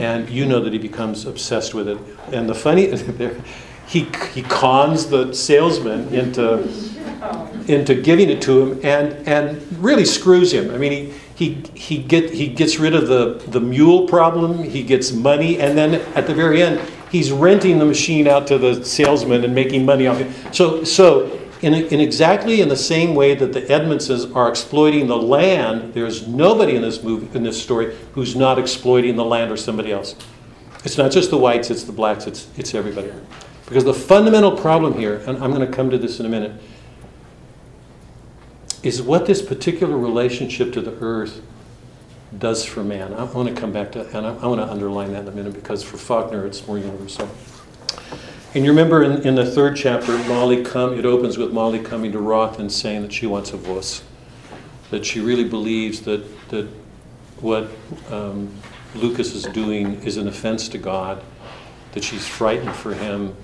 And 0.00 0.28
you 0.28 0.44
know 0.44 0.58
that 0.60 0.72
he 0.72 0.78
becomes 0.78 1.24
obsessed 1.24 1.74
with 1.74 1.86
it. 1.88 1.98
And 2.32 2.48
the 2.48 2.54
funny, 2.54 2.90
he 3.86 4.08
he 4.34 4.42
cons 4.42 5.06
the 5.06 5.32
salesman 5.32 6.12
into 6.12 6.68
into 7.68 7.94
giving 7.94 8.30
it 8.30 8.42
to 8.42 8.72
him 8.72 8.80
and, 8.82 9.28
and 9.28 9.84
really 9.84 10.04
screws 10.04 10.52
him. 10.52 10.70
I 10.70 10.78
mean, 10.78 10.92
he, 10.92 11.14
he, 11.38 11.62
he, 11.74 11.98
get, 11.98 12.30
he 12.30 12.48
gets 12.48 12.80
rid 12.80 12.96
of 12.96 13.06
the, 13.06 13.40
the 13.50 13.60
mule 13.60 14.08
problem, 14.08 14.64
he 14.64 14.82
gets 14.82 15.12
money, 15.12 15.60
and 15.60 15.78
then 15.78 15.94
at 16.16 16.26
the 16.26 16.34
very 16.34 16.60
end, 16.60 16.80
he's 17.12 17.30
renting 17.30 17.78
the 17.78 17.84
machine 17.84 18.26
out 18.26 18.48
to 18.48 18.58
the 18.58 18.84
salesman 18.84 19.44
and 19.44 19.54
making 19.54 19.84
money 19.84 20.08
off 20.08 20.18
it. 20.18 20.28
So, 20.52 20.82
so 20.82 21.30
in, 21.62 21.74
in 21.74 22.00
exactly 22.00 22.60
in 22.60 22.68
the 22.68 22.76
same 22.76 23.14
way 23.14 23.36
that 23.36 23.52
the 23.52 23.70
Edmondses 23.70 24.24
are 24.32 24.48
exploiting 24.48 25.06
the 25.06 25.16
land, 25.16 25.94
there's 25.94 26.26
nobody 26.26 26.74
in 26.74 26.82
this 26.82 27.04
movie, 27.04 27.28
in 27.36 27.44
this 27.44 27.62
story, 27.62 27.96
who's 28.14 28.34
not 28.34 28.58
exploiting 28.58 29.14
the 29.14 29.24
land 29.24 29.52
or 29.52 29.56
somebody 29.56 29.92
else. 29.92 30.16
It's 30.82 30.98
not 30.98 31.12
just 31.12 31.30
the 31.30 31.38
whites, 31.38 31.70
it's 31.70 31.84
the 31.84 31.92
blacks, 31.92 32.26
it's, 32.26 32.48
it's 32.56 32.74
everybody. 32.74 33.12
Because 33.66 33.84
the 33.84 33.94
fundamental 33.94 34.56
problem 34.56 34.98
here, 34.98 35.22
and 35.28 35.38
I'm 35.38 35.52
going 35.52 35.64
to 35.64 35.72
come 35.72 35.88
to 35.90 35.98
this 35.98 36.18
in 36.18 36.26
a 36.26 36.28
minute, 36.28 36.60
is 38.82 39.02
what 39.02 39.26
this 39.26 39.42
particular 39.42 39.96
relationship 39.96 40.72
to 40.72 40.80
the 40.80 40.96
earth 41.00 41.42
does 42.36 42.64
for 42.64 42.84
man. 42.84 43.14
I 43.14 43.24
want 43.24 43.48
to 43.48 43.54
come 43.54 43.72
back 43.72 43.92
to, 43.92 44.06
and 44.16 44.26
I, 44.26 44.34
I 44.36 44.46
want 44.46 44.60
to 44.60 44.70
underline 44.70 45.12
that 45.12 45.22
in 45.22 45.28
a 45.28 45.32
minute 45.32 45.54
because 45.54 45.82
for 45.82 45.96
Faulkner 45.96 46.46
it's 46.46 46.66
more 46.66 46.78
universal. 46.78 47.28
And 48.54 48.64
you 48.64 48.70
remember 48.70 49.02
in, 49.02 49.26
in 49.26 49.34
the 49.34 49.44
third 49.44 49.76
chapter, 49.76 50.16
Molly 50.26 50.62
come, 50.62 50.98
it 50.98 51.04
opens 51.04 51.38
with 51.38 51.52
Molly 51.52 51.80
coming 51.80 52.12
to 52.12 52.18
Roth 52.18 52.58
and 52.58 52.70
saying 52.70 53.02
that 53.02 53.12
she 53.12 53.26
wants 53.26 53.52
a 53.52 53.56
voice, 53.56 54.02
that 54.90 55.04
she 55.04 55.20
really 55.20 55.44
believes 55.44 56.00
that 56.02 56.24
that 56.48 56.66
what 57.40 57.70
um, 58.10 58.50
Lucas 58.94 59.34
is 59.34 59.44
doing 59.44 60.02
is 60.02 60.16
an 60.16 60.28
offense 60.28 60.68
to 60.70 60.78
God, 60.78 61.22
that 61.92 62.02
she's 62.02 62.26
frightened 62.26 62.74
for 62.74 62.94
him, 62.94 63.36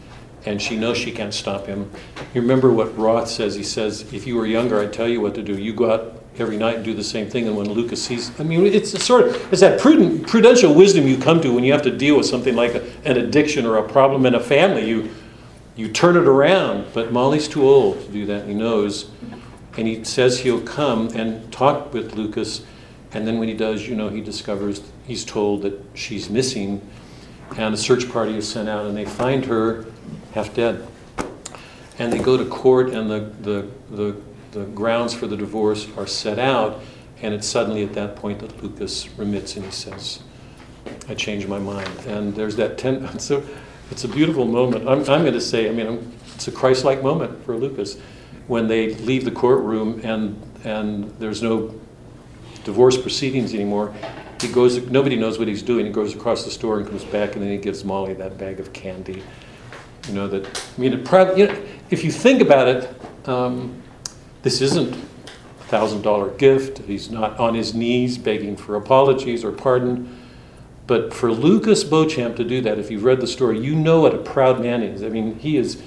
and 0.46 0.60
she 0.60 0.76
knows 0.76 0.98
she 0.98 1.10
can't 1.10 1.32
stop 1.32 1.66
him. 1.66 1.90
You 2.34 2.40
remember 2.40 2.70
what 2.70 2.96
Roth 2.98 3.28
says? 3.28 3.54
He 3.54 3.62
says, 3.62 4.12
"If 4.12 4.26
you 4.26 4.36
were 4.36 4.46
younger, 4.46 4.80
I'd 4.80 4.92
tell 4.92 5.08
you 5.08 5.20
what 5.20 5.34
to 5.36 5.42
do. 5.42 5.56
You 5.56 5.72
go 5.72 5.90
out 5.90 6.22
every 6.38 6.56
night 6.56 6.76
and 6.76 6.84
do 6.84 6.94
the 6.94 7.04
same 7.04 7.28
thing." 7.28 7.46
And 7.46 7.56
when 7.56 7.70
Lucas 7.70 8.02
sees, 8.02 8.30
I 8.38 8.42
mean, 8.42 8.66
it's 8.66 9.02
sort 9.02 9.28
of 9.28 9.52
it's 9.52 9.60
that 9.60 9.80
prudent, 9.80 10.26
prudential 10.26 10.74
wisdom 10.74 11.08
you 11.08 11.16
come 11.16 11.40
to 11.40 11.52
when 11.52 11.64
you 11.64 11.72
have 11.72 11.82
to 11.82 11.96
deal 11.96 12.16
with 12.16 12.26
something 12.26 12.54
like 12.54 12.74
a, 12.74 12.82
an 13.04 13.16
addiction 13.16 13.64
or 13.64 13.78
a 13.78 13.82
problem 13.88 14.26
in 14.26 14.34
a 14.34 14.40
family. 14.40 14.86
You 14.88 15.10
you 15.76 15.88
turn 15.88 16.16
it 16.16 16.26
around, 16.26 16.86
but 16.92 17.12
Molly's 17.12 17.48
too 17.48 17.62
old 17.62 18.00
to 18.04 18.12
do 18.12 18.26
that. 18.26 18.46
He 18.46 18.54
knows, 18.54 19.10
and 19.76 19.88
he 19.88 20.04
says 20.04 20.40
he'll 20.40 20.60
come 20.60 21.08
and 21.08 21.50
talk 21.52 21.92
with 21.92 22.14
Lucas. 22.14 22.62
And 23.12 23.26
then 23.26 23.38
when 23.38 23.48
he 23.48 23.54
does, 23.54 23.88
you 23.88 23.94
know, 23.94 24.08
he 24.08 24.20
discovers 24.20 24.82
he's 25.06 25.24
told 25.24 25.62
that 25.62 25.80
she's 25.94 26.28
missing, 26.28 26.80
and 27.56 27.74
a 27.74 27.78
search 27.78 28.10
party 28.10 28.36
is 28.36 28.46
sent 28.48 28.68
out, 28.68 28.86
and 28.86 28.96
they 28.96 29.04
find 29.04 29.46
her 29.46 29.86
half 30.34 30.52
dead. 30.52 30.86
And 31.98 32.12
they 32.12 32.18
go 32.18 32.36
to 32.36 32.44
court, 32.44 32.90
and 32.90 33.08
the, 33.08 33.20
the, 33.40 33.68
the, 33.90 34.16
the 34.50 34.64
grounds 34.66 35.14
for 35.14 35.28
the 35.28 35.36
divorce 35.36 35.86
are 35.96 36.08
set 36.08 36.40
out, 36.40 36.82
and 37.22 37.32
it's 37.32 37.46
suddenly 37.46 37.84
at 37.84 37.94
that 37.94 38.16
point 38.16 38.40
that 38.40 38.62
Lucas 38.62 39.08
remits 39.16 39.56
and 39.56 39.64
he 39.64 39.70
says, 39.70 40.20
I 41.08 41.14
changed 41.14 41.48
my 41.48 41.60
mind. 41.60 41.88
And 42.06 42.34
there's 42.34 42.56
that 42.56 42.76
ten, 42.76 43.18
so 43.18 43.44
it's 43.90 44.04
a 44.04 44.08
beautiful 44.08 44.44
moment. 44.44 44.88
I'm, 44.88 45.00
I'm 45.00 45.22
going 45.22 45.32
to 45.32 45.40
say, 45.40 45.68
I 45.68 45.72
mean, 45.72 45.86
I'm, 45.86 46.12
it's 46.34 46.48
a 46.48 46.52
Christ 46.52 46.84
like 46.84 47.02
moment 47.02 47.44
for 47.44 47.56
Lucas 47.56 47.96
when 48.48 48.66
they 48.66 48.94
leave 48.96 49.24
the 49.24 49.30
courtroom 49.30 50.00
and, 50.04 50.40
and 50.64 51.08
there's 51.18 51.42
no 51.42 51.74
divorce 52.64 52.98
proceedings 52.98 53.54
anymore. 53.54 53.94
He 54.40 54.48
goes, 54.48 54.78
nobody 54.90 55.16
knows 55.16 55.38
what 55.38 55.46
he's 55.46 55.62
doing. 55.62 55.86
He 55.86 55.92
goes 55.92 56.14
across 56.14 56.44
the 56.44 56.50
store 56.50 56.78
and 56.78 56.88
comes 56.88 57.04
back, 57.04 57.34
and 57.34 57.42
then 57.42 57.50
he 57.50 57.56
gives 57.56 57.84
Molly 57.84 58.14
that 58.14 58.36
bag 58.36 58.60
of 58.60 58.72
candy. 58.72 59.22
You 60.08 60.14
know 60.14 60.28
that. 60.28 60.46
I 60.46 60.80
mean, 60.80 60.92
it 60.92 61.38
you 61.38 61.46
know, 61.46 61.62
if 61.90 62.04
you 62.04 62.10
think 62.10 62.42
about 62.42 62.68
it, 62.68 63.28
um, 63.28 63.82
this 64.42 64.60
isn't 64.60 64.94
a 64.94 65.64
thousand 65.64 66.02
dollar 66.02 66.30
gift. 66.30 66.78
He's 66.78 67.10
not 67.10 67.38
on 67.38 67.54
his 67.54 67.74
knees 67.74 68.18
begging 68.18 68.56
for 68.56 68.76
apologies 68.76 69.44
or 69.44 69.52
pardon. 69.52 70.20
But 70.86 71.14
for 71.14 71.32
Lucas 71.32 71.82
Beauchamp 71.82 72.36
to 72.36 72.44
do 72.44 72.60
that, 72.60 72.78
if 72.78 72.90
you've 72.90 73.04
read 73.04 73.20
the 73.20 73.26
story, 73.26 73.58
you 73.58 73.74
know 73.74 74.00
what 74.00 74.14
a 74.14 74.18
proud 74.18 74.60
man 74.60 74.82
he 74.82 74.88
is. 74.88 75.02
I 75.02 75.08
mean, 75.08 75.38
he 75.38 75.56
is. 75.56 75.82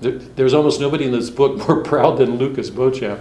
There, 0.00 0.12
there's 0.12 0.54
almost 0.54 0.80
nobody 0.80 1.06
in 1.06 1.12
this 1.12 1.30
book 1.30 1.56
more 1.68 1.82
proud 1.82 2.18
than 2.18 2.36
Lucas 2.36 2.68
Beauchamp 2.70 3.20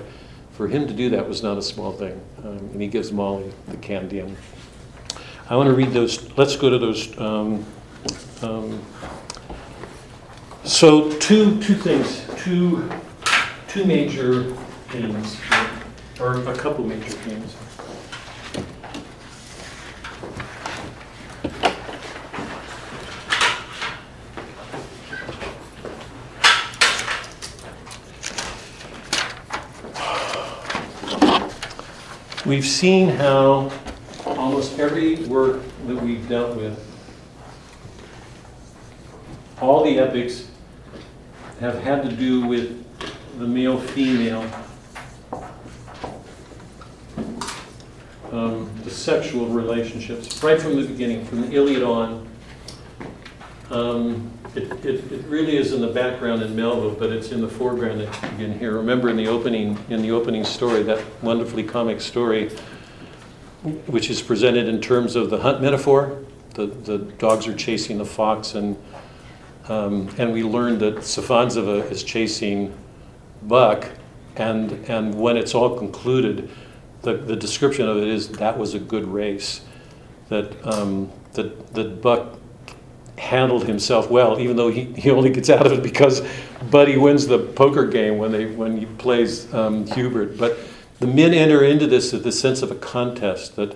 for 0.52 0.68
him 0.68 0.88
to 0.88 0.94
do 0.94 1.10
that 1.12 1.26
was 1.26 1.42
not 1.42 1.58
a 1.58 1.62
small 1.62 1.94
thing. 1.94 2.20
Um, 2.40 2.58
and 2.58 2.82
he 2.82 2.88
gives 2.90 3.14
Molly 3.14 3.50
the 3.70 3.78
candy. 3.78 4.20
And 4.20 4.36
I 5.50 5.56
want 5.56 5.68
to 5.68 5.74
read 5.74 5.92
those. 5.92 6.38
Let's 6.38 6.58
go 6.58 6.70
to 6.70 6.78
those. 6.78 7.18
Um, 7.18 7.66
um, 8.42 8.82
so 10.70 11.12
two 11.18 11.60
two 11.62 11.74
things, 11.74 12.28
two 12.44 12.88
two 13.68 13.86
major 13.86 14.44
themes, 14.90 15.36
or 16.20 16.36
a 16.48 16.56
couple 16.56 16.86
major 16.86 17.10
themes. 17.10 17.56
We've 32.46 32.66
seen 32.66 33.10
how 33.10 33.72
almost 34.24 34.78
every 34.78 35.16
work 35.26 35.62
that 35.88 35.96
we've 35.96 36.30
dealt 36.30 36.56
with, 36.56 36.78
all 39.60 39.84
the 39.84 39.98
epics 39.98 40.49
have 41.60 41.78
had 41.84 42.04
to 42.04 42.16
do 42.16 42.46
with 42.46 42.86
the 43.38 43.46
male 43.46 43.80
female, 43.80 44.50
um, 48.32 48.70
the 48.84 48.90
sexual 48.90 49.48
relationships, 49.48 50.42
right 50.42 50.62
from 50.62 50.80
the 50.80 50.88
beginning, 50.88 51.26
from 51.26 51.42
the 51.42 51.52
Iliad 51.52 51.84
on. 51.84 52.28
Um, 53.72 54.32
it, 54.56 54.64
it, 54.86 55.12
it 55.12 55.26
really 55.26 55.58
is 55.58 55.74
in 55.74 55.82
the 55.82 55.88
background 55.88 56.42
in 56.42 56.56
Melville, 56.56 56.96
but 56.96 57.12
it's 57.12 57.32
in 57.32 57.42
the 57.42 57.50
foreground 57.50 58.02
that 58.02 58.24
you 58.24 58.30
begin 58.30 58.58
here. 58.58 58.72
Remember 58.74 59.10
in 59.10 59.18
the 59.18 59.28
opening, 59.28 59.78
in 59.90 60.02
the 60.02 60.12
opening 60.12 60.44
story, 60.44 60.82
that 60.84 61.04
wonderfully 61.22 61.64
comic 61.64 62.02
story, 62.02 62.50
which 63.86 64.10
is 64.10 64.22
presented 64.22 64.68
in 64.68 64.82
terms 64.82 65.16
of 65.16 65.30
the 65.30 65.40
hunt 65.40 65.62
metaphor. 65.62 66.24
The, 66.56 66.66
the 66.66 66.98
dogs 66.98 67.48
are 67.48 67.56
chasing 67.56 67.98
the 68.00 68.06
fox, 68.06 68.56
and 68.56 68.76
um, 69.68 70.10
and 70.18 70.34
we 70.34 70.44
learned 70.44 70.80
that 70.80 70.96
Sophonsiba 70.98 71.90
is 71.92 72.04
chasing 72.04 72.76
Buck, 73.44 73.88
and 74.36 74.72
and 74.90 75.14
when 75.14 75.38
it's 75.38 75.54
all 75.54 75.78
concluded, 75.78 76.50
the, 77.02 77.14
the 77.14 77.36
description 77.36 77.88
of 77.88 77.98
it 77.98 78.08
is 78.08 78.30
that 78.30 78.58
was 78.58 78.74
a 78.74 78.80
good 78.80 79.06
race, 79.06 79.62
that 80.30 80.66
um, 80.66 81.12
that 81.34 81.74
that 81.74 82.02
Buck 82.02 82.40
handled 83.18 83.68
himself 83.68 84.10
well, 84.10 84.40
even 84.40 84.56
though 84.56 84.70
he, 84.70 84.86
he 84.94 85.12
only 85.12 85.30
gets 85.30 85.50
out 85.50 85.66
of 85.66 85.74
it 85.74 85.84
because 85.84 86.26
Buddy 86.72 86.98
wins 86.98 87.28
the 87.28 87.38
poker 87.38 87.86
game 87.86 88.18
when 88.18 88.32
they 88.32 88.46
when 88.46 88.78
he 88.78 88.86
plays 88.86 89.54
um, 89.54 89.86
Hubert. 89.88 90.38
But 90.38 90.58
the 91.00 91.08
men 91.08 91.34
enter 91.34 91.64
into 91.64 91.88
this 91.88 92.12
with 92.12 92.24
the 92.24 92.32
sense 92.32 92.62
of 92.62 92.72
a 92.72 92.76
contest 92.76 93.56
that 93.56 93.76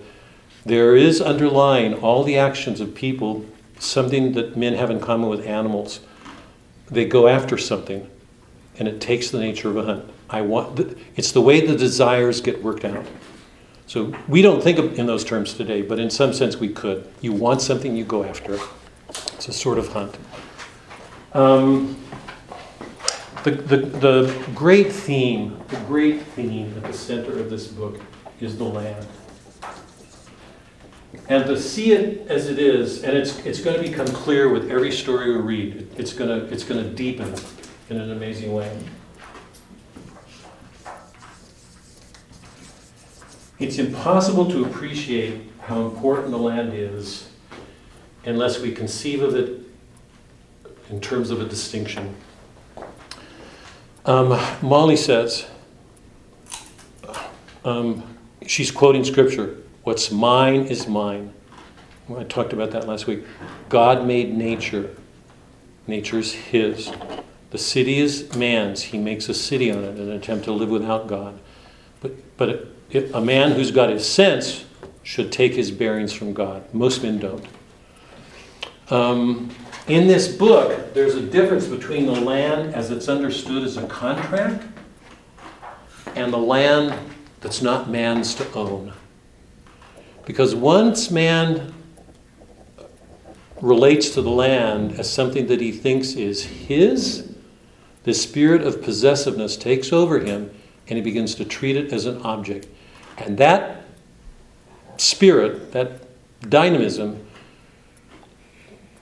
there 0.65 0.95
is 0.95 1.21
underlying 1.21 1.93
all 1.95 2.23
the 2.23 2.37
actions 2.37 2.79
of 2.79 2.95
people 2.95 3.45
something 3.79 4.33
that 4.33 4.55
men 4.55 4.73
have 4.73 4.89
in 4.89 4.99
common 4.99 5.29
with 5.29 5.45
animals. 5.45 5.99
They 6.89 7.05
go 7.05 7.27
after 7.27 7.57
something, 7.57 8.09
and 8.77 8.87
it 8.87 9.01
takes 9.01 9.29
the 9.29 9.39
nature 9.39 9.69
of 9.69 9.77
a 9.77 9.83
hunt. 9.83 10.09
I 10.29 10.41
want. 10.41 10.75
The, 10.75 10.97
it's 11.15 11.31
the 11.31 11.41
way 11.41 11.65
the 11.65 11.75
desires 11.75 12.41
get 12.41 12.63
worked 12.63 12.85
out. 12.85 13.05
So 13.85 14.15
we 14.27 14.41
don't 14.41 14.63
think 14.63 14.79
of 14.79 14.97
in 14.97 15.05
those 15.05 15.23
terms 15.23 15.53
today, 15.53 15.81
but 15.81 15.99
in 15.99 16.09
some 16.09 16.33
sense 16.33 16.57
we 16.57 16.69
could. 16.69 17.07
You 17.21 17.33
want 17.33 17.61
something, 17.61 17.95
you 17.95 18.05
go 18.05 18.23
after 18.23 18.55
it. 18.55 18.61
It's 19.09 19.47
a 19.47 19.53
sort 19.53 19.77
of 19.77 19.89
hunt. 19.89 20.17
Um, 21.33 21.97
the, 23.43 23.51
the, 23.51 23.77
the 23.77 24.45
great 24.55 24.91
theme, 24.91 25.59
the 25.67 25.77
great 25.81 26.21
theme 26.21 26.73
at 26.77 26.83
the 26.83 26.97
center 26.97 27.37
of 27.39 27.49
this 27.49 27.67
book 27.67 27.99
is 28.39 28.57
the 28.57 28.63
land. 28.63 29.05
And 31.29 31.45
to 31.45 31.59
see 31.59 31.93
it 31.93 32.27
as 32.27 32.49
it 32.49 32.59
is, 32.59 33.03
and 33.03 33.15
it's, 33.15 33.39
it's 33.45 33.61
going 33.61 33.81
to 33.81 33.89
become 33.89 34.07
clear 34.07 34.49
with 34.49 34.69
every 34.69 34.91
story 34.91 35.31
we 35.31 35.37
read, 35.37 35.87
it's 35.97 36.11
going 36.11 36.29
to, 36.29 36.53
it's 36.53 36.65
going 36.65 36.83
to 36.83 36.89
deepen 36.89 37.33
in 37.89 37.97
an 37.97 38.11
amazing 38.11 38.53
way. 38.53 38.77
It's 43.57 43.77
impossible 43.77 44.51
to 44.51 44.65
appreciate 44.65 45.49
how 45.61 45.85
important 45.85 46.31
the 46.31 46.37
land 46.37 46.73
is 46.73 47.29
unless 48.25 48.59
we 48.59 48.73
conceive 48.73 49.21
of 49.21 49.35
it 49.35 49.61
in 50.89 50.99
terms 50.99 51.29
of 51.29 51.39
a 51.39 51.45
distinction. 51.45 52.13
Um, 54.05 54.37
Molly 54.61 54.97
says, 54.97 55.45
um, 57.63 58.17
she's 58.45 58.69
quoting 58.69 59.05
scripture 59.05 59.62
what's 59.83 60.11
mine 60.11 60.65
is 60.65 60.87
mine. 60.87 61.33
I 62.15 62.23
talked 62.23 62.53
about 62.53 62.71
that 62.71 62.87
last 62.87 63.07
week. 63.07 63.23
God 63.69 64.05
made 64.05 64.35
nature, 64.35 64.95
nature's 65.87 66.33
His. 66.33 66.91
The 67.51 67.57
city 67.57 67.99
is 67.99 68.35
man's. 68.35 68.81
He 68.81 68.97
makes 68.97 69.29
a 69.29 69.33
city 69.33 69.71
on 69.71 69.83
it 69.83 69.97
in 69.97 70.09
an 70.09 70.11
attempt 70.11 70.45
to 70.45 70.51
live 70.51 70.69
without 70.69 71.07
God. 71.07 71.39
But, 72.01 72.37
but 72.37 72.67
a 73.13 73.21
man 73.21 73.51
who's 73.51 73.71
got 73.71 73.89
his 73.89 74.07
sense 74.07 74.65
should 75.03 75.31
take 75.31 75.53
his 75.53 75.71
bearings 75.71 76.13
from 76.13 76.33
God. 76.33 76.63
Most 76.73 77.03
men 77.03 77.19
don't. 77.19 77.45
Um, 78.89 79.49
in 79.87 80.07
this 80.07 80.27
book, 80.35 80.93
there's 80.93 81.15
a 81.15 81.21
difference 81.21 81.67
between 81.67 82.05
the 82.05 82.19
land 82.19 82.73
as 82.73 82.91
it's 82.91 83.07
understood 83.07 83.63
as 83.63 83.77
a 83.77 83.85
contract 83.87 84.63
and 86.15 86.31
the 86.31 86.37
land 86.37 86.97
that's 87.41 87.61
not 87.61 87.89
man's 87.89 88.35
to 88.35 88.53
own. 88.53 88.93
Because 90.25 90.55
once 90.55 91.11
man 91.11 91.73
relates 93.61 94.09
to 94.11 94.21
the 94.21 94.29
land 94.29 94.99
as 94.99 95.11
something 95.11 95.47
that 95.47 95.61
he 95.61 95.71
thinks 95.71 96.13
is 96.13 96.43
his, 96.43 97.33
the 98.03 98.13
spirit 98.13 98.61
of 98.61 98.81
possessiveness 98.81 99.55
takes 99.55 99.93
over 99.93 100.19
him 100.19 100.53
and 100.87 100.97
he 100.97 101.01
begins 101.01 101.35
to 101.35 101.45
treat 101.45 101.77
it 101.77 101.93
as 101.93 102.05
an 102.05 102.21
object. 102.23 102.67
And 103.17 103.37
that 103.37 103.85
spirit, 104.97 105.71
that 105.71 106.01
dynamism, 106.49 107.25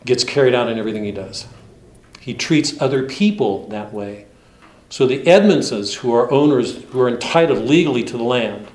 gets 0.06 0.24
carried 0.24 0.54
out 0.54 0.68
in 0.68 0.78
everything 0.78 1.04
he 1.04 1.12
does. 1.12 1.48
He 2.20 2.34
treats 2.34 2.80
other 2.80 3.04
people 3.08 3.68
that 3.70 3.92
way. 3.94 4.26
So 4.90 5.08
the 5.08 5.26
Edmondses, 5.26 5.96
who 5.96 6.14
are 6.14 6.32
owners, 6.32 6.84
who 6.84 7.00
are 7.00 7.10
entitled 7.10 7.64
legally 7.66 8.04
to 8.04 8.18
the 8.18 8.24
land, 8.24 8.68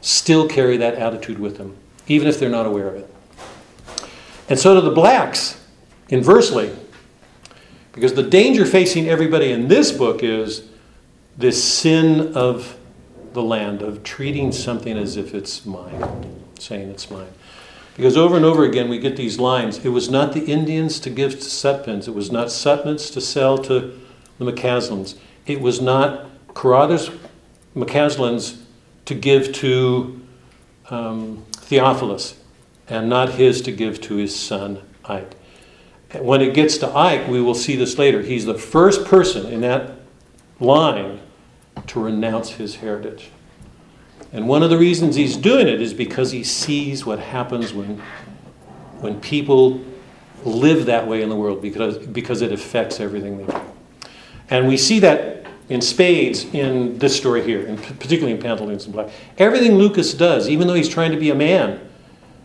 still 0.00 0.48
carry 0.48 0.76
that 0.76 0.94
attitude 0.94 1.38
with 1.38 1.56
them, 1.56 1.76
even 2.06 2.28
if 2.28 2.38
they're 2.38 2.48
not 2.48 2.66
aware 2.66 2.88
of 2.88 2.96
it. 2.96 3.14
And 4.48 4.58
so 4.58 4.74
do 4.74 4.80
the 4.80 4.94
blacks, 4.94 5.60
inversely. 6.08 6.74
Because 7.92 8.14
the 8.14 8.22
danger 8.22 8.64
facing 8.64 9.08
everybody 9.08 9.50
in 9.50 9.68
this 9.68 9.92
book 9.92 10.22
is 10.22 10.68
this 11.36 11.62
sin 11.62 12.32
of 12.34 12.76
the 13.32 13.42
land, 13.42 13.82
of 13.82 14.02
treating 14.02 14.52
something 14.52 14.96
as 14.96 15.16
if 15.16 15.34
it's 15.34 15.66
mine, 15.66 16.42
saying 16.58 16.88
it's 16.88 17.10
mine. 17.10 17.28
Because 17.96 18.16
over 18.16 18.36
and 18.36 18.44
over 18.44 18.64
again 18.64 18.88
we 18.88 18.98
get 18.98 19.16
these 19.16 19.40
lines. 19.40 19.84
It 19.84 19.88
was 19.88 20.08
not 20.08 20.32
the 20.32 20.44
Indians 20.44 21.00
to 21.00 21.10
give 21.10 21.32
to 21.32 21.38
Sutpens. 21.38 22.06
It 22.06 22.14
was 22.14 22.30
not 22.30 22.46
Sutpens 22.46 23.12
to 23.12 23.20
sell 23.20 23.58
to 23.58 23.98
the 24.38 24.44
McCaslins. 24.44 25.16
It 25.46 25.60
was 25.60 25.80
not 25.80 26.26
Carothers 26.54 27.10
McCaslins 27.74 28.58
to 29.08 29.14
give 29.14 29.54
to 29.54 30.20
um, 30.90 31.42
Theophilus, 31.52 32.38
and 32.88 33.08
not 33.08 33.30
his 33.30 33.62
to 33.62 33.72
give 33.72 34.02
to 34.02 34.16
his 34.16 34.38
son 34.38 34.82
Ike. 35.02 35.34
When 36.20 36.42
it 36.42 36.52
gets 36.52 36.76
to 36.78 36.94
Ike, 36.94 37.26
we 37.26 37.40
will 37.40 37.54
see 37.54 37.74
this 37.74 37.96
later. 37.96 38.20
He's 38.20 38.44
the 38.44 38.58
first 38.58 39.06
person 39.06 39.46
in 39.46 39.62
that 39.62 39.92
line 40.60 41.20
to 41.86 42.00
renounce 42.00 42.50
his 42.50 42.76
heritage. 42.76 43.30
And 44.30 44.46
one 44.46 44.62
of 44.62 44.68
the 44.68 44.76
reasons 44.76 45.16
he's 45.16 45.38
doing 45.38 45.68
it 45.68 45.80
is 45.80 45.94
because 45.94 46.32
he 46.32 46.44
sees 46.44 47.06
what 47.06 47.18
happens 47.18 47.72
when, 47.72 48.02
when 48.98 49.18
people 49.22 49.82
live 50.44 50.84
that 50.84 51.06
way 51.06 51.22
in 51.22 51.30
the 51.30 51.36
world 51.36 51.62
because, 51.62 51.96
because 51.96 52.42
it 52.42 52.52
affects 52.52 53.00
everything 53.00 53.38
they 53.38 53.50
do. 53.50 53.60
And 54.50 54.68
we 54.68 54.76
see 54.76 54.98
that 54.98 55.37
in 55.68 55.80
spades 55.80 56.44
in 56.54 56.98
this 56.98 57.16
story 57.16 57.42
here, 57.42 57.66
and 57.66 57.78
particularly 57.78 58.32
in 58.32 58.40
Pantaloons 58.40 58.84
and 58.84 58.94
Black. 58.94 59.10
Everything 59.36 59.76
Lucas 59.76 60.14
does, 60.14 60.48
even 60.48 60.66
though 60.66 60.74
he's 60.74 60.88
trying 60.88 61.12
to 61.12 61.18
be 61.18 61.30
a 61.30 61.34
man, 61.34 61.80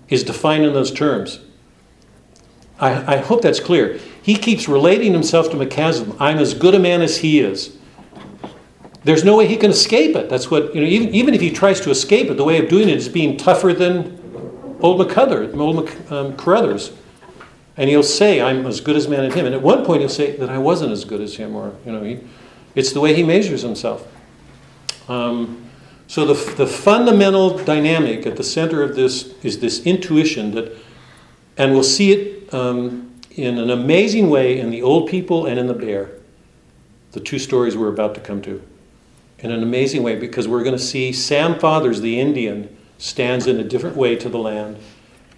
is 0.09 0.23
defined 0.23 0.65
in 0.65 0.73
those 0.73 0.91
terms. 0.91 1.39
I, 2.79 3.15
I 3.15 3.17
hope 3.17 3.41
that's 3.41 3.59
clear. 3.59 3.99
He 4.21 4.35
keeps 4.35 4.67
relating 4.67 5.13
himself 5.13 5.49
to 5.51 5.57
McCaslin. 5.57 6.17
I'm 6.19 6.37
as 6.37 6.53
good 6.53 6.75
a 6.75 6.79
man 6.79 7.01
as 7.01 7.17
he 7.17 7.39
is. 7.39 7.77
There's 9.03 9.23
no 9.23 9.37
way 9.37 9.47
he 9.47 9.57
can 9.57 9.71
escape 9.71 10.15
it. 10.15 10.29
That's 10.29 10.49
what, 10.49 10.73
you 10.73 10.81
know, 10.81 10.87
even, 10.87 11.09
even 11.09 11.33
if 11.33 11.41
he 11.41 11.51
tries 11.51 11.81
to 11.81 11.89
escape 11.89 12.29
it, 12.29 12.35
the 12.35 12.43
way 12.43 12.61
of 12.61 12.69
doing 12.69 12.87
it 12.89 12.97
is 12.97 13.09
being 13.09 13.37
tougher 13.37 13.73
than 13.73 14.77
old 14.81 14.99
McCuthers, 14.99 15.57
old 15.57 15.75
Mc, 15.85 16.11
um, 16.11 16.33
Carothers. 16.37 16.93
And 17.75 17.89
he'll 17.89 18.03
say, 18.03 18.39
I'm 18.41 18.65
as 18.65 18.79
good 18.79 18.95
as 18.95 19.07
man 19.07 19.25
as 19.25 19.33
him. 19.33 19.45
And 19.45 19.55
at 19.55 19.61
one 19.61 19.83
point 19.83 20.01
he'll 20.01 20.09
say 20.09 20.35
that 20.37 20.49
I 20.49 20.57
wasn't 20.57 20.91
as 20.91 21.05
good 21.05 21.21
as 21.21 21.35
him, 21.35 21.55
or, 21.55 21.75
you 21.85 21.91
know, 21.91 22.03
he, 22.03 22.19
it's 22.75 22.91
the 22.91 22.99
way 22.99 23.13
he 23.13 23.23
measures 23.23 23.61
himself. 23.61 24.07
Um, 25.09 25.69
so 26.07 26.25
the, 26.25 26.53
the 26.55 26.67
fundamental 26.67 27.57
dynamic 27.57 28.25
at 28.25 28.35
the 28.35 28.43
center 28.43 28.83
of 28.83 28.95
this 28.95 29.33
is 29.43 29.59
this 29.59 29.85
intuition 29.85 30.51
that, 30.51 30.75
and 31.57 31.73
we'll 31.73 31.83
see 31.83 32.11
it 32.11 32.53
um, 32.53 33.13
in 33.31 33.57
an 33.57 33.69
amazing 33.69 34.29
way 34.29 34.59
in 34.59 34.69
the 34.69 34.81
old 34.81 35.09
people 35.09 35.45
and 35.45 35.59
in 35.59 35.67
the 35.67 35.73
bear, 35.73 36.11
the 37.13 37.19
two 37.19 37.39
stories 37.39 37.75
we're 37.75 37.89
about 37.89 38.15
to 38.15 38.21
come 38.21 38.41
to 38.41 38.61
in 39.43 39.51
an 39.51 39.61
amazing 39.61 40.01
way 40.01 40.15
because 40.15 40.47
we're 40.47 40.63
going 40.63 40.75
to 40.75 40.81
see 40.81 41.11
Sam 41.11 41.59
Fathers, 41.59 41.99
the 41.99 42.19
Indian, 42.19 42.75
stands 42.97 43.45
in 43.45 43.59
a 43.59 43.63
different 43.63 43.97
way 43.97 44.15
to 44.15 44.29
the 44.29 44.37
land, 44.37 44.77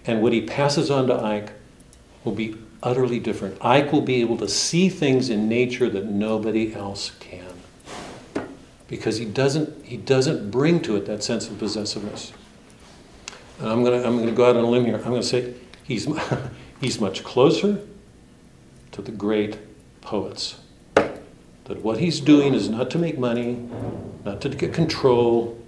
and 0.06 0.22
what 0.22 0.32
he 0.32 0.40
passes 0.40 0.90
on 0.90 1.08
to 1.08 1.14
Ike 1.14 1.52
will 2.26 2.34
be 2.34 2.58
utterly 2.82 3.18
different. 3.18 3.56
Ike 3.64 3.92
will 3.92 4.02
be 4.02 4.20
able 4.20 4.36
to 4.38 4.48
see 4.48 4.90
things 4.90 5.30
in 5.30 5.48
nature 5.48 5.88
that 5.88 6.04
nobody 6.04 6.74
else 6.74 7.12
can 7.20 7.46
because 8.88 9.16
he 9.16 9.24
doesn't, 9.24 9.84
he 9.84 9.96
doesn't 9.96 10.50
bring 10.50 10.80
to 10.80 10.96
it 10.96 11.06
that 11.06 11.22
sense 11.24 11.48
of 11.48 11.58
possessiveness. 11.58 12.32
And 13.58 13.68
I'm 13.68 13.82
going 13.82 14.00
to, 14.00 14.06
I'm 14.06 14.24
to 14.24 14.32
go 14.32 14.48
out 14.48 14.56
on 14.56 14.64
a 14.64 14.68
limb 14.68 14.84
here. 14.84 14.96
I'm 14.96 15.04
going 15.04 15.22
to 15.22 15.26
say 15.26 15.54
he's, 15.84 16.06
he's 16.80 17.00
much 17.00 17.24
closer 17.24 17.80
to 18.92 19.02
the 19.02 19.12
great 19.12 19.58
poets 20.02 20.56
that 20.94 21.82
what 21.82 21.98
he's 21.98 22.20
doing 22.20 22.54
is 22.54 22.68
not 22.68 22.90
to 22.90 22.98
make 22.98 23.18
money, 23.18 23.68
not 24.24 24.40
to 24.40 24.48
get 24.48 24.72
control. 24.72 25.60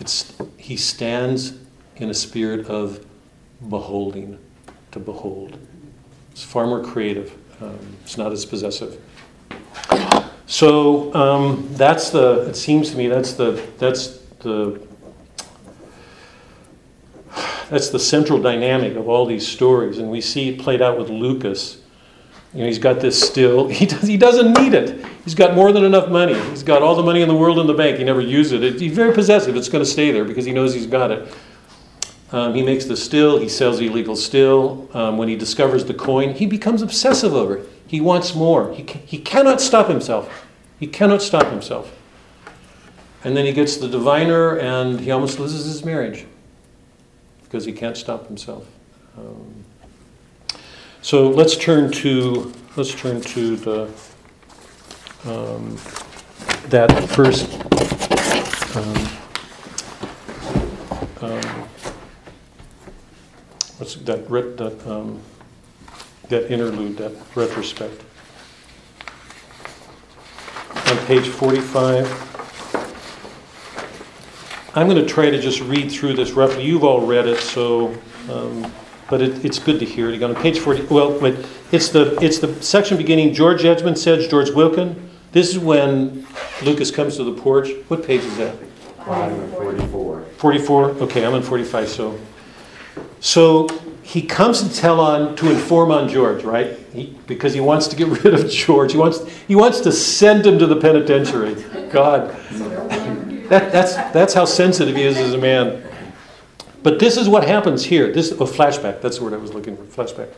It's, 0.00 0.32
he 0.56 0.76
stands 0.76 1.54
in 1.96 2.10
a 2.10 2.14
spirit 2.14 2.66
of 2.66 3.04
beholding, 3.68 4.38
to 4.92 4.98
behold. 4.98 5.58
It's 6.32 6.42
far 6.44 6.66
more 6.66 6.82
creative. 6.82 7.36
Um, 7.60 7.78
it's 8.02 8.16
not 8.16 8.32
as 8.32 8.44
possessive. 8.44 9.00
So 10.46 11.14
um, 11.14 11.68
that's 11.72 12.10
the. 12.10 12.48
It 12.48 12.56
seems 12.56 12.90
to 12.90 12.96
me 12.96 13.06
that's 13.06 13.34
the 13.34 13.64
that's 13.78 14.18
the 14.40 14.80
that's 17.68 17.90
the 17.90 17.98
central 17.98 18.40
dynamic 18.40 18.96
of 18.96 19.08
all 19.08 19.26
these 19.26 19.46
stories, 19.46 19.98
and 19.98 20.10
we 20.10 20.20
see 20.20 20.50
it 20.50 20.58
played 20.58 20.82
out 20.82 20.98
with 20.98 21.08
Lucas 21.08 21.80
you 22.52 22.60
know, 22.60 22.66
he's 22.66 22.78
got 22.78 23.00
this 23.00 23.20
still. 23.20 23.68
He, 23.80 23.86
does, 23.86 24.02
he 24.02 24.16
doesn't 24.16 24.52
need 24.54 24.74
it. 24.74 25.04
He's 25.24 25.34
got 25.34 25.54
more 25.54 25.72
than 25.72 25.84
enough 25.84 26.08
money. 26.08 26.34
He's 26.50 26.62
got 26.62 26.82
all 26.82 26.94
the 26.94 27.02
money 27.02 27.22
in 27.22 27.28
the 27.28 27.34
world 27.34 27.58
in 27.58 27.66
the 27.66 27.74
bank. 27.74 27.98
He 27.98 28.04
never 28.04 28.20
uses 28.20 28.52
it. 28.54 28.64
it 28.64 28.80
he's 28.80 28.92
very 28.92 29.14
possessive. 29.14 29.56
It's 29.56 29.68
going 29.68 29.84
to 29.84 29.90
stay 29.90 30.10
there 30.10 30.24
because 30.24 30.44
he 30.44 30.52
knows 30.52 30.74
he's 30.74 30.86
got 30.86 31.10
it. 31.10 31.32
Um, 32.32 32.54
he 32.54 32.62
makes 32.62 32.84
the 32.84 32.96
still. 32.96 33.38
He 33.38 33.48
sells 33.48 33.80
illegal 33.80 34.14
still. 34.14 34.88
Um, 34.92 35.18
when 35.18 35.28
he 35.28 35.36
discovers 35.36 35.84
the 35.84 35.94
coin, 35.94 36.34
he 36.34 36.46
becomes 36.46 36.82
obsessive 36.82 37.34
over 37.34 37.56
it. 37.58 37.68
He 37.86 38.00
wants 38.00 38.34
more. 38.34 38.72
He, 38.72 38.82
he 38.82 39.18
cannot 39.18 39.60
stop 39.60 39.88
himself. 39.88 40.46
He 40.78 40.86
cannot 40.86 41.22
stop 41.22 41.46
himself. 41.50 41.96
And 43.24 43.36
then 43.36 43.44
he 43.44 43.52
gets 43.52 43.76
the 43.76 43.88
diviner 43.88 44.56
and 44.58 45.00
he 45.00 45.10
almost 45.10 45.38
loses 45.38 45.66
his 45.66 45.84
marriage 45.84 46.24
because 47.42 47.64
he 47.64 47.72
can't 47.72 47.96
stop 47.96 48.28
himself. 48.28 48.66
Um, 49.18 49.64
so 51.02 51.28
let's 51.28 51.56
turn 51.56 51.90
to 51.92 52.52
let's 52.76 52.94
turn 52.94 53.20
to 53.20 53.56
the 53.56 53.90
um, 55.24 55.76
that 56.68 56.90
first 57.08 57.52
um, 58.76 59.08
um, 61.20 61.68
what's 63.80 63.94
that 63.94 64.28
that 64.28 64.86
um, 64.86 65.18
that 66.28 66.52
interlude 66.52 66.98
that 66.98 67.12
retrospect 67.34 68.02
on 70.86 70.98
page 71.06 71.26
45 71.26 72.06
i'm 74.74 74.86
going 74.86 75.00
to 75.00 75.06
try 75.08 75.30
to 75.30 75.40
just 75.40 75.60
read 75.62 75.90
through 75.90 76.12
this 76.12 76.32
roughly 76.32 76.62
you've 76.62 76.84
all 76.84 77.06
read 77.06 77.26
it 77.26 77.38
so 77.38 77.94
um, 78.30 78.70
but 79.08 79.22
it, 79.22 79.44
it's 79.44 79.58
good 79.58 79.80
to 79.80 79.84
hear 79.84 80.08
it 80.08 80.14
again. 80.14 80.36
On 80.36 80.40
page 80.40 80.60
40, 80.60 80.82
well, 80.82 81.18
wait, 81.18 81.34
it's 81.72 81.88
the, 81.88 82.16
it's 82.22 82.38
the 82.38 82.62
section 82.62 82.96
beginning 82.96 83.34
George 83.34 83.64
Edmund 83.64 83.98
says, 83.98 84.28
George 84.28 84.50
Wilkin. 84.50 85.10
This 85.32 85.48
is 85.48 85.58
when 85.58 86.24
Lucas 86.62 86.92
comes 86.92 87.16
to 87.16 87.24
the 87.24 87.32
porch. 87.32 87.70
What 87.88 88.06
page 88.06 88.22
is 88.22 88.36
that? 88.36 88.56
44. 89.04 90.22
44? 90.36 90.84
Okay, 90.90 91.26
I'm 91.26 91.34
on 91.34 91.42
45, 91.42 91.88
so. 91.88 92.18
So 93.20 93.68
he 94.02 94.22
comes 94.22 94.62
to 94.66 94.74
tell 94.74 94.98
on, 94.98 95.36
to 95.36 95.50
inform 95.50 95.92
on 95.92 96.08
George, 96.08 96.42
right? 96.42 96.76
He, 96.92 97.16
because 97.26 97.54
he 97.54 97.60
wants 97.60 97.86
to 97.88 97.96
get 97.96 98.08
rid 98.24 98.34
of 98.34 98.50
George. 98.50 98.92
He 98.92 98.98
wants, 98.98 99.28
he 99.46 99.54
wants 99.54 99.80
to 99.80 99.92
send 99.92 100.44
him 100.44 100.58
to 100.58 100.66
the 100.66 100.76
penitentiary. 100.76 101.54
God. 101.90 102.34
That, 103.50 103.72
that's, 103.72 103.94
that's 104.12 104.34
how 104.34 104.44
sensitive 104.44 104.96
he 104.96 105.02
is 105.02 105.16
as 105.16 105.34
a 105.34 105.38
man. 105.38 105.86
But 106.82 106.98
this 106.98 107.16
is 107.16 107.28
what 107.28 107.46
happens 107.46 107.84
here. 107.84 108.10
This 108.12 108.32
a 108.32 108.36
oh, 108.36 108.46
flashback. 108.46 109.00
That's 109.00 109.18
the 109.18 109.24
word 109.24 109.34
I 109.34 109.36
was 109.36 109.52
looking 109.52 109.76
for. 109.76 109.84
Flashback. 109.84 110.32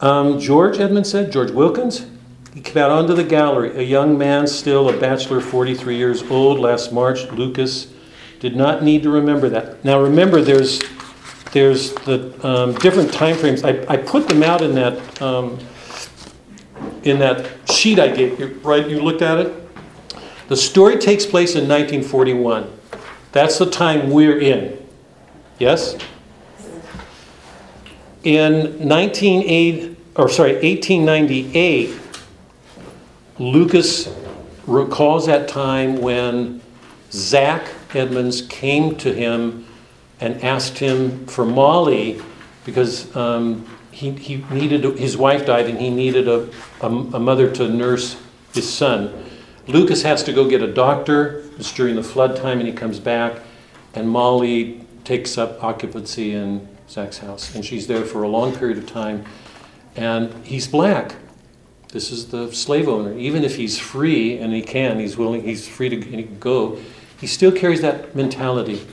Um, 0.00 0.38
George 0.40 0.78
Edmund 0.78 1.06
said, 1.06 1.32
George 1.32 1.50
Wilkins. 1.50 2.06
He 2.52 2.60
came 2.60 2.82
out 2.82 2.90
onto 2.90 3.14
the 3.14 3.22
gallery, 3.22 3.76
a 3.76 3.82
young 3.82 4.16
man, 4.16 4.46
still 4.46 4.88
a 4.88 4.98
bachelor, 4.98 5.42
43 5.42 5.96
years 5.96 6.22
old. 6.24 6.58
Last 6.58 6.90
March, 6.90 7.30
Lucas 7.30 7.92
did 8.40 8.56
not 8.56 8.82
need 8.82 9.02
to 9.02 9.10
remember 9.10 9.50
that. 9.50 9.84
Now 9.84 10.00
remember, 10.00 10.40
there's 10.40 10.80
there's 11.52 11.92
the 11.94 12.38
um, 12.46 12.74
different 12.74 13.12
time 13.12 13.36
frames. 13.36 13.64
I, 13.64 13.84
I 13.88 13.96
put 13.96 14.28
them 14.28 14.42
out 14.42 14.62
in 14.62 14.74
that 14.74 15.22
um, 15.22 15.58
in 17.02 17.18
that 17.20 17.50
sheet 17.70 17.98
I 17.98 18.08
gave 18.08 18.38
you. 18.38 18.60
Right, 18.62 18.88
you 18.88 19.00
looked 19.00 19.22
at 19.22 19.38
it. 19.38 19.52
The 20.48 20.56
story 20.56 20.98
takes 20.98 21.26
place 21.26 21.54
in 21.54 21.68
1941. 21.68 22.70
That's 23.32 23.58
the 23.58 23.68
time 23.70 24.10
we're 24.10 24.38
in. 24.38 24.78
Yes? 25.58 25.96
In 28.22 28.88
1980, 28.88 29.96
or 30.16 30.28
sorry, 30.28 30.54
1898, 30.54 32.00
Lucas 33.38 34.14
recalls 34.66 35.26
that 35.26 35.48
time 35.48 36.00
when 36.00 36.60
Zack 37.12 37.68
Edmonds 37.94 38.42
came 38.42 38.96
to 38.96 39.12
him 39.12 39.65
and 40.20 40.42
asked 40.42 40.78
him 40.78 41.26
for 41.26 41.44
Molly 41.44 42.20
because 42.64 43.14
um, 43.16 43.66
he, 43.90 44.10
he 44.12 44.36
needed, 44.50 44.98
his 44.98 45.16
wife 45.16 45.46
died 45.46 45.66
and 45.66 45.78
he 45.78 45.90
needed 45.90 46.28
a, 46.28 46.48
a, 46.80 46.86
a 46.86 47.20
mother 47.20 47.50
to 47.52 47.68
nurse 47.68 48.20
his 48.54 48.70
son. 48.72 49.24
Lucas 49.66 50.02
has 50.02 50.22
to 50.24 50.32
go 50.32 50.48
get 50.48 50.62
a 50.62 50.72
doctor. 50.72 51.44
It's 51.58 51.72
during 51.72 51.96
the 51.96 52.02
flood 52.02 52.36
time 52.36 52.58
and 52.58 52.68
he 52.68 52.74
comes 52.74 53.00
back. 53.00 53.40
And 53.94 54.08
Molly 54.08 54.84
takes 55.04 55.38
up 55.38 55.62
occupancy 55.62 56.32
in 56.32 56.68
Zack's 56.88 57.18
house. 57.18 57.54
And 57.54 57.64
she's 57.64 57.86
there 57.86 58.04
for 58.04 58.22
a 58.22 58.28
long 58.28 58.54
period 58.54 58.78
of 58.78 58.86
time. 58.86 59.24
And 59.96 60.44
he's 60.44 60.68
black. 60.68 61.16
This 61.88 62.12
is 62.12 62.28
the 62.28 62.52
slave 62.52 62.88
owner. 62.88 63.16
Even 63.16 63.44
if 63.44 63.56
he's 63.56 63.78
free 63.78 64.38
and 64.38 64.52
he 64.52 64.62
can, 64.62 64.98
he's 64.98 65.16
willing, 65.16 65.42
he's 65.42 65.66
free 65.66 65.88
to 65.88 65.96
go, 65.96 66.78
he 67.18 67.26
still 67.26 67.52
carries 67.52 67.80
that 67.80 68.14
mentality, 68.14 68.86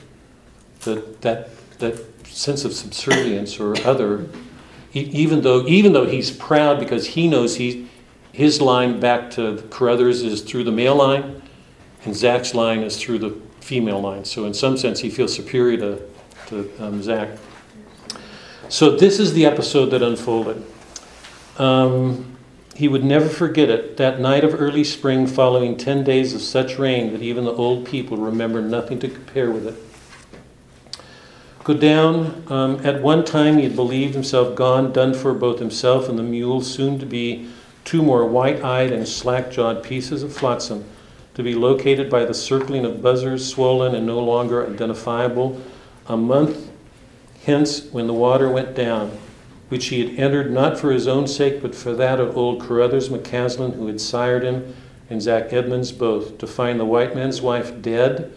that, 0.86 1.22
that, 1.22 1.50
that 1.80 2.00
sense 2.28 2.66
of 2.66 2.74
subservience 2.74 3.60
or 3.60 3.76
other. 3.86 4.28
Even 4.94 5.42
though, 5.42 5.66
even 5.68 5.94
though 5.94 6.06
he's 6.06 6.30
proud 6.30 6.80
because 6.80 7.08
he 7.08 7.28
knows 7.28 7.56
he, 7.56 7.90
his 8.32 8.62
line 8.62 9.00
back 9.00 9.32
to 9.32 9.58
Carothers 9.70 10.24
is 10.24 10.42
through 10.42 10.64
the 10.64 10.72
male 10.72 10.96
line, 10.96 11.42
and 12.06 12.16
Zack's 12.16 12.54
line 12.54 12.80
is 12.80 13.02
through 13.02 13.20
the 13.20 13.32
female 13.60 14.02
line. 14.02 14.26
So 14.26 14.46
in 14.46 14.54
some 14.54 14.78
sense, 14.78 15.00
he 15.00 15.10
feels 15.10 15.34
superior 15.34 15.78
to, 15.78 16.02
to 16.48 16.72
um, 16.80 17.02
Zack. 17.02 17.30
So 18.70 18.96
this 18.96 19.20
is 19.20 19.34
the 19.34 19.46
episode 19.46 19.88
that 19.88 20.02
unfolded. 20.02 20.64
Um, 21.58 22.38
he 22.76 22.88
would 22.88 23.04
never 23.04 23.30
forget 23.30 23.70
it. 23.70 23.98
That 23.98 24.20
night 24.20 24.44
of 24.44 24.60
early 24.60 24.84
spring, 24.84 25.28
following 25.28 25.78
ten 25.78 26.04
days 26.04 26.34
of 26.34 26.42
such 26.42 26.80
rain 26.80 27.14
that 27.14 27.22
even 27.22 27.46
the 27.46 27.54
old 27.54 27.86
people 27.86 28.18
remember 28.18 28.62
nothing 28.62 29.00
to 29.00 29.08
compare 29.08 29.52
with 29.52 29.68
it. 29.68 29.76
Go 31.64 31.74
down. 31.74 32.44
Um, 32.50 32.86
at 32.86 33.02
one 33.02 33.24
time, 33.24 33.58
he 33.58 33.64
had 33.64 33.76
believed 33.76 34.14
himself 34.14 34.54
gone, 34.54 34.92
done 34.92 35.14
for 35.14 35.34
both 35.34 35.60
himself 35.60 36.10
and 36.10 36.20
the 36.20 36.24
mule, 36.24 36.60
soon 36.60 37.00
to 37.00 37.06
be 37.06 37.48
two 37.86 38.02
more 38.02 38.26
white 38.26 38.62
eyed 38.62 38.92
and 38.92 39.08
slack 39.08 39.50
jawed 39.50 39.82
pieces 39.82 40.24
of 40.24 40.34
flotsam, 40.34 40.84
to 41.36 41.44
be 41.44 41.56
located 41.56 42.10
by 42.10 42.26
the 42.26 42.34
circling 42.34 42.84
of 42.84 43.02
buzzers, 43.02 43.50
swollen 43.50 43.96
and 43.96 44.06
no 44.06 44.20
longer 44.20 44.68
identifiable, 44.68 45.62
a 46.08 46.18
month 46.18 46.70
hence 47.46 47.90
when 47.92 48.08
the 48.08 48.14
water 48.14 48.50
went 48.50 48.76
down, 48.76 49.18
which 49.70 49.88
he 49.88 50.06
had 50.06 50.20
entered 50.20 50.52
not 50.52 50.78
for 50.78 50.92
his 50.92 51.08
own 51.08 51.28
sake, 51.28 51.62
but 51.62 51.74
for 51.74 51.94
that 51.94 52.20
of 52.20 52.36
old 52.36 52.62
Carothers 52.62 53.08
McCaslin, 53.08 53.76
who 53.76 53.88
had 53.88 54.02
sired 54.02 54.44
him, 54.44 54.76
and 55.10 55.22
Zack 55.22 55.54
Edmonds 55.54 55.94
both, 55.94 56.38
to 56.40 56.48
find 56.48 56.78
the 56.78 56.86
white 56.86 57.16
man's 57.16 57.42
wife 57.42 57.82
dead 57.82 58.34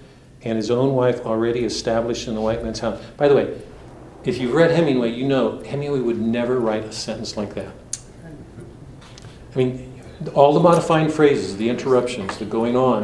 and 0.46 0.56
his 0.56 0.70
own 0.70 0.94
wife 0.94 1.24
already 1.26 1.64
established 1.64 2.28
in 2.28 2.34
the 2.34 2.40
white 2.40 2.62
man's 2.62 2.80
house. 2.80 3.02
By 3.16 3.28
the 3.28 3.34
way, 3.34 3.60
if 4.24 4.38
you've 4.38 4.54
read 4.54 4.70
Hemingway, 4.70 5.12
you 5.12 5.26
know 5.26 5.62
Hemingway 5.62 6.00
would 6.00 6.20
never 6.20 6.58
write 6.58 6.84
a 6.84 6.92
sentence 6.92 7.36
like 7.36 7.54
that. 7.54 7.72
I 8.24 9.56
mean, 9.56 10.02
all 10.34 10.52
the 10.52 10.60
modifying 10.60 11.08
phrases, 11.08 11.56
the 11.56 11.68
interruptions, 11.68 12.36
the 12.38 12.44
going 12.44 12.76
on, 12.76 13.02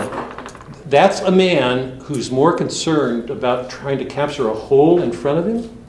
that's 0.86 1.20
a 1.20 1.30
man 1.30 2.00
who's 2.00 2.30
more 2.30 2.52
concerned 2.52 3.30
about 3.30 3.70
trying 3.70 3.98
to 3.98 4.04
capture 4.04 4.48
a 4.48 4.54
whole 4.54 5.00
in 5.00 5.12
front 5.12 5.38
of 5.38 5.46
him 5.46 5.84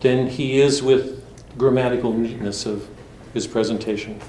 than 0.00 0.28
he 0.28 0.60
is 0.60 0.82
with 0.82 1.24
grammatical 1.56 2.12
neatness 2.12 2.66
of 2.66 2.88
his 3.32 3.46
presentation. 3.46 4.20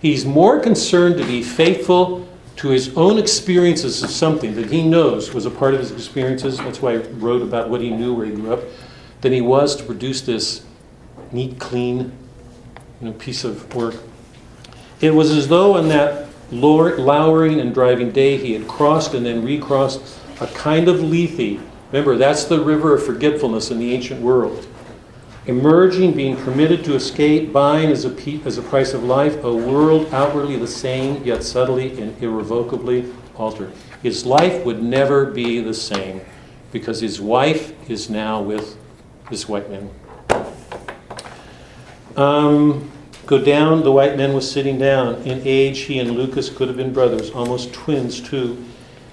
He's 0.00 0.24
more 0.24 0.60
concerned 0.60 1.16
to 1.18 1.24
be 1.24 1.42
faithful 1.42 2.28
to 2.56 2.68
his 2.68 2.96
own 2.96 3.18
experiences 3.18 4.02
of 4.02 4.10
something 4.10 4.54
that 4.54 4.70
he 4.70 4.86
knows 4.86 5.34
was 5.34 5.44
a 5.46 5.50
part 5.50 5.74
of 5.74 5.80
his 5.80 5.90
experiences. 5.92 6.58
That's 6.58 6.80
why 6.80 6.98
he 6.98 7.08
wrote 7.12 7.42
about 7.42 7.68
what 7.68 7.80
he 7.80 7.90
knew 7.90 8.14
where 8.14 8.26
he 8.26 8.32
grew 8.32 8.52
up, 8.52 8.60
than 9.20 9.32
he 9.32 9.40
was 9.40 9.76
to 9.76 9.84
produce 9.84 10.22
this 10.22 10.64
neat, 11.32 11.58
clean 11.58 12.12
you 13.00 13.08
know, 13.08 13.12
piece 13.12 13.44
of 13.44 13.74
work. 13.74 13.96
It 15.00 15.14
was 15.14 15.30
as 15.30 15.48
though 15.48 15.76
on 15.76 15.88
that 15.88 16.28
lowering 16.50 17.60
and 17.60 17.74
driving 17.74 18.10
day 18.10 18.38
he 18.38 18.52
had 18.54 18.66
crossed 18.66 19.12
and 19.14 19.26
then 19.26 19.44
recrossed 19.44 20.18
a 20.40 20.46
kind 20.48 20.88
of 20.88 21.02
Lethe. 21.02 21.60
Remember, 21.92 22.16
that's 22.16 22.44
the 22.44 22.60
river 22.60 22.94
of 22.94 23.04
forgetfulness 23.04 23.70
in 23.70 23.78
the 23.78 23.92
ancient 23.92 24.20
world. 24.20 24.66
Emerging, 25.46 26.12
being 26.12 26.36
permitted 26.36 26.84
to 26.84 26.94
escape, 26.94 27.52
buying 27.52 27.90
as 27.90 28.04
a, 28.04 28.10
pe- 28.10 28.40
as 28.44 28.58
a 28.58 28.62
price 28.62 28.94
of 28.94 29.04
life, 29.04 29.44
a 29.44 29.54
world 29.54 30.12
outwardly 30.12 30.56
the 30.56 30.66
same, 30.66 31.22
yet 31.22 31.44
subtly 31.44 32.00
and 32.00 32.20
irrevocably 32.20 33.12
altered. 33.36 33.72
His 34.02 34.26
life 34.26 34.64
would 34.64 34.82
never 34.82 35.26
be 35.26 35.60
the 35.60 35.74
same 35.74 36.20
because 36.72 37.00
his 37.00 37.20
wife 37.20 37.72
is 37.88 38.10
now 38.10 38.42
with 38.42 38.76
this 39.30 39.48
white 39.48 39.70
man. 39.70 39.88
Um, 42.16 42.90
go 43.26 43.38
down, 43.38 43.84
the 43.84 43.92
white 43.92 44.16
man 44.16 44.34
was 44.34 44.50
sitting 44.50 44.78
down. 44.78 45.16
In 45.22 45.42
age, 45.44 45.80
he 45.80 46.00
and 46.00 46.12
Lucas 46.12 46.48
could 46.48 46.66
have 46.66 46.76
been 46.76 46.92
brothers, 46.92 47.30
almost 47.30 47.72
twins, 47.72 48.20
too. 48.20 48.64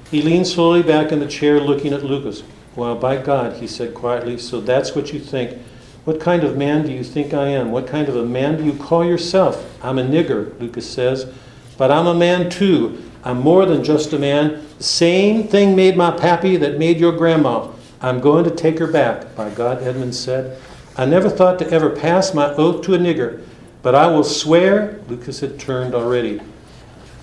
He 0.09 0.23
leaned 0.23 0.47
slowly 0.47 0.81
back 0.81 1.11
in 1.11 1.19
the 1.19 1.27
chair, 1.27 1.59
looking 1.59 1.93
at 1.93 2.03
Lucas. 2.03 2.43
Well, 2.75 2.95
by 2.95 3.17
God, 3.17 3.57
he 3.57 3.67
said 3.67 3.93
quietly, 3.93 4.39
so 4.39 4.59
that's 4.61 4.95
what 4.95 5.13
you 5.13 5.19
think. 5.19 5.59
What 6.05 6.19
kind 6.19 6.43
of 6.43 6.57
man 6.57 6.85
do 6.85 6.91
you 6.91 7.03
think 7.03 7.33
I 7.33 7.47
am? 7.47 7.71
What 7.71 7.87
kind 7.87 8.09
of 8.09 8.15
a 8.15 8.25
man 8.25 8.57
do 8.57 8.65
you 8.65 8.73
call 8.73 9.05
yourself? 9.05 9.77
I'm 9.81 9.99
a 9.99 10.03
nigger, 10.03 10.59
Lucas 10.59 10.89
says. 10.89 11.31
But 11.77 11.91
I'm 11.91 12.07
a 12.07 12.13
man 12.13 12.49
too. 12.49 13.01
I'm 13.23 13.39
more 13.39 13.65
than 13.65 13.83
just 13.83 14.11
a 14.11 14.19
man. 14.19 14.65
Same 14.79 15.47
thing 15.47 15.75
made 15.75 15.95
my 15.95 16.11
pappy 16.11 16.57
that 16.57 16.77
made 16.77 16.99
your 16.99 17.13
grandma. 17.13 17.69
I'm 18.01 18.19
going 18.19 18.43
to 18.43 18.51
take 18.51 18.79
her 18.79 18.87
back, 18.87 19.33
by 19.33 19.49
God, 19.49 19.81
Edmund 19.81 20.13
said. 20.13 20.59
I 20.97 21.05
never 21.05 21.29
thought 21.29 21.57
to 21.59 21.69
ever 21.71 21.89
pass 21.89 22.33
my 22.33 22.53
oath 22.55 22.83
to 22.83 22.93
a 22.95 22.97
nigger, 22.97 23.43
but 23.81 23.95
I 23.95 24.07
will 24.07 24.25
swear, 24.25 24.99
Lucas 25.07 25.39
had 25.39 25.57
turned 25.57 25.95
already. 25.95 26.41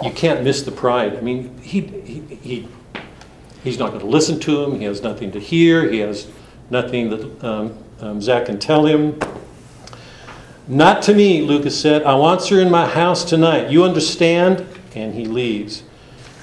You 0.03 0.11
can't 0.11 0.43
miss 0.43 0.63
the 0.63 0.73
pride. 0.73 1.19
I 1.19 1.21
mean, 1.21 1.59
he, 1.59 1.81
he, 1.83 2.21
he 2.37 2.69
he's 3.63 3.79
not 3.79 3.91
going 3.91 4.01
to 4.01 4.07
listen 4.07 4.41
to 4.41 4.65
him. 4.65 4.79
He 4.79 4.85
has 4.85 5.03
nothing 5.03 5.31
to 5.33 5.39
hear. 5.39 5.91
He 5.91 5.99
has 5.99 6.29
nothing 6.71 7.11
that 7.11 7.45
um, 7.45 7.77
um, 8.01 8.21
Zack 8.21 8.47
can 8.47 8.59
tell 8.59 8.87
him. 8.87 9.19
Not 10.67 11.03
to 11.03 11.15
me, 11.15 11.43
Lucas 11.43 11.79
said. 11.79 12.03
I 12.05 12.15
want 12.15 12.47
her 12.49 12.61
in 12.61 12.71
my 12.71 12.87
house 12.87 13.25
tonight. 13.25 13.71
You 13.71 13.85
understand? 13.85 14.67
And 14.95 15.15
he 15.15 15.25
leaves. 15.25 15.83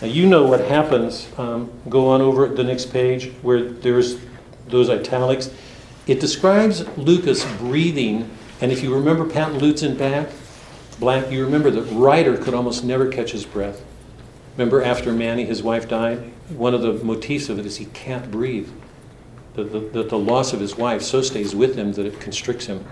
Now, 0.02 0.08
you 0.08 0.28
know 0.28 0.46
what 0.46 0.62
happens. 0.62 1.28
Um, 1.38 1.72
go 1.90 2.10
on 2.10 2.22
over 2.22 2.48
to 2.48 2.54
the 2.54 2.64
next 2.64 2.88
page 2.88 3.32
where 3.42 3.64
there's 3.64 4.18
those 4.68 4.90
italics. 4.90 5.50
It 6.06 6.20
describes 6.20 6.88
Lucas 6.98 7.44
breathing, 7.58 8.30
and 8.62 8.72
if 8.72 8.84
you 8.84 8.94
remember 8.94 9.26
Pat 9.26 9.54
Lutzen 9.54 9.98
back, 9.98 10.30
Black, 11.00 11.32
you 11.32 11.44
remember 11.44 11.70
that 11.70 11.84
Rider 11.94 12.38
could 12.38 12.54
almost 12.54 12.84
never 12.84 13.08
catch 13.08 13.32
his 13.32 13.46
breath. 13.46 13.84
Remember 14.56 14.82
after 14.82 15.12
Mannie, 15.12 15.46
his 15.46 15.62
wife, 15.62 15.88
died? 15.88 16.32
One 16.50 16.74
of 16.74 16.82
the 16.82 16.94
motifs 16.94 17.50
of 17.50 17.60
it 17.60 17.66
is 17.66 17.78
he 17.78 17.86
can't 17.86 18.32
breathe. 18.32 18.70
That 19.58 19.92
the, 19.92 20.04
the, 20.04 20.18
loss 20.20 20.54
of 20.54 20.60
his 20.60 20.78
wife 20.78 21.02
so 21.02 21.24
stays 21.24 21.56
with 21.56 21.76
him 21.76 21.92
that 21.94 22.06
it 22.06 22.20
constricts 22.20 22.68
him. 22.68 22.86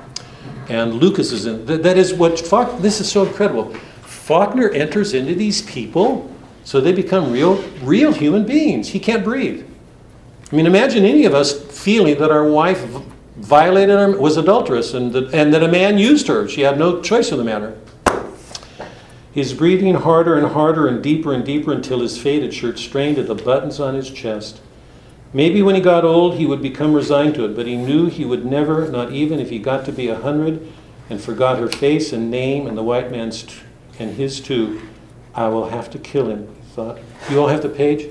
And 0.68 0.96
Lucas 0.96 1.32
is 1.32 1.46
in, 1.46 1.64
that, 1.68 1.84
that 1.84 1.96
is 1.96 2.12
what, 2.12 2.40
Faulk, 2.40 2.82
this 2.82 3.00
is 3.00 3.12
so 3.12 3.24
incredible. 3.24 3.72
Faulkner 4.02 4.70
enters 4.70 5.14
into 5.14 5.36
these 5.36 5.62
people 5.62 6.28
so 6.64 6.82
they 6.82 6.92
become 6.92 7.32
real, 7.32 7.62
real 7.84 8.12
human 8.12 8.48
beings. 8.48 8.88
He 8.88 9.00
can't 9.00 9.24
breathe. 9.24 9.64
I 10.52 10.56
mean, 10.56 10.66
imagine 10.66 11.06
any 11.06 11.26
of 11.26 11.36
us 11.36 11.54
feeling 11.84 12.18
that 12.18 12.32
our 12.32 12.50
wife 12.50 12.84
violated 13.36 13.96
our, 13.96 14.18
was 14.18 14.38
adulterous 14.38 14.96
and 14.96 15.14
that, 15.14 15.36
and 15.36 15.54
that 15.54 15.62
a 15.62 15.68
man 15.68 16.00
used 16.00 16.28
her. 16.28 16.48
She 16.48 16.62
had 16.62 16.80
no 16.80 17.00
choice 17.00 17.32
in 17.32 17.38
the 17.38 17.44
matter. 17.44 17.78
He's 19.32 19.54
breathing 19.54 19.94
harder 19.94 20.36
and 20.36 20.48
harder 20.48 20.88
and 20.88 21.04
deeper 21.04 21.32
and 21.32 21.46
deeper 21.46 21.72
until 21.72 22.00
his 22.00 22.18
faded 22.18 22.56
shirt 22.56 22.80
strained 22.80 23.20
at 23.20 23.28
the 23.28 23.36
buttons 23.36 23.80
on 23.80 23.94
his 23.94 24.10
chest. 24.10 24.62
Maybe 25.34 25.62
when 25.62 25.76
he 25.76 25.82
got 25.82 26.06
old, 26.06 26.36
he 26.36 26.46
would 26.46 26.62
become 26.62 26.94
resigned 26.94 27.36
to 27.36 27.46
it, 27.46 27.56
but 27.56 27.68
he 27.68 27.76
knew 27.76 28.08
he 28.08 28.24
would 28.26 28.46
never, 28.46 28.90
not 28.90 29.12
even 29.12 29.40
if 29.40 29.50
he 29.50 29.60
got 29.60 29.86
to 29.86 29.92
be 29.92 30.08
a 30.08 30.16
hundred 30.16 30.66
and 31.10 31.22
forgot 31.22 31.60
her 31.60 31.68
face 31.68 32.14
and 32.14 32.32
name 32.32 32.68
and 32.68 32.78
the 32.78 32.84
white 32.84 33.12
man's 33.12 33.44
t- 33.44 33.56
and 34.00 34.16
his 34.16 34.40
too. 34.40 34.82
I 35.34 35.48
will 35.50 35.70
have 35.70 35.90
to 35.92 36.00
kill 36.00 36.30
him, 36.30 36.48
he 36.56 36.62
thought. 36.74 37.00
You 37.30 37.42
all 37.42 37.48
have 37.48 37.62
the 37.62 37.70
page? 37.70 38.10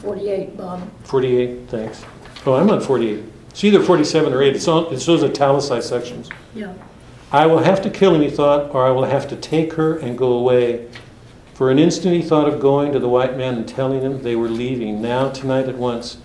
48, 0.00 0.56
Bob. 0.56 0.88
48, 1.04 1.68
thanks. 1.68 2.04
Oh, 2.44 2.54
I'm 2.54 2.70
on 2.70 2.80
48. 2.80 3.24
It's 3.50 3.64
either 3.64 3.82
47 3.82 4.32
or 4.32 4.42
8. 4.42 4.54
It's, 4.54 4.68
all, 4.68 4.90
it's 4.90 5.06
those 5.06 5.22
italicized 5.24 5.88
sections. 5.88 6.28
Yeah. 6.54 6.74
I 7.32 7.46
will 7.46 7.58
have 7.58 7.82
to 7.82 7.90
kill 7.90 8.14
him, 8.14 8.22
he 8.22 8.30
thought, 8.30 8.74
or 8.74 8.86
I 8.86 8.90
will 8.90 9.04
have 9.04 9.28
to 9.28 9.36
take 9.36 9.72
her 9.74 9.98
and 9.98 10.16
go 10.16 10.32
away. 10.32 10.88
For 11.56 11.70
an 11.70 11.78
instant 11.78 12.14
he 12.14 12.20
thought 12.20 12.48
of 12.52 12.60
going 12.60 12.92
to 12.92 12.98
the 12.98 13.08
white 13.08 13.38
man 13.38 13.54
and 13.54 13.66
telling 13.66 14.02
him 14.02 14.20
they 14.20 14.36
were 14.36 14.50
leaving, 14.50 15.00
now, 15.00 15.30
tonight, 15.30 15.70
at 15.70 15.78
once. 15.78 16.18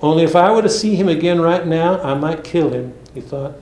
Only 0.00 0.22
if 0.22 0.36
I 0.36 0.52
were 0.52 0.62
to 0.62 0.68
see 0.68 0.94
him 0.94 1.08
again 1.08 1.40
right 1.40 1.66
now, 1.66 2.00
I 2.02 2.14
might 2.14 2.44
kill 2.44 2.70
him, 2.70 2.94
he 3.12 3.20
thought. 3.20 3.54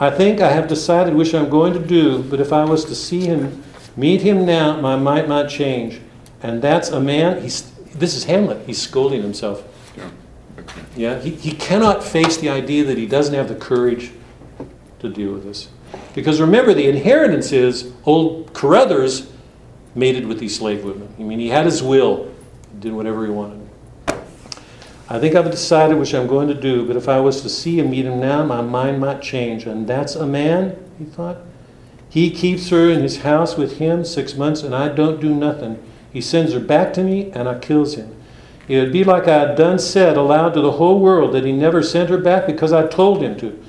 I 0.00 0.10
think 0.10 0.40
I 0.40 0.50
have 0.50 0.66
decided 0.66 1.14
which 1.14 1.32
I'm 1.32 1.48
going 1.48 1.74
to 1.74 1.78
do, 1.78 2.24
but 2.24 2.40
if 2.40 2.52
I 2.52 2.64
was 2.64 2.84
to 2.86 2.94
see 2.96 3.20
him, 3.20 3.62
meet 3.96 4.22
him 4.22 4.44
now, 4.44 4.80
my 4.80 4.96
might 4.96 5.28
might 5.28 5.48
change. 5.48 6.00
And 6.42 6.60
that's 6.60 6.88
a 6.88 6.98
man, 6.98 7.40
he's, 7.40 7.70
this 7.94 8.16
is 8.16 8.24
Hamlet, 8.24 8.66
he's 8.66 8.82
scolding 8.82 9.22
himself. 9.22 9.62
Yeah. 9.96 10.10
Yeah, 10.96 11.20
he, 11.20 11.30
he 11.36 11.52
cannot 11.52 12.02
face 12.02 12.36
the 12.36 12.48
idea 12.48 12.82
that 12.82 12.98
he 12.98 13.06
doesn't 13.06 13.34
have 13.34 13.46
the 13.46 13.54
courage 13.54 14.10
to 14.98 15.08
deal 15.08 15.34
with 15.34 15.44
this. 15.44 15.68
Because 16.16 16.40
remember, 16.40 16.74
the 16.74 16.88
inheritance 16.88 17.52
is 17.52 17.92
old 18.04 18.52
Carothers 18.52 19.28
mated 19.94 20.26
with 20.26 20.38
these 20.38 20.56
slave 20.56 20.84
women. 20.84 21.14
I 21.18 21.22
mean, 21.22 21.38
he 21.38 21.48
had 21.48 21.66
his 21.66 21.82
will, 21.82 22.32
did 22.78 22.92
whatever 22.92 23.24
he 23.24 23.30
wanted. 23.30 23.68
I 25.08 25.18
think 25.18 25.34
I've 25.34 25.50
decided 25.50 25.98
which 25.98 26.14
I'm 26.14 26.26
going 26.26 26.48
to 26.48 26.54
do, 26.54 26.86
but 26.86 26.96
if 26.96 27.08
I 27.08 27.20
was 27.20 27.42
to 27.42 27.48
see 27.48 27.78
and 27.78 27.90
meet 27.90 28.06
him 28.06 28.18
now, 28.18 28.44
my 28.44 28.62
mind 28.62 29.00
might 29.00 29.20
change. 29.20 29.66
And 29.66 29.86
that's 29.86 30.14
a 30.14 30.26
man, 30.26 30.76
he 30.98 31.04
thought. 31.04 31.38
He 32.08 32.30
keeps 32.30 32.68
her 32.70 32.90
in 32.90 33.02
his 33.02 33.18
house 33.18 33.56
with 33.56 33.78
him 33.78 34.04
six 34.04 34.34
months, 34.34 34.62
and 34.62 34.74
I 34.74 34.88
don't 34.88 35.20
do 35.20 35.34
nothing. 35.34 35.82
He 36.12 36.20
sends 36.20 36.52
her 36.52 36.60
back 36.60 36.92
to 36.94 37.02
me, 37.02 37.30
and 37.32 37.48
I 37.48 37.58
kills 37.58 37.94
him. 37.94 38.14
It 38.68 38.78
would 38.78 38.92
be 38.92 39.04
like 39.04 39.28
I 39.28 39.40
had 39.40 39.56
done 39.56 39.78
said 39.78 40.16
aloud 40.16 40.54
to 40.54 40.60
the 40.60 40.72
whole 40.72 41.00
world 41.00 41.32
that 41.32 41.44
he 41.44 41.52
never 41.52 41.82
sent 41.82 42.10
her 42.10 42.18
back 42.18 42.46
because 42.46 42.72
I 42.72 42.86
told 42.86 43.22
him 43.22 43.36
to. 43.38 43.62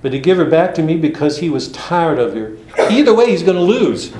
But 0.00 0.12
he 0.12 0.20
give 0.20 0.38
her 0.38 0.44
back 0.44 0.74
to 0.74 0.82
me 0.82 0.96
because 0.96 1.38
he 1.38 1.50
was 1.50 1.70
tired 1.72 2.18
of 2.18 2.34
her. 2.34 2.56
Either 2.90 3.14
way, 3.14 3.30
he's 3.30 3.42
going 3.42 3.56
to 3.56 3.62
lose. 3.62 4.12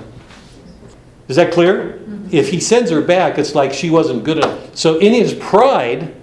Is 1.29 1.37
that 1.37 1.53
clear? 1.53 2.01
If 2.31 2.51
he 2.51 2.59
sends 2.59 2.91
her 2.91 3.03
back, 3.03 3.39
it's 3.39 3.55
like 3.55 3.73
she 3.73 3.91
wasn't 3.91 4.25
good 4.25 4.39
enough. 4.39 4.75
So 4.75 4.99
in 4.99 5.13
his 5.13 5.35
pride, 5.35 6.15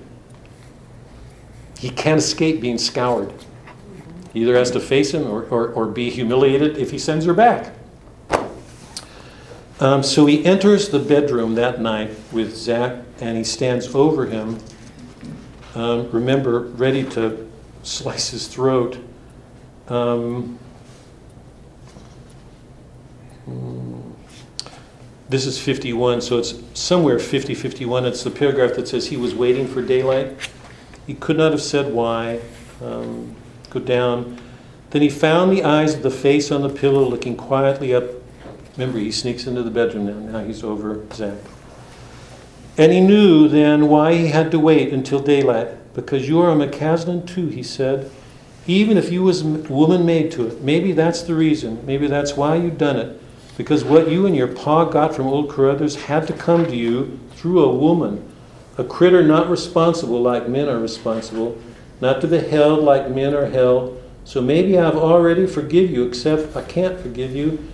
he 1.78 1.90
can't 1.90 2.18
escape 2.18 2.60
being 2.60 2.80
scoured. 2.80 3.32
He 4.34 4.42
either 4.42 4.56
has 4.56 4.72
to 4.72 4.80
face 4.80 5.14
him 5.14 5.28
or, 5.28 5.44
or, 5.44 5.70
or 5.70 5.86
be 5.86 6.10
humiliated 6.10 6.78
if 6.78 6.92
he 6.92 6.98
sends 6.98 7.26
her 7.26 7.34
back. 7.34 7.74
Um, 9.80 10.04
so 10.04 10.26
he 10.26 10.44
enters 10.46 10.90
the 10.90 11.00
bedroom 11.00 11.56
that 11.56 11.82
night 11.82 12.12
with 12.32 12.56
Zack 12.56 13.04
and 13.20 13.38
he 13.38 13.44
stands 13.44 13.94
over 13.94 14.26
him, 14.26 14.58
um, 15.76 16.10
remember, 16.12 16.62
ready 16.62 17.04
to 17.12 17.50
slice 17.84 18.30
his 18.30 18.48
throat. 18.48 18.98
Um, 19.88 20.58
hmm. 23.46 24.05
This 25.28 25.48
is 25.48 25.60
51, 25.60 26.22
so 26.22 26.38
it's 26.38 26.54
somewhere 26.76 27.18
50 27.18 27.56
51. 27.56 28.06
It's 28.06 28.24
the 28.24 28.30
paragraph 28.30 28.76
that 28.76 28.88
says 28.88 29.08
he 29.08 29.18
was 29.18 29.34
waiting 29.34 29.68
for 29.68 29.82
daylight. 29.82 30.38
He 31.08 31.16
could 31.16 31.38
not 31.38 31.52
have 31.52 31.62
said 31.62 31.92
why. 31.94 32.42
Um, 32.82 33.36
go 33.72 33.80
down. 33.80 34.40
Then 34.92 35.02
he 35.02 35.10
found 35.10 35.52
the 35.52 35.64
eyes 35.64 35.96
of 35.96 36.04
the 36.04 36.12
face 36.12 36.52
on 36.52 36.62
the 36.62 36.70
pillow 36.70 37.04
looking 37.08 37.36
quietly 37.36 37.94
up. 37.94 38.04
Remember, 38.78 39.00
he 39.00 39.12
sneaks 39.12 39.48
into 39.48 39.64
the 39.64 39.72
bedroom 39.72 40.06
now. 40.06 40.40
Now 40.40 40.46
he's 40.46 40.64
over 40.64 41.04
Zack. 41.14 41.40
And 42.78 42.92
he 42.92 43.00
knew 43.00 43.48
then 43.48 43.88
why 43.88 44.14
he 44.14 44.28
had 44.28 44.52
to 44.52 44.60
wait 44.60 44.94
until 44.94 45.20
daylight. 45.20 45.94
Because 45.94 46.28
you 46.28 46.40
are 46.42 46.52
a 46.52 46.56
McCaslin 46.56 47.26
too, 47.26 47.48
he 47.48 47.64
said. 47.64 48.12
Even 48.68 48.98
if 48.98 49.12
you 49.12 49.24
was 49.24 49.44
woman 49.44 50.06
made 50.06 50.32
to 50.34 50.48
it. 50.48 50.62
Maybe 50.62 50.92
that's 50.92 51.24
the 51.24 51.34
reason. 51.34 51.84
Maybe 51.86 52.08
that's 52.08 52.36
why 52.36 52.58
you 52.58 52.70
done 52.70 52.98
it. 52.98 53.22
Because 53.58 53.84
what 53.84 54.10
you 54.10 54.26
and 54.26 54.36
your 54.36 54.48
pa 54.48 54.86
got 54.86 55.16
from 55.16 55.28
old 55.28 55.50
Carothers 55.50 55.96
had 55.96 56.28
to 56.28 56.34
come 56.34 56.66
to 56.66 56.76
you 56.76 57.20
through 57.32 57.64
a 57.64 57.74
woman. 57.74 58.30
A 58.78 58.84
critter 58.84 59.24
not 59.24 59.50
responsible 59.50 60.22
like 60.22 60.50
men 60.50 60.68
are 60.68 60.80
responsible. 60.80 61.58
Not 62.02 62.20
to 62.22 62.28
be 62.28 62.40
held 62.40 62.84
like 62.84 63.10
men 63.10 63.34
are 63.34 63.50
held. 63.50 64.02
So 64.26 64.42
maybe 64.42 64.78
I've 64.78 64.98
already 64.98 65.48
forgive 65.48 65.90
you, 65.90 66.06
except 66.06 66.56
I 66.56 66.64
can't 66.64 67.00
forgive 67.00 67.36
you. 67.36 67.72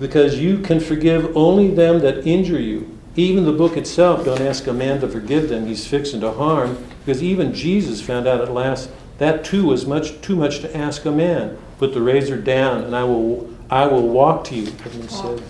Because 0.00 0.38
you 0.38 0.58
can 0.58 0.80
forgive 0.80 1.36
only 1.36 1.70
them 1.70 2.00
that 2.00 2.26
injure 2.26 2.60
you. 2.60 2.98
Even 3.16 3.44
the 3.44 3.52
book 3.52 3.76
itself, 3.76 4.24
don't 4.24 4.40
ask 4.40 4.66
a 4.66 4.72
man 4.72 5.00
to 5.00 5.08
forgive 5.08 5.48
them, 5.48 5.66
he's 5.66 5.86
fixing 5.86 6.20
to 6.20 6.32
harm, 6.32 6.84
because 7.04 7.22
even 7.22 7.54
Jesus 7.54 8.02
found 8.02 8.26
out 8.26 8.40
at 8.40 8.52
last 8.52 8.90
that 9.18 9.44
too 9.44 9.66
was 9.66 9.86
much 9.86 10.20
too 10.20 10.34
much 10.34 10.58
to 10.60 10.76
ask 10.76 11.04
a 11.04 11.12
man. 11.12 11.56
Put 11.78 11.94
the 11.94 12.02
razor 12.02 12.36
down, 12.36 12.82
and 12.82 12.96
I 12.96 13.04
will 13.04 13.53
I 13.70 13.86
will 13.86 14.08
walk 14.08 14.44
to 14.44 14.54
you. 14.54 14.66
Edmund 14.84 15.10
said. 15.10 15.42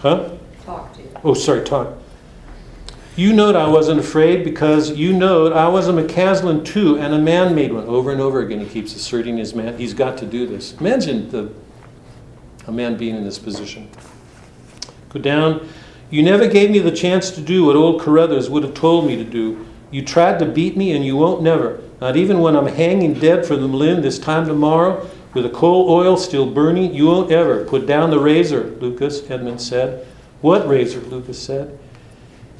Huh? 0.00 0.30
Talk 0.64 0.94
to 0.94 1.02
you. 1.02 1.10
Oh, 1.24 1.34
sorry, 1.34 1.64
talk. 1.64 1.98
You 3.16 3.32
knowed 3.32 3.56
I 3.56 3.66
wasn't 3.66 3.98
afraid 3.98 4.44
because 4.44 4.90
you 4.90 5.14
knowed 5.14 5.52
I 5.52 5.68
was 5.68 5.88
a 5.88 5.92
McCaslin 5.92 6.64
too, 6.64 6.98
and 6.98 7.14
a 7.14 7.18
man 7.18 7.54
made 7.54 7.72
one. 7.72 7.84
Over 7.84 8.12
and 8.12 8.20
over 8.20 8.40
again, 8.40 8.60
he 8.60 8.66
keeps 8.66 8.94
asserting 8.94 9.38
his 9.38 9.54
man. 9.54 9.78
He's 9.78 9.94
got 9.94 10.18
to 10.18 10.26
do 10.26 10.46
this. 10.46 10.74
Imagine 10.78 11.30
the 11.30 11.50
a 12.66 12.72
man 12.72 12.96
being 12.96 13.14
in 13.14 13.24
this 13.24 13.38
position. 13.38 13.88
Go 15.10 15.20
down. 15.20 15.68
You 16.10 16.22
never 16.22 16.46
gave 16.46 16.70
me 16.70 16.78
the 16.78 16.90
chance 16.90 17.30
to 17.32 17.40
do 17.40 17.64
what 17.64 17.76
old 17.76 18.00
Carothers 18.00 18.50
would 18.50 18.62
have 18.62 18.74
told 18.74 19.06
me 19.06 19.16
to 19.16 19.24
do. 19.24 19.66
You 19.90 20.04
tried 20.04 20.38
to 20.40 20.46
beat 20.46 20.76
me, 20.76 20.92
and 20.92 21.04
you 21.04 21.16
won't 21.16 21.42
never. 21.42 21.80
Not 22.00 22.16
even 22.16 22.40
when 22.40 22.56
I'm 22.56 22.66
hanging 22.66 23.14
dead 23.14 23.46
for 23.46 23.56
the 23.56 23.66
Lynn 23.66 24.02
this 24.02 24.18
time 24.18 24.46
tomorrow, 24.46 25.08
with 25.34 25.44
the 25.44 25.50
coal 25.50 25.90
oil 25.90 26.16
still 26.16 26.50
burning, 26.50 26.94
you 26.94 27.06
won't 27.06 27.30
ever. 27.30 27.64
Put 27.64 27.86
down 27.86 28.10
the 28.10 28.18
razor, 28.18 28.64
Lucas, 28.80 29.28
Edmund 29.30 29.60
said. 29.60 30.06
What 30.40 30.68
razor? 30.68 31.00
Lucas 31.00 31.42
said. 31.42 31.78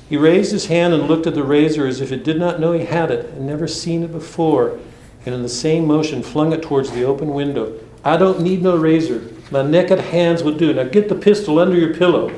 He 0.08 0.16
raised 0.16 0.52
his 0.52 0.66
hand 0.66 0.94
and 0.94 1.08
looked 1.08 1.26
at 1.26 1.34
the 1.34 1.42
razor 1.42 1.86
as 1.86 2.00
if 2.00 2.12
it 2.12 2.22
did 2.22 2.38
not 2.38 2.60
know 2.60 2.72
he 2.72 2.84
had 2.84 3.10
it 3.10 3.26
and 3.30 3.46
never 3.46 3.66
seen 3.66 4.02
it 4.04 4.12
before, 4.12 4.78
and 5.24 5.34
in 5.34 5.42
the 5.42 5.48
same 5.48 5.86
motion 5.86 6.22
flung 6.22 6.52
it 6.52 6.62
towards 6.62 6.92
the 6.92 7.04
open 7.04 7.34
window. 7.34 7.78
I 8.04 8.16
don't 8.16 8.40
need 8.40 8.62
no 8.62 8.76
razor. 8.76 9.32
My 9.50 9.62
naked 9.62 9.98
hands 9.98 10.44
will 10.44 10.56
do. 10.56 10.72
Now 10.72 10.84
get 10.84 11.08
the 11.08 11.16
pistol 11.16 11.58
under 11.58 11.76
your 11.76 11.94
pillow. 11.94 12.32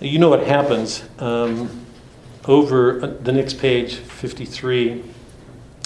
You 0.00 0.18
know 0.18 0.28
what 0.28 0.46
happens. 0.46 1.04
Um, 1.18 1.86
over 2.46 2.98
the 3.06 3.32
next 3.32 3.58
page, 3.58 3.94
53, 3.94 5.02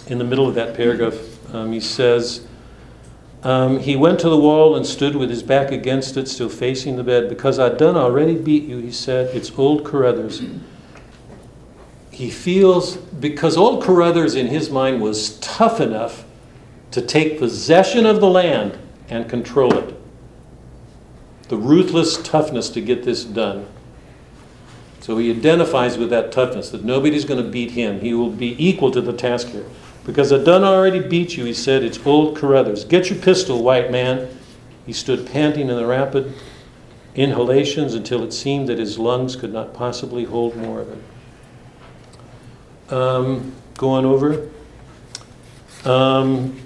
in 0.09 0.19
the 0.19 0.25
middle 0.25 0.49
of 0.49 0.57
that 0.57 0.77
paragraph, 0.77 1.15
um, 1.55 1.71
he 1.71 1.79
says, 1.79 2.48
um, 3.43 3.81
He 3.81 3.97
went 3.97 4.21
to 4.21 4.29
the 4.29 4.39
wall 4.39 4.77
and 4.77 4.87
stood 4.87 5.17
with 5.17 5.31
his 5.31 5.43
back 5.43 5.71
against 5.71 6.17
it, 6.17 6.29
still 6.29 6.49
facing 6.49 6.97
the 6.97 7.05
bed. 7.05 7.29
Because 7.29 7.59
I'd 7.59 7.79
done 7.79 7.97
already 7.97 8.37
beat 8.37 8.65
you, 8.65 8.79
he 8.79 8.93
said, 8.93 9.35
it's 9.35 9.57
old 9.59 9.85
Carothers. 9.85 10.61
He 12.11 12.31
feels, 12.31 12.97
because 12.97 13.57
old 13.57 13.83
Carothers 13.85 14.35
in 14.35 14.49
his 14.49 14.71
mind 14.71 15.01
was 15.01 15.39
tough 15.39 15.81
enough 15.81 16.25
to 16.91 17.01
take 17.01 17.39
possession 17.39 18.07
of 18.07 18.21
the 18.21 18.29
land 18.29 18.79
and 19.09 19.29
control 19.29 19.77
it. 19.77 19.95
The 21.49 21.57
ruthless 21.57 22.21
toughness 22.23 22.69
to 22.71 22.81
get 22.81 23.05
this 23.05 23.25
done. 23.25 23.67
So 25.01 25.17
he 25.17 25.31
identifies 25.31 25.97
with 25.97 26.11
that 26.11 26.33
toughness, 26.33 26.71
that 26.71 26.85
nobody's 26.85 27.25
going 27.25 27.43
to 27.43 27.49
beat 27.49 27.71
him. 27.71 28.01
He 28.01 28.13
will 28.13 28.31
be 28.31 28.55
equal 28.63 28.91
to 28.91 29.01
the 29.01 29.13
task 29.13 29.49
here. 29.49 29.65
Because 30.09 30.33
I 30.33 30.43
done 30.43 30.65
already 30.65 31.01
beat 31.01 31.37
you, 31.37 31.45
he 31.45 31.53
said, 31.53 31.85
it's 31.85 31.99
old 32.07 32.39
Carothers. 32.39 32.89
Get 32.89 33.11
your 33.11 33.19
pistol, 33.19 33.63
white 33.63 33.91
man. 33.91 34.27
He 34.87 34.93
stood 34.95 35.27
panting 35.27 35.69
in 35.69 35.77
the 35.77 35.85
rapid 35.85 36.33
inhalations 37.15 37.93
until 37.93 38.25
it 38.25 38.33
seemed 38.33 38.71
that 38.71 38.79
his 38.79 38.99
lungs 38.99 39.37
could 39.37 39.53
not 39.53 39.75
possibly 39.75 40.25
hold 40.25 40.57
more 40.57 40.81
of 40.81 40.91
it. 42.89 42.91
Um, 42.91 43.55
go 43.77 43.91
on 43.91 44.07
over. 44.07 44.49
Um, 45.85 46.59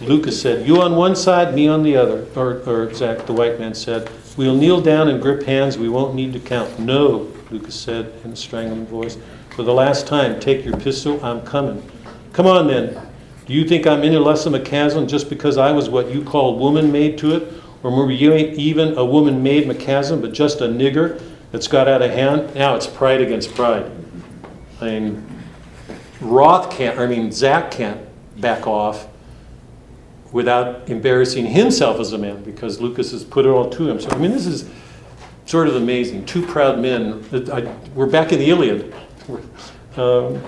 Lucas 0.00 0.40
said, 0.40 0.66
You 0.66 0.80
on 0.80 0.96
one 0.96 1.16
side, 1.16 1.54
me 1.54 1.68
on 1.68 1.82
the 1.82 1.98
other. 1.98 2.26
Or, 2.34 2.62
or 2.66 2.94
Zack, 2.94 3.26
the 3.26 3.34
white 3.34 3.60
man 3.60 3.74
said, 3.74 4.10
We'll 4.38 4.56
kneel 4.56 4.80
down 4.80 5.10
and 5.10 5.20
grip 5.20 5.42
hands. 5.42 5.76
We 5.76 5.90
won't 5.90 6.14
need 6.14 6.32
to 6.32 6.40
count. 6.40 6.78
No, 6.78 7.30
Lucas 7.50 7.78
said 7.78 8.10
in 8.24 8.32
a 8.32 8.36
strangling 8.36 8.86
voice. 8.86 9.18
For 9.50 9.64
the 9.64 9.74
last 9.74 10.06
time, 10.06 10.40
take 10.40 10.64
your 10.64 10.78
pistol. 10.78 11.22
I'm 11.22 11.42
coming. 11.42 11.86
Come 12.36 12.46
on 12.46 12.66
then. 12.66 13.00
Do 13.46 13.54
you 13.54 13.66
think 13.66 13.86
I'm 13.86 14.02
any 14.02 14.18
less 14.18 14.44
of 14.44 14.52
a 14.52 14.60
McCaslin 14.60 15.08
just 15.08 15.30
because 15.30 15.56
I 15.56 15.72
was 15.72 15.88
what 15.88 16.10
you 16.10 16.22
call 16.22 16.58
woman 16.58 16.92
made 16.92 17.16
to 17.18 17.34
it? 17.34 17.50
Or 17.82 17.90
maybe 17.90 18.14
you 18.14 18.34
even 18.34 18.98
a 18.98 19.04
woman 19.06 19.42
made 19.42 19.66
McCaslin, 19.66 20.20
but 20.20 20.34
just 20.34 20.60
a 20.60 20.64
nigger 20.64 21.18
that's 21.50 21.66
got 21.66 21.88
out 21.88 22.02
of 22.02 22.10
hand? 22.10 22.54
Now 22.54 22.74
it's 22.74 22.86
pride 22.86 23.22
against 23.22 23.54
pride. 23.54 23.90
I 24.82 24.84
mean, 24.84 25.26
Roth 26.20 26.70
can't, 26.70 26.98
I 26.98 27.06
mean, 27.06 27.32
Zack 27.32 27.70
can't 27.70 28.06
back 28.38 28.66
off 28.66 29.08
without 30.30 30.90
embarrassing 30.90 31.46
himself 31.46 31.98
as 32.00 32.12
a 32.12 32.18
man 32.18 32.42
because 32.42 32.82
Lucas 32.82 33.12
has 33.12 33.24
put 33.24 33.46
it 33.46 33.48
all 33.48 33.70
to 33.70 33.88
him. 33.88 33.98
So, 33.98 34.10
I 34.10 34.18
mean, 34.18 34.32
this 34.32 34.44
is 34.44 34.68
sort 35.46 35.68
of 35.68 35.76
amazing. 35.76 36.26
Two 36.26 36.44
proud 36.44 36.80
men. 36.80 37.24
I, 37.50 37.74
we're 37.94 38.04
back 38.04 38.30
in 38.32 38.40
the 38.40 38.50
Iliad. 38.50 38.94
Um, 39.96 40.42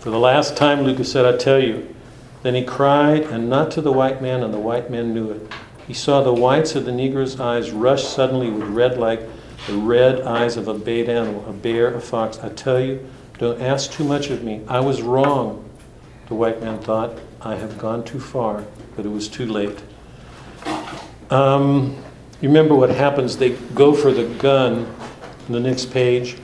for 0.00 0.10
the 0.10 0.18
last 0.18 0.56
time, 0.56 0.82
Lucas 0.82 1.12
said, 1.12 1.26
I 1.26 1.36
tell 1.36 1.62
you. 1.62 1.94
Then 2.42 2.54
he 2.54 2.64
cried, 2.64 3.22
and 3.24 3.50
not 3.50 3.70
to 3.72 3.82
the 3.82 3.92
white 3.92 4.22
man, 4.22 4.42
and 4.42 4.52
the 4.52 4.58
white 4.58 4.90
man 4.90 5.12
knew 5.12 5.30
it. 5.30 5.52
He 5.86 5.92
saw 5.92 6.22
the 6.22 6.32
whites 6.32 6.74
of 6.74 6.86
the 6.86 6.92
Negro's 6.92 7.38
eyes 7.38 7.70
rush 7.70 8.04
suddenly 8.04 8.50
with 8.50 8.68
red 8.68 8.96
like 8.96 9.20
the 9.66 9.74
red 9.74 10.22
eyes 10.22 10.56
of 10.56 10.68
a 10.68 10.74
bayed 10.74 11.10
animal, 11.10 11.44
a 11.46 11.52
bear, 11.52 11.94
a 11.94 12.00
fox. 12.00 12.38
I 12.38 12.48
tell 12.48 12.80
you, 12.80 13.06
don't 13.36 13.60
ask 13.60 13.92
too 13.92 14.04
much 14.04 14.30
of 14.30 14.42
me. 14.42 14.62
I 14.68 14.80
was 14.80 15.02
wrong, 15.02 15.68
the 16.28 16.34
white 16.34 16.62
man 16.62 16.78
thought. 16.78 17.18
I 17.42 17.56
have 17.56 17.76
gone 17.76 18.04
too 18.04 18.20
far, 18.20 18.64
but 18.96 19.04
it 19.04 19.10
was 19.10 19.28
too 19.28 19.46
late. 19.46 19.82
Um, 21.28 22.02
you 22.40 22.48
remember 22.48 22.74
what 22.74 22.88
happens? 22.88 23.36
They 23.36 23.50
go 23.74 23.92
for 23.94 24.12
the 24.12 24.24
gun, 24.36 24.86
on 25.46 25.52
the 25.52 25.60
next 25.60 25.90
page. 25.90 26.36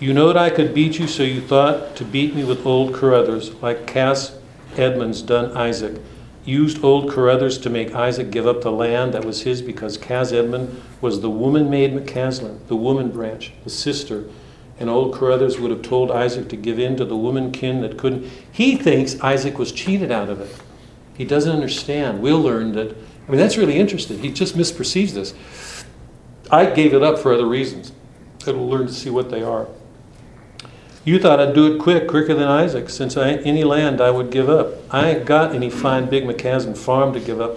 You 0.00 0.14
knowed 0.14 0.34
I 0.34 0.48
could 0.48 0.72
beat 0.72 0.98
you, 0.98 1.06
so 1.06 1.22
you 1.22 1.42
thought 1.42 1.94
to 1.96 2.06
beat 2.06 2.34
me 2.34 2.42
with 2.42 2.64
old 2.64 2.94
Carothers, 2.94 3.60
like 3.60 3.86
Cass 3.86 4.34
Edmonds 4.78 5.20
done 5.20 5.54
Isaac. 5.54 6.00
Used 6.46 6.82
old 6.82 7.10
Carothers 7.10 7.60
to 7.62 7.68
make 7.68 7.94
Isaac 7.94 8.30
give 8.30 8.46
up 8.46 8.62
the 8.62 8.72
land 8.72 9.12
that 9.12 9.26
was 9.26 9.42
his 9.42 9.60
because 9.60 9.98
Cass 9.98 10.32
Edmund 10.32 10.80
was 11.02 11.20
the 11.20 11.28
woman 11.28 11.68
made 11.68 11.92
McCaslin, 11.92 12.66
the 12.66 12.76
woman 12.76 13.10
branch, 13.10 13.52
the 13.62 13.68
sister. 13.68 14.24
And 14.78 14.88
old 14.88 15.14
Carothers 15.14 15.60
would 15.60 15.70
have 15.70 15.82
told 15.82 16.10
Isaac 16.10 16.48
to 16.48 16.56
give 16.56 16.78
in 16.78 16.96
to 16.96 17.04
the 17.04 17.14
woman 17.14 17.52
kin 17.52 17.82
that 17.82 17.98
couldn't. 17.98 18.26
He 18.50 18.76
thinks 18.76 19.20
Isaac 19.20 19.58
was 19.58 19.70
cheated 19.70 20.10
out 20.10 20.30
of 20.30 20.40
it. 20.40 20.56
He 21.14 21.26
doesn't 21.26 21.52
understand. 21.52 22.22
We'll 22.22 22.40
learn 22.40 22.72
that. 22.72 22.96
I 23.28 23.30
mean, 23.30 23.38
that's 23.38 23.58
really 23.58 23.76
interesting. 23.76 24.20
He 24.20 24.32
just 24.32 24.56
misperceives 24.56 25.12
this. 25.12 25.34
I 26.50 26.64
gave 26.64 26.94
it 26.94 27.02
up 27.02 27.18
for 27.18 27.34
other 27.34 27.46
reasons. 27.46 27.92
And 28.46 28.56
we'll 28.56 28.70
learn 28.70 28.86
to 28.86 28.94
see 28.94 29.10
what 29.10 29.30
they 29.30 29.42
are. 29.42 29.68
You 31.02 31.18
thought 31.18 31.40
I'd 31.40 31.54
do 31.54 31.74
it 31.74 31.78
quick, 31.78 32.06
quicker 32.06 32.34
than 32.34 32.46
Isaac, 32.46 32.90
since 32.90 33.16
I, 33.16 33.30
ain't 33.30 33.46
any 33.46 33.64
land 33.64 34.02
I 34.02 34.10
would 34.10 34.30
give 34.30 34.50
up. 34.50 34.74
I 34.90 35.10
ain't 35.10 35.24
got 35.24 35.54
any 35.54 35.70
fine 35.70 36.10
big 36.10 36.24
McCaslin 36.24 36.76
farm 36.76 37.14
to 37.14 37.20
give 37.20 37.40
up. 37.40 37.56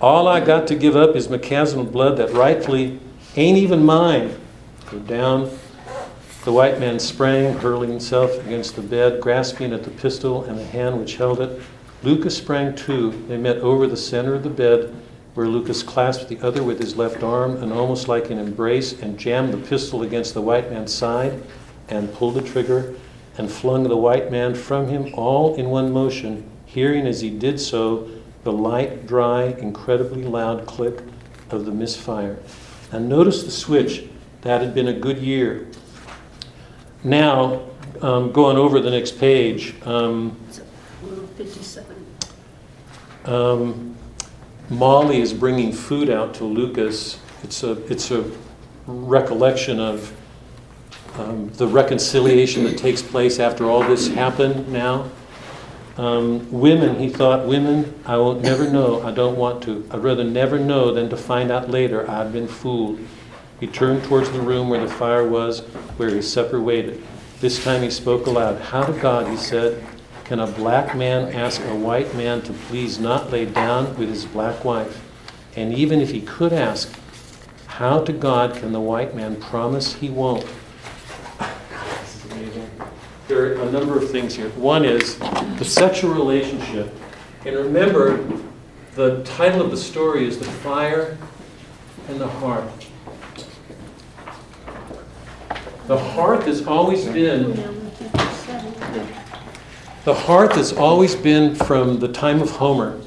All 0.00 0.26
I 0.26 0.40
got 0.40 0.66
to 0.68 0.74
give 0.74 0.96
up 0.96 1.14
is 1.14 1.28
McCaslin 1.28 1.92
blood 1.92 2.16
that 2.16 2.32
rightfully 2.32 2.98
ain't 3.36 3.58
even 3.58 3.84
mine. 3.84 4.34
Go 4.90 5.00
down. 5.00 5.50
The 6.44 6.52
white 6.52 6.80
man 6.80 6.98
sprang, 6.98 7.58
hurling 7.58 7.90
himself 7.90 8.34
against 8.46 8.74
the 8.74 8.82
bed, 8.82 9.20
grasping 9.20 9.74
at 9.74 9.84
the 9.84 9.90
pistol 9.90 10.44
and 10.44 10.58
the 10.58 10.64
hand 10.64 10.98
which 10.98 11.16
held 11.16 11.40
it. 11.40 11.60
Lucas 12.02 12.38
sprang 12.38 12.74
too. 12.74 13.22
They 13.28 13.36
met 13.36 13.58
over 13.58 13.86
the 13.86 13.98
center 13.98 14.34
of 14.34 14.42
the 14.42 14.50
bed, 14.50 14.94
where 15.34 15.46
Lucas 15.46 15.82
clasped 15.82 16.30
the 16.30 16.40
other 16.40 16.62
with 16.62 16.80
his 16.80 16.96
left 16.96 17.22
arm, 17.22 17.62
and 17.62 17.70
almost 17.70 18.08
like 18.08 18.30
an 18.30 18.38
embrace, 18.38 18.98
and 19.00 19.18
jammed 19.18 19.52
the 19.52 19.68
pistol 19.68 20.02
against 20.02 20.32
the 20.32 20.42
white 20.42 20.70
man's 20.70 20.92
side 20.92 21.42
and 21.92 22.12
pulled 22.14 22.34
the 22.34 22.42
trigger 22.42 22.94
and 23.38 23.50
flung 23.50 23.84
the 23.84 23.96
white 23.96 24.30
man 24.30 24.54
from 24.54 24.88
him 24.88 25.12
all 25.14 25.54
in 25.56 25.70
one 25.70 25.92
motion, 25.92 26.48
hearing 26.66 27.06
as 27.06 27.20
he 27.20 27.30
did 27.30 27.60
so 27.60 28.08
the 28.44 28.52
light, 28.52 29.06
dry, 29.06 29.44
incredibly 29.44 30.24
loud 30.24 30.66
click 30.66 31.00
of 31.50 31.64
the 31.64 31.70
misfire. 31.70 32.38
And 32.90 33.08
notice 33.08 33.44
the 33.44 33.50
switch. 33.50 34.04
That 34.42 34.60
had 34.60 34.74
been 34.74 34.88
a 34.88 34.92
good 34.92 35.18
year. 35.18 35.68
Now, 37.04 37.62
um, 38.00 38.32
going 38.32 38.56
over 38.56 38.80
the 38.80 38.90
next 38.90 39.18
page, 39.18 39.74
um, 39.86 40.36
Rule 41.02 41.26
57. 41.36 42.06
um, 43.24 43.96
Molly 44.68 45.20
is 45.20 45.32
bringing 45.32 45.72
food 45.72 46.10
out 46.10 46.34
to 46.34 46.44
Lucas. 46.44 47.20
It's 47.44 47.62
a, 47.62 47.72
it's 47.86 48.10
a 48.10 48.24
recollection 48.86 49.78
of 49.78 50.12
um, 51.18 51.50
the 51.54 51.66
reconciliation 51.66 52.64
that 52.64 52.78
takes 52.78 53.02
place 53.02 53.38
after 53.38 53.66
all 53.66 53.82
this 53.82 54.08
happened 54.08 54.72
now. 54.72 55.10
Um, 55.98 56.50
women, 56.50 56.98
he 56.98 57.10
thought, 57.10 57.46
women, 57.46 57.94
I 58.06 58.16
will 58.16 58.36
never 58.36 58.68
know. 58.68 59.02
I 59.02 59.12
don't 59.12 59.36
want 59.36 59.62
to. 59.64 59.86
I'd 59.90 60.02
rather 60.02 60.24
never 60.24 60.58
know 60.58 60.92
than 60.92 61.10
to 61.10 61.16
find 61.16 61.50
out 61.50 61.68
later 61.68 62.08
I've 62.10 62.32
been 62.32 62.48
fooled. 62.48 62.98
He 63.60 63.66
turned 63.66 64.02
towards 64.04 64.30
the 64.30 64.40
room 64.40 64.70
where 64.70 64.80
the 64.80 64.92
fire 64.92 65.28
was, 65.28 65.60
where 65.98 66.08
his 66.08 66.32
supper 66.32 66.60
waited. 66.60 67.02
This 67.40 67.62
time 67.62 67.82
he 67.82 67.90
spoke 67.90 68.26
aloud. 68.26 68.60
How 68.60 68.84
to 68.84 68.92
God, 68.92 69.28
he 69.28 69.36
said, 69.36 69.84
can 70.24 70.40
a 70.40 70.46
black 70.46 70.96
man 70.96 71.32
ask 71.34 71.60
a 71.62 71.74
white 71.74 72.14
man 72.14 72.40
to 72.42 72.52
please 72.52 72.98
not 72.98 73.30
lay 73.30 73.44
down 73.44 73.96
with 73.98 74.08
his 74.08 74.24
black 74.24 74.64
wife? 74.64 75.04
And 75.56 75.74
even 75.74 76.00
if 76.00 76.10
he 76.10 76.22
could 76.22 76.54
ask, 76.54 76.98
how 77.66 78.02
to 78.04 78.12
God 78.12 78.56
can 78.56 78.72
the 78.72 78.80
white 78.80 79.14
man 79.14 79.36
promise 79.36 79.94
he 79.94 80.08
won't? 80.08 80.46
There 83.28 83.52
are 83.56 83.68
a 83.68 83.70
number 83.70 83.96
of 83.96 84.10
things 84.10 84.34
here. 84.34 84.48
One 84.50 84.84
is 84.84 85.18
the 85.18 85.64
sexual 85.64 86.12
relationship. 86.12 86.94
And 87.44 87.56
remember, 87.56 88.26
the 88.94 89.22
title 89.24 89.62
of 89.62 89.70
the 89.70 89.76
story 89.76 90.26
is 90.26 90.38
The 90.38 90.44
Fire 90.44 91.16
and 92.08 92.20
the 92.20 92.28
Hearth. 92.28 92.90
The 95.86 95.98
hearth 95.98 96.46
has 96.46 96.66
always 96.66 97.04
been 97.06 97.80
the 100.04 100.14
hearth 100.14 100.54
has 100.56 100.72
always 100.72 101.14
been 101.14 101.54
from 101.54 102.00
the 102.00 102.08
time 102.08 102.42
of 102.42 102.50
Homer 102.50 103.00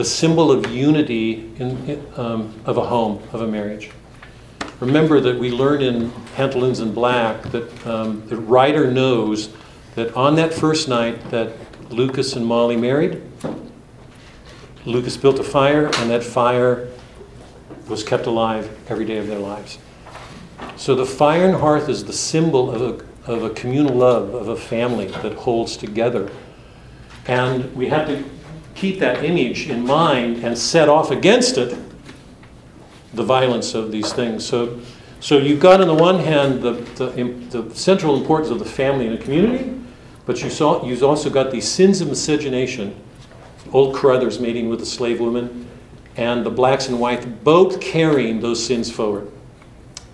the 0.00 0.04
symbol 0.06 0.50
of 0.50 0.70
unity 0.70 1.52
in, 1.58 2.06
um, 2.16 2.58
of 2.64 2.78
a 2.78 2.86
home, 2.86 3.22
of 3.34 3.42
a 3.42 3.46
marriage. 3.46 3.90
Remember 4.80 5.20
that 5.20 5.38
we 5.38 5.50
learn 5.50 5.82
in 5.82 6.10
Pantaloons 6.34 6.80
and 6.80 6.94
Black 6.94 7.42
that 7.50 7.86
um, 7.86 8.26
the 8.28 8.36
writer 8.38 8.90
knows 8.90 9.50
that 9.94 10.16
on 10.16 10.36
that 10.36 10.54
first 10.54 10.88
night 10.88 11.30
that 11.30 11.52
Lucas 11.92 12.34
and 12.34 12.46
Molly 12.46 12.78
married, 12.78 13.20
Lucas 14.86 15.18
built 15.18 15.38
a 15.38 15.44
fire, 15.44 15.90
and 15.96 16.10
that 16.10 16.24
fire 16.24 16.88
was 17.88 18.02
kept 18.02 18.24
alive 18.24 18.74
every 18.88 19.04
day 19.04 19.18
of 19.18 19.26
their 19.26 19.38
lives. 19.38 19.78
So 20.76 20.94
the 20.94 21.04
fire 21.04 21.44
and 21.44 21.56
hearth 21.56 21.90
is 21.90 22.06
the 22.06 22.14
symbol 22.14 22.70
of 22.70 22.80
a, 22.80 23.30
of 23.30 23.44
a 23.44 23.50
communal 23.50 23.94
love, 23.94 24.32
of 24.32 24.48
a 24.48 24.56
family 24.56 25.08
that 25.08 25.34
holds 25.34 25.76
together. 25.76 26.30
And 27.26 27.74
we 27.76 27.88
have 27.88 28.06
to 28.06 28.24
keep 28.74 28.98
that 29.00 29.22
image 29.22 29.68
in 29.68 29.84
mind 29.84 30.42
and 30.42 30.56
set 30.56 30.88
off 30.88 31.10
against 31.10 31.58
it 31.58 31.76
the 33.14 33.22
violence 33.22 33.74
of 33.74 33.90
these 33.90 34.12
things. 34.12 34.46
So, 34.46 34.80
so 35.20 35.38
you've 35.38 35.60
got 35.60 35.80
on 35.80 35.86
the 35.86 35.94
one 35.94 36.18
hand 36.18 36.62
the, 36.62 36.72
the, 36.72 37.22
the 37.50 37.74
central 37.74 38.16
importance 38.16 38.50
of 38.50 38.58
the 38.58 38.64
family 38.64 39.06
and 39.06 39.18
the 39.18 39.22
community, 39.22 39.78
but 40.26 40.42
you 40.42 40.50
saw, 40.50 40.84
you've 40.84 41.02
also 41.02 41.28
got 41.28 41.50
these 41.50 41.68
sins 41.68 42.00
of 42.00 42.08
miscegenation, 42.08 42.94
old 43.72 43.96
Carothers 43.96 44.40
mating 44.40 44.68
with 44.68 44.80
a 44.80 44.86
slave 44.86 45.20
woman, 45.20 45.68
and 46.16 46.44
the 46.44 46.50
blacks 46.50 46.88
and 46.88 47.00
whites 47.00 47.26
both 47.26 47.80
carrying 47.80 48.40
those 48.40 48.64
sins 48.64 48.90
forward, 48.90 49.30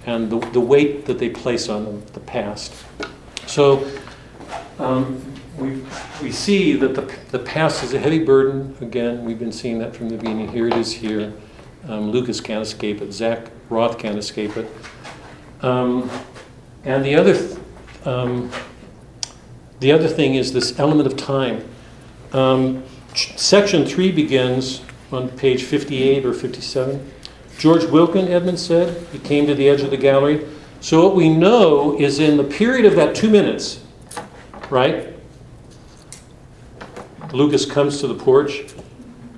and 0.07 0.31
the, 0.31 0.39
the 0.51 0.61
weight 0.61 1.05
that 1.07 1.19
they 1.19 1.29
place 1.29 1.69
on 1.69 1.85
them, 1.85 2.03
the 2.13 2.21
past. 2.21 2.75
So 3.47 3.89
um, 4.79 5.23
we, 5.59 5.83
we 6.23 6.31
see 6.33 6.75
that 6.75 6.95
the, 6.95 7.15
the 7.31 7.39
past 7.39 7.83
is 7.83 7.95
a 7.95 7.99
heavy 7.99 8.23
burden. 8.23 8.77
Again, 8.81 9.25
we've 9.25 9.39
been 9.39 9.53
seeing 9.53 9.79
that 9.79 9.95
from 9.95 10.09
the 10.09 10.17
beginning. 10.17 10.49
Here 10.49 10.69
it 10.69 10.75
is 10.75 10.93
here. 10.93 11.33
Um, 11.89 12.11
Lucas 12.11 12.41
can't 12.41 12.63
escape 12.63 13.01
it. 13.01 13.13
Zack 13.13 13.51
Roth 13.71 13.99
can't 13.99 14.19
escape 14.19 14.57
it. 14.57 14.69
Um, 15.63 16.11
and 16.85 17.05
the 17.05 17.15
other, 17.15 17.35
th- 17.35 17.59
um, 18.05 18.51
the 19.81 19.93
other 19.93 20.09
thing 20.09 20.35
is 20.35 20.53
this 20.53 20.79
element 20.79 21.07
of 21.07 21.17
time. 21.17 21.69
Um, 22.33 22.83
ch- 23.15 23.39
section 23.39 23.87
three 23.87 24.11
begins 24.11 24.83
on 25.13 25.29
page 25.31 25.63
58 25.63 26.27
or 26.27 26.33
57. 26.33 27.13
George 27.59 27.85
Wilkin, 27.85 28.29
Edmund 28.29 28.59
said, 28.59 29.07
he 29.13 29.19
came 29.19 29.47
to 29.47 29.55
the 29.55 29.69
edge 29.69 29.81
of 29.81 29.91
the 29.91 29.97
gallery. 29.97 30.47
So 30.81 31.07
what 31.07 31.17
we 31.17 31.29
know 31.29 31.99
is 31.99 32.19
in 32.19 32.37
the 32.37 32.45
period 32.45 32.85
of 32.85 32.97
that 32.97 33.15
two 33.15 33.31
minutes, 33.31 33.83
right? 34.71 35.15
Lucas 37.33 37.65
comes 37.65 38.01
to 38.01 38.07
the 38.07 38.15
porch, 38.15 38.65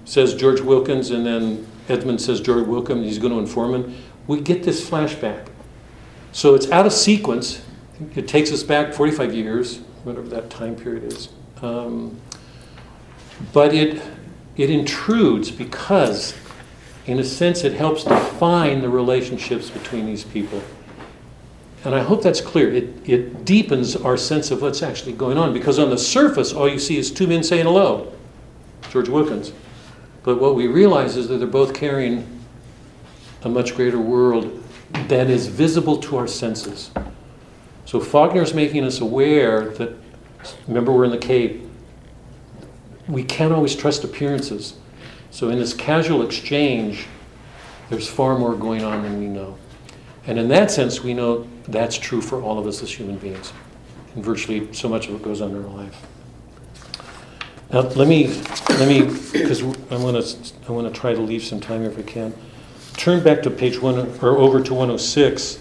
says 0.05 0.35
George 0.35 0.61
Wilkins, 0.61 1.11
and 1.11 1.25
then 1.25 1.67
Edmund 1.89 2.21
says 2.21 2.41
George 2.41 2.67
Wilkins, 2.67 3.05
he's 3.05 3.19
going 3.19 3.33
to 3.33 3.39
inform 3.39 3.75
him. 3.75 3.97
We 4.27 4.41
get 4.41 4.63
this 4.63 4.89
flashback. 4.89 5.49
So 6.33 6.55
it's 6.55 6.71
out 6.71 6.87
of 6.87 6.93
sequence. 6.93 7.63
It 8.15 8.29
takes 8.29 8.53
us 8.53 8.63
back 8.63 8.93
45 8.93 9.35
years, 9.35 9.79
whatever 10.05 10.29
that 10.29 10.51
time 10.51 10.77
period 10.77 11.05
is. 11.05 11.31
Um, 11.63 12.21
but 13.53 13.75
it, 13.75 14.03
it 14.57 14.71
intrudes 14.71 15.51
because, 15.51 16.35
in 17.07 17.19
a 17.19 17.25
sense, 17.25 17.65
it 17.65 17.73
helps 17.73 18.05
define 18.05 18.83
the 18.83 18.89
relationships 18.89 19.71
between 19.71 20.07
these 20.07 20.25
people. 20.25 20.63
And 21.85 21.95
I 21.95 22.03
hope 22.03 22.23
that's 22.23 22.41
clear. 22.41 22.73
It, 22.73 23.09
it 23.09 23.45
deepens 23.45 23.97
our 23.97 24.17
sense 24.17 24.51
of 24.51 24.63
what's 24.63 24.83
actually 24.83 25.13
going 25.13 25.39
on 25.39 25.53
because 25.53 25.79
on 25.79 25.91
the 25.91 25.99
surface, 25.99 26.53
all 26.53 26.69
you 26.69 26.79
see 26.79 26.99
is 26.99 27.11
two 27.11 27.27
men 27.27 27.43
saying 27.43 27.65
hello, 27.65 28.13
George 28.91 29.09
Wilkins. 29.09 29.53
But 30.29 30.41
what 30.41 30.55
we 30.57 30.67
realize 30.67 31.17
is 31.17 31.29
that 31.29 31.39
they're 31.39 31.49
both 31.49 31.73
carrying 31.73 32.29
a 33.45 33.49
much 33.49 33.75
greater 33.75 33.99
world 33.99 34.63
that 35.07 35.31
is 35.31 35.47
visible 35.47 35.97
to 36.03 36.19
our 36.19 36.27
senses. 36.27 36.91
So 37.87 37.99
Faulkner 37.99 38.43
is 38.43 38.53
making 38.53 38.85
us 38.85 39.01
aware 39.01 39.71
that, 39.71 39.97
remember, 40.67 40.93
we're 40.93 41.07
in 41.07 41.13
the 41.13 41.17
cave. 41.17 41.67
We 43.09 43.25
can't 43.25 43.55
always 43.55 43.75
trust 43.75 44.05
appearances. 44.05 44.75
So 45.31 45.49
in 45.49 45.59
this 45.59 45.73
casual 45.73 46.21
exchange, 46.21 47.07
there's 47.89 48.07
far 48.07 48.39
more 48.39 48.55
going 48.55 48.85
on 48.85 49.05
than 49.05 49.19
we 49.19 49.29
know. 49.29 49.57
And 50.27 50.39
in 50.39 50.49
that 50.49 50.71
sense, 50.71 51.03
we 51.03 51.15
know 51.15 51.49
that's 51.69 51.97
true 51.97 52.21
for 52.21 52.43
all 52.43 52.59
of 52.59 52.67
us 52.67 52.83
as 52.83 52.95
human 52.95 53.17
beings. 53.17 53.55
And 54.15 54.23
virtually 54.23 54.71
so 54.75 54.91
much 54.91 55.09
of 55.09 55.15
it 55.15 55.23
goes 55.23 55.41
on 55.41 55.53
in 55.53 55.65
our 55.65 55.71
life. 55.71 56.07
Now, 57.71 57.81
let 57.81 58.09
me, 58.09 58.29
let 58.71 58.89
me, 58.89 59.03
because 59.33 59.63
I 59.63 59.97
want 59.97 60.25
to, 60.25 60.55
I 60.67 60.73
want 60.73 60.93
to 60.93 61.01
try 61.01 61.13
to 61.13 61.21
leave 61.21 61.45
some 61.45 61.61
time 61.61 61.85
if 61.85 61.99
I 61.99 62.03
can. 62.03 62.33
Turn 62.95 63.23
back 63.23 63.43
to 63.43 63.51
page 63.51 63.79
one, 63.81 63.99
or 64.23 64.39
over 64.39 64.63
to 64.63 64.73
106. 64.73 65.61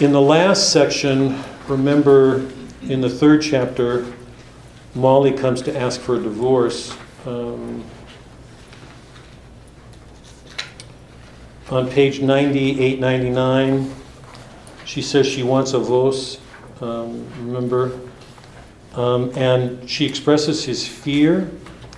In 0.00 0.12
the 0.12 0.20
last 0.20 0.72
section, 0.72 1.38
remember 1.68 2.50
in 2.82 3.02
the 3.02 3.10
third 3.10 3.42
chapter, 3.42 4.10
Molly 4.94 5.32
comes 5.32 5.60
to 5.62 5.78
ask 5.78 6.00
for 6.00 6.16
a 6.16 6.22
divorce. 6.22 6.96
Um, 7.26 7.84
on 11.70 11.90
page 11.90 12.22
98, 12.22 12.98
99, 12.98 13.94
she 14.86 15.02
says 15.02 15.26
she 15.26 15.42
wants 15.42 15.74
a 15.74 15.78
vos, 15.78 16.38
um, 16.80 17.26
remember? 17.46 18.00
Um, 18.94 19.32
and 19.36 19.88
she 19.88 20.04
expresses 20.06 20.64
his 20.64 20.86
fear, 20.86 21.50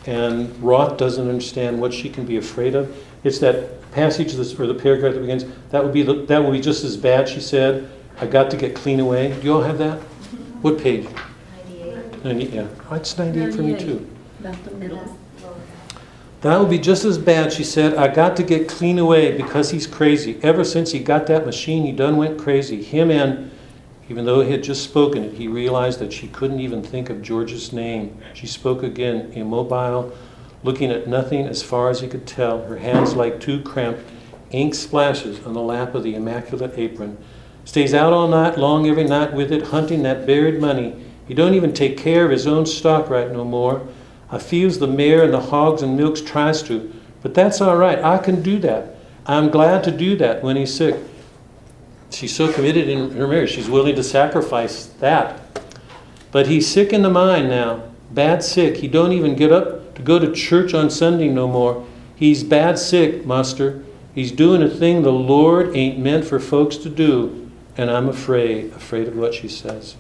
and 0.07 0.57
Roth 0.63 0.97
doesn't 0.97 1.29
understand 1.29 1.81
what 1.81 1.93
she 1.93 2.09
can 2.09 2.25
be 2.25 2.37
afraid 2.37 2.75
of. 2.75 2.97
It's 3.25 3.39
that 3.41 3.91
passage 3.93 4.35
that's, 4.35 4.59
or 4.59 4.67
the 4.67 4.75
paragraph 4.75 5.15
that 5.15 5.21
begins, 5.21 5.45
that 5.71 5.83
would 5.83 5.93
be 5.93 6.03
the, 6.03 6.15
that 6.27 6.43
would 6.43 6.53
be 6.53 6.61
just 6.61 6.85
as 6.85 6.97
bad, 6.97 7.29
she 7.29 7.41
said. 7.41 7.91
I 8.21 8.27
got 8.27 8.51
to 8.53 8.57
get 8.57 8.77
clean 8.77 9.01
away. 9.01 9.33
Do 9.33 9.41
you 9.43 9.55
all 9.55 9.63
have 9.63 9.79
that? 9.79 9.99
What 10.63 10.79
page? 10.79 11.07
Ninety-eight. 12.23 12.25
90, 12.25 12.45
yeah. 12.47 12.67
Oh, 12.91 12.95
it's 12.95 13.19
98 13.19 13.55
for 13.55 13.63
me 13.63 13.77
too. 13.79 14.09
About 14.41 14.65
the 14.65 14.71
middle. 14.73 15.19
That 16.43 16.61
would 16.61 16.69
be 16.69 16.79
just 16.79 17.07
as 17.07 17.17
bad, 17.17 17.55
she 17.55 17.65
said. 17.65 17.95
I 17.95 18.09
got 18.09 18.37
to 18.37 18.43
get 18.43 18.69
clean 18.69 18.99
away 18.99 19.35
because 19.35 19.71
he's 19.71 19.87
crazy. 19.87 20.39
Ever 20.43 20.63
since 20.63 20.93
he 20.93 20.99
got 20.99 21.27
that 21.29 21.47
machine, 21.47 21.85
he 21.85 21.93
done 21.93 22.19
went 22.19 22.39
crazy. 22.39 22.83
Him 22.83 23.11
and, 23.11 23.51
even 24.09 24.27
though 24.27 24.43
he 24.43 24.51
had 24.51 24.63
just 24.63 24.85
spoken 24.85 25.25
it, 25.25 25.35
he 25.35 25.49
realized 25.49 25.99
that 25.99 26.13
she 26.13 26.29
couldn't 26.29 26.61
even 26.61 26.83
think 26.83 27.09
of 27.09 27.23
George's 27.23 27.73
name. 27.73 28.19
She 28.35 28.47
spoke 28.47 28.83
again, 28.83 29.33
immobile, 29.33 30.13
looking 30.63 30.91
at 30.91 31.09
nothing 31.09 31.47
as 31.47 31.63
far 31.63 31.91
as 31.91 32.01
he 32.01 32.09
could 32.09 32.27
tell, 32.27 32.67
her 32.67 32.77
hands 32.77 33.15
like 33.15 33.41
two 33.41 33.63
cramped 33.63 34.03
ink 34.51 34.75
splashes 34.75 35.45
on 35.45 35.53
the 35.53 35.61
lap 35.61 35.95
of 35.95 36.03
the 36.03 36.15
immaculate 36.15 36.79
apron. 36.79 37.19
Stays 37.65 37.95
out 37.95 38.13
all 38.13 38.29
night 38.29 38.59
long 38.59 38.87
every 38.87 39.05
night 39.05 39.33
with 39.33 39.51
it, 39.51 39.69
hunting 39.69 40.03
that 40.03 40.27
buried 40.27 40.61
money. 40.61 40.95
He 41.27 41.35
don't 41.35 41.55
even 41.55 41.73
take 41.73 41.97
care 41.97 42.25
of 42.25 42.31
his 42.31 42.47
own 42.47 42.67
stock 42.67 43.09
right 43.09 43.31
no 43.31 43.45
more. 43.45 43.87
I 44.31 44.39
feels 44.39 44.79
the 44.79 44.87
mare 44.87 45.25
and 45.25 45.33
the 45.33 45.41
hogs 45.41 45.83
and 45.83 45.97
milks 45.97 46.21
tries 46.21 46.63
to, 46.65 46.93
but 47.23 47.35
that's 47.35 47.61
all 47.61 47.77
right. 47.77 47.99
I 47.99 48.19
can 48.19 48.43
do 48.43 48.59
that. 48.61 48.97
I'm 49.27 49.51
glad 49.51 49.83
to 49.85 49.91
do 49.91 50.17
that 50.17 50.43
when 50.43 50.57
he's 50.57 50.75
sick. 50.75 50.97
She's 52.15 52.35
so 52.35 52.53
committed 52.53 52.89
in 52.89 53.11
her 53.13 53.27
marriage, 53.27 53.51
she's 53.51 53.69
willing 53.69 53.97
to 53.97 54.03
sacrifice 54.03 54.87
that. 55.01 55.41
But 56.33 56.47
he's 56.47 56.67
sick 56.67 56.93
in 56.93 57.03
the 57.03 57.11
mind 57.11 57.49
now, 57.49 57.83
bad 58.11 58.43
sick. 58.43 58.79
He 58.79 58.89
don't 58.89 59.13
even 59.13 59.37
get 59.37 59.53
up 59.53 59.95
to 59.95 60.03
go 60.03 60.19
to 60.19 60.33
church 60.33 60.75
on 60.75 60.91
Sunday 60.91 61.29
no 61.29 61.47
more. 61.47 61.87
He's 62.17 62.43
bad 62.43 62.79
sick, 62.79 63.25
master. 63.27 63.85
He's 64.15 64.33
doing 64.33 64.63
a 64.63 64.69
thing 64.69 65.03
the 65.03 65.13
Lord 65.13 65.77
ain't 65.77 65.99
meant 65.99 66.25
for 66.25 66.39
folks 66.39 66.77
to 66.79 66.89
do, 66.89 67.51
and 67.77 67.91
I'm 67.91 68.09
afraid, 68.09 68.73
afraid 68.73 69.09
of 69.09 69.17
what 69.17 69.35
she 69.35 69.49
says. 69.49 69.97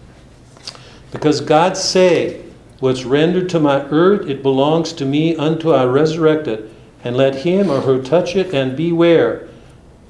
Because 1.11 1.41
God 1.41 1.77
say, 1.77 2.45
What's 2.81 3.05
rendered 3.05 3.49
to 3.49 3.61
my 3.61 3.83
earth, 3.85 4.29
it 4.29 4.43
belongs 4.43 4.93
to 4.95 5.05
me 5.05 5.35
unto 5.37 5.73
I 5.73 5.85
resurrect 5.85 6.47
it, 6.49 6.71
and 7.03 7.17
let 7.17 7.37
him 7.37 7.71
or 7.71 7.81
her 7.83 8.03
touch 8.03 8.37
it 8.37 8.53
and 8.53 8.77
beware. 8.77 9.49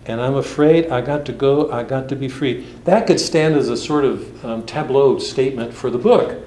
And 0.07 0.21
I'm 0.21 0.35
afraid 0.35 0.91
I 0.91 1.01
got 1.01 1.25
to 1.27 1.33
go, 1.33 1.71
I 1.73 1.83
got 1.83 2.09
to 2.11 2.17
be 2.17 2.29
free. 2.29 2.67
That 2.85 3.07
could 3.07 3.19
stand 3.19 3.55
as 3.55 3.71
a 3.71 3.77
sort 3.77 4.05
of 4.05 4.45
um, 4.45 4.67
tableau 4.67 5.19
statement 5.19 5.73
for 5.73 5.91
the 5.91 5.99
book. 5.99 6.47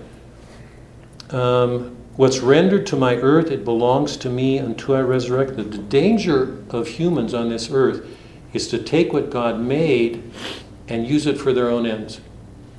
Um, 1.31 1.97
What's 2.17 2.39
rendered 2.39 2.88
to 2.88 2.95
my 2.95 3.15
earth, 3.17 3.51
it 3.51 3.63
belongs 3.63 4.17
to 4.17 4.29
me 4.29 4.57
until 4.57 4.95
I 4.95 5.01
resurrect. 5.01 5.55
The 5.55 5.63
danger 5.63 6.63
of 6.71 6.88
humans 6.88 7.35
on 7.35 7.49
this 7.49 7.69
earth 7.69 8.07
is 8.53 8.67
to 8.69 8.79
take 8.79 9.13
what 9.13 9.29
God 9.29 9.59
made 9.59 10.23
and 10.88 11.05
use 11.05 11.27
it 11.27 11.38
for 11.38 11.53
their 11.53 11.69
own 11.69 11.85
ends, 11.85 12.19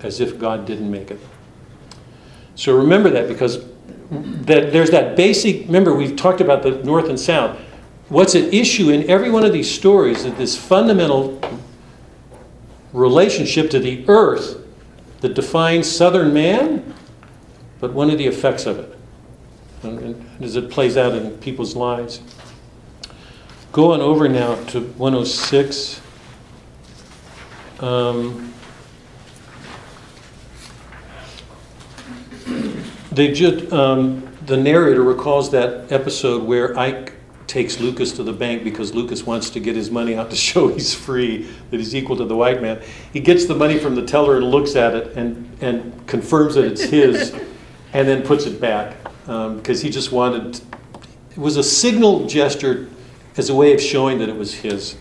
as 0.00 0.18
if 0.18 0.40
God 0.40 0.66
didn't 0.66 0.90
make 0.90 1.12
it. 1.12 1.20
So 2.56 2.76
remember 2.76 3.10
that 3.10 3.28
because 3.28 3.64
that 4.10 4.72
there's 4.72 4.90
that 4.90 5.14
basic. 5.14 5.66
Remember, 5.66 5.94
we've 5.94 6.16
talked 6.16 6.40
about 6.40 6.64
the 6.64 6.72
north 6.82 7.08
and 7.08 7.20
south. 7.20 7.60
What's 8.08 8.34
at 8.34 8.54
issue 8.54 8.90
in 8.90 9.08
every 9.10 9.30
one 9.30 9.44
of 9.44 9.52
these 9.52 9.70
stories 9.70 10.24
is 10.24 10.34
this 10.34 10.56
fundamental 10.56 11.40
relationship 12.92 13.70
to 13.70 13.78
the 13.78 14.04
earth 14.08 14.64
that 15.20 15.34
defines 15.34 15.90
southern 15.90 16.32
man, 16.32 16.94
but 17.80 17.92
one 17.92 18.08
of 18.10 18.16
the 18.16 18.26
effects 18.26 18.64
of 18.64 18.78
it, 18.78 18.98
and, 19.82 20.30
as 20.40 20.56
it 20.56 20.70
plays 20.70 20.96
out 20.96 21.14
in 21.14 21.36
people's 21.38 21.76
lives. 21.76 22.20
Going 23.72 24.00
over 24.00 24.26
now 24.28 24.54
to 24.66 24.80
106. 24.80 26.00
Um, 27.80 28.54
They 33.18 33.32
just, 33.32 33.72
um, 33.72 34.28
the 34.46 34.56
narrator 34.56 35.02
recalls 35.02 35.50
that 35.50 35.90
episode 35.90 36.44
where 36.44 36.78
Ike 36.78 37.17
takes 37.48 37.80
Lucas 37.80 38.12
to 38.12 38.22
the 38.22 38.32
bank 38.32 38.62
because 38.62 38.94
Lucas 38.94 39.24
wants 39.24 39.50
to 39.50 39.58
get 39.58 39.74
his 39.74 39.90
money 39.90 40.14
out 40.14 40.30
to 40.30 40.36
show 40.36 40.68
he's 40.68 40.94
free, 40.94 41.48
that 41.70 41.78
he's 41.78 41.94
equal 41.94 42.16
to 42.16 42.24
the 42.24 42.36
white 42.36 42.62
man. 42.62 42.80
He 43.12 43.20
gets 43.20 43.46
the 43.46 43.54
money 43.54 43.78
from 43.78 43.94
the 43.94 44.04
teller 44.04 44.36
and 44.36 44.50
looks 44.50 44.76
at 44.76 44.94
it 44.94 45.16
and, 45.16 45.50
and 45.60 46.06
confirms 46.06 46.54
that 46.54 46.64
it's 46.64 46.82
his 46.82 47.34
and 47.92 48.06
then 48.06 48.22
puts 48.22 48.44
it 48.46 48.60
back 48.60 48.96
because 49.24 49.82
he 49.82 49.90
just 49.90 50.12
wanted, 50.12 50.60
it 51.30 51.38
was 51.38 51.56
a 51.56 51.62
signal 51.62 52.26
gesture 52.26 52.88
as 53.36 53.50
a 53.50 53.54
way 53.54 53.72
of 53.72 53.80
showing 53.80 54.18
that 54.18 54.28
it 54.28 54.36
was 54.36 54.54
his, 54.54 54.96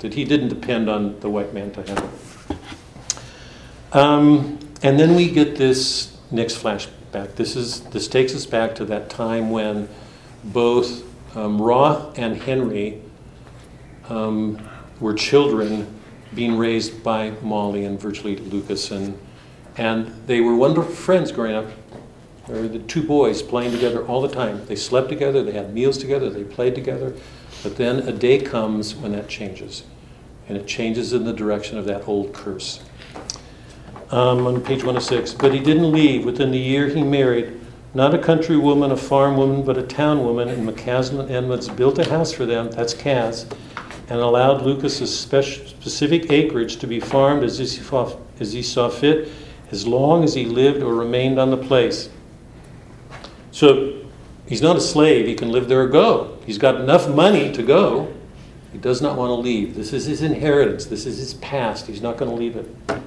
that 0.00 0.14
he 0.14 0.24
didn't 0.24 0.48
depend 0.48 0.90
on 0.90 1.18
the 1.20 1.30
white 1.30 1.54
man 1.54 1.70
to 1.72 1.82
have 1.82 1.98
it. 1.98 3.96
Um, 3.96 4.58
and 4.82 4.98
then 4.98 5.14
we 5.14 5.30
get 5.30 5.56
this 5.56 6.16
next 6.30 6.62
flashback. 6.62 7.34
This 7.34 7.56
is 7.56 7.80
this 7.84 8.06
takes 8.06 8.34
us 8.34 8.46
back 8.46 8.74
to 8.76 8.84
that 8.86 9.08
time 9.10 9.50
when 9.50 9.88
both 10.44 11.02
um, 11.34 11.60
Roth 11.60 12.18
and 12.18 12.36
Henry 12.36 13.00
um, 14.08 14.58
were 15.00 15.14
children 15.14 15.86
being 16.34 16.56
raised 16.56 17.02
by 17.02 17.30
Molly 17.42 17.84
and 17.84 18.00
virtually 18.00 18.36
Lucas, 18.36 18.90
and 18.90 19.18
and 19.76 20.08
they 20.26 20.40
were 20.40 20.56
wonderful 20.56 20.92
friends 20.92 21.30
growing 21.30 21.54
up. 21.54 21.66
They 22.48 22.60
were 22.60 22.68
the 22.68 22.80
two 22.80 23.02
boys 23.02 23.42
playing 23.42 23.72
together 23.72 24.04
all 24.06 24.20
the 24.20 24.28
time. 24.28 24.66
They 24.66 24.74
slept 24.74 25.08
together, 25.08 25.42
they 25.42 25.52
had 25.52 25.72
meals 25.72 25.98
together, 25.98 26.30
they 26.30 26.44
played 26.44 26.74
together. 26.74 27.14
But 27.62 27.76
then 27.76 28.00
a 28.00 28.12
day 28.12 28.40
comes 28.40 28.94
when 28.94 29.12
that 29.12 29.28
changes, 29.28 29.84
and 30.48 30.56
it 30.56 30.66
changes 30.66 31.12
in 31.12 31.24
the 31.24 31.32
direction 31.32 31.78
of 31.78 31.84
that 31.84 32.08
old 32.08 32.32
curse 32.32 32.80
um, 34.10 34.46
on 34.46 34.60
page 34.62 34.78
106. 34.78 35.34
But 35.34 35.52
he 35.52 35.60
didn't 35.60 35.90
leave. 35.90 36.24
Within 36.24 36.50
the 36.50 36.58
year 36.58 36.88
he 36.88 37.02
married, 37.02 37.57
not 37.94 38.14
a 38.14 38.18
country 38.18 38.56
woman, 38.56 38.90
a 38.90 38.96
farm 38.96 39.36
woman, 39.36 39.64
but 39.64 39.78
a 39.78 39.82
town 39.82 40.22
woman, 40.24 40.48
and 40.48 40.68
McCaslin 40.68 41.30
Edmonds 41.30 41.68
built 41.68 41.98
a 41.98 42.08
house 42.08 42.32
for 42.32 42.44
them, 42.44 42.70
that's 42.70 42.92
Cass, 42.94 43.46
and 44.08 44.20
allowed 44.20 44.62
Lucas's 44.62 45.16
spec- 45.16 45.44
specific 45.44 46.30
acreage 46.30 46.76
to 46.78 46.86
be 46.86 47.00
farmed 47.00 47.42
as 47.44 47.58
he, 47.58 47.66
saw, 47.66 48.16
as 48.40 48.52
he 48.52 48.62
saw 48.62 48.88
fit, 48.88 49.30
as 49.70 49.86
long 49.86 50.24
as 50.24 50.34
he 50.34 50.44
lived 50.44 50.82
or 50.82 50.94
remained 50.94 51.38
on 51.38 51.50
the 51.50 51.56
place. 51.56 52.10
So 53.50 54.02
he's 54.46 54.62
not 54.62 54.76
a 54.76 54.80
slave, 54.80 55.26
he 55.26 55.34
can 55.34 55.50
live 55.50 55.68
there 55.68 55.82
or 55.82 55.88
go. 55.88 56.38
He's 56.46 56.58
got 56.58 56.76
enough 56.76 57.08
money 57.08 57.52
to 57.52 57.62
go. 57.62 58.14
He 58.72 58.78
does 58.78 59.00
not 59.00 59.16
want 59.16 59.30
to 59.30 59.34
leave. 59.34 59.74
This 59.74 59.92
is 59.94 60.04
his 60.04 60.22
inheritance, 60.22 60.86
this 60.86 61.06
is 61.06 61.18
his 61.18 61.34
past. 61.34 61.86
He's 61.86 62.02
not 62.02 62.18
going 62.18 62.30
to 62.30 62.36
leave 62.36 62.56
it. 62.56 63.02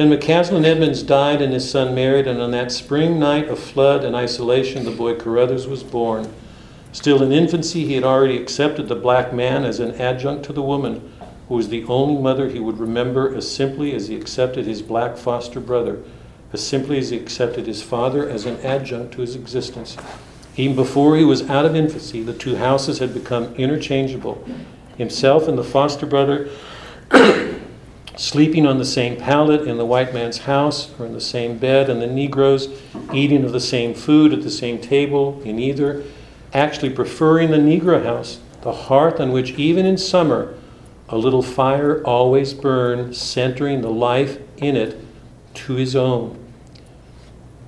Then 0.00 0.08
McCaslin 0.10 0.64
Edmonds 0.64 1.02
died 1.02 1.42
and 1.42 1.52
his 1.52 1.70
son 1.70 1.94
married, 1.94 2.26
and 2.26 2.40
on 2.40 2.52
that 2.52 2.72
spring 2.72 3.18
night 3.18 3.48
of 3.50 3.58
flood 3.58 4.02
and 4.02 4.16
isolation, 4.16 4.86
the 4.86 4.90
boy 4.90 5.16
Carothers 5.16 5.66
was 5.66 5.82
born. 5.82 6.32
Still 6.90 7.22
in 7.22 7.32
infancy, 7.32 7.84
he 7.84 7.96
had 7.96 8.04
already 8.04 8.38
accepted 8.38 8.88
the 8.88 8.94
black 8.94 9.34
man 9.34 9.62
as 9.62 9.78
an 9.78 9.94
adjunct 9.96 10.46
to 10.46 10.54
the 10.54 10.62
woman, 10.62 11.12
who 11.50 11.56
was 11.56 11.68
the 11.68 11.84
only 11.84 12.16
mother 12.16 12.48
he 12.48 12.58
would 12.58 12.78
remember 12.78 13.36
as 13.36 13.54
simply 13.54 13.94
as 13.94 14.08
he 14.08 14.16
accepted 14.16 14.64
his 14.64 14.80
black 14.80 15.18
foster 15.18 15.60
brother, 15.60 15.98
as 16.54 16.66
simply 16.66 16.96
as 16.96 17.10
he 17.10 17.18
accepted 17.18 17.66
his 17.66 17.82
father 17.82 18.26
as 18.26 18.46
an 18.46 18.58
adjunct 18.60 19.12
to 19.12 19.20
his 19.20 19.36
existence. 19.36 19.98
Even 20.56 20.76
before 20.76 21.18
he 21.18 21.24
was 21.26 21.50
out 21.50 21.66
of 21.66 21.76
infancy, 21.76 22.22
the 22.22 22.32
two 22.32 22.56
houses 22.56 23.00
had 23.00 23.12
become 23.12 23.54
interchangeable. 23.56 24.42
Himself 24.96 25.46
and 25.46 25.58
the 25.58 25.62
foster 25.62 26.06
brother 26.06 26.48
sleeping 28.20 28.66
on 28.66 28.76
the 28.76 28.84
same 28.84 29.16
pallet 29.16 29.66
in 29.66 29.78
the 29.78 29.86
white 29.86 30.12
man's 30.12 30.38
house 30.38 30.90
or 31.00 31.06
in 31.06 31.14
the 31.14 31.20
same 31.20 31.56
bed, 31.56 31.88
and 31.88 32.02
the 32.02 32.06
Negroes 32.06 32.68
eating 33.14 33.44
of 33.44 33.52
the 33.52 33.60
same 33.60 33.94
food 33.94 34.34
at 34.34 34.42
the 34.42 34.50
same 34.50 34.78
table 34.78 35.40
in 35.42 35.58
either, 35.58 36.04
actually 36.52 36.90
preferring 36.90 37.50
the 37.50 37.56
Negro 37.56 38.04
house, 38.04 38.38
the 38.60 38.72
hearth 38.72 39.20
on 39.20 39.32
which, 39.32 39.52
even 39.52 39.86
in 39.86 39.96
summer, 39.96 40.54
a 41.08 41.16
little 41.16 41.42
fire 41.42 42.04
always 42.04 42.52
burned, 42.52 43.16
centering 43.16 43.80
the 43.80 43.90
life 43.90 44.38
in 44.58 44.76
it 44.76 45.02
to 45.54 45.76
his 45.76 45.96
own. 45.96 46.38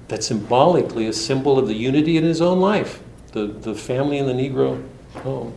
That's 0.08 0.26
symbolically 0.26 1.06
a 1.06 1.14
symbol 1.14 1.58
of 1.58 1.66
the 1.66 1.74
unity 1.74 2.18
in 2.18 2.24
his 2.24 2.42
own 2.42 2.60
life, 2.60 3.02
the, 3.32 3.46
the 3.46 3.74
family 3.74 4.18
in 4.18 4.26
the 4.26 4.34
Negro 4.34 4.86
home. 5.14 5.54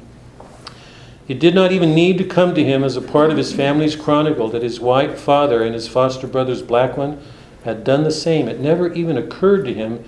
It 1.27 1.39
did 1.39 1.55
not 1.55 1.71
even 1.71 1.95
need 1.95 2.17
to 2.19 2.23
come 2.23 2.53
to 2.53 2.63
him 2.63 2.83
as 2.83 2.95
a 2.95 3.01
part 3.01 3.31
of 3.31 3.37
his 3.37 3.51
family's 3.51 3.95
chronicle 3.95 4.47
that 4.49 4.61
his 4.61 4.79
white 4.79 5.17
father 5.17 5.63
and 5.63 5.73
his 5.73 5.87
foster 5.87 6.27
brother's 6.27 6.61
black 6.61 6.97
one 6.97 7.19
had 7.63 7.83
done 7.83 8.03
the 8.03 8.11
same. 8.11 8.47
It 8.47 8.59
never 8.59 8.93
even 8.93 9.17
occurred 9.17 9.65
to 9.65 9.73
him 9.73 10.03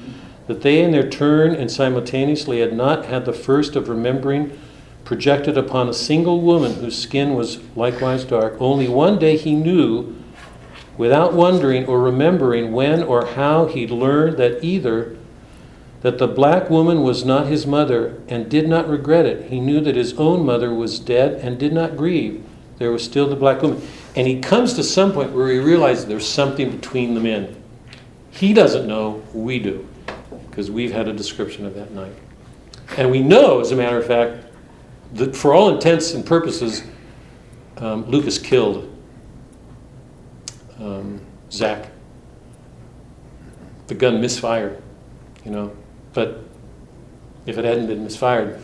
that 0.46 0.62
they, 0.62 0.82
in 0.82 0.92
their 0.92 1.10
turn 1.10 1.56
and 1.56 1.72
simultaneously, 1.72 2.60
had 2.60 2.74
not 2.74 3.06
had 3.06 3.26
the 3.26 3.34
first 3.34 3.76
of 3.76 3.90
remembering 3.90 4.58
projected 5.04 5.58
upon 5.58 5.90
a 5.90 5.94
single 5.94 6.42
woman 6.42 6.76
whose 6.76 6.98
skin 6.98 7.34
was 7.34 7.60
likewise 7.76 8.24
dark. 8.24 8.56
Only 8.60 8.88
one 8.88 9.18
day 9.18 9.38
he 9.38 9.56
knew, 9.56 10.16
without 10.98 11.34
wondering 11.34 11.86
or 11.86 12.00
remembering 12.00 12.74
when 12.74 13.02
or 13.02 13.26
how 13.26 13.66
he'd 13.66 13.90
learned 13.90 14.38
that 14.38 14.64
either 14.64 15.16
that 16.08 16.20
the 16.20 16.28
black 16.28 16.70
woman 16.70 17.04
was 17.04 17.26
not 17.26 17.48
his 17.48 17.68
mother 17.68 18.18
and 18.30 18.50
did 18.50 18.66
not 18.66 18.88
regret 18.88 19.26
it. 19.26 19.52
He 19.52 19.60
knew 19.60 19.82
that 19.82 19.98
his 19.98 20.14
own 20.14 20.46
mother 20.46 20.74
was 20.74 21.00
dead 21.00 21.34
and 21.42 21.60
did 21.60 21.74
not 21.74 21.98
grieve. 21.98 22.46
There 22.78 22.94
was 22.94 23.04
still 23.04 23.28
the 23.28 23.36
black 23.36 23.62
woman. 23.62 23.86
And 24.16 24.26
he 24.26 24.40
comes 24.40 24.74
to 24.76 24.84
some 24.84 25.12
point 25.12 25.34
where 25.34 25.52
he 25.52 25.60
realizes 25.60 26.06
there's 26.06 26.26
something 26.26 26.72
between 26.72 27.14
the 27.14 27.20
men. 27.20 27.62
He 28.32 28.54
doesn't 28.54 28.88
know, 28.88 29.22
we 29.34 29.60
do, 29.60 29.86
because 30.50 30.72
we've 30.72 30.94
had 30.94 31.10
a 31.10 31.14
description 31.14 31.66
of 31.66 31.76
that 31.76 31.92
night. 31.92 32.14
And 32.96 33.12
we 33.12 33.22
know, 33.22 33.60
as 33.60 33.74
a 33.74 33.76
matter 33.76 33.98
of 33.98 34.08
fact, 34.08 34.46
that 35.16 35.36
for 35.36 35.54
all 35.54 35.76
intents 35.76 36.14
and 36.14 36.26
purposes, 36.26 36.84
um, 37.80 38.06
Lucas 38.06 38.40
killed 38.40 38.98
um, 40.80 41.20
Zack. 41.52 41.92
The 43.88 43.96
gun 43.96 44.22
misfired, 44.22 44.82
you 45.44 45.52
know. 45.52 45.76
But 46.18 46.40
if 47.46 47.60
it 47.60 47.64
hadn't 47.64 47.86
been 47.86 48.04
misfired, 48.04 48.60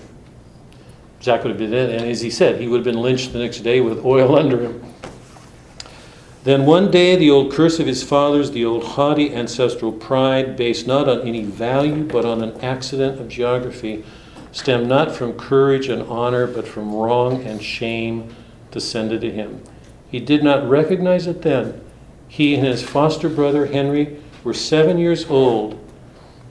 Jack 1.19 1.43
would 1.43 1.51
have 1.51 1.59
been 1.59 1.69
dead. 1.69 1.91
And 1.91 2.09
as 2.09 2.19
he 2.19 2.31
said, 2.31 2.59
he 2.59 2.67
would 2.67 2.77
have 2.77 2.83
been 2.83 2.99
lynched 2.99 3.31
the 3.31 3.37
next 3.37 3.59
day 3.59 3.79
with 3.79 4.03
oil 4.03 4.35
under 4.39 4.59
him. 4.59 4.83
Then 6.45 6.65
one 6.65 6.89
day, 6.89 7.15
the 7.15 7.29
old 7.29 7.53
curse 7.53 7.77
of 7.77 7.85
his 7.85 8.01
fathers, 8.01 8.49
the 8.49 8.65
old 8.65 8.83
haughty 8.83 9.35
ancestral 9.35 9.91
pride, 9.91 10.55
based 10.55 10.87
not 10.87 11.07
on 11.07 11.21
any 11.27 11.43
value 11.43 12.05
but 12.05 12.25
on 12.25 12.41
an 12.41 12.59
accident 12.61 13.21
of 13.21 13.29
geography, 13.29 14.03
stemmed 14.51 14.87
not 14.87 15.11
from 15.11 15.33
courage 15.33 15.89
and 15.89 16.01
honor 16.09 16.47
but 16.47 16.67
from 16.67 16.91
wrong 16.91 17.43
and 17.43 17.61
shame, 17.61 18.35
descended 18.71 19.21
to 19.21 19.29
him. 19.29 19.61
He 20.09 20.19
did 20.19 20.43
not 20.43 20.67
recognize 20.67 21.27
it 21.27 21.43
then. 21.43 21.79
He 22.27 22.55
and 22.55 22.65
his 22.65 22.81
foster 22.81 23.29
brother 23.29 23.67
Henry 23.67 24.19
were 24.43 24.55
seven 24.55 24.97
years 24.97 25.29
old. 25.29 25.82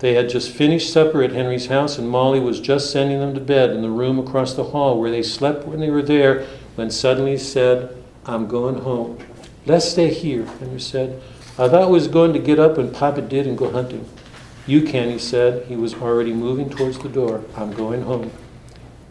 They 0.03 0.15
had 0.15 0.29
just 0.29 0.51
finished 0.51 0.93
supper 0.93 1.23
at 1.23 1.31
Henry's 1.31 1.69
house, 1.69 1.97
and 1.97 2.11
Molly 2.11 2.41
was 2.41 2.59
just 2.59 2.91
sending 2.91 3.21
them 3.21 3.35
to 3.35 3.41
bed 3.41 3.71
in 3.71 3.83
the 3.83 3.89
room 3.89 4.19
across 4.19 4.53
the 4.53 4.65
hall 4.65 5.01
where 5.01 5.13
they 5.13 5.23
slept 5.23 5.65
when 5.65 5.79
they 5.79 5.91
were 5.91 6.03
there, 6.03 6.45
when 6.75 6.91
suddenly 6.91 7.31
he 7.31 7.39
said, 7.39 7.97
I'm 8.27 8.49
going 8.49 8.81
home. 8.81 9.21
Let's 9.65 9.89
stay 9.89 10.13
here, 10.13 10.45
Henry 10.45 10.81
said. 10.81 11.23
I 11.53 11.69
thought 11.69 11.83
I 11.83 11.87
was 11.87 12.09
going 12.09 12.33
to 12.33 12.41
get 12.41 12.59
up 12.59 12.79
and 12.79 12.93
Papa 12.93 13.23
did 13.23 13.47
and 13.47 13.57
go 13.57 13.71
hunting. 13.71 14.09
You 14.67 14.83
can, 14.83 15.09
he 15.09 15.21
said. 15.21 15.67
He 15.67 15.77
was 15.77 15.95
already 15.95 16.33
moving 16.33 16.69
towards 16.69 16.99
the 16.99 17.09
door. 17.09 17.45
I'm 17.57 17.73
going 17.73 18.03
home. 18.03 18.33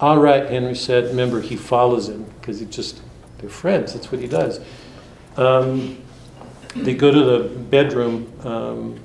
All 0.02 0.18
right, 0.18 0.46
Henry 0.46 0.76
said. 0.76 1.06
Remember, 1.06 1.40
he 1.40 1.56
follows 1.56 2.10
him 2.10 2.26
because 2.42 2.60
he 2.60 2.66
just, 2.66 3.02
they're 3.38 3.50
friends. 3.50 3.94
That's 3.94 4.12
what 4.12 4.20
he 4.20 4.28
does. 4.28 4.60
Um, 5.38 6.04
they 6.76 6.96
go 6.96 7.12
to 7.12 7.24
the 7.24 7.48
bedroom. 7.48 8.30
Um, 8.44 9.00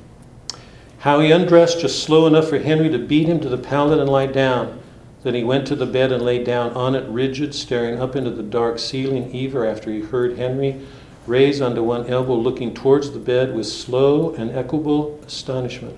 how 0.98 1.20
he 1.20 1.30
undressed 1.30 1.80
just 1.80 2.02
slow 2.02 2.26
enough 2.26 2.48
for 2.48 2.58
Henry 2.58 2.88
to 2.90 2.98
beat 2.98 3.28
him 3.28 3.40
to 3.40 3.48
the 3.48 3.58
pallet 3.58 3.98
and 3.98 4.08
lie 4.08 4.26
down. 4.26 4.80
Then 5.22 5.34
he 5.34 5.44
went 5.44 5.66
to 5.68 5.76
the 5.76 5.86
bed 5.86 6.12
and 6.12 6.24
lay 6.24 6.42
down 6.42 6.72
on 6.72 6.94
it, 6.94 7.08
rigid, 7.08 7.54
staring 7.54 8.00
up 8.00 8.14
into 8.14 8.30
the 8.30 8.42
dark 8.42 8.78
ceiling, 8.78 9.34
ever 9.34 9.66
after 9.66 9.90
he 9.90 10.00
heard 10.00 10.38
Henry 10.38 10.80
raise 11.26 11.60
onto 11.60 11.82
one 11.82 12.06
elbow, 12.06 12.34
looking 12.34 12.72
towards 12.72 13.10
the 13.10 13.18
bed 13.18 13.54
with 13.54 13.66
slow 13.66 14.32
and 14.34 14.50
equable 14.52 15.20
astonishment. 15.26 15.96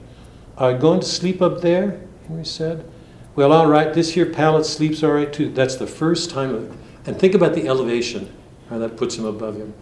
Are 0.56 0.72
you 0.72 0.78
going 0.78 1.00
to 1.00 1.06
sleep 1.06 1.42
up 1.42 1.60
there? 1.60 2.00
Henry 2.26 2.44
said. 2.44 2.88
Well, 3.36 3.52
all 3.52 3.68
right, 3.68 3.92
this 3.92 4.14
here 4.14 4.26
pallet 4.26 4.66
sleeps 4.66 5.02
all 5.02 5.12
right 5.12 5.32
too. 5.32 5.50
That's 5.50 5.76
the 5.76 5.86
first 5.86 6.30
time. 6.30 6.54
Of, 6.54 6.76
and 7.06 7.18
think 7.18 7.34
about 7.34 7.54
the 7.54 7.68
elevation, 7.68 8.32
how 8.68 8.78
that 8.78 8.96
puts 8.96 9.16
him 9.16 9.24
above 9.24 9.56
him, 9.56 9.74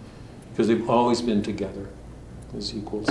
because 0.51 0.69
they've 0.69 0.89
always 0.91 1.23
been 1.23 1.43
together 1.43 1.89
as 2.57 2.75
equals. 2.75 3.09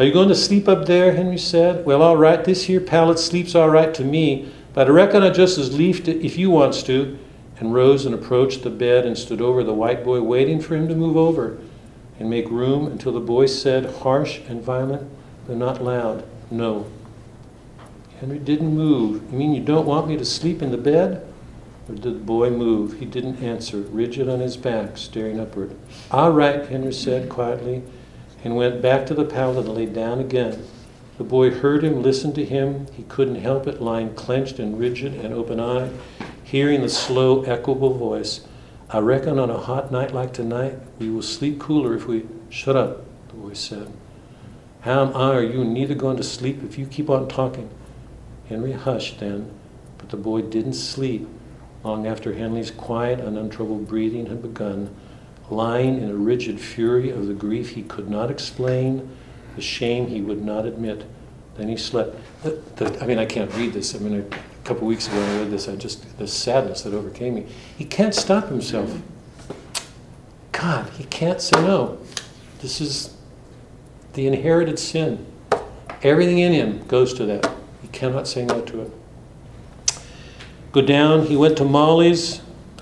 Are 0.00 0.04
you 0.04 0.14
going 0.14 0.30
to 0.30 0.34
sleep 0.34 0.66
up 0.66 0.86
there? 0.86 1.12
Henry 1.12 1.36
said. 1.36 1.84
Well, 1.84 2.00
all 2.00 2.16
right, 2.16 2.42
this 2.42 2.64
here 2.64 2.80
pallet 2.80 3.18
sleeps 3.18 3.54
all 3.54 3.68
right 3.68 3.92
to 3.92 4.02
me, 4.02 4.50
but 4.72 4.86
I 4.86 4.90
reckon 4.92 5.22
I 5.22 5.28
just 5.28 5.58
as 5.58 5.76
lief 5.76 6.04
to, 6.04 6.24
if 6.24 6.38
you 6.38 6.48
wants 6.48 6.82
to. 6.84 7.18
And 7.58 7.74
rose 7.74 8.06
and 8.06 8.14
approached 8.14 8.62
the 8.62 8.70
bed 8.70 9.04
and 9.04 9.18
stood 9.18 9.42
over 9.42 9.62
the 9.62 9.74
white 9.74 10.02
boy, 10.02 10.22
waiting 10.22 10.58
for 10.58 10.74
him 10.74 10.88
to 10.88 10.94
move 10.94 11.18
over 11.18 11.58
and 12.18 12.30
make 12.30 12.48
room 12.48 12.86
until 12.86 13.12
the 13.12 13.20
boy 13.20 13.44
said, 13.44 13.96
harsh 13.96 14.40
and 14.48 14.62
violent, 14.62 15.06
but 15.46 15.58
not 15.58 15.84
loud, 15.84 16.24
No. 16.50 16.86
Henry 18.20 18.38
didn't 18.38 18.74
move. 18.74 19.30
You 19.30 19.38
mean 19.38 19.52
you 19.52 19.62
don't 19.62 19.84
want 19.84 20.08
me 20.08 20.16
to 20.16 20.24
sleep 20.24 20.62
in 20.62 20.70
the 20.70 20.78
bed? 20.78 21.30
Or 21.90 21.94
did 21.94 22.04
the 22.04 22.10
boy 22.12 22.48
move? 22.48 23.00
He 23.00 23.04
didn't 23.04 23.42
answer, 23.42 23.80
rigid 23.80 24.30
on 24.30 24.40
his 24.40 24.56
back, 24.56 24.96
staring 24.96 25.38
upward. 25.38 25.76
All 26.10 26.32
right, 26.32 26.66
Henry 26.66 26.94
said 26.94 27.28
quietly, 27.28 27.82
and 28.44 28.56
went 28.56 28.82
back 28.82 29.06
to 29.06 29.14
the 29.14 29.24
pallet 29.24 29.66
and 29.66 29.74
lay 29.74 29.86
down 29.86 30.20
again. 30.20 30.64
The 31.18 31.24
boy 31.24 31.50
heard 31.50 31.84
him, 31.84 32.02
listened 32.02 32.34
to 32.36 32.44
him. 32.44 32.86
He 32.94 33.02
couldn't 33.02 33.36
help 33.36 33.66
it, 33.66 33.82
lying 33.82 34.14
clenched 34.14 34.58
and 34.58 34.78
rigid 34.78 35.14
and 35.14 35.34
open 35.34 35.60
eyed, 35.60 35.92
hearing 36.42 36.80
the 36.80 36.88
slow, 36.88 37.42
echoable 37.42 37.96
voice. 37.96 38.46
I 38.88 38.98
reckon 38.98 39.38
on 39.38 39.50
a 39.50 39.58
hot 39.58 39.92
night 39.92 40.12
like 40.12 40.32
tonight, 40.32 40.78
we 40.98 41.10
will 41.10 41.22
sleep 41.22 41.58
cooler 41.58 41.94
if 41.94 42.06
we. 42.06 42.26
Shut 42.48 42.74
up, 42.74 43.04
the 43.28 43.34
boy 43.34 43.52
said. 43.52 43.92
How 44.80 45.06
am 45.06 45.14
I 45.14 45.36
or 45.36 45.42
you 45.42 45.64
neither 45.64 45.94
going 45.94 46.16
to 46.16 46.24
sleep 46.24 46.64
if 46.64 46.78
you 46.78 46.86
keep 46.86 47.08
on 47.08 47.28
talking? 47.28 47.70
Henry 48.48 48.72
hushed 48.72 49.20
then, 49.20 49.52
but 49.98 50.08
the 50.08 50.16
boy 50.16 50.42
didn't 50.42 50.72
sleep 50.72 51.28
long 51.84 52.06
after 52.06 52.32
Henry's 52.34 52.70
quiet 52.70 53.20
and 53.20 53.38
untroubled 53.38 53.86
breathing 53.86 54.26
had 54.26 54.42
begun, 54.42 54.94
lying 55.50 56.00
in 56.00 56.10
a 56.10 56.14
rigid 56.14 56.60
fury 56.60 57.10
of 57.10 57.26
the 57.26 57.34
grief 57.34 57.70
he 57.70 57.82
could 57.82 58.08
not 58.08 58.30
explain, 58.30 59.10
the 59.56 59.62
shame 59.62 60.06
he 60.06 60.20
would 60.20 60.42
not 60.42 60.64
admit. 60.64 61.04
Then 61.56 61.68
he 61.68 61.76
slept. 61.76 62.16
The, 62.42 62.62
the, 62.76 63.02
I 63.02 63.06
mean, 63.06 63.18
I 63.18 63.26
can't 63.26 63.52
read 63.54 63.72
this. 63.72 63.94
I 63.94 63.98
mean, 63.98 64.20
a 64.20 64.64
couple 64.64 64.86
weeks 64.86 65.08
ago 65.08 65.20
I 65.20 65.38
read 65.40 65.50
this, 65.50 65.68
I 65.68 65.76
just, 65.76 66.18
the 66.18 66.26
sadness 66.26 66.82
that 66.82 66.94
overcame 66.94 67.34
me. 67.34 67.46
He 67.76 67.84
can't 67.84 68.14
stop 68.14 68.48
himself. 68.48 68.96
God, 70.52 70.88
he 70.90 71.04
can't 71.04 71.40
say 71.40 71.60
no. 71.62 71.98
This 72.60 72.80
is 72.80 73.16
the 74.12 74.26
inherited 74.26 74.78
sin. 74.78 75.26
Everything 76.02 76.38
in 76.38 76.52
him 76.52 76.86
goes 76.86 77.12
to 77.14 77.26
that. 77.26 77.50
He 77.82 77.88
cannot 77.88 78.28
say 78.28 78.44
no 78.44 78.60
to 78.62 78.82
it. 78.82 78.92
Go 80.72 80.82
down. 80.82 81.26
He 81.26 81.36
went 81.36 81.56
to 81.58 81.64
Molly's 81.64 82.40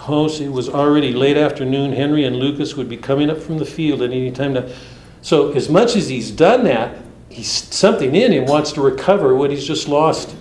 house. 0.09 0.41
It 0.41 0.49
was 0.49 0.69
already 0.69 1.13
late 1.13 1.37
afternoon. 1.37 1.93
Henry 1.93 2.25
and 2.25 2.37
Lucas 2.37 2.75
would 2.75 2.89
be 2.89 2.97
coming 2.97 3.31
up 3.31 3.39
from 3.39 3.59
the 3.59 3.65
field 3.65 4.03
at 4.03 4.11
any 4.11 4.33
time 4.33 4.55
now. 4.55 4.69
So, 5.23 5.53
as 5.53 5.69
much 5.69 5.95
as 5.95 6.09
he's 6.09 6.31
done 6.31 6.65
that, 6.65 6.99
he's 7.29 7.51
something 7.51 8.15
in 8.15 8.33
him 8.33 8.47
wants 8.47 8.73
to 8.73 8.81
recover 8.81 9.35
what 9.35 9.51
he's 9.51 9.67
just 9.67 9.89
lost 9.89 10.35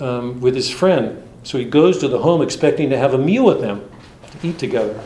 um, 0.00 0.40
with 0.40 0.54
his 0.54 0.70
friend. 0.70 1.22
So 1.42 1.58
he 1.58 1.64
goes 1.64 1.98
to 1.98 2.08
the 2.08 2.18
home 2.18 2.42
expecting 2.42 2.90
to 2.90 2.98
have 2.98 3.14
a 3.14 3.18
meal 3.18 3.44
with 3.44 3.60
them, 3.60 3.88
to 4.40 4.48
eat 4.48 4.58
together. 4.58 5.00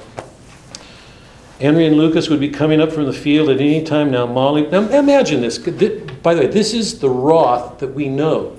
Henry 1.60 1.86
and 1.86 1.96
Lucas 1.96 2.30
would 2.30 2.40
be 2.40 2.48
coming 2.48 2.80
up 2.80 2.90
from 2.90 3.04
the 3.04 3.12
field 3.12 3.50
at 3.50 3.60
any 3.60 3.84
time 3.84 4.10
now. 4.10 4.24
Molly, 4.24 4.66
now 4.68 4.88
imagine 4.88 5.42
this. 5.42 5.58
By 5.58 6.34
the 6.34 6.40
way, 6.40 6.46
this 6.46 6.72
is 6.72 7.00
the 7.00 7.10
Roth 7.10 7.78
that 7.80 7.88
we 7.88 8.08
know, 8.08 8.58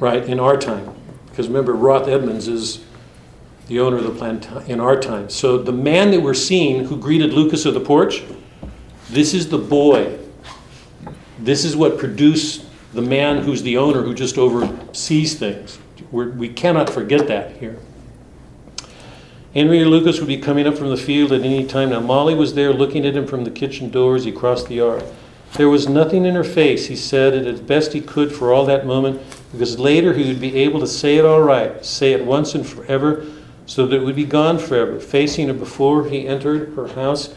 right, 0.00 0.24
in 0.24 0.40
our 0.40 0.56
time. 0.56 0.92
Because 1.26 1.46
remember, 1.46 1.74
Roth 1.74 2.08
Edmonds 2.08 2.48
is 2.48 2.84
the 3.68 3.78
owner 3.80 3.98
of 3.98 4.04
the 4.04 4.10
plant 4.10 4.48
in 4.68 4.80
our 4.80 4.98
time. 4.98 5.28
So 5.30 5.58
the 5.58 5.72
man 5.72 6.10
that 6.10 6.20
we're 6.20 6.34
seeing 6.34 6.86
who 6.86 6.96
greeted 6.96 7.32
Lucas 7.32 7.66
at 7.66 7.74
the 7.74 7.80
porch, 7.80 8.24
this 9.10 9.34
is 9.34 9.48
the 9.48 9.58
boy. 9.58 10.18
This 11.38 11.64
is 11.64 11.76
what 11.76 11.98
produced 11.98 12.64
the 12.94 13.02
man 13.02 13.42
who's 13.42 13.62
the 13.62 13.76
owner 13.76 14.02
who 14.02 14.14
just 14.14 14.38
oversees 14.38 15.38
things. 15.38 15.78
We're, 16.10 16.30
we 16.30 16.48
cannot 16.48 16.88
forget 16.88 17.28
that 17.28 17.58
here. 17.58 17.78
Henry 19.54 19.80
and 19.80 19.90
Lucas 19.90 20.18
would 20.18 20.28
be 20.28 20.38
coming 20.38 20.66
up 20.66 20.76
from 20.76 20.88
the 20.88 20.96
field 20.96 21.32
at 21.32 21.42
any 21.42 21.66
time. 21.66 21.90
Now, 21.90 22.00
Molly 22.00 22.34
was 22.34 22.54
there 22.54 22.72
looking 22.72 23.06
at 23.06 23.16
him 23.16 23.26
from 23.26 23.44
the 23.44 23.50
kitchen 23.50 23.90
door 23.90 24.16
as 24.16 24.24
he 24.24 24.32
crossed 24.32 24.68
the 24.68 24.76
yard. 24.76 25.04
There 25.54 25.68
was 25.68 25.88
nothing 25.88 26.24
in 26.24 26.34
her 26.34 26.44
face, 26.44 26.86
he 26.86 26.96
said 26.96 27.34
it 27.34 27.46
as 27.46 27.60
best 27.60 27.92
he 27.94 28.00
could 28.02 28.32
for 28.32 28.52
all 28.52 28.66
that 28.66 28.86
moment, 28.86 29.20
because 29.50 29.78
later 29.78 30.12
he 30.12 30.28
would 30.28 30.40
be 30.40 30.54
able 30.56 30.80
to 30.80 30.86
say 30.86 31.16
it 31.16 31.24
all 31.24 31.40
right, 31.40 31.84
say 31.84 32.12
it 32.12 32.24
once 32.24 32.54
and 32.54 32.66
forever, 32.66 33.26
so 33.68 33.86
that 33.86 33.96
it 33.96 34.02
would 34.02 34.16
be 34.16 34.24
gone 34.24 34.58
forever. 34.58 34.98
Facing 34.98 35.46
her 35.48 35.54
before 35.54 36.08
he 36.08 36.26
entered 36.26 36.74
her 36.74 36.88
house, 36.88 37.34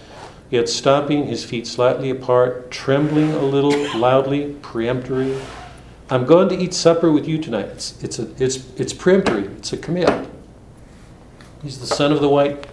yet 0.50 0.70
stopping, 0.70 1.28
his 1.28 1.44
feet 1.44 1.68
slightly 1.68 2.10
apart, 2.10 2.72
trembling 2.72 3.32
a 3.34 3.42
little, 3.42 4.00
loudly, 4.00 4.56
peremptory. 4.62 5.38
I'm 6.10 6.26
going 6.26 6.48
to 6.48 6.58
eat 6.58 6.74
supper 6.74 7.12
with 7.12 7.28
you 7.28 7.38
tonight. 7.38 7.66
It's, 7.66 8.02
it's, 8.02 8.18
a, 8.18 8.32
it's, 8.42 8.70
it's 8.80 8.94
peremptory, 8.94 9.44
it's 9.58 9.74
a 9.74 9.78
command. 9.78 10.30
He's 11.62 11.80
the 11.80 11.86
son 11.86 12.14
of 12.14 12.22
the 12.22 12.30
white. 12.30 12.66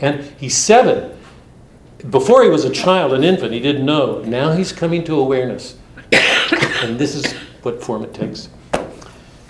And 0.00 0.24
he's 0.36 0.56
seven. 0.56 1.16
Before 2.10 2.42
he 2.42 2.48
was 2.48 2.64
a 2.64 2.70
child, 2.70 3.12
an 3.12 3.22
infant, 3.22 3.52
he 3.52 3.60
didn't 3.60 3.86
know. 3.86 4.22
Now 4.22 4.52
he's 4.52 4.72
coming 4.72 5.04
to 5.04 5.14
awareness. 5.20 5.78
and 6.12 6.98
this 6.98 7.14
is 7.14 7.32
what 7.62 7.80
form 7.80 8.02
it 8.02 8.12
takes. 8.12 8.48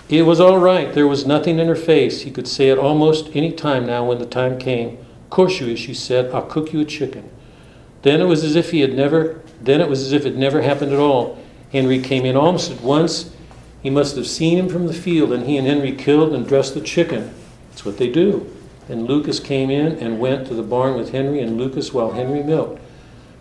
It 0.09 0.21
was 0.21 0.39
all 0.39 0.59
right. 0.59 0.93
There 0.93 1.07
was 1.07 1.25
nothing 1.25 1.59
in 1.59 1.67
her 1.67 1.75
face. 1.75 2.21
He 2.21 2.31
could 2.31 2.47
say 2.47 2.69
it 2.69 2.77
almost 2.77 3.29
any 3.33 3.51
time 3.51 3.85
now 3.85 4.05
when 4.05 4.19
the 4.19 4.25
time 4.25 4.57
came. 4.57 4.97
Course 5.29 5.59
you 5.59 5.67
is, 5.67 5.79
she 5.79 5.93
said. 5.93 6.33
I'll 6.33 6.45
cook 6.45 6.71
you 6.71 6.79
a 6.79 6.85
chicken. 6.85 7.29
Then 8.03 8.21
it 8.21 8.25
was 8.25 8.43
as 8.43 8.55
if 8.55 8.71
he 8.71 8.79
had 8.81 8.93
never 8.93 9.41
then 9.61 9.81
it 9.81 9.89
was 9.89 10.01
as 10.01 10.13
if 10.13 10.25
it 10.25 10.35
never 10.35 10.61
happened 10.61 10.93
at 10.93 10.99
all. 10.99 11.37
Henry 11.71 11.99
came 11.99 12.25
in 12.25 12.37
almost 12.37 12.71
at 12.71 12.81
once. 12.81 13.31
He 13.81 13.89
must 13.89 14.15
have 14.15 14.27
seen 14.27 14.57
him 14.57 14.69
from 14.69 14.87
the 14.87 14.93
field, 14.93 15.31
and 15.31 15.45
he 15.45 15.57
and 15.57 15.67
Henry 15.67 15.93
killed 15.93 16.33
and 16.33 16.47
dressed 16.47 16.73
the 16.73 16.81
chicken. 16.81 17.33
That's 17.69 17.85
what 17.85 17.97
they 17.97 18.09
do. 18.09 18.51
And 18.89 19.07
Lucas 19.07 19.39
came 19.39 19.69
in 19.69 19.97
and 19.97 20.19
went 20.19 20.47
to 20.47 20.53
the 20.53 20.63
barn 20.63 20.95
with 20.95 21.11
Henry 21.11 21.41
and 21.41 21.57
Lucas 21.57 21.93
while 21.93 22.11
Henry 22.11 22.43
milked. 22.43 22.81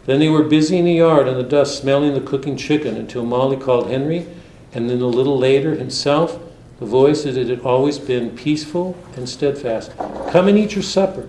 Then 0.07 0.21
they 0.21 0.29
were 0.29 0.43
busy 0.43 0.79
in 0.79 0.85
the 0.85 0.95
yard 0.95 1.29
in 1.29 1.37
the 1.37 1.43
dust, 1.43 1.81
smelling 1.81 2.15
the 2.15 2.21
cooking 2.21 2.57
chicken, 2.57 2.97
until 2.97 3.25
Molly 3.25 3.57
called 3.57 3.91
Henry, 3.91 4.27
and 4.73 4.89
then 4.89 5.01
a 5.01 5.07
little 5.07 5.39
later 5.39 5.75
himself. 5.75 6.41
The 6.79 6.87
voice 6.87 7.25
that 7.25 7.37
it 7.37 7.49
had 7.49 7.61
always 7.61 7.99
been 7.99 8.37
peaceful 8.37 8.97
and 9.17 9.29
steadfast. 9.29 9.97
Come 10.31 10.49
and 10.49 10.59
eat 10.59 10.75
your 10.75 10.83
supper. 10.83 11.29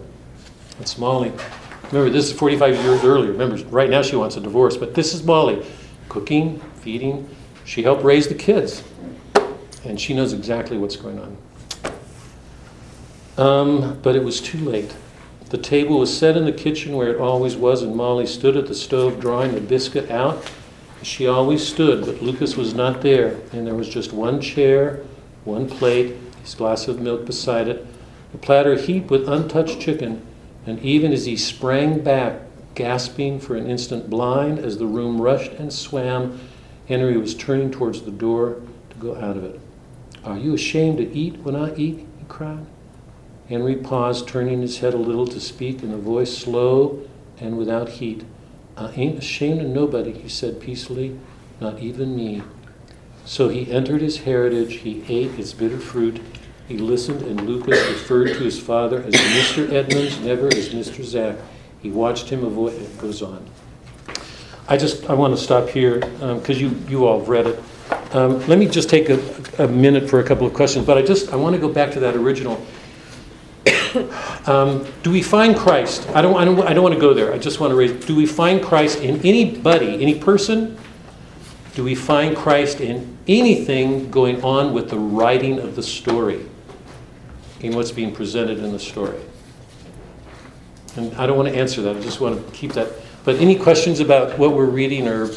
That's 0.77 0.97
Molly. 0.97 1.31
Remember, 1.91 2.09
this 2.09 2.25
is 2.25 2.33
45 2.33 2.75
years 2.83 3.03
earlier. 3.03 3.31
Remember, 3.31 3.55
right 3.69 3.89
now 3.89 4.01
she 4.01 4.17
wants 4.17 4.35
a 4.35 4.41
divorce, 4.41 4.75
but 4.75 4.93
this 4.93 5.13
is 5.13 5.23
Molly. 5.23 5.65
Cooking, 6.09 6.59
feeding. 6.81 7.29
She 7.63 7.83
helped 7.83 8.03
raise 8.03 8.27
the 8.27 8.35
kids, 8.35 8.83
and 9.85 9.99
she 9.99 10.13
knows 10.13 10.33
exactly 10.33 10.77
what's 10.77 10.97
going 10.97 11.19
on. 11.19 11.37
Um, 13.37 13.99
but 14.01 14.15
it 14.15 14.23
was 14.23 14.41
too 14.41 14.57
late. 14.59 14.93
The 15.49 15.57
table 15.57 15.99
was 15.99 16.15
set 16.15 16.35
in 16.35 16.43
the 16.43 16.51
kitchen 16.51 16.95
where 16.95 17.09
it 17.09 17.21
always 17.21 17.55
was, 17.55 17.83
and 17.83 17.95
Molly 17.95 18.25
stood 18.25 18.57
at 18.57 18.67
the 18.67 18.75
stove 18.75 19.21
drawing 19.21 19.53
the 19.53 19.61
biscuit 19.61 20.11
out. 20.11 20.51
She 21.03 21.27
always 21.27 21.65
stood, 21.65 22.05
but 22.05 22.21
Lucas 22.21 22.57
was 22.57 22.73
not 22.73 23.01
there, 23.01 23.39
and 23.53 23.65
there 23.65 23.75
was 23.75 23.87
just 23.87 24.11
one 24.11 24.41
chair, 24.41 25.03
one 25.47 25.67
plate, 25.67 26.15
his 26.43 26.53
glass 26.53 26.87
of 26.87 26.99
milk 26.99 27.25
beside 27.25 27.67
it, 27.67 27.87
a 28.33 28.37
platter 28.37 28.75
heaped 28.75 29.09
with 29.09 29.27
untouched 29.27 29.79
chicken, 29.79 30.21
and 30.65 30.79
even 30.83 31.13
as 31.13 31.25
he 31.25 31.37
sprang 31.37 32.03
back, 32.03 32.41
gasping 32.75 33.39
for 33.39 33.55
an 33.55 33.65
instant, 33.65 34.09
blind 34.09 34.59
as 34.59 34.77
the 34.77 34.85
room 34.85 35.19
rushed 35.19 35.51
and 35.53 35.71
swam, 35.71 36.39
Henry 36.87 37.17
was 37.17 37.33
turning 37.33 37.71
towards 37.71 38.01
the 38.01 38.11
door 38.11 38.61
to 38.89 38.97
go 38.97 39.15
out 39.15 39.37
of 39.37 39.43
it. 39.43 39.59
Are 40.23 40.37
you 40.37 40.53
ashamed 40.53 40.97
to 40.97 41.11
eat 41.11 41.37
when 41.37 41.55
I 41.55 41.73
eat? 41.75 41.99
he 42.19 42.25
cried. 42.27 42.65
Henry 43.49 43.77
paused, 43.77 44.27
turning 44.27 44.61
his 44.61 44.79
head 44.79 44.93
a 44.93 44.97
little 44.97 45.27
to 45.27 45.39
speak 45.39 45.81
in 45.81 45.93
a 45.93 45.97
voice 45.97 46.37
slow 46.37 47.07
and 47.39 47.57
without 47.57 47.87
heat. 47.87 48.25
I 48.75 48.91
ain't 48.91 49.17
ashamed 49.17 49.61
of 49.61 49.67
nobody, 49.67 50.11
he 50.11 50.27
said 50.27 50.59
peacefully, 50.59 51.17
not 51.61 51.79
even 51.79 52.15
me. 52.15 52.43
So 53.27 53.49
he 53.49 53.69
entered 53.69 54.01
his 54.01 54.19
heritage, 54.19 54.75
he 54.75 55.03
ate 55.09 55.37
its 55.37 55.51
bitter 55.51 55.77
fruit, 55.77 56.21
he 56.69 56.77
listened, 56.77 57.23
and 57.23 57.41
Lucas 57.41 57.77
referred 57.89 58.29
to 58.29 58.39
his 58.39 58.57
father 58.57 59.03
as 59.03 59.13
Mr. 59.13 59.69
Edmonds, 59.69 60.17
never 60.21 60.47
as 60.47 60.69
Mr. 60.69 61.03
Zack. 61.03 61.35
He 61.81 61.91
watched 61.91 62.29
him 62.29 62.45
avoid 62.45 62.75
it. 62.75 62.97
Goes 62.97 63.21
on. 63.21 63.45
I 64.69 64.77
just 64.77 65.09
I 65.09 65.13
want 65.13 65.35
to 65.35 65.41
stop 65.43 65.67
here 65.67 65.99
because 65.99 66.59
you 66.59 66.69
you 66.87 67.05
all 67.05 67.19
have 67.19 67.27
read 67.27 67.47
it. 67.47 67.63
Um, 68.15 68.39
let 68.47 68.59
me 68.59 68.65
just 68.65 68.89
take 68.89 69.09
a, 69.09 69.19
a 69.59 69.67
minute 69.67 70.09
for 70.09 70.21
a 70.21 70.23
couple 70.23 70.47
of 70.47 70.53
questions, 70.53 70.85
but 70.85 70.97
I 70.97 71.01
just 71.01 71.33
I 71.33 71.35
want 71.35 71.53
to 71.53 71.61
go 71.61 71.67
back 71.67 71.91
to 71.91 71.99
that 71.99 72.15
original. 72.15 72.65
um, 74.47 74.87
do 75.03 75.11
we 75.11 75.21
find 75.21 75.53
Christ? 75.57 76.07
I 76.11 76.21
don't, 76.21 76.37
I 76.37 76.45
don't 76.45 76.61
I 76.61 76.73
don't 76.73 76.83
want 76.83 76.95
to 76.95 77.01
go 77.01 77.13
there. 77.13 77.33
I 77.33 77.37
just 77.37 77.59
want 77.59 77.71
to 77.71 77.75
raise. 77.75 78.05
Do 78.05 78.15
we 78.15 78.25
find 78.25 78.63
Christ 78.63 78.99
in 78.99 79.19
anybody, 79.25 80.01
any 80.01 80.17
person? 80.17 80.77
Do 81.75 81.83
we 81.83 81.93
find 81.93 82.35
Christ 82.35 82.79
in 82.79 83.16
anything 83.27 84.09
going 84.11 84.43
on 84.43 84.73
with 84.73 84.89
the 84.89 84.99
writing 84.99 85.59
of 85.59 85.75
the 85.75 85.83
story? 85.83 86.45
In 87.59 87.75
what's 87.75 87.91
being 87.91 88.13
presented 88.13 88.59
in 88.59 88.71
the 88.71 88.79
story? 88.79 89.19
And 90.95 91.13
I 91.15 91.25
don't 91.25 91.37
want 91.37 91.49
to 91.49 91.55
answer 91.55 91.81
that. 91.83 91.95
I 91.95 91.99
just 92.01 92.21
want 92.21 92.45
to 92.45 92.51
keep 92.51 92.73
that. 92.73 92.91
But 93.23 93.35
any 93.37 93.55
questions 93.55 93.99
about 93.99 94.37
what 94.37 94.53
we're 94.53 94.65
reading 94.65 95.07
or 95.07 95.29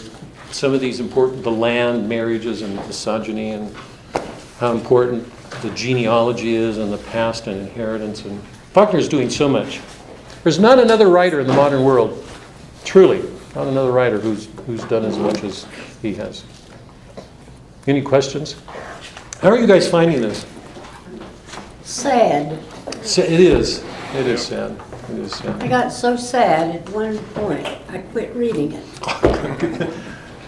some 0.50 0.74
of 0.74 0.80
these 0.80 1.00
important, 1.00 1.42
the 1.42 1.50
land, 1.50 2.08
marriages, 2.08 2.62
and 2.62 2.76
misogyny, 2.76 3.50
and 3.50 3.74
how 4.58 4.72
important 4.72 5.28
the 5.62 5.70
genealogy 5.70 6.54
is, 6.54 6.78
and 6.78 6.92
the 6.92 6.98
past 6.98 7.46
and 7.46 7.60
inheritance. 7.60 8.24
And 8.24 8.42
Faulkner 8.72 8.98
is 8.98 9.08
doing 9.08 9.30
so 9.30 9.48
much. 9.48 9.80
There's 10.42 10.58
not 10.58 10.78
another 10.78 11.08
writer 11.08 11.40
in 11.40 11.46
the 11.46 11.52
modern 11.52 11.84
world, 11.84 12.26
truly, 12.84 13.22
not 13.54 13.66
another 13.66 13.92
writer 13.92 14.18
who's 14.18 14.48
who's 14.66 14.84
done 14.84 15.04
as 15.04 15.18
much 15.18 15.44
as 15.44 15.66
he 16.00 16.14
has. 16.14 16.44
Any 17.86 18.02
questions? 18.02 18.57
How 19.40 19.48
are 19.51 19.59
you 19.59 19.66
guys 19.66 19.89
finding 19.89 20.20
this? 20.20 20.47
Sad. 21.82 22.59
Sa- 23.02 23.23
It 23.23 23.40
is. 23.40 23.82
It 24.15 24.27
is 24.27 24.44
sad. 24.47 24.77
It 25.11 25.19
is 25.19 25.35
sad. 25.35 25.62
I 25.62 25.66
got 25.69 25.90
so 25.93 26.16
sad 26.16 26.74
at 26.77 26.89
one 26.90 27.19
point, 27.35 27.66
I 27.89 27.98
quit 28.12 28.35
reading 28.35 28.73
it. 28.73 28.85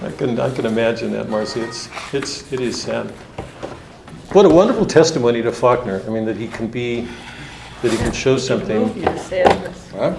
I 0.03 0.11
can, 0.11 0.39
I 0.41 0.53
can 0.55 0.67
imagine 0.67 1.13
that, 1.13 1.29
Marcy. 1.29 1.61
It's, 1.61 1.89
it's, 2.13 2.53
it 2.53 2.61
is 2.61 2.81
sad. 2.81 3.07
What 4.33 4.45
a 4.47 4.49
wonderful 4.49 4.85
testimony 4.87 5.43
to 5.43 5.53
Faulkner. 5.53 6.03
I 6.07 6.11
mean, 6.11 6.25
that 6.25 6.37
he 6.37 6.49
can 6.49 6.67
be, 6.67 7.09
that 7.83 7.91
he 7.93 7.97
can 7.99 8.13
show 8.13 8.37
something. 8.37 8.95
you 8.97 9.05
to 9.05 9.19
sadness. 9.19 9.91
Huh? 9.93 10.15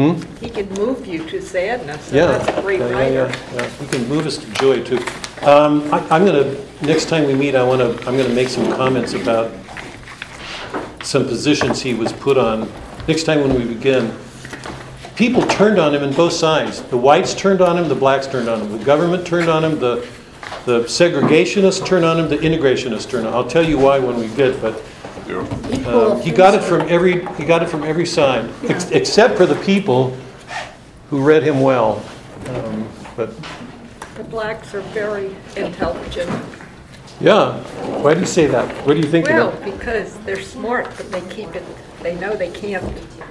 Hmm? 0.00 0.22
He 0.42 0.48
can 0.48 0.66
move 0.74 1.06
you 1.06 1.28
to 1.28 1.42
sadness, 1.42 2.06
and 2.08 2.16
Yeah. 2.16 2.26
that's 2.28 2.58
a 2.58 2.62
great 2.62 2.80
Yeah, 2.80 2.88
yeah, 2.88 2.94
writer. 2.94 3.12
yeah, 3.54 3.62
yeah. 3.62 3.68
He 3.80 3.86
can 3.86 4.08
move 4.08 4.26
us 4.26 4.38
to 4.38 4.46
joy 4.52 4.82
too. 4.82 4.98
Um, 5.42 5.92
I, 5.92 5.98
I'm 6.10 6.24
gonna, 6.24 6.54
next 6.80 7.10
time 7.10 7.26
we 7.26 7.34
meet, 7.34 7.54
I 7.54 7.62
wanna, 7.62 7.90
I'm 8.06 8.16
gonna 8.16 8.30
make 8.30 8.48
some 8.48 8.72
comments 8.72 9.12
about 9.12 9.50
some 11.02 11.26
positions 11.26 11.82
he 11.82 11.92
was 11.92 12.14
put 12.14 12.38
on. 12.38 12.66
Next 13.08 13.24
time 13.24 13.42
when 13.42 13.52
we 13.54 13.64
begin, 13.74 14.10
people 15.16 15.42
turned 15.42 15.78
on 15.78 15.94
him 15.94 16.02
on 16.02 16.14
both 16.14 16.32
sides. 16.32 16.80
The 16.80 16.96
whites 16.96 17.34
turned 17.34 17.60
on 17.60 17.76
him, 17.76 17.86
the 17.86 17.94
blacks 17.94 18.26
turned 18.26 18.48
on 18.48 18.62
him. 18.62 18.78
The 18.78 18.82
government 18.84 19.26
turned 19.26 19.50
on 19.50 19.62
him, 19.62 19.78
the, 19.80 20.06
the 20.64 20.80
segregationists 20.84 21.84
turned 21.84 22.06
on 22.06 22.18
him, 22.18 22.28
the 22.30 22.38
integrationists 22.38 23.06
turned 23.06 23.26
on. 23.26 23.34
him. 23.34 23.38
I'll 23.38 23.48
tell 23.48 23.64
you 23.68 23.76
why 23.78 23.98
when 23.98 24.18
we 24.18 24.28
get, 24.28 24.62
but 24.62 24.82
Yeah. 25.30 25.86
Um, 25.86 26.20
he 26.20 26.30
got 26.30 26.54
it 26.54 26.62
from 26.62 26.82
every, 26.82 27.24
he 27.36 27.44
got 27.44 27.62
it 27.62 27.68
from 27.68 27.84
every 27.84 28.06
side, 28.06 28.50
ex- 28.68 28.90
except 28.90 29.36
for 29.36 29.46
the 29.46 29.54
people 29.64 30.16
who 31.08 31.22
read 31.22 31.42
him 31.42 31.60
well. 31.60 32.02
Um, 32.48 32.88
But, 33.16 33.30
The 34.16 34.24
blacks 34.24 34.74
are 34.74 34.80
very 34.92 35.36
intelligent. 35.56 36.30
yeah, 37.20 37.58
why 38.02 38.14
do 38.14 38.20
you 38.20 38.26
say 38.26 38.46
that? 38.46 38.68
What 38.86 38.94
do 38.94 39.00
you 39.00 39.08
think 39.10 39.26
Well, 39.28 39.48
of 39.48 39.54
it? 39.66 39.78
because 39.78 40.16
they're 40.24 40.40
smart, 40.42 40.86
but 40.96 41.10
they 41.12 41.20
keep 41.22 41.54
it, 41.54 41.64
they 42.02 42.14
know 42.16 42.34
they 42.34 42.50
can't 42.50 42.84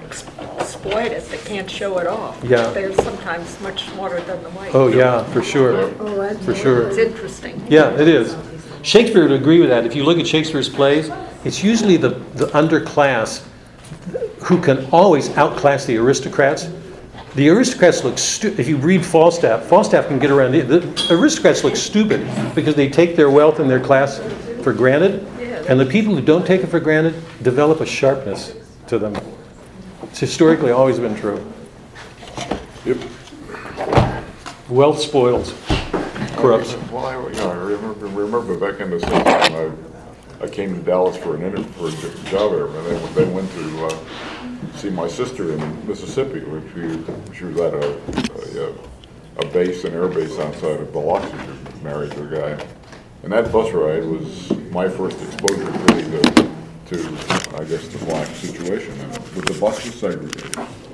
ex- 0.05 0.26
exploit 0.57 1.11
it, 1.11 1.27
they 1.30 1.38
can't 1.39 1.69
show 1.69 1.97
it 1.99 2.07
off. 2.07 2.38
Yeah. 2.43 2.69
They're 2.71 2.93
sometimes 2.95 3.59
much 3.61 3.89
smarter 3.89 4.21
than 4.21 4.41
the 4.43 4.49
whites. 4.51 4.76
Oh, 4.76 4.88
yeah, 4.88 5.23
for 5.34 5.41
sure, 5.43 5.91
Oh, 5.99 6.15
that's 6.21 6.43
for 6.45 6.55
sure. 6.55 6.88
It's 6.89 6.97
interesting. 6.97 7.61
Yeah, 7.69 7.91
it 7.99 8.07
is. 8.07 8.35
Shakespeare 8.81 9.23
would 9.23 9.31
agree 9.31 9.60
with 9.60 9.69
that. 9.69 9.85
If 9.85 9.95
you 9.95 10.03
look 10.03 10.19
at 10.19 10.27
Shakespeare's 10.27 10.69
plays, 10.69 11.10
it's 11.43 11.64
usually 11.64 11.97
the, 11.97 12.10
the 12.10 12.47
underclass 12.47 13.45
who 14.43 14.61
can 14.61 14.85
always 14.91 15.30
outclass 15.38 15.85
the 15.85 15.97
aristocrats. 15.97 16.69
The 17.35 17.49
aristocrats 17.49 18.03
look 18.03 18.18
stu- 18.18 18.56
if 18.57 18.68
you 18.68 18.77
read 18.77 19.06
Falstaff, 19.06 19.65
Falstaff 19.65 20.07
can 20.07 20.18
get 20.19 20.31
around 20.31 20.51
the, 20.51 20.61
the 20.61 21.07
aristocrats 21.11 21.64
look 21.64 21.76
stupid 21.76 22.22
because 22.56 22.76
they 22.76 22.89
take 22.89 23.15
their 23.15 23.30
wealth 23.30 23.60
and 23.60 23.69
their 23.69 23.80
class 23.80 24.19
for 24.64 24.73
granted. 24.73 25.26
And 25.69 25.80
the 25.80 25.85
people 25.85 26.15
who 26.15 26.22
don't 26.22 26.45
take 26.45 26.61
it 26.61 26.68
for 26.68 26.80
granted 26.80 27.14
develop 27.43 27.80
a 27.80 27.85
sharpness 27.85 28.56
to 28.88 28.97
them. 28.97 29.15
It's 30.03 30.19
historically 30.19 30.72
always 30.72 30.99
been 30.99 31.15
true. 31.15 31.45
Yep. 32.85 32.97
Wealth 34.69 34.99
spoils, 34.99 35.53
Well, 36.91 37.06
I, 37.06 37.28
you 37.28 37.36
know, 37.36 37.52
I 37.52 37.56
remember, 37.56 38.06
remember 38.07 38.57
back 38.57 38.80
in 38.80 38.90
the 38.91 38.99
when 38.99 40.41
I, 40.41 40.45
I 40.45 40.49
came 40.49 40.74
to 40.74 40.82
Dallas 40.82 41.18
for 41.18 41.36
an 41.36 41.41
interview, 41.44 41.66
for 41.74 41.88
a 41.90 42.30
job 42.30 42.52
there, 42.52 42.68
and 42.68 42.86
then, 42.86 43.14
then 43.14 43.34
went 43.34 43.52
to, 43.52 43.86
uh, 43.86 44.78
see 44.78 44.90
my 44.90 45.07
sister 45.07 45.52
in 45.52 45.88
Mississippi, 45.88 46.40
which 46.40 46.64
she, 46.74 47.38
she 47.38 47.44
was 47.45 47.60
at 47.60 47.74
a, 47.74 48.64
a, 48.64 49.45
a 49.45 49.52
base, 49.52 49.84
an 49.84 49.94
air 49.94 50.07
base 50.07 50.40
outside 50.40 50.80
of 50.80 50.94
Biloxi, 50.94 51.36
married 51.84 52.11
to 52.11 52.24
a 52.24 52.56
guy. 52.56 52.66
And 53.24 53.34
that 53.34 53.52
bus 53.52 53.74
ride 53.74 54.06
was 54.06 54.49
my 54.72 54.88
first 54.88 55.22
exposure 55.22 55.70
really 55.70 56.03
to, 56.03 56.52
to, 56.88 57.57
I 57.57 57.66
guess, 57.66 57.88
the 57.90 58.06
black 58.06 58.28
situation, 58.28 58.98
and 59.02 59.11
with 59.36 59.45
the 59.45 59.57
bus 59.60 59.84
was 59.84 59.95
segregated. 59.95 60.57